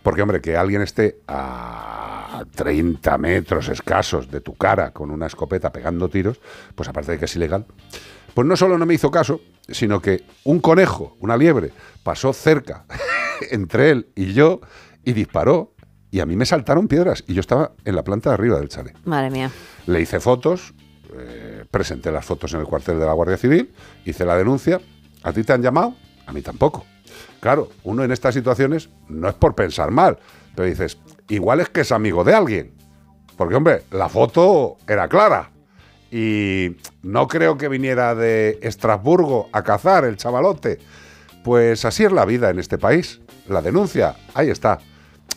Porque, 0.03 0.23
hombre, 0.23 0.41
que 0.41 0.57
alguien 0.57 0.83
esté 0.83 1.19
a 1.27 2.45
30 2.55 3.19
metros 3.19 3.69
escasos 3.69 4.31
de 4.31 4.41
tu 4.41 4.55
cara 4.55 4.93
con 4.93 5.11
una 5.11 5.27
escopeta 5.27 5.73
pegando 5.73 6.09
tiros, 6.09 6.41
pues 6.77 6.89
aparte 6.89 7.13
de 7.13 7.19
que 7.19 7.25
es 7.25 7.37
ilegal, 7.37 7.67
pues 8.35 8.47
no 8.47 8.57
solo 8.57 8.79
no 8.79 8.87
me 8.87 8.95
hizo 8.95 9.11
caso, 9.11 9.41
sino 9.69 10.01
que 10.01 10.25
un 10.45 10.61
conejo, 10.61 11.17
una 11.21 11.37
liebre, 11.37 11.73
pasó 12.05 12.33
cerca 12.33 12.85
entre 13.51 13.91
él 13.91 14.09
y 14.15 14.33
yo 14.33 14.61
y 15.05 15.13
disparó. 15.13 15.73
Y 16.13 16.21
a 16.21 16.27
mí 16.27 16.37
me 16.37 16.47
saltaron 16.47 16.87
piedras 16.87 17.25
y 17.27 17.35
yo 17.35 17.41
estaba 17.41 17.73
en 17.85 17.97
la 17.97 18.05
planta 18.05 18.31
de 18.31 18.35
arriba 18.35 18.61
del 18.61 18.69
chalet. 18.69 18.97
Madre 19.05 19.31
mía. 19.31 19.51
Le 19.87 20.01
hice 20.01 20.21
fotos, 20.21 20.73
eh, 21.13 21.64
presenté 21.75 22.13
las 22.13 22.25
fotos 22.25 22.55
en 22.55 22.61
el 22.61 22.67
cuartel 22.67 23.01
de 23.01 23.05
la 23.05 23.13
Guardia 23.15 23.37
Civil, 23.37 23.75
hice 24.05 24.25
la 24.25 24.37
denuncia. 24.37 24.81
¿A 25.25 25.33
ti 25.33 25.43
te 25.43 25.53
han 25.53 25.61
llamado? 25.61 25.97
A 26.25 26.33
mí 26.33 26.41
tampoco. 26.41 26.87
Claro, 27.41 27.69
uno 27.83 28.05
en 28.05 28.13
estas 28.13 28.33
situaciones 28.33 28.91
no 29.09 29.29
es 29.29 29.35
por 29.35 29.57
pensar 29.57 29.91
mal, 29.91 30.17
pero 30.55 30.69
dices, 30.69 30.99
igual 31.29 31.59
es 31.59 31.69
que 31.71 31.81
es 31.81 31.91
amigo 31.91 32.23
de 32.23 32.33
alguien. 32.33 32.75
Porque, 33.37 33.57
hombre, 33.57 33.83
la 33.91 34.09
foto 34.09 34.77
era 34.87 35.09
clara. 35.09 35.51
Y 36.13 36.77
no 37.03 37.27
creo 37.27 37.59
que 37.59 37.69
viniera 37.69 38.15
de 38.15 38.61
Estrasburgo 38.63 39.49
a 39.51 39.65
cazar 39.65 40.05
el 40.05 40.17
chavalote. 40.17 40.79
Pues 41.43 41.85
así 41.85 42.05
es 42.05 42.13
la 42.13 42.25
vida 42.25 42.51
en 42.51 42.61
este 42.61 42.79
país. 42.79 43.21
La 43.49 43.63
denuncia, 43.63 44.15
ahí 44.35 44.49
está. 44.49 44.79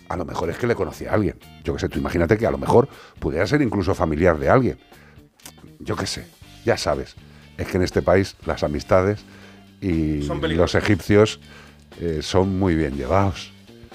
A 0.07 0.15
lo 0.15 0.23
mejor 0.23 0.51
es 0.51 0.59
que 0.59 0.67
le 0.67 0.75
conocía 0.75 1.09
a 1.09 1.15
alguien. 1.15 1.39
Yo 1.63 1.73
qué 1.73 1.79
sé, 1.79 1.89
tú 1.89 1.97
imagínate 1.97 2.37
que 2.37 2.45
a 2.45 2.51
lo 2.51 2.59
mejor 2.59 2.87
pudiera 3.19 3.47
ser 3.47 3.63
incluso 3.63 3.95
familiar 3.95 4.37
de 4.37 4.49
alguien. 4.49 4.77
Yo 5.79 5.95
qué 5.95 6.05
sé, 6.05 6.27
ya 6.65 6.77
sabes. 6.77 7.15
Es 7.57 7.67
que 7.67 7.77
en 7.77 7.83
este 7.83 8.01
país 8.01 8.35
las 8.45 8.63
amistades 8.63 9.23
y 9.81 10.21
los 10.21 10.75
egipcios 10.75 11.39
eh, 11.99 12.19
son 12.21 12.59
muy 12.59 12.75
bien 12.75 12.95
llevados. 12.95 13.51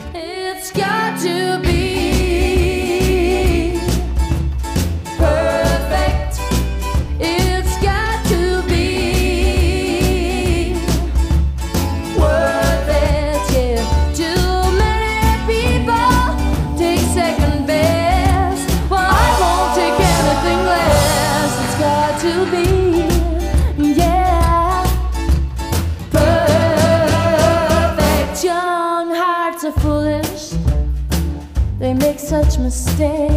day. 32.97 33.34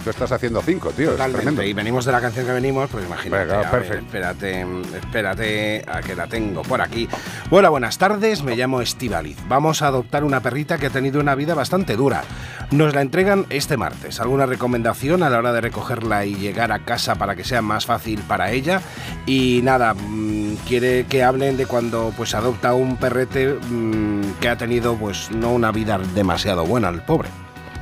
Y 0.00 0.04
tú 0.04 0.10
estás 0.10 0.32
haciendo 0.32 0.62
cinco, 0.62 0.90
tío. 0.90 1.12
Totalmente. 1.12 1.66
Y 1.66 1.72
venimos 1.72 2.04
de 2.04 2.12
la 2.12 2.20
canción 2.20 2.46
que 2.46 2.52
venimos, 2.52 2.88
pues 2.90 3.04
imagínate. 3.04 3.44
Venga, 3.44 3.70
ver, 3.70 3.92
espérate, 3.92 4.66
espérate 4.96 5.84
a 5.86 6.00
que 6.00 6.14
la 6.14 6.26
tengo 6.26 6.62
por 6.62 6.80
aquí. 6.80 7.08
Bueno, 7.50 7.70
buenas 7.70 7.98
tardes, 7.98 8.42
me 8.42 8.56
llamo 8.56 8.80
Estivaliz. 8.80 9.38
Vamos 9.48 9.82
a 9.82 9.88
adoptar 9.88 10.24
una 10.24 10.40
perrita 10.40 10.78
que 10.78 10.86
ha 10.86 10.90
tenido 10.90 11.20
una 11.20 11.34
vida 11.34 11.54
bastante 11.54 11.96
dura. 11.96 12.22
Nos 12.70 12.94
la 12.94 13.02
entregan 13.02 13.46
este 13.50 13.76
martes. 13.76 14.20
¿Alguna 14.20 14.46
recomendación 14.46 15.22
a 15.22 15.30
la 15.30 15.38
hora 15.38 15.52
de 15.52 15.60
recogerla 15.60 16.24
y 16.24 16.34
llegar 16.36 16.72
a 16.72 16.84
casa 16.84 17.16
para 17.16 17.36
que 17.36 17.44
sea 17.44 17.62
más 17.62 17.86
fácil 17.86 18.20
para 18.20 18.52
ella? 18.52 18.80
Y 19.26 19.60
nada, 19.62 19.94
mm, 19.94 20.56
quiere 20.68 21.04
que 21.06 21.22
hablen 21.22 21.56
de 21.56 21.66
cuando 21.66 22.12
pues 22.16 22.34
adopta 22.34 22.74
un 22.74 22.96
perrete 22.96 23.54
mm, 23.54 24.34
que 24.40 24.48
ha 24.48 24.56
tenido 24.56 24.94
pues 24.96 25.30
no 25.30 25.52
una 25.52 25.72
vida 25.72 25.98
demasiado 26.14 26.64
buena, 26.64 26.88
el 26.88 27.02
pobre. 27.02 27.28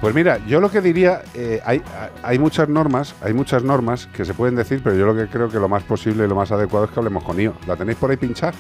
Pues 0.00 0.14
mira, 0.14 0.38
yo 0.46 0.60
lo 0.60 0.70
que 0.70 0.80
diría, 0.80 1.22
eh, 1.34 1.60
hay, 1.64 1.82
hay 2.28 2.38
muchas 2.38 2.68
normas, 2.68 3.14
hay 3.22 3.32
muchas 3.32 3.64
normas 3.64 4.06
que 4.08 4.26
se 4.26 4.34
pueden 4.34 4.54
decir, 4.54 4.82
pero 4.84 4.94
yo 4.94 5.06
lo 5.06 5.16
que 5.16 5.28
creo 5.28 5.48
que 5.48 5.58
lo 5.58 5.66
más 5.66 5.82
posible 5.82 6.26
y 6.26 6.28
lo 6.28 6.34
más 6.34 6.52
adecuado 6.52 6.84
es 6.84 6.90
que 6.90 7.00
hablemos 7.00 7.24
con 7.24 7.40
Io. 7.40 7.54
¿La 7.66 7.74
tenéis 7.74 7.96
por 7.96 8.10
ahí 8.10 8.18
pinchar? 8.18 8.52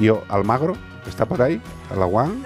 Io 0.00 0.24
Almagro, 0.28 0.72
¿está 1.06 1.24
por 1.24 1.40
ahí? 1.40 1.62
¿Alaguán? 1.92 2.42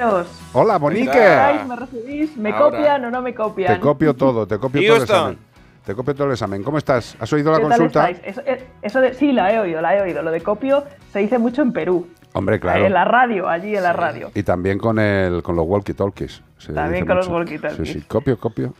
Hola, 0.53 0.79
Monique. 0.79 1.39
¿Me 1.66 1.74
recibís? 1.74 2.37
¿Me 2.37 2.51
Ahora. 2.53 2.65
copian 2.77 3.05
o 3.07 3.11
no 3.11 3.23
me 3.23 3.35
copian? 3.35 3.73
Te 3.73 3.81
copio 3.81 4.15
todo, 4.15 4.47
te 4.47 4.59
copio 4.59 4.83
todo 4.87 4.93
el 4.93 4.99
Houston. 4.99 5.16
examen. 5.33 5.39
Te 5.87 5.95
copio 5.95 6.15
todo 6.15 6.27
el 6.27 6.33
examen. 6.35 6.62
¿Cómo 6.62 6.77
estás? 6.77 7.16
¿Has 7.19 7.33
oído 7.33 7.51
la 7.51 7.57
¿Qué 7.57 7.62
tal 7.65 7.79
consulta? 7.79 8.11
Eso, 8.11 8.43
eh, 8.45 8.66
eso 8.83 9.01
de, 9.01 9.15
sí, 9.15 9.33
la 9.33 9.55
he 9.55 9.59
oído, 9.59 9.81
la 9.81 9.97
he 9.97 10.03
oído. 10.03 10.23
Lo 10.23 10.31
de 10.31 10.43
copio 10.43 10.85
se 11.15 11.20
dice 11.20 11.39
mucho 11.39 11.62
en 11.62 11.73
Perú. 11.73 12.07
Hombre, 12.35 12.61
claro. 12.61 12.85
En 12.85 12.93
la 12.93 13.07
radio, 13.07 13.49
allí 13.49 13.74
en 13.74 13.83
la 13.85 13.95
radio. 13.95 14.31
Y 14.35 14.43
también 14.43 14.79
con 14.79 14.99
el 14.99 15.43
con 15.43 15.57
los 15.57 15.65
walkie-talkies. 15.65 16.43
También 16.74 17.07
con 17.07 17.16
los 17.16 17.29
walkie-talkies. 17.31 17.87
Sí, 17.87 17.93
sí, 17.95 18.01
copio, 18.03 18.39
copio. 18.39 18.74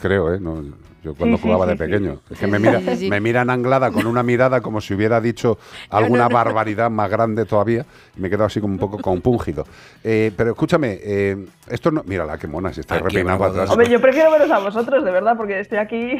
Creo, 0.00 0.34
¿eh? 0.34 0.40
No, 0.40 0.62
yo 1.08 1.14
cuando 1.14 1.36
Sí, 1.36 1.42
jugaba 1.42 1.64
sí, 1.64 1.70
de 1.70 1.76
sí. 1.76 1.78
pequeño. 1.84 2.18
Es 2.30 2.38
que 2.38 2.46
me, 2.46 2.58
mira, 2.58 2.80
me 2.80 3.20
miran 3.20 3.50
anglada 3.50 3.90
con 3.90 4.06
una 4.06 4.22
mirada 4.22 4.60
como 4.60 4.80
si 4.80 4.94
hubiera 4.94 5.20
dicho 5.20 5.58
alguna 5.90 6.24
no, 6.24 6.28
no. 6.30 6.34
barbaridad 6.34 6.90
más 6.90 7.10
grande 7.10 7.44
todavía. 7.44 7.84
Y 8.16 8.20
me 8.20 8.28
he 8.28 8.30
quedado 8.30 8.46
así 8.46 8.60
como 8.60 8.72
un 8.74 8.78
poco 8.78 8.98
compúngido. 8.98 9.66
Eh, 10.04 10.32
pero 10.36 10.50
escúchame, 10.50 10.98
eh, 11.02 11.46
esto 11.68 11.90
no. 11.90 12.02
Mírala, 12.04 12.38
qué 12.38 12.46
mona, 12.46 12.72
si 12.72 12.80
está 12.80 12.98
para 13.00 13.22
vamos. 13.24 13.48
atrás. 13.48 13.70
Hombre, 13.70 13.88
yo 13.88 14.00
prefiero 14.00 14.30
veros 14.30 14.50
a 14.50 14.58
vosotros, 14.58 15.04
de 15.04 15.10
verdad, 15.10 15.36
porque 15.36 15.60
estoy 15.60 15.78
aquí. 15.78 16.12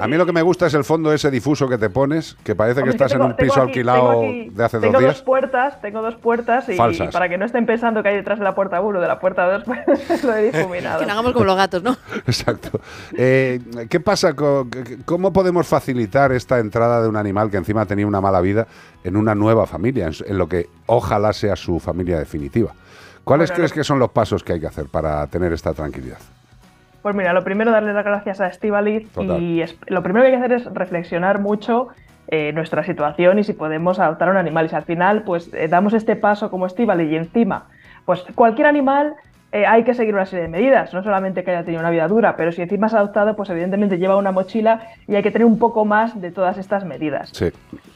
A 0.00 0.06
mí 0.08 0.16
lo 0.16 0.26
que 0.26 0.32
me 0.32 0.42
gusta 0.42 0.66
es 0.66 0.74
el 0.74 0.84
fondo 0.84 1.12
ese 1.12 1.30
difuso 1.30 1.68
que 1.68 1.78
te 1.78 1.90
pones, 1.90 2.36
que 2.44 2.54
parece 2.54 2.76
que 2.82 2.90
Hombre, 2.90 2.96
que 2.98 3.04
estás 3.04 3.12
en 3.12 3.18
tengo- 3.18 3.30
un 3.30 3.36
tengo 3.36 3.50
piso 3.52 3.60
aquí- 3.62 3.70
alquilado 3.70 4.10
tengo 4.10 4.22
aquí- 4.24 4.50
de 4.50 4.64
hace 4.64 4.78
tengo 4.80 4.92
dos 4.94 5.02
dos 5.02 5.10
días. 5.12 5.22
puertas, 5.22 5.80
tengo 5.80 6.02
dos 6.02 6.14
puertas 6.16 6.68
y, 6.68 6.74
Falsas. 6.76 7.08
y 7.08 7.12
para 7.12 7.28
que 7.28 7.38
no 7.38 7.44
estén 7.44 7.66
pensando 7.66 8.02
que 8.02 8.08
hay 8.10 8.16
detrás 8.16 8.38
de 8.38 8.44
la 8.44 8.54
puerta 8.54 8.80
1 8.80 9.00
de 9.00 9.08
la 9.08 9.18
puerta 9.20 9.46
2, 9.50 9.64
pues 10.08 10.24
lo 10.24 10.34
he 10.36 10.50
difuminado. 10.50 11.00
Que 11.00 11.06
no 11.06 11.12
hagamos 11.12 11.32
como 11.32 11.44
los 11.44 11.56
gatos, 11.56 11.82
¿no? 11.82 11.96
Exacto. 12.26 12.80
Eh, 13.16 13.60
¿Qué 13.88 14.00
pasa? 14.02 14.34
con- 14.34 14.70
¿Cómo 15.04 15.32
podemos 15.32 15.66
facilitar 15.66 16.32
esta 16.32 16.58
entrada 16.58 17.00
de 17.02 17.08
un 17.08 17.16
animal 17.16 17.50
que 17.50 17.56
encima 17.56 17.86
tenía 17.86 18.06
una 18.06 18.20
mala 18.20 18.40
vida 18.40 18.66
en 19.04 19.16
una 19.16 19.34
nueva 19.34 19.66
familia, 19.66 20.10
en, 20.26 20.38
lo 20.38 20.48
que 20.48 20.66
ojalá 20.86 21.32
sea 21.32 21.56
su 21.56 21.78
familia 21.80 22.18
definitiva? 22.18 22.72
¿Cuáles 23.24 23.50
Bueno, 23.50 23.56
crees 23.58 23.72
que 23.72 23.84
son 23.84 23.98
los 23.98 24.10
pasos 24.10 24.42
que 24.44 24.54
hay 24.54 24.60
que 24.60 24.66
hacer 24.66 24.86
para 24.86 25.26
tener 25.28 25.52
esta 25.52 25.72
tranquilidad? 25.72 26.18
Pues 27.02 27.14
mira, 27.14 27.32
lo 27.32 27.42
primero 27.42 27.70
darle 27.72 27.92
las 27.92 28.04
gracias 28.04 28.40
a 28.40 28.48
Estivaliz 28.48 29.08
y 29.20 29.60
es- 29.60 29.76
lo 29.86 30.02
primero 30.02 30.24
que 30.24 30.32
hay 30.32 30.38
que 30.38 30.44
hacer 30.44 30.52
es 30.52 30.74
reflexionar 30.74 31.40
mucho 31.40 31.88
eh, 32.28 32.52
nuestra 32.54 32.84
situación 32.84 33.38
y 33.40 33.44
si 33.44 33.52
podemos 33.52 33.98
adoptar 33.98 34.30
un 34.30 34.36
animal. 34.36 34.66
Y 34.66 34.68
si 34.70 34.74
al 34.76 34.84
final 34.84 35.22
pues 35.24 35.50
eh, 35.52 35.68
damos 35.68 35.92
este 35.92 36.16
paso 36.16 36.50
como 36.50 36.66
Estivaliz 36.66 37.10
y 37.10 37.16
encima, 37.16 37.66
pues 38.06 38.24
cualquier 38.34 38.68
animal 38.68 39.14
eh, 39.52 39.66
hay 39.66 39.84
que 39.84 39.92
seguir 39.92 40.14
una 40.14 40.24
serie 40.24 40.44
de 40.44 40.48
medidas, 40.48 40.94
no 40.94 41.02
solamente 41.02 41.44
que 41.44 41.50
haya 41.50 41.62
tenido 41.62 41.80
una 41.80 41.90
vida 41.90 42.08
dura, 42.08 42.36
pero 42.36 42.52
si 42.52 42.62
encima 42.62 42.86
has 42.86 42.94
adoptado, 42.94 43.36
pues 43.36 43.50
evidentemente 43.50 43.98
lleva 43.98 44.16
una 44.16 44.32
mochila 44.32 44.80
y 45.06 45.14
hay 45.14 45.22
que 45.22 45.30
tener 45.30 45.44
un 45.44 45.58
poco 45.58 45.84
más 45.84 46.18
de 46.18 46.30
todas 46.30 46.56
estas 46.56 46.86
medidas. 46.86 47.30
Sí. 47.34 47.52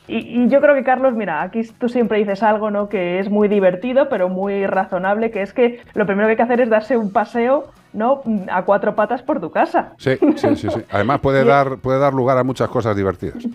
Y, 0.06 0.42
y 0.42 0.48
yo 0.48 0.60
creo 0.60 0.74
que, 0.74 0.84
Carlos, 0.84 1.14
mira, 1.14 1.40
aquí 1.40 1.62
tú 1.78 1.88
siempre 1.88 2.18
dices 2.18 2.42
algo 2.42 2.70
¿no? 2.70 2.90
que 2.90 3.18
es 3.20 3.30
muy 3.30 3.48
divertido, 3.48 4.10
pero 4.10 4.28
muy 4.28 4.66
razonable, 4.66 5.30
que 5.30 5.40
es 5.40 5.54
que 5.54 5.80
lo 5.94 6.04
primero 6.04 6.26
que 6.28 6.32
hay 6.32 6.36
que 6.36 6.42
hacer 6.42 6.60
es 6.60 6.68
darse 6.68 6.98
un 6.98 7.10
paseo 7.10 7.72
¿no? 7.94 8.22
a 8.52 8.62
cuatro 8.64 8.94
patas 8.94 9.22
por 9.22 9.40
tu 9.40 9.50
casa. 9.50 9.94
Sí, 9.96 10.18
sí, 10.36 10.56
sí. 10.56 10.68
sí. 10.68 10.80
Además 10.90 11.20
puede 11.20 11.42
dar, 11.46 11.78
puede 11.78 11.98
dar 11.98 12.12
lugar 12.12 12.36
a 12.36 12.44
muchas 12.44 12.68
cosas 12.68 12.94
divertidas. 12.94 13.38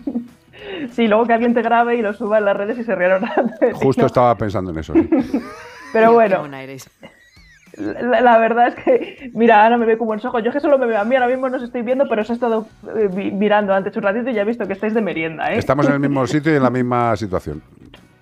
Sí, 0.92 1.08
luego 1.08 1.26
que 1.26 1.32
alguien 1.32 1.54
te 1.54 1.62
grabe 1.62 1.96
y 1.96 2.02
lo 2.02 2.12
suba 2.12 2.38
en 2.38 2.44
las 2.44 2.56
redes 2.56 2.78
y 2.78 2.84
se 2.84 2.94
rieron 2.94 3.24
Justo 3.74 4.02
¿no? 4.02 4.06
estaba 4.06 4.36
pensando 4.36 4.70
en 4.70 4.78
eso. 4.78 4.92
sí. 4.94 5.08
Pero 5.92 6.12
bueno, 6.12 6.46
la, 7.76 8.20
la 8.20 8.38
verdad 8.38 8.68
es 8.68 8.74
que, 8.76 9.30
mira, 9.34 9.64
Ana 9.64 9.76
me 9.78 9.86
ve 9.86 9.98
con 9.98 10.06
buenos 10.06 10.24
ojos. 10.24 10.42
Yo 10.42 10.50
es 10.50 10.54
que 10.54 10.60
solo 10.60 10.78
me 10.78 10.86
veo 10.86 11.00
a 11.00 11.04
mí, 11.04 11.14
ahora 11.14 11.28
mismo 11.28 11.48
no 11.48 11.56
os 11.56 11.62
estoy 11.62 11.82
viendo, 11.82 12.08
pero 12.08 12.22
os 12.22 12.30
he 12.30 12.32
estado 12.32 12.66
eh, 12.96 13.08
mirando 13.32 13.74
antes 13.74 13.96
un 13.96 14.02
ratito 14.02 14.30
y 14.30 14.34
ya 14.34 14.42
he 14.42 14.44
visto 14.44 14.66
que 14.66 14.72
estáis 14.72 14.94
de 14.94 15.00
merienda, 15.00 15.52
¿eh? 15.52 15.58
Estamos 15.58 15.86
en 15.86 15.94
el 15.94 16.00
mismo 16.00 16.26
sitio 16.26 16.52
y 16.52 16.56
en 16.56 16.62
la 16.62 16.70
misma 16.70 17.16
situación. 17.16 17.62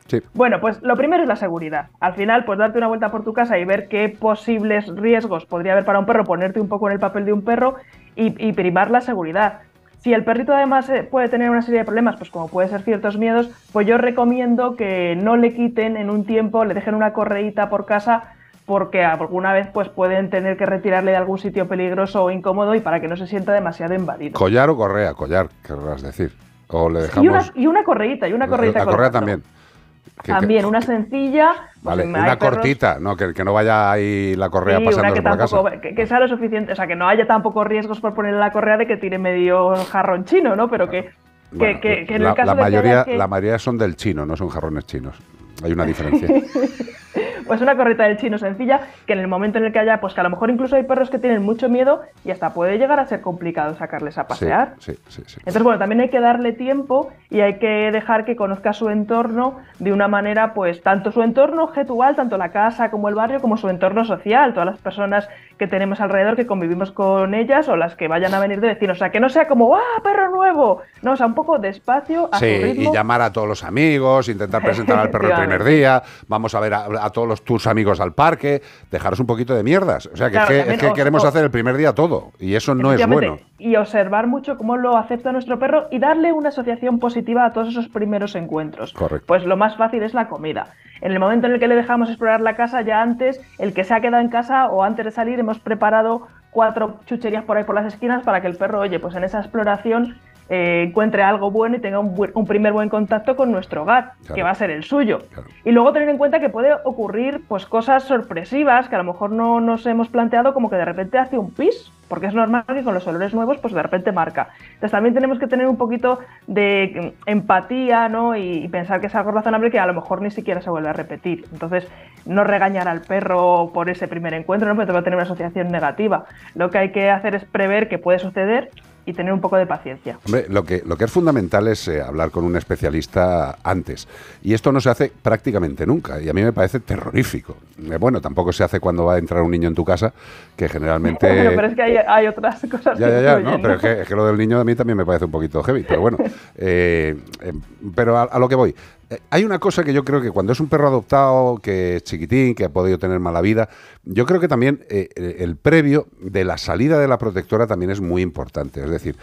Sí. 0.07 0.21
Bueno, 0.35 0.61
pues 0.61 0.83
lo 0.83 0.97
primero 0.97 1.23
es 1.23 1.29
la 1.29 1.37
seguridad. 1.37 1.87
Al 2.01 2.15
final, 2.15 2.45
pues 2.45 2.59
darte 2.59 2.79
una 2.79 2.89
vuelta 2.89 3.11
por 3.11 3.23
tu 3.23 3.33
casa 3.33 3.59
y 3.59 3.65
ver 3.65 3.87
qué 3.89 4.09
posibles 4.09 4.89
riesgos 4.97 5.47
podría 5.47 5.73
haber 5.73 5.85
para 5.85 6.01
un 6.01 6.07
perro, 6.07 6.25
ponerte 6.25 6.61
un 6.61 6.69
poco 6.69 6.89
en 6.89 6.95
el 6.95 6.99
papel 6.99 7.25
de 7.25 7.33
un 7.33 7.43
perro 7.43 7.77
y, 8.17 8.35
y 8.45 8.53
primar 8.53 8.91
la 8.91 9.01
seguridad. 9.01 9.61
Si 10.01 10.15
el 10.15 10.25
perrito 10.25 10.55
además 10.55 10.89
eh, 10.89 11.03
puede 11.03 11.29
tener 11.29 11.51
una 11.51 11.63
serie 11.63 11.81
de 11.81 11.85
problemas, 11.85 12.17
pues 12.17 12.31
como 12.31 12.49
puede 12.49 12.69
ser 12.69 12.81
ciertos 12.81 13.19
miedos, 13.19 13.51
pues 13.73 13.87
yo 13.87 13.99
recomiendo 13.99 14.75
que 14.75 15.15
no 15.15 15.37
le 15.37 15.55
quiten 15.55 15.97
en 15.97 16.09
un 16.09 16.25
tiempo, 16.25 16.65
le 16.65 16.75
dejen 16.75 16.95
una 16.95 17.13
correíta 17.13 17.69
por 17.69 17.85
casa 17.85 18.33
porque 18.71 19.03
alguna 19.05 19.53
vez 19.53 19.67
pues 19.75 19.89
pueden 19.89 20.31
tener 20.31 20.57
que 20.57 20.65
retirarle 20.65 21.11
de 21.11 21.17
algún 21.17 21.39
sitio 21.39 21.67
peligroso 21.67 22.23
o 22.23 22.31
incómodo 22.31 22.73
y 22.77 22.81
para 22.81 23.01
que 23.01 23.09
no 23.09 23.17
se 23.17 23.27
sienta 23.27 23.53
demasiado 23.53 23.95
invadido. 23.95 24.33
Collar 24.39 24.71
o 24.71 24.77
correa, 24.77 25.13
collar, 25.15 25.49
querrás 25.67 26.03
decir. 26.03 26.31
O 26.69 26.89
le 26.89 27.01
Y 27.01 27.03
dejamos. 27.03 27.27
una, 27.29 27.53
y 27.57 27.67
una 27.67 27.83
correíta, 27.83 28.29
y 28.29 28.33
una 28.33 28.47
correíta 28.47 28.79
la 28.79 28.85
correa 28.85 29.11
también. 29.11 29.41
Que- 29.43 30.23
que- 30.23 30.33
También, 30.33 30.67
una 30.67 30.81
sencilla. 30.83 31.51
pues, 31.73 31.83
Vale, 31.83 32.05
una 32.05 32.39
cortita, 32.39 32.99
no, 33.01 33.17
que, 33.17 33.35
que 33.35 33.43
no 33.43 33.53
vaya 33.53 33.91
ahí 33.91 34.37
la 34.37 34.51
correa 34.51 34.79
Sí, 34.79 34.85
pasando 34.85 35.15
que, 35.15 35.23
por 35.23 35.31
la 35.33 35.37
casa. 35.37 35.59
que, 35.81 36.07
sea 36.07 36.21
lo 36.21 36.29
suficiente, 36.29 36.73
o 36.73 36.77
sea, 36.77 36.87
que 36.87 36.95
no 36.95 37.09
haya 37.09 37.27
tampoco 37.27 37.65
riesgos 37.65 38.01
por 38.01 38.15
ponerle 38.15 38.39
la 38.39 38.53
correa 38.53 38.77
de 38.77 38.87
que 38.87 38.97
tire 38.99 39.19
medio 39.19 39.75
jarrón 39.91 40.27
chino, 40.27 40.55
¿no? 40.55 40.69
Pero 40.71 40.89
que, 40.89 41.11
Bueno, 41.51 41.81
en 41.83 42.23
la, 42.23 42.31
el 42.31 42.35
caso 42.37 42.47
la 42.47 42.55
de 42.55 42.61
mayoría, 42.63 43.05
la 43.09 43.27
mayoría 43.27 43.59
son 43.59 43.77
del 43.79 43.97
chino, 43.97 44.25
no 44.25 44.37
son 44.37 44.49
jarrones 44.49 44.87
chinos. 44.87 45.19
Hay 45.65 45.73
una 45.73 45.85
diferencia. 45.85 46.29
Pues 47.47 47.61
una 47.61 47.77
corrida 47.77 48.05
del 48.05 48.17
chino 48.17 48.39
sencilla, 48.39 48.81
que 49.07 49.13
en 49.13 49.19
el 49.19 49.29
momento 49.29 49.59
en 49.59 49.65
el 49.65 49.73
que 49.73 49.79
haya, 49.79 50.01
pues 50.01 50.15
que 50.15 50.21
a 50.21 50.25
lo 50.25 50.31
mejor 50.31 50.51
incluso 50.51 50.77
hay 50.77 50.85
perros 50.85 51.11
que 51.11 51.19
tienen 51.19 51.43
mucho 51.43 51.69
miedo 51.69 52.03
y 52.25 52.31
hasta 52.31 52.55
puede 52.55 52.79
llegar 52.79 53.01
a 53.01 53.07
ser 53.07 53.21
complicado 53.21 53.75
sacarles 53.75 54.19
a 54.19 54.27
pasear. 54.27 54.75
Sí, 54.79 54.95
sí, 55.09 55.23
sí. 55.27 55.37
Entonces, 55.39 55.63
bueno, 55.63 55.79
también 55.79 56.01
hay 56.01 56.11
que 56.11 56.21
darle 56.21 56.53
tiempo 56.53 57.11
y 57.31 57.41
hay 57.41 57.59
que 57.59 57.91
dejar 57.93 58.25
que 58.25 58.37
conozca 58.37 58.73
su 58.73 58.89
entorno 58.89 59.59
de 59.79 59.93
una 59.93 60.09
manera, 60.09 60.55
pues, 60.55 60.83
tanto 60.83 61.13
su 61.13 61.23
entorno 61.23 61.65
objetual, 61.65 62.17
tanto 62.17 62.37
la 62.37 62.51
casa 62.51 62.91
como 62.91 63.09
el 63.09 63.15
barrio, 63.15 63.41
como 63.41 63.57
su 63.57 63.69
entorno 63.69 64.05
social, 64.05 64.53
todas 64.53 64.67
las 64.67 64.79
personas 64.79 65.29
que 65.61 65.67
tenemos 65.69 66.01
alrededor, 66.01 66.37
que 66.37 66.47
convivimos 66.47 66.91
con 66.91 67.35
ellas 67.35 67.69
o 67.69 67.77
las 67.77 67.95
que 67.95 68.09
vayan 68.09 68.33
a 68.33 68.41
venir 68.41 68.61
de 68.63 68.69
vecinos. 68.69 68.97
O 68.97 68.99
sea, 68.99 69.11
que 69.11 69.21
no 69.21 69.29
sea 69.29 69.47
como, 69.47 69.77
¡ah, 69.77 69.81
perro 70.03 70.31
nuevo! 70.31 70.81
No, 71.03 71.13
o 71.13 71.17
sea, 71.17 71.27
un 71.27 71.35
poco 71.35 71.59
despacio, 71.59 72.31
a 72.33 72.39
Sí, 72.39 72.57
su 72.57 72.63
ritmo. 72.63 72.91
y 72.91 72.95
llamar 72.95 73.21
a 73.21 73.31
todos 73.31 73.47
los 73.47 73.63
amigos, 73.63 74.31
intentar 74.31 74.63
presentar 74.63 74.99
al 74.99 75.11
perro 75.11 75.29
el 75.29 75.35
primer 75.35 75.63
día, 75.63 76.03
vamos 76.29 76.55
a 76.55 76.61
ver 76.61 76.73
a, 76.73 76.87
a 77.05 77.11
todos 77.11 77.29
los, 77.29 77.45
tus 77.45 77.67
amigos 77.67 78.01
al 78.01 78.15
parque, 78.15 78.63
dejaros 78.91 79.21
un 79.21 79.27
poquito 79.27 79.55
de 79.55 79.63
mierdas. 79.63 80.07
O 80.07 80.17
sea, 80.17 80.29
que, 80.29 80.33
Claro, 80.33 80.55
es 80.55 80.65
que, 80.65 80.73
es 80.73 80.79
que 80.81 80.87
os- 80.87 80.95
queremos 80.95 81.23
os- 81.23 81.29
hacer 81.29 81.45
el 81.45 81.51
primer 81.51 81.77
día 81.77 81.95
todo, 81.95 82.33
y 82.39 82.55
eso 82.55 82.75
no 82.75 82.95
es 82.95 83.07
bueno. 83.07 83.37
Y 83.59 83.77
observar 83.77 84.27
mucho 84.27 84.57
cómo 84.57 84.79
lo 84.79 84.97
acepta 84.97 85.31
nuestro 85.33 85.59
perro 85.59 85.89
y 85.91 85.99
darle 85.99 86.33
una 86.33 86.49
asociación 86.49 86.99
positiva 86.99 87.45
a 87.45 87.53
todos 87.53 87.69
esos 87.69 87.89
primeros 87.89 88.35
encuentros. 88.35 88.95
Correcto. 88.95 89.27
Pues 89.27 89.45
lo 89.45 89.59
más 89.59 89.77
fácil 89.77 90.03
es 90.03 90.15
la 90.15 90.29
comida. 90.29 90.69
En 91.03 91.13
el 91.13 91.19
momento 91.19 91.47
en 91.47 91.55
el 91.55 91.61
que 91.61 91.69
le 91.69 91.77
dejamos 91.77 92.09
explorar 92.11 92.41
la 92.43 92.57
casa, 92.57 92.83
ya 92.83 93.01
antes, 93.01 93.41
el 93.59 93.73
que 93.73 93.85
se 93.85 93.95
ha 93.95 94.01
quedado 94.01 94.23
en 94.23 94.29
casa 94.29 94.67
o 94.69 94.83
antes 94.83 95.05
de 95.07 95.11
salir, 95.11 95.43
hemos 95.51 95.63
preparado 95.63 96.29
cuatro 96.53 97.01
chucherías 97.07 97.45
por 97.45 97.57
ahí 97.57 97.65
por 97.65 97.75
las 97.75 97.93
esquinas 97.93 98.23
para 98.23 98.41
que 98.41 98.47
el 98.47 98.57
perro, 98.57 98.81
oye, 98.81 99.01
pues 99.01 99.17
en 99.17 99.25
esa 99.25 99.41
exploración 99.41 100.17
eh, 100.51 100.85
encuentre 100.89 101.23
algo 101.23 101.51
bueno 101.51 101.77
y 101.77 101.81
tenga 101.81 101.99
un, 102.01 102.15
buen- 102.15 102.33
un 102.35 102.45
primer 102.47 102.73
buen 102.73 102.89
contacto 102.89 103.37
con 103.37 103.51
nuestro 103.53 103.83
hogar, 103.83 104.13
Claro. 104.21 104.35
que 104.35 104.43
va 104.43 104.51
a 104.51 104.55
ser 104.55 104.71
el 104.71 104.83
suyo. 104.85 105.21
Y 105.65 105.71
luego 105.71 105.93
tener 105.93 106.09
en 106.09 106.19
cuenta 106.19 106.41
que 106.41 106.49
puede 106.51 106.75
ocurrir 106.85 107.41
pues 107.49 107.65
cosas 107.67 108.03
sorpresivas 108.05 108.89
que 108.89 108.97
a 108.97 108.99
lo 108.99 109.05
mejor 109.05 109.31
no 109.31 109.61
nos 109.61 109.87
hemos 109.87 110.09
planteado, 110.09 110.53
como 110.53 110.69
que 110.69 110.77
de 110.77 110.85
repente 110.85 111.17
hace 111.19 111.39
un 111.39 111.51
pis, 111.53 111.93
porque 112.09 112.27
es 112.27 112.35
normal 112.35 112.65
que 112.67 112.83
con 112.83 112.93
los 112.95 113.07
olores 113.07 113.33
nuevos 113.33 113.59
pues 113.59 113.73
de 113.73 113.81
repente 113.83 114.11
marca. 114.11 114.49
Entonces 114.65 114.91
también 114.91 115.15
tenemos 115.15 115.39
que 115.39 115.47
tener 115.47 115.69
un 115.69 115.77
poquito 115.77 116.19
de 116.49 117.15
mm, 117.27 117.31
empatía, 117.31 118.09
¿no? 118.09 118.35
Y, 118.37 118.65
y 118.65 118.69
pensar 118.69 119.01
que 119.01 119.07
es 119.07 119.15
algo 119.15 119.31
razonable 119.31 119.71
que 119.71 119.79
a 119.79 119.87
lo 119.87 119.95
mejor 119.95 120.21
ni 120.21 120.33
siquiera 120.33 120.61
se 120.61 120.71
vuelve 120.71 120.89
a 120.89 120.93
repetir. 120.93 121.45
Entonces, 121.53 121.87
no 122.27 122.43
regañar 122.43 122.89
al 122.89 123.03
perro 123.03 123.71
por 123.73 123.89
ese 123.89 124.09
primer 124.09 124.35
encuentro, 124.35 124.69
¿no? 124.69 124.75
Porque 124.75 124.93
va 124.93 124.99
a 124.99 125.03
tener 125.03 125.17
una 125.17 125.23
asociación 125.25 125.69
negativa. 125.71 126.25
Lo 126.57 126.71
que 126.71 126.79
hay 126.79 126.91
que 126.91 127.09
hacer 127.11 127.37
es 127.37 127.45
prever 127.45 127.89
que 127.89 127.99
puede 127.99 128.19
suceder 128.19 128.71
y 129.11 129.13
tener 129.13 129.33
un 129.33 129.41
poco 129.41 129.57
de 129.57 129.67
paciencia. 129.67 130.19
Hombre, 130.25 130.47
lo 130.49 130.65
que, 130.65 130.83
lo 130.87 130.97
que 130.97 131.05
es 131.05 131.11
fundamental 131.11 131.69
es 131.69 131.87
eh, 131.89 132.01
hablar 132.01 132.31
con 132.31 132.45
un 132.45 132.57
especialista 132.57 133.59
antes. 133.63 134.09
Y 134.43 134.55
esto 134.55 134.73
no 134.73 134.81
se 134.81 134.91
hace 134.91 135.13
prácticamente 135.23 135.87
nunca. 135.87 136.21
Y 136.21 136.29
a 136.29 136.33
mí 136.33 136.43
me 136.43 136.53
parece 136.53 136.81
terrorífico. 136.81 137.57
Eh, 137.91 137.97
bueno, 137.99 138.21
tampoco 138.21 138.53
se 138.53 138.65
hace 138.65 138.81
cuando 138.81 139.05
va 139.05 139.15
a 139.15 139.19
entrar 139.19 139.43
un 139.43 139.51
niño 139.51 139.69
en 139.69 139.75
tu 139.75 139.85
casa, 139.85 140.13
que 140.57 140.69
generalmente... 140.69 141.27
Bueno, 141.27 141.51
pero 141.57 141.67
es 141.69 141.75
que 141.75 141.83
hay, 141.83 141.97
hay 141.97 142.27
otras 142.27 142.61
cosas 142.71 142.99
Ya, 142.99 143.07
que 143.07 143.13
ya, 143.13 143.23
ya, 143.23 143.39
no, 143.41 143.61
pero 143.61 143.75
es 143.75 143.81
que, 143.81 144.01
es 144.03 144.09
que 144.09 144.15
lo 144.15 144.27
del 144.27 144.39
niño 144.39 144.61
a 144.61 144.65
mí 144.65 144.75
también 144.75 144.97
me 144.97 145.05
parece 145.05 145.25
un 145.25 145.31
poquito 145.31 145.63
heavy, 145.63 145.85
pero 145.87 146.01
bueno. 146.01 146.19
Eh, 146.63 147.17
eh, 147.41 147.53
pero 147.95 148.17
a, 148.19 148.25
a 148.25 148.39
lo 148.39 148.49
que 148.49 148.55
voy. 148.55 148.75
Eh, 149.11 149.19
Hay 149.31 149.45
una 149.45 149.59
cosa 149.59 149.83
que 149.83 149.93
yo 149.93 150.05
creo 150.05 150.23
que 150.23 150.31
cuando 150.31 150.53
es 150.53 150.61
un 150.61 150.69
perro 150.69 150.87
adoptado, 150.87 151.57
que 151.57 151.97
es 151.97 152.05
chiquitín, 152.05 152.55
que 152.55 152.65
ha 152.65 152.69
podido 152.69 152.99
tener 152.99 153.19
mala 153.19 153.41
vida, 153.41 153.69
yo 154.05 154.25
creo 154.25 154.41
que 154.41 154.49
también 154.49 154.85
eh, 154.89 155.09
eh, 155.17 155.37
el 155.41 155.57
previo 155.57 156.07
de 156.21 156.45
la 156.45 156.57
salida 156.57 156.99
de 156.99 157.09
la 157.09 157.19
protectora 157.19 157.67
también 157.67 157.91
es 157.91 158.01
muy 158.01 158.23
importante. 158.23 158.83
Es 158.83 158.91
decir, 158.91 159.17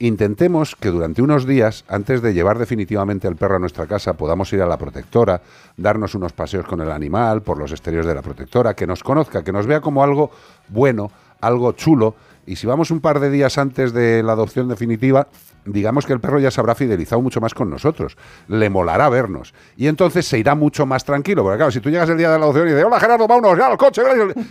intentemos 0.00 0.74
que 0.74 0.88
durante 0.88 1.22
unos 1.22 1.46
días, 1.46 1.84
antes 1.86 2.22
de 2.22 2.34
llevar 2.34 2.58
definitivamente 2.58 3.28
al 3.28 3.36
perro 3.36 3.56
a 3.56 3.58
nuestra 3.60 3.86
casa, 3.86 4.14
podamos 4.14 4.52
ir 4.52 4.60
a 4.60 4.66
la 4.66 4.76
protectora, 4.76 5.40
darnos 5.76 6.16
unos 6.16 6.32
paseos 6.32 6.66
con 6.66 6.80
el 6.80 6.90
animal 6.90 7.42
por 7.42 7.56
los 7.58 7.70
exteriores 7.70 8.06
de 8.06 8.14
la 8.14 8.22
protectora, 8.22 8.74
que 8.74 8.86
nos 8.86 9.04
conozca, 9.04 9.44
que 9.44 9.52
nos 9.52 9.66
vea 9.66 9.80
como 9.80 10.02
algo 10.02 10.32
bueno, 10.68 11.12
algo 11.40 11.72
chulo. 11.72 12.16
Y 12.44 12.56
si 12.56 12.66
vamos 12.66 12.90
un 12.90 13.00
par 13.00 13.20
de 13.20 13.30
días 13.30 13.56
antes 13.58 13.92
de 13.92 14.22
la 14.22 14.32
adopción 14.32 14.68
definitiva, 14.68 15.28
digamos 15.64 16.06
que 16.06 16.12
el 16.12 16.20
perro 16.20 16.40
ya 16.40 16.50
se 16.50 16.60
habrá 16.60 16.74
fidelizado 16.74 17.22
mucho 17.22 17.40
más 17.40 17.54
con 17.54 17.70
nosotros. 17.70 18.16
Le 18.48 18.68
molará 18.68 19.08
vernos. 19.08 19.54
Y 19.76 19.86
entonces 19.86 20.26
se 20.26 20.38
irá 20.38 20.54
mucho 20.54 20.84
más 20.84 21.04
tranquilo. 21.04 21.42
Porque 21.42 21.58
claro, 21.58 21.70
si 21.70 21.80
tú 21.80 21.90
llegas 21.90 22.08
el 22.08 22.18
día 22.18 22.30
de 22.30 22.38
la 22.38 22.44
adopción 22.44 22.66
y 22.66 22.70
dices, 22.70 22.84
hola 22.84 22.98
Gerardo, 22.98 23.28
vámonos 23.28 23.56
ya 23.56 23.68
al 23.68 23.76
coche. 23.76 24.02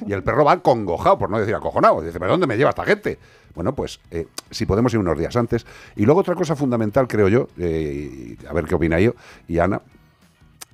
Y 0.07 0.13
el 0.13 0.23
perro 0.23 0.45
va 0.45 0.57
congojado, 0.61 1.17
por 1.17 1.29
no 1.29 1.39
decir 1.39 1.53
acojonado. 1.53 2.01
Dice, 2.01 2.19
¿pero 2.19 2.31
dónde 2.31 2.47
me 2.47 2.57
lleva 2.57 2.69
esta 2.69 2.85
gente? 2.85 3.19
Bueno, 3.53 3.75
pues 3.75 3.99
eh, 4.11 4.27
si 4.49 4.65
podemos 4.65 4.93
ir 4.93 4.99
unos 4.99 5.17
días 5.17 5.35
antes. 5.35 5.65
Y 5.95 6.05
luego 6.05 6.21
otra 6.21 6.35
cosa 6.35 6.55
fundamental, 6.55 7.07
creo 7.07 7.27
yo, 7.27 7.47
eh, 7.57 8.37
a 8.47 8.53
ver 8.53 8.65
qué 8.65 8.75
opina 8.75 8.99
yo, 8.99 9.13
y 9.47 9.59
Ana, 9.59 9.81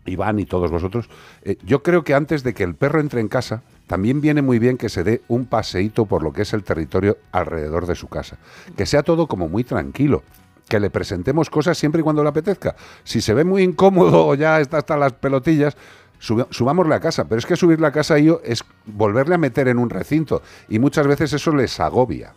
Iván 0.05 0.39
y 0.39 0.45
todos 0.45 0.71
vosotros, 0.71 1.09
eh, 1.41 1.57
yo 1.63 1.81
creo 1.81 2.03
que 2.03 2.13
antes 2.13 2.43
de 2.43 2.53
que 2.53 2.63
el 2.63 2.75
perro 2.75 2.99
entre 2.99 3.21
en 3.21 3.27
casa, 3.27 3.63
también 3.87 4.21
viene 4.21 4.41
muy 4.41 4.59
bien 4.59 4.77
que 4.77 4.89
se 4.89 5.03
dé 5.03 5.21
un 5.27 5.45
paseíto 5.45 6.05
por 6.05 6.21
lo 6.21 6.33
que 6.33 6.43
es 6.43 6.53
el 6.53 6.63
territorio 6.63 7.17
alrededor 7.31 7.87
de 7.87 7.95
su 7.95 8.07
casa. 8.07 8.37
Que 8.75 8.85
sea 8.85 9.01
todo 9.03 9.27
como 9.27 9.47
muy 9.47 9.63
tranquilo. 9.63 10.23
Que 10.69 10.79
le 10.81 10.89
presentemos 10.89 11.49
cosas 11.49 11.77
siempre 11.77 12.01
y 12.01 12.03
cuando 12.03 12.21
le 12.23 12.29
apetezca. 12.29 12.75
Si 13.05 13.21
se 13.21 13.33
ve 13.33 13.45
muy 13.45 13.63
incómodo 13.63 14.27
o 14.27 14.35
ya 14.35 14.59
está 14.59 14.79
hasta 14.79 14.97
las 14.97 15.13
pelotillas, 15.13 15.77
sub- 16.19 16.47
subámosle 16.49 16.95
a 16.95 16.99
casa. 16.99 17.23
Pero 17.25 17.39
es 17.39 17.45
que 17.45 17.55
subirle 17.55 17.87
a 17.87 17.91
casa 17.91 18.19
yo 18.19 18.41
es 18.43 18.65
volverle 18.85 19.35
a 19.35 19.37
meter 19.37 19.69
en 19.69 19.79
un 19.79 19.89
recinto. 19.89 20.41
Y 20.67 20.79
muchas 20.79 21.07
veces 21.07 21.31
eso 21.31 21.55
les 21.55 21.79
agobia. 21.79 22.33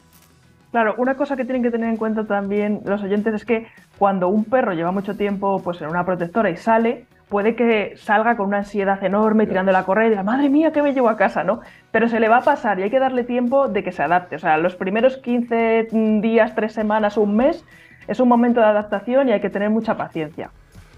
Claro, 0.70 0.94
una 0.98 1.16
cosa 1.16 1.34
que 1.36 1.42
tienen 1.44 1.64
que 1.64 1.72
tener 1.72 1.88
en 1.90 1.96
cuenta 1.96 2.24
también 2.24 2.82
los 2.84 3.02
oyentes 3.02 3.34
es 3.34 3.44
que 3.44 3.66
cuando 3.98 4.28
un 4.28 4.44
perro 4.44 4.72
lleva 4.72 4.92
mucho 4.92 5.16
tiempo 5.16 5.60
pues 5.64 5.80
en 5.80 5.88
una 5.88 6.06
protectora 6.06 6.48
y 6.48 6.56
sale, 6.56 7.06
puede 7.30 7.54
que 7.54 7.94
salga 7.96 8.36
con 8.36 8.48
una 8.48 8.58
ansiedad 8.58 9.02
enorme 9.02 9.46
tirando 9.46 9.70
la 9.72 9.84
correa 9.84 10.08
y 10.08 10.10
diga, 10.10 10.22
madre 10.24 10.50
mía, 10.50 10.72
¿qué 10.72 10.82
me 10.82 10.92
llevo 10.92 11.08
a 11.08 11.16
casa? 11.16 11.44
¿no? 11.44 11.60
Pero 11.92 12.08
se 12.08 12.20
le 12.20 12.28
va 12.28 12.38
a 12.38 12.42
pasar 12.42 12.78
y 12.78 12.82
hay 12.82 12.90
que 12.90 12.98
darle 12.98 13.24
tiempo 13.24 13.68
de 13.68 13.82
que 13.84 13.92
se 13.92 14.02
adapte. 14.02 14.36
O 14.36 14.38
sea, 14.38 14.58
los 14.58 14.74
primeros 14.74 15.16
15 15.16 15.88
días, 16.20 16.54
3 16.54 16.72
semanas, 16.72 17.16
un 17.16 17.36
mes, 17.36 17.64
es 18.08 18.18
un 18.20 18.28
momento 18.28 18.60
de 18.60 18.66
adaptación 18.66 19.28
y 19.28 19.32
hay 19.32 19.40
que 19.40 19.48
tener 19.48 19.70
mucha 19.70 19.96
paciencia. 19.96 20.50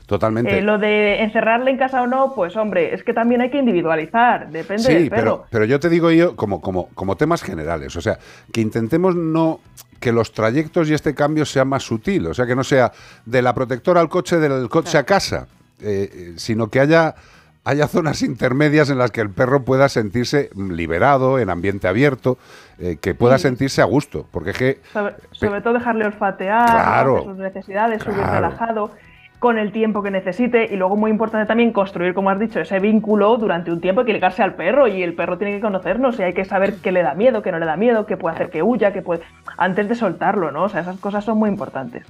Totalmente. 0.07 0.59
Eh, 0.59 0.63
lo 0.63 0.79
de 0.79 1.23
encerrarle 1.23 1.71
en 1.71 1.77
casa 1.77 2.03
o 2.03 2.07
no, 2.07 2.35
pues 2.35 2.57
hombre, 2.57 2.95
es 2.95 3.05
que 3.05 3.13
también 3.13 3.41
hay 3.43 3.51
que 3.51 3.59
individualizar, 3.59 4.51
depende 4.51 4.83
Sí, 4.83 4.95
del 4.95 5.11
perro. 5.11 5.23
pero, 5.23 5.47
pero 5.51 5.65
yo 5.67 5.79
te 5.81 5.89
digo 5.89 6.11
yo 6.11 6.35
como, 6.35 6.61
como, 6.61 6.89
como 6.95 7.17
temas 7.17 7.43
generales, 7.43 7.95
o 7.97 8.01
sea, 8.01 8.19
que 8.53 8.61
intentemos 8.61 9.15
no 9.15 9.61
que 10.01 10.13
los 10.13 10.33
trayectos 10.33 10.91
y 10.91 10.95
este 10.95 11.15
cambio 11.15 11.45
sea 11.45 11.65
más 11.65 11.85
sutil, 11.85 12.27
o 12.27 12.35
sea, 12.35 12.47
que 12.47 12.57
no 12.57 12.65
sea 12.65 12.91
de 13.25 13.41
la 13.43 13.55
protectora 13.55 14.01
al 14.01 14.09
coche, 14.09 14.39
del 14.39 14.69
coche 14.69 14.99
a 14.99 15.05
casa, 15.05 15.47
eh, 15.83 16.33
sino 16.37 16.69
que 16.69 16.81
haya, 16.81 17.15
haya 17.65 17.87
zonas 17.89 18.23
intermedias 18.23 18.91
en 18.91 18.99
las 18.99 19.11
que 19.11 19.21
el 19.21 19.31
perro 19.31 19.65
pueda 19.65 19.89
sentirse 19.89 20.51
liberado, 20.57 21.39
en 21.39 21.51
ambiente 21.51 21.89
abierto, 21.89 22.39
eh, 22.79 22.97
que 23.01 23.15
pueda 23.15 23.39
Sí. 23.39 23.43
sentirse 23.45 23.83
a 23.83 23.85
gusto, 23.85 24.27
porque 24.33 24.51
es 24.51 24.59
que 24.59 24.81
Sobre, 24.93 25.15
sobre 25.33 25.61
todo 25.61 25.75
dejarle 25.75 26.07
olfatear, 26.07 26.67
Claro. 26.71 27.17
hacer 27.19 27.29
sus 27.29 27.39
necesidades, 27.39 28.03
subir 28.03 28.19
relajado, 28.25 28.91
con 29.39 29.59
el 29.59 29.73
tiempo 29.73 30.05
que 30.05 30.13
necesite. 30.13 30.69
Y 30.73 30.77
luego, 30.77 30.95
muy 30.97 31.11
importante 31.11 31.47
también, 31.49 31.73
construir, 31.73 32.15
como 32.15 32.31
has 32.31 32.39
dicho, 32.39 32.61
ese 32.61 32.79
vínculo 32.79 33.37
durante 33.39 33.73
un 33.73 33.81
tiempo, 33.81 34.03
hay 34.03 34.07
que 34.07 34.13
ligarse 34.13 34.41
al 34.41 34.55
perro 34.55 34.87
y 34.87 35.03
el 35.03 35.15
perro 35.15 35.37
tiene 35.37 35.55
que 35.57 35.61
conocernos 35.61 36.17
y 36.21 36.23
hay 36.23 36.33
que 36.33 36.45
saber 36.45 36.77
qué 36.77 36.93
le 36.93 37.03
da 37.03 37.15
miedo, 37.15 37.43
qué 37.43 37.51
no 37.51 37.59
le 37.59 37.67
da 37.67 37.77
miedo, 37.77 38.07
qué 38.07 38.17
puede 38.17 38.37
hacer 38.37 38.51
que 38.51 38.63
huya, 38.63 38.93
qué 38.93 39.03
puede. 39.03 39.23
antes 39.59 39.89
de 39.89 39.97
soltarlo, 39.97 40.53
¿no? 40.53 40.63
O 40.65 40.69
sea, 40.69 40.83
esas 40.83 40.97
cosas 41.01 41.25
son 41.25 41.39
muy 41.39 41.51
importantes. 41.51 42.07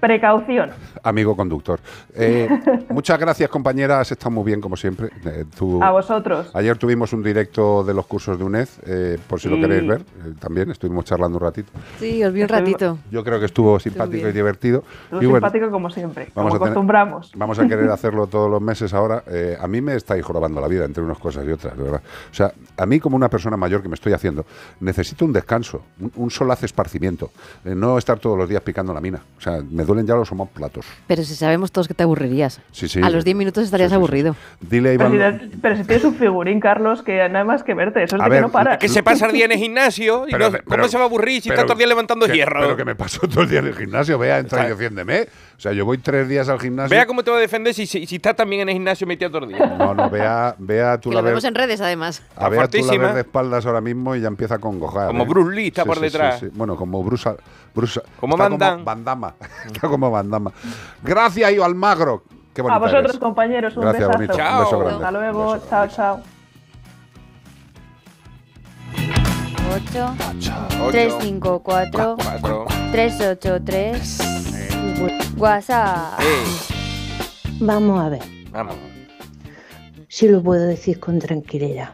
Precaución. 0.00 0.70
amigo 1.02 1.36
conductor. 1.36 1.78
Eh, 2.14 2.48
muchas 2.90 3.18
gracias, 3.18 3.48
compañera, 3.50 4.00
has 4.00 4.10
estado 4.12 4.30
muy 4.30 4.44
bien 4.44 4.60
como 4.60 4.76
siempre. 4.76 5.10
Eh, 5.24 5.44
tú- 5.56 5.82
A 5.82 5.90
vosotros. 5.90 6.50
Ayer 6.54 6.76
tuvimos 6.78 7.12
un 7.12 7.22
directo 7.22 7.84
de 7.84 7.94
los 7.94 8.06
cursos 8.06 8.38
de 8.38 8.44
UNED, 8.44 8.68
eh, 8.86 9.18
por 9.28 9.40
si 9.40 9.48
lo 9.48 9.56
queréis 9.56 9.86
ver, 9.86 10.00
eh, 10.00 10.32
también 10.38 10.70
estuvimos 10.70 11.04
charlando 11.04 11.38
un 11.38 11.44
ratito. 11.44 11.70
Sí, 11.98 12.22
os 12.24 12.32
vi 12.32 12.42
un 12.42 12.48
ratito. 12.48 12.98
Yo 13.10 13.22
creo 13.22 13.38
que 13.38 13.46
estuvo 13.46 13.78
simpático 13.78 14.28
y 14.28 14.32
divertido. 14.32 14.84
Y 15.12 15.26
bueno, 15.26 15.32
simpático 15.34 15.70
como 15.70 15.90
siempre, 15.90 16.28
vamos 16.34 16.52
como 16.52 16.56
a 16.56 16.58
tener- 16.58 16.62
acostumbramos. 16.72 17.32
Vamos 17.36 17.58
a 17.58 17.68
querer 17.68 17.88
hacerlo 17.90 18.26
todos 18.26 18.50
los 18.50 18.60
meses 18.62 18.94
ahora. 18.94 19.22
Eh, 19.26 19.56
a 19.60 19.66
mí 19.68 19.80
me 19.80 19.94
estáis 19.96 20.24
jorobando 20.24 20.60
la 20.60 20.68
vida 20.68 20.84
entre 20.84 21.02
unas 21.02 21.18
cosas 21.18 21.46
y 21.46 21.50
otras, 21.52 21.76
de 21.76 21.82
verdad. 21.82 22.02
O 22.30 22.34
sea, 22.34 22.52
a 22.76 22.86
mí 22.86 22.98
como 23.00 23.16
una 23.16 23.28
persona 23.28 23.56
mayor 23.56 23.82
que 23.82 23.88
me 23.88 23.94
estoy 23.94 24.12
haciendo, 24.12 24.44
necesito 24.80 25.24
un 25.24 25.32
descanso, 25.32 25.82
un, 26.00 26.12
un 26.16 26.30
solaz 26.30 26.62
esparcimiento. 26.62 27.30
Eh, 27.64 27.74
no 27.74 27.98
estar 27.98 28.18
todos 28.18 28.38
los 28.38 28.48
días 28.48 28.62
picando 28.62 28.92
la 28.94 29.00
mina. 29.00 29.20
O 29.36 29.40
sea, 29.40 29.62
me 29.68 29.84
duelen 29.90 30.06
ya 30.06 30.14
los 30.14 30.30
platos. 30.54 30.86
Pero 31.06 31.22
si 31.24 31.34
sabemos 31.34 31.72
todos 31.72 31.88
que 31.88 31.94
te 31.94 32.02
aburrirías. 32.02 32.60
Sí, 32.72 32.88
sí. 32.88 33.00
A 33.02 33.10
los 33.10 33.24
10 33.24 33.36
minutos 33.36 33.64
estarías 33.64 33.92
aburrido. 33.92 34.36
Dile 34.60 34.94
a 34.94 34.98
Pero 34.98 35.14
Iván... 35.14 35.40
si, 35.50 35.56
pero 35.56 35.76
si 35.76 35.84
tienes 35.84 36.04
un 36.04 36.14
figurín, 36.14 36.60
Carlos, 36.60 37.02
que 37.02 37.28
nada 37.28 37.44
más 37.44 37.62
que 37.62 37.74
verte, 37.74 38.02
eso 38.02 38.16
es 38.16 38.22
A 38.22 38.24
de 38.24 38.30
ver, 38.30 38.38
que 38.38 38.42
no 38.46 38.52
para. 38.52 38.78
Que 38.78 38.88
se 38.88 39.02
pasa 39.02 39.26
el 39.26 39.32
día 39.32 39.44
en 39.46 39.52
el 39.52 39.58
gimnasio 39.64 40.26
y 40.28 40.32
Pero- 40.32 40.46
no- 40.46 40.52
pero- 40.52 40.64
¿cómo 40.64 40.88
se 40.88 40.96
va 40.96 41.02
a 41.04 41.06
aburrir 41.06 41.42
si 41.42 41.48
está 41.48 41.62
todo 41.62 41.72
el 41.74 41.78
día 41.78 41.86
levantando 41.88 42.26
que- 42.26 42.32
hierro? 42.34 42.60
Pero 42.60 42.76
que 42.76 42.84
me 42.84 42.94
paso 42.94 43.20
todo 43.28 43.42
el 43.42 43.50
día 43.50 43.58
en 43.58 43.66
el 43.66 43.74
gimnasio, 43.74 44.18
vea, 44.18 44.38
entra 44.38 44.66
y 44.66 44.68
defiéndeme. 44.70 45.26
O 45.56 45.62
sea, 45.62 45.72
yo 45.72 45.84
voy 45.84 45.98
tres 45.98 46.26
días 46.26 46.48
al 46.48 46.58
gimnasio. 46.58 46.88
Vea 46.96 47.04
cómo 47.04 47.22
te 47.22 47.30
va 47.30 47.36
a 47.36 47.40
defender 47.40 47.74
si, 47.74 47.86
si, 47.86 48.06
si 48.06 48.16
está 48.16 48.32
también 48.32 48.62
en 48.62 48.70
el 48.70 48.74
gimnasio 48.74 49.06
metido 49.06 49.30
todo 49.30 49.44
el 49.44 49.50
día. 49.50 49.66
No, 49.78 49.92
no, 49.92 50.08
vea, 50.08 50.54
vea 50.58 50.98
tú 50.98 51.10
Que 51.10 51.16
la 51.16 51.20
lo 51.20 51.24
ver, 51.24 51.32
vemos 51.32 51.44
en 51.44 51.54
redes, 51.54 51.80
además. 51.82 52.22
a 52.34 52.48
vea 52.48 52.66
tú 52.66 52.78
la 52.78 52.96
ver 52.96 53.14
de 53.14 53.20
espaldas 53.20 53.66
ahora 53.66 53.82
mismo 53.82 54.16
y 54.16 54.20
ya 54.22 54.28
empieza 54.28 54.54
a 54.54 54.58
congojar. 54.58 55.08
Como 55.08 55.24
¿eh? 55.24 55.26
Bruce 55.28 55.54
Lee 55.54 55.66
está 55.66 55.82
Sí, 55.82 55.86
por 55.88 55.96
sí, 55.98 56.00
sí, 56.00 56.06
detrás. 56.06 56.40
sí. 56.40 56.46
Bueno, 56.54 56.76
como 56.76 57.02
Bruce, 57.04 57.28
Bruce 57.74 58.00
Como 58.18 58.38
Van 58.38 58.56
Damme. 59.04 59.28
Está 59.80 59.88
como 59.88 60.10
Van 60.10 60.28
Damme. 60.30 60.50
Gracias, 61.02 61.52
Io 61.52 61.64
Almagro. 61.64 62.22
Qué 62.52 62.60
A 62.62 62.78
vosotros, 62.78 63.04
eres. 63.04 63.18
compañeros, 63.18 63.76
un 63.76 63.82
Gracias, 63.84 64.08
besazo. 64.08 64.18
bonito. 64.18 64.34
Un 64.34 64.58
beso 64.64 64.78
grande. 64.78 64.94
Hasta 65.06 65.10
luego, 65.18 65.58
chao, 65.70 65.88
chao. 65.88 66.20
8 69.72 70.14
Ocho. 70.36 70.90
354 70.90 72.16
Cuatro. 72.18 72.66
383 72.90 74.18
WhatsApp. 75.38 76.18
Vamos 77.60 78.00
a 78.00 78.08
ver 78.08 78.22
Vamos. 78.50 78.74
si 80.08 80.28
lo 80.28 80.42
puedo 80.42 80.66
decir 80.66 80.98
con 80.98 81.20
tranquilidad. 81.20 81.90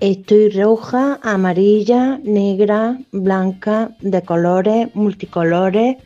Estoy 0.00 0.48
roja, 0.50 1.18
amarilla, 1.22 2.18
negra, 2.24 2.98
blanca, 3.12 3.90
de 4.00 4.22
colores, 4.22 4.88
multicolores, 4.94 5.98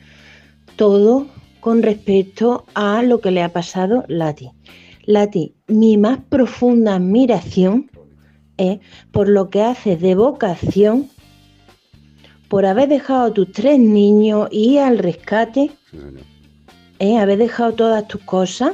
todo 0.79 1.27
con 1.61 1.83
respecto 1.83 2.65
a 2.75 3.03
lo 3.03 3.21
que 3.21 3.31
le 3.31 3.43
ha 3.43 3.53
pasado 3.53 4.05
Lati. 4.09 4.51
Lati, 5.05 5.55
mi 5.67 5.99
más 5.99 6.21
profunda 6.31 6.95
admiración 6.95 7.91
es 8.57 8.79
por 9.11 9.29
lo 9.29 9.51
que 9.51 9.63
haces 9.63 10.01
de 10.01 10.15
vocación, 10.15 11.11
por 12.49 12.65
haber 12.65 12.89
dejado 12.89 13.25
a 13.25 13.35
tus 13.35 13.53
tres 13.53 13.79
niños 13.79 14.49
y 14.51 14.79
al 14.79 14.99
rescate, 14.99 15.71
¿eh? 16.99 17.19
haber 17.19 17.39
dejado 17.39 17.73
todas 17.73 18.09
tus 18.09 18.23
cosas, 18.23 18.73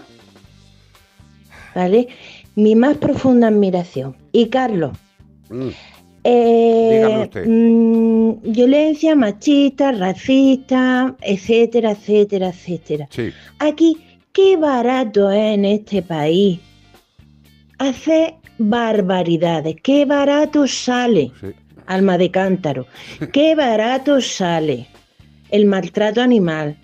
¿vale? 1.75 2.09
Mi 2.55 2.77
más 2.77 2.99
profunda 2.99 3.49
admiración. 3.49 4.17
Y 4.31 4.49
Carlos, 4.49 4.93
Mm. 5.51 5.69
Eh, 6.25 7.21
usted. 7.25 7.47
mm, 7.47 8.53
violencia 8.53 9.15
machista, 9.15 9.93
racista, 9.93 11.15
etcétera, 11.21 11.93
etcétera, 11.93 12.49
etcétera. 12.49 13.09
Sí. 13.11 13.31
Aquí, 13.59 13.99
qué 14.33 14.57
barato 14.57 15.31
es 15.31 15.55
en 15.55 15.65
este 15.65 16.03
país 16.03 16.59
hacer 17.79 18.35
barbaridades, 18.59 19.77
qué 19.83 20.05
barato 20.05 20.67
sale, 20.67 21.33
alma 21.87 22.19
de 22.19 22.31
cántaro, 22.31 22.87
qué 23.33 23.55
barato 23.55 24.21
sale 24.21 24.87
el 25.51 25.67
maltrato 25.67 26.21
animal. 26.21 26.77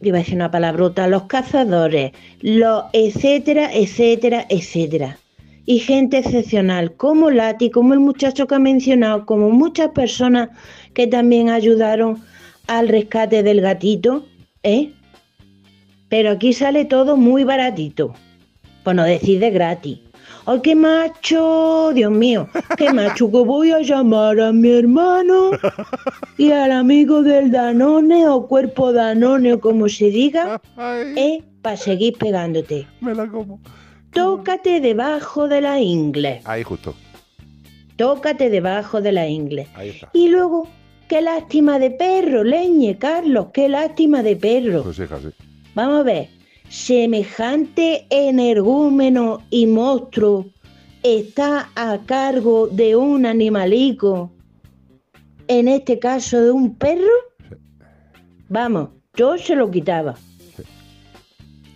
Iba 0.00 0.18
a 0.18 0.20
decir 0.20 0.34
una 0.34 0.50
palabrota, 0.50 1.06
los 1.06 1.24
cazadores, 1.24 2.12
los 2.40 2.84
etcétera, 2.92 3.72
etcétera, 3.72 4.46
etcétera. 4.50 5.18
Y 5.66 5.78
gente 5.78 6.18
excepcional, 6.18 6.94
como 6.94 7.30
Lati, 7.30 7.70
como 7.70 7.94
el 7.94 8.00
muchacho 8.00 8.46
que 8.46 8.54
ha 8.54 8.58
mencionado, 8.58 9.24
como 9.24 9.50
muchas 9.50 9.88
personas 9.90 10.50
que 10.92 11.06
también 11.06 11.48
ayudaron 11.48 12.22
al 12.66 12.88
rescate 12.88 13.42
del 13.42 13.60
gatito, 13.60 14.26
¿eh? 14.62 14.92
Pero 16.08 16.30
aquí 16.30 16.52
sale 16.52 16.84
todo 16.84 17.16
muy 17.16 17.44
baratito. 17.44 18.14
Por 18.82 18.94
no 18.94 19.04
decir 19.04 19.40
de 19.40 19.50
gratis. 19.50 19.98
¡Ay, 20.46 20.60
qué 20.62 20.74
macho! 20.74 21.92
Dios 21.94 22.12
mío, 22.12 22.46
qué 22.76 22.92
macho 22.92 23.30
que 23.30 23.38
voy 23.38 23.70
a 23.70 23.80
llamar 23.80 24.38
a 24.40 24.52
mi 24.52 24.70
hermano 24.70 25.52
y 26.36 26.50
al 26.52 26.72
amigo 26.72 27.22
del 27.22 27.50
Danone 27.50 28.28
o 28.28 28.46
cuerpo 28.46 28.92
Danone 28.92 29.54
o 29.54 29.60
como 29.60 29.88
se 29.88 30.10
diga, 30.10 30.60
¿eh? 31.16 31.42
Para 31.62 31.78
seguir 31.78 32.18
pegándote. 32.18 32.86
Me 33.00 33.14
la 33.14 33.26
como. 33.26 33.58
Tócate 34.14 34.80
debajo 34.80 35.48
de 35.48 35.60
la 35.60 35.80
ingle. 35.80 36.40
Ahí 36.44 36.62
justo. 36.62 36.94
Tócate 37.96 38.48
debajo 38.48 39.00
de 39.00 39.12
la 39.12 39.28
ingle. 39.28 39.66
Ahí 39.74 39.90
está. 39.90 40.10
Y 40.12 40.28
luego, 40.28 40.68
qué 41.08 41.20
lástima 41.20 41.78
de 41.78 41.90
perro, 41.90 42.44
leñe, 42.44 42.96
Carlos, 42.98 43.48
qué 43.52 43.68
lástima 43.68 44.22
de 44.22 44.36
perro. 44.36 44.82
Pues 44.82 44.96
sí. 44.96 45.04
Vamos 45.74 46.00
a 46.00 46.02
ver, 46.02 46.28
semejante 46.68 48.06
energúmeno 48.10 49.42
y 49.50 49.66
monstruo 49.66 50.46
está 51.02 51.70
a 51.74 51.98
cargo 52.06 52.66
de 52.68 52.96
un 52.96 53.26
animalico, 53.26 54.32
en 55.48 55.68
este 55.68 55.98
caso 55.98 56.40
de 56.40 56.50
un 56.50 56.74
perro. 56.76 57.12
Vamos, 58.48 58.90
yo 59.14 59.36
se 59.38 59.54
lo 59.54 59.70
quitaba. 59.70 60.14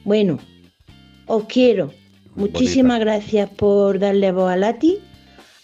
Bueno, 0.04 0.38
os 1.26 1.44
quiero. 1.44 1.92
Muchísimas 2.38 3.00
gracias 3.00 3.50
por 3.50 3.98
darle 3.98 4.32
voz 4.32 4.50
a 4.52 4.56
Lati, 4.56 4.98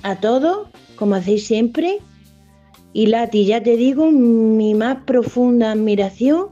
a 0.02 0.16
todos, 0.16 0.68
como 0.96 1.14
hacéis 1.14 1.46
siempre. 1.46 1.98
Y 2.92 3.06
Lati, 3.06 3.44
ya 3.46 3.62
te 3.62 3.76
digo, 3.76 4.10
mi 4.10 4.74
más 4.74 4.98
profunda 5.04 5.72
admiración 5.72 6.48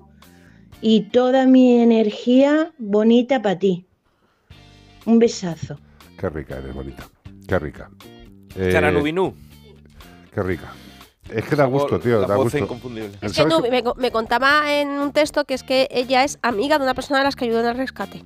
y 0.81 1.03
toda 1.11 1.47
mi 1.47 1.81
energía 1.81 2.73
bonita 2.78 3.43
para 3.43 3.59
ti. 3.59 3.86
Un 5.07 5.19
besazo. 5.19 5.78
Qué 6.19 6.28
rica 6.31 6.59
eres, 6.59 6.74
bonita. 6.74 7.09
Qué 7.49 7.59
rica. 7.59 7.90
Eh, 8.57 8.70
Charanubinú. 8.73 9.35
Qué 10.32 10.43
rica. 10.43 10.73
Es 11.32 11.44
que 11.44 11.57
da 11.57 11.65
gusto, 11.66 11.99
tío, 11.99 12.20
La 12.20 12.27
da 12.27 12.36
voz 12.36 12.44
gusto. 12.47 12.59
inconfundible. 12.59 13.11
Es 13.23 13.32
que 13.32 13.43
¿Sabes 13.43 13.55
Nubi 13.57 13.70
me, 13.70 13.82
co- 13.82 13.94
me 13.97 14.11
contaba 14.11 14.73
en 14.81 14.89
un 14.89 15.12
texto 15.12 15.44
que 15.44 15.55
es 15.55 15.62
que 15.62 15.89
ella 15.90 16.24
es 16.24 16.39
amiga 16.43 16.78
de 16.78 16.85
una 16.85 16.94
persona 16.94 17.19
de 17.19 17.24
las 17.24 17.36
que 17.36 17.44
ayudó 17.47 17.61
en 17.61 17.66
el 17.66 17.77
rescate. 17.77 18.23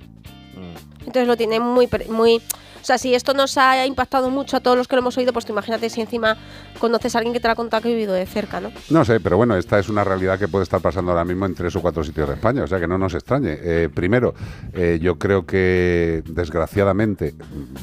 Entonces 1.07 1.27
lo 1.27 1.37
tiene 1.37 1.61
muy, 1.61 1.87
muy... 2.09 2.41
O 2.81 2.85
sea, 2.87 2.97
si 2.97 3.13
esto 3.13 3.33
nos 3.33 3.57
ha 3.57 3.85
impactado 3.85 4.29
mucho 4.29 4.57
a 4.57 4.59
todos 4.59 4.77
los 4.77 4.87
que 4.87 4.95
lo 4.95 5.01
hemos 5.01 5.17
oído, 5.17 5.33
pues 5.33 5.45
tú 5.45 5.51
imagínate 5.53 5.89
si 5.89 6.01
encima 6.01 6.37
conoces 6.79 7.15
a 7.15 7.19
alguien 7.19 7.33
que 7.33 7.39
te 7.39 7.47
lo 7.47 7.51
ha 7.53 7.55
contado 7.55 7.81
que 7.83 7.89
ha 7.89 7.91
vivido 7.91 8.13
de 8.13 8.25
cerca, 8.25 8.59
¿no? 8.61 8.71
No 8.89 9.03
sé, 9.03 9.19
pero 9.19 9.35
bueno, 9.37 9.55
esta 9.57 9.77
es 9.79 9.89
una 9.89 10.03
realidad 10.03 10.39
que 10.39 10.47
puede 10.47 10.63
estar 10.63 10.79
pasando 10.81 11.11
ahora 11.11 11.25
mismo 11.25 11.45
en 11.45 11.53
tres 11.55 11.75
o 11.75 11.81
cuatro 11.81 12.03
sitios 12.03 12.27
de 12.29 12.35
España, 12.35 12.63
o 12.63 12.67
sea 12.67 12.79
que 12.79 12.87
no 12.87 12.97
nos 12.97 13.13
extrañe. 13.13 13.57
Eh, 13.61 13.89
primero, 13.93 14.33
eh, 14.73 14.99
yo 15.01 15.17
creo 15.17 15.45
que 15.45 16.23
desgraciadamente 16.25 17.33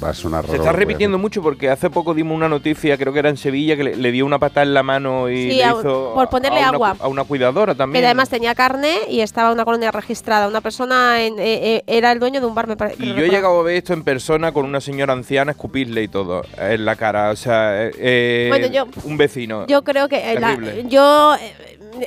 va 0.02 0.10
a 0.10 0.14
sonar 0.14 0.46
Se 0.46 0.56
está 0.56 0.72
repitiendo 0.72 1.18
mucho 1.18 1.42
porque 1.42 1.70
hace 1.70 1.90
poco 1.90 2.14
dimos 2.14 2.34
una 2.36 2.48
noticia, 2.48 2.96
creo 2.96 3.12
que 3.12 3.18
era 3.18 3.28
en 3.28 3.36
Sevilla, 3.36 3.76
que 3.76 3.84
le, 3.84 3.96
le 3.96 4.12
dio 4.12 4.24
una 4.26 4.38
patada 4.38 4.62
en 4.64 4.74
la 4.74 4.82
mano 4.82 5.28
y 5.28 5.50
Sí, 5.50 5.56
le 5.56 5.64
a- 5.64 5.70
hizo 5.72 6.12
por 6.14 6.28
ponerle 6.28 6.60
a 6.62 6.68
una, 6.70 6.76
agua. 6.76 6.96
a 7.00 7.08
una 7.08 7.24
cuidadora 7.24 7.74
también. 7.74 8.02
Que 8.02 8.06
además 8.06 8.28
tenía 8.28 8.54
carne 8.54 8.94
y 9.08 9.20
estaba 9.20 9.52
una 9.52 9.64
colonia 9.64 9.90
registrada. 9.90 10.48
Una 10.48 10.60
persona 10.60 11.22
en- 11.22 11.38
eh, 11.38 11.76
eh, 11.76 11.84
era 11.86 12.12
el 12.12 12.18
dueño 12.20 12.40
de 12.40 12.46
un 12.46 12.54
bar, 12.54 12.66
me 12.66 12.76
parece. 12.76 13.04
Y 13.04 13.14
yo 13.14 13.24
he 13.24 13.28
llegado 13.28 13.60
a 13.60 13.62
ver 13.62 13.76
esto 13.76 13.92
en 13.92 14.02
persona 14.04 14.52
con 14.52 14.64
una 14.64 14.80
señora 14.84 15.12
anciana 15.12 15.52
escupirle 15.52 16.02
y 16.04 16.08
todo 16.08 16.42
en 16.58 16.84
la 16.84 16.94
cara. 16.96 17.30
O 17.30 17.36
sea, 17.36 17.86
eh, 17.86 17.90
eh, 17.98 18.46
Bueno, 18.48 18.66
yo- 18.68 18.86
un 19.04 19.16
vecino. 19.16 19.66
Yo 19.66 19.82
creo 19.82 20.08
que 20.08 20.32
eh, 20.32 20.38
la- 20.40 20.56
yo 20.82 21.34
eh, 21.34 21.54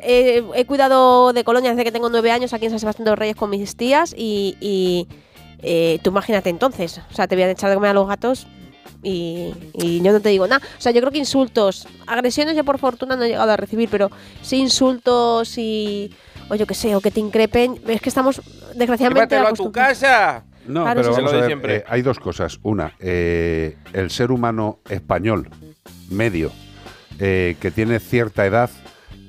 eh, 0.03 0.43
he 0.55 0.65
cuidado 0.65 1.33
de 1.33 1.43
colonia 1.43 1.71
desde 1.71 1.83
que 1.83 1.91
tengo 1.91 2.09
nueve 2.09 2.31
años 2.31 2.53
aquí 2.53 2.65
en 2.65 2.71
San 2.71 2.79
Sebastián 2.79 3.05
de 3.05 3.11
los 3.11 3.19
Reyes 3.19 3.35
con 3.35 3.49
mis 3.49 3.75
tías 3.75 4.13
y, 4.17 4.55
y, 4.61 5.07
eh, 5.59 5.99
tú 6.03 6.11
imagínate 6.11 6.49
entonces, 6.49 7.01
o 7.11 7.13
sea, 7.13 7.27
te 7.27 7.35
voy 7.35 7.43
a 7.43 7.51
echar 7.51 7.69
de 7.69 7.75
comer 7.75 7.91
a 7.91 7.93
los 7.93 8.07
gatos 8.07 8.47
y, 9.03 9.53
y 9.73 10.01
yo 10.01 10.11
no 10.11 10.19
te 10.19 10.29
digo 10.29 10.47
nada. 10.47 10.65
O 10.77 10.81
sea, 10.81 10.91
yo 10.91 10.99
creo 11.01 11.11
que 11.11 11.17
insultos, 11.19 11.87
agresiones 12.05 12.55
yo 12.55 12.63
por 12.63 12.77
fortuna 12.79 13.15
no 13.15 13.23
he 13.23 13.29
llegado 13.29 13.51
a 13.51 13.57
recibir, 13.57 13.89
pero 13.89 14.09
sí 14.41 14.57
insultos 14.57 15.57
y 15.57 16.11
o 16.49 16.55
yo 16.55 16.65
qué 16.65 16.73
sé, 16.73 16.95
o 16.95 17.01
que 17.01 17.11
te 17.11 17.19
increpen, 17.19 17.79
es 17.87 17.99
que 18.01 18.07
estamos 18.09 18.41
desgraciadamente 18.75 19.35
Llévatelo 19.35 19.53
a 19.53 19.65
tu 19.65 19.71
casa. 19.71 20.43
No, 20.67 20.83
Claro, 20.83 21.01
pero 21.01 21.13
vamos 21.13 21.15
Se 21.15 21.21
a 21.21 21.23
lo 21.25 21.31
de 21.31 21.37
ver, 21.37 21.47
siempre. 21.47 21.75
eh, 21.77 21.83
hay 21.87 22.01
dos 22.01 22.19
cosas. 22.19 22.59
Una, 22.63 22.93
eh, 22.99 23.77
el 23.93 24.09
ser 24.11 24.31
humano 24.31 24.79
español, 24.89 25.49
medio, 26.09 26.51
eh, 27.19 27.55
que 27.59 27.71
tiene 27.71 27.99
cierta 27.99 28.45
edad, 28.45 28.69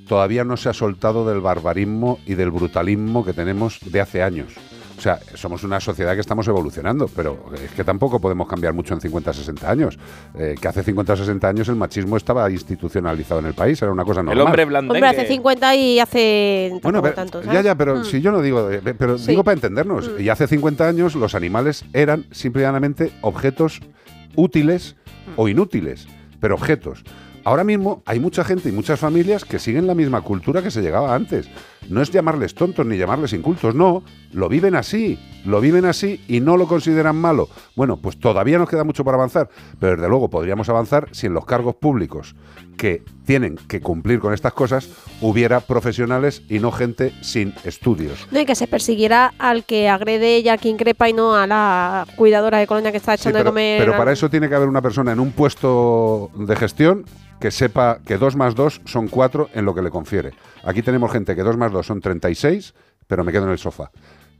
todavía 0.08 0.44
no 0.44 0.56
se 0.56 0.68
ha 0.68 0.72
soltado 0.74 1.28
del 1.28 1.40
barbarismo 1.40 2.18
y 2.26 2.34
del 2.34 2.50
brutalismo 2.50 3.24
que 3.24 3.32
tenemos 3.32 3.78
de 3.84 4.00
hace 4.00 4.22
años. 4.22 4.52
O 4.98 5.00
sea, 5.00 5.20
somos 5.34 5.62
una 5.62 5.78
sociedad 5.78 6.14
que 6.14 6.20
estamos 6.20 6.48
evolucionando, 6.48 7.06
pero 7.14 7.46
es 7.54 7.70
que 7.70 7.84
tampoco 7.84 8.20
podemos 8.20 8.48
cambiar 8.48 8.72
mucho 8.74 8.94
en 8.94 9.00
50, 9.00 9.32
60 9.32 9.70
años. 9.70 9.96
Eh, 10.34 10.56
que 10.60 10.66
hace 10.66 10.82
50, 10.82 11.14
60 11.16 11.48
años 11.48 11.68
el 11.68 11.76
machismo 11.76 12.16
estaba 12.16 12.50
institucionalizado 12.50 13.38
en 13.38 13.46
el 13.46 13.54
país, 13.54 13.80
era 13.80 13.92
una 13.92 14.04
cosa 14.04 14.24
normal. 14.24 14.44
hombre 14.46 14.64
blandengue. 14.64 14.96
Hombre, 15.06 15.08
hace 15.20 15.28
50 15.28 15.74
y 15.76 16.00
hace 16.00 16.80
Bueno, 16.82 17.00
pero, 17.00 17.14
tanto, 17.14 17.40
ya, 17.42 17.46
¿sabes? 17.46 17.64
ya, 17.64 17.74
pero 17.76 17.96
Mm. 17.98 18.04
si 18.06 18.20
yo 18.20 18.32
no 18.32 18.42
digo, 18.42 18.68
eh, 18.70 18.80
pero 18.98 19.18
Sí. 19.18 19.28
digo 19.28 19.44
para 19.44 19.54
entendernos. 19.54 20.08
Mm. 20.10 20.20
Y 20.20 20.28
hace 20.30 20.48
50 20.48 20.88
años 20.88 21.14
los 21.14 21.36
animales 21.36 21.84
eran 21.92 22.26
simplemente 22.32 23.12
objetos 23.20 23.80
útiles 24.34 24.96
o 25.36 25.48
inútiles, 25.48 26.08
pero 26.40 26.54
objetos. 26.56 27.04
Ahora 27.48 27.64
mismo 27.64 28.02
hay 28.04 28.20
mucha 28.20 28.44
gente 28.44 28.68
y 28.68 28.72
muchas 28.72 29.00
familias 29.00 29.46
que 29.46 29.58
siguen 29.58 29.86
la 29.86 29.94
misma 29.94 30.20
cultura 30.20 30.62
que 30.62 30.70
se 30.70 30.82
llegaba 30.82 31.14
antes. 31.14 31.48
No 31.88 32.02
es 32.02 32.10
llamarles 32.10 32.54
tontos 32.54 32.84
ni 32.84 32.98
llamarles 32.98 33.32
incultos, 33.32 33.74
no. 33.74 34.02
Lo 34.34 34.50
viven 34.50 34.74
así, 34.74 35.18
lo 35.46 35.58
viven 35.58 35.86
así 35.86 36.22
y 36.28 36.40
no 36.40 36.58
lo 36.58 36.66
consideran 36.66 37.16
malo. 37.16 37.48
Bueno, 37.74 37.96
pues 37.96 38.20
todavía 38.20 38.58
nos 38.58 38.68
queda 38.68 38.84
mucho 38.84 39.02
por 39.02 39.14
avanzar, 39.14 39.48
pero 39.80 39.96
desde 39.96 40.10
luego 40.10 40.28
podríamos 40.28 40.68
avanzar 40.68 41.08
si 41.12 41.26
en 41.26 41.32
los 41.32 41.46
cargos 41.46 41.76
públicos 41.76 42.36
que 42.78 43.02
tienen 43.26 43.56
que 43.68 43.82
cumplir 43.82 44.20
con 44.20 44.32
estas 44.32 44.54
cosas 44.54 44.88
hubiera 45.20 45.60
profesionales 45.60 46.42
y 46.48 46.60
no 46.60 46.72
gente 46.72 47.12
sin 47.20 47.52
estudios. 47.64 48.26
No, 48.30 48.40
y 48.40 48.46
que 48.46 48.54
se 48.54 48.66
persiguiera 48.66 49.34
al 49.38 49.64
que 49.64 49.90
agrede 49.90 50.38
y 50.38 50.48
al 50.48 50.58
que 50.58 50.70
increpa 50.70 51.10
y 51.10 51.12
no 51.12 51.34
a 51.36 51.46
la 51.46 52.06
cuidadora 52.16 52.56
de 52.58 52.66
colonia 52.66 52.90
que 52.90 52.96
está 52.96 53.14
Sí, 53.18 53.22
echando 53.28 53.38
pero, 53.40 53.44
de 53.44 53.50
comer. 53.50 53.80
pero 53.80 53.98
para 53.98 54.12
eso 54.12 54.30
tiene 54.30 54.48
que 54.48 54.54
haber 54.54 54.68
una 54.68 54.80
persona 54.80 55.12
en 55.12 55.20
un 55.20 55.32
puesto 55.32 56.30
de 56.34 56.56
gestión 56.56 57.04
que 57.40 57.50
sepa 57.50 57.98
que 58.06 58.16
2 58.16 58.36
más 58.36 58.54
2 58.54 58.80
son 58.86 59.08
4 59.08 59.50
en 59.52 59.64
lo 59.66 59.74
que 59.74 59.82
le 59.82 59.90
confiere. 59.90 60.30
Aquí 60.64 60.80
tenemos 60.82 61.12
gente 61.12 61.36
que 61.36 61.42
2 61.42 61.56
más 61.58 61.70
2 61.70 61.84
son 61.86 62.00
36, 62.00 62.72
pero 63.06 63.24
me 63.24 63.32
quedo 63.32 63.44
en 63.44 63.50
el 63.50 63.58
sofá. 63.58 63.90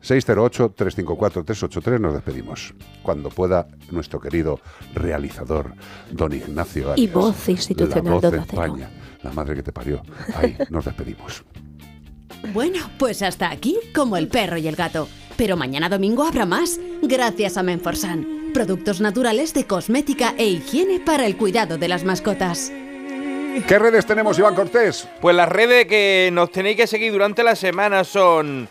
608-354-383 0.03 2.01
nos 2.01 2.15
despedimos. 2.15 2.75
Cuando 3.03 3.31
pueda 3.31 3.67
nuestro 3.91 4.21
querido 4.21 4.61
realizador, 4.95 5.75
don 6.11 6.33
Ignacio 6.33 6.89
Y 6.97 7.03
Arias, 7.03 7.13
voz 7.13 7.49
institucional 7.49 8.05
la 8.05 8.11
voz 8.13 8.33
de. 8.33 8.39
España, 8.39 8.91
la 9.23 9.33
madre 9.33 9.57
que 9.57 9.63
te 9.63 9.73
parió. 9.73 10.03
Ahí 10.35 10.57
nos 10.71 10.85
despedimos. 10.85 11.45
Bueno, 12.53 12.79
pues 12.99 13.23
hasta 13.23 13.51
aquí, 13.51 13.77
como 13.93 14.17
el 14.17 14.29
perro 14.29 14.59
y 14.59 14.69
el 14.69 14.77
gato. 14.77 15.09
Pero 15.37 15.57
mañana 15.57 15.89
domingo 15.89 16.23
habrá 16.23 16.47
más, 16.47 16.79
gracias 17.03 17.57
a 17.57 17.65
Menforsan. 17.65 18.51
Productos 18.55 19.01
naturales 19.01 19.55
de 19.55 19.67
cosmética 19.67 20.35
e 20.39 20.47
higiene 20.47 21.01
para 21.01 21.27
el 21.27 21.37
cuidado 21.37 21.79
de 21.79 21.89
las 21.89 22.05
mascotas. 22.05 22.73
¿Qué 23.67 23.79
redes 23.79 24.07
tenemos, 24.07 24.39
Iván 24.39 24.55
Cortés? 24.55 25.09
Pues 25.21 25.35
las 25.35 25.49
redes 25.49 25.87
que 25.87 26.31
nos 26.33 26.51
tenéis 26.53 26.77
que 26.77 26.87
seguir 26.87 27.13
durante 27.13 27.43
la 27.43 27.57
semana 27.57 28.05
son. 28.05 28.69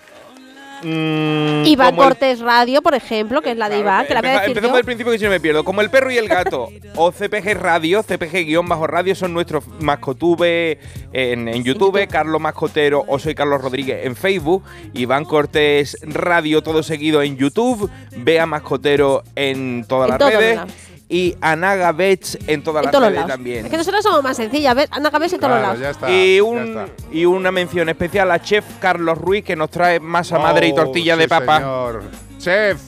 Mm, 0.83 1.65
Iván 1.65 1.93
el- 1.93 1.95
Cortés 1.95 2.39
Radio, 2.39 2.81
por 2.81 2.93
ejemplo, 2.95 3.41
que 3.41 3.51
es 3.51 3.57
la 3.57 3.69
de 3.69 3.79
Iván, 3.79 4.05
que 4.07 4.13
la 4.13 4.21
voy 4.21 4.29
a 4.29 4.33
decir 4.33 4.49
empezamos 4.49 4.71
yo. 4.71 4.75
del 4.77 4.85
principio 4.85 5.11
que 5.11 5.19
si 5.19 5.25
no 5.25 5.29
me 5.31 5.39
pierdo. 5.39 5.63
Como 5.63 5.81
el 5.81 5.89
perro 5.89 6.11
y 6.11 6.17
el 6.17 6.27
gato. 6.27 6.69
o 6.95 7.11
CPG 7.11 7.53
Radio, 7.59 8.03
CPG-radio 8.03 9.15
son 9.15 9.33
nuestros 9.33 9.63
mascotube 9.79 10.79
en, 11.13 11.47
en 11.47 11.63
YouTube. 11.63 12.07
Carlos 12.07 12.39
Mascotero 12.41 13.03
o 13.07 13.19
soy 13.19 13.35
Carlos 13.35 13.61
Rodríguez 13.61 14.05
en 14.05 14.15
Facebook. 14.15 14.63
Iván 14.93 15.25
Cortés 15.25 15.97
Radio, 16.03 16.61
todo 16.61 16.83
seguido 16.83 17.21
en 17.21 17.37
YouTube. 17.37 17.89
Bea 18.17 18.45
Mascotero 18.45 19.23
en 19.35 19.85
todas 19.87 20.09
En 20.11 20.17
las 20.19 20.33
redes. 20.33 20.59
Y 21.09 21.35
Anaga 21.39 21.93
Bets 21.93 22.37
en 22.47 22.63
todas 22.63 22.81
En 22.81 22.85
las 22.87 22.91
todos 22.91 23.11
lados. 23.13 23.27
también. 23.29 23.65
Es 23.65 23.71
que 23.71 23.77
nosotros 23.77 24.03
somos 24.03 24.21
más 24.23 24.35
sencillas, 24.35 24.75
¿ves? 24.75 24.89
Anda 24.91 25.09
cabeza 25.09 25.35
en 25.35 25.41
todos 25.41 25.53
los 25.61 25.79
lados. 25.79 26.11
y, 26.11 26.39
un- 26.41 26.85
y 27.13 27.23
una 27.25 27.49
mención 27.51 27.87
especial 27.87 28.29
a 28.31 28.41
Chef 28.41 28.65
Carlos 28.81 29.17
Ruiz 29.17 29.45
que 29.45 29.55
nos 29.55 29.69
trae 29.69 29.99
masa 30.01 30.37
madre 30.37 30.67
y 30.67 30.71
Oh, 30.73 30.75
tortilla 30.75 31.13
sí, 31.15 31.21
de 31.21 31.27
papa. 31.29 31.57
señor. 31.59 32.03
Chef, 32.39 32.81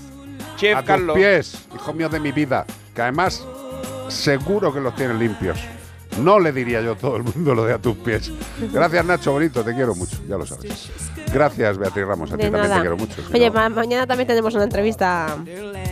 Chef 0.58 0.76
a 0.76 0.80
tus 0.82 0.88
Carlos. 0.88 1.16
pies, 1.16 1.58
hijo 1.74 1.94
mío 1.94 2.10
de 2.10 2.20
mi 2.20 2.34
vida, 2.34 2.66
que 2.94 3.02
además 3.02 3.42
seguro 4.10 4.74
que 4.74 4.82
los 4.82 4.94
tienes 4.96 5.18
limpios. 5.18 5.58
No 6.22 6.40
le 6.40 6.52
diría 6.52 6.82
yo 6.82 6.94
a 6.94 6.96
todo 6.96 7.16
el 7.16 7.24
mundo 7.24 7.56
lo 7.56 7.64
de 7.64 7.74
a 7.74 7.78
tus 7.78 7.96
pies. 7.96 8.32
Gracias, 8.74 9.06
Nacho 9.06 9.32
Bonito, 9.32 9.64
te 9.64 9.74
quiero 9.74 9.96
mucho, 9.96 10.18
ya 10.28 10.38
lo 10.38 10.46
sabes. 10.46 10.90
Gracias, 11.34 11.78
Beatriz 11.78 12.06
Ramos, 12.06 12.32
a 12.32 12.38
ti 12.38 12.44
también 12.50 12.74
te 12.74 12.80
quiero 12.80 12.98
mucho. 12.98 13.22
si 13.22 13.34
Oye, 13.34 13.48
no- 13.50 13.54
ma- 13.54 13.70
mañana 13.70 14.08
también 14.08 14.28
tenemos 14.28 14.54
una 14.56 14.64
entrevista. 14.64 15.36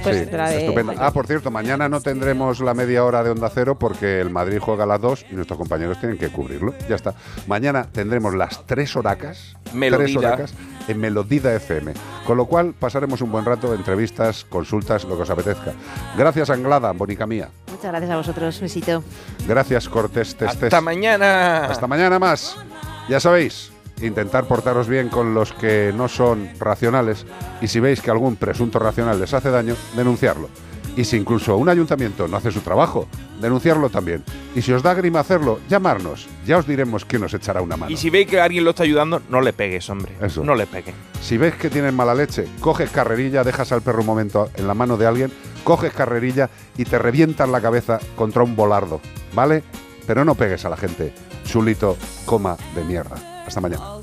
Pues 0.04 0.18
Sí, 0.18 0.26
de 0.26 0.58
estupendo. 0.62 0.94
Ah, 0.98 1.12
por 1.12 1.28
cierto, 1.28 1.52
mañana 1.52 1.90
no 1.90 2.02
tendremos 2.02 2.60
la 2.60 2.74
media 2.74 3.04
hora 3.04 3.24
de 3.24 3.30
Onda 3.32 3.50
Cero 3.54 3.78
porque 3.78 4.20
el 4.20 4.30
Madrid 4.30 4.60
juega 4.60 4.84
a 4.86 4.88
las 4.88 5.02
2 5.02 5.26
y 5.32 5.36
nuestros 5.36 5.58
compañeros 5.60 6.00
tienen 6.00 6.18
que 6.18 6.30
cubrirlo. 6.30 6.74
Ya 6.90 6.96
está. 6.96 7.14
Mañana 7.48 7.88
tendremos 7.92 8.34
las 8.34 8.66
tres 8.66 8.96
horacas, 8.96 9.56
tres 9.64 9.76
Melodida. 9.76 10.20
horacas 10.20 10.54
en 10.88 11.00
Melodida 11.00 11.54
FM. 11.56 11.94
Con 12.26 12.38
lo 12.38 12.46
cual 12.46 12.74
pasaremos 12.74 13.22
un 13.22 13.32
buen 13.32 13.46
rato, 13.46 13.74
entrevistas, 13.74 14.46
consultas, 14.46 15.04
lo 15.04 15.16
que 15.18 15.24
os 15.24 15.30
apetezca. 15.30 15.74
Gracias, 16.18 16.50
Anglada, 16.50 16.92
bonica 16.94 17.28
mía. 17.28 17.50
Muchas 17.72 17.92
gracias 17.92 18.12
a 18.12 18.18
vosotros. 18.18 18.60
Besito. 18.62 19.04
Gracias, 19.48 19.88
Cortés 19.90 20.36
Testes. 20.36 20.64
Hasta 20.64 20.82
mañana. 20.82 21.66
Hasta 21.66 21.86
mañana 21.88 22.18
más. 22.18 22.56
Ya 23.10 23.20
sabéis, 23.20 23.72
intentar 24.02 24.46
portaros 24.46 24.88
bien 24.88 25.10
con 25.10 25.34
los 25.34 25.54
que 25.54 25.94
no 25.96 26.08
son 26.08 26.50
racionales 26.60 27.26
y 27.62 27.68
si 27.68 27.80
veis 27.80 28.02
que 28.02 28.12
algún 28.12 28.36
presunto 28.36 28.80
racional 28.80 29.20
les 29.20 29.34
hace 29.34 29.50
daño, 29.50 29.76
denunciarlo. 29.96 30.50
Y 30.96 31.04
si 31.04 31.16
incluso 31.16 31.56
un 31.58 31.70
ayuntamiento 31.70 32.28
no 32.28 32.38
hace 32.38 32.52
su 32.52 32.62
trabajo, 32.62 33.08
denunciarlo 33.40 33.92
también. 33.92 34.24
Y 34.56 34.64
si 34.64 34.74
os 34.74 34.82
da 34.82 34.96
grima 34.96 35.20
hacerlo, 35.20 35.60
llamarnos. 35.70 36.28
Ya 36.44 36.58
os 36.58 36.66
diremos 36.66 37.06
quién 37.06 37.24
os 37.24 37.36
echará 37.36 37.62
una 37.62 37.78
mano. 37.78 37.92
Y 37.92 37.98
si 37.98 38.10
veis 38.10 38.28
que 38.28 38.42
alguien 38.42 38.64
lo 38.64 38.72
está 38.72 38.82
ayudando, 38.82 39.22
no 39.30 39.42
le 39.42 39.54
pegues, 39.54 39.88
hombre. 39.92 40.14
Eso. 40.20 40.44
No 40.44 40.56
le 40.56 40.66
pegues. 40.66 40.96
Si 41.22 41.38
ves 41.38 41.54
que 41.54 41.70
tienen 41.70 41.96
mala 41.96 42.16
leche, 42.16 42.48
coges 42.62 42.90
carrerilla, 42.90 43.44
dejas 43.44 43.72
al 43.72 43.84
perro 43.84 44.00
un 44.00 44.08
momento 44.08 44.50
en 44.56 44.68
la 44.68 44.74
mano 44.74 44.98
de 44.98 45.06
alguien, 45.06 45.32
coges 45.64 45.94
carrerilla 45.94 46.50
y 46.78 46.86
te 46.86 46.98
revientas 46.98 47.48
la 47.48 47.62
cabeza 47.62 48.00
contra 48.16 48.42
un 48.42 48.56
volardo, 48.56 49.00
¿vale? 49.36 49.62
Pero 50.08 50.26
no 50.26 50.34
pegues 50.34 50.66
a 50.66 50.70
la 50.70 50.78
gente. 50.78 51.14
Chulito, 51.46 51.96
coma 52.26 52.58
de 52.74 52.84
mierda. 52.84 53.18
Hasta 53.48 53.62
mañana. 53.62 53.97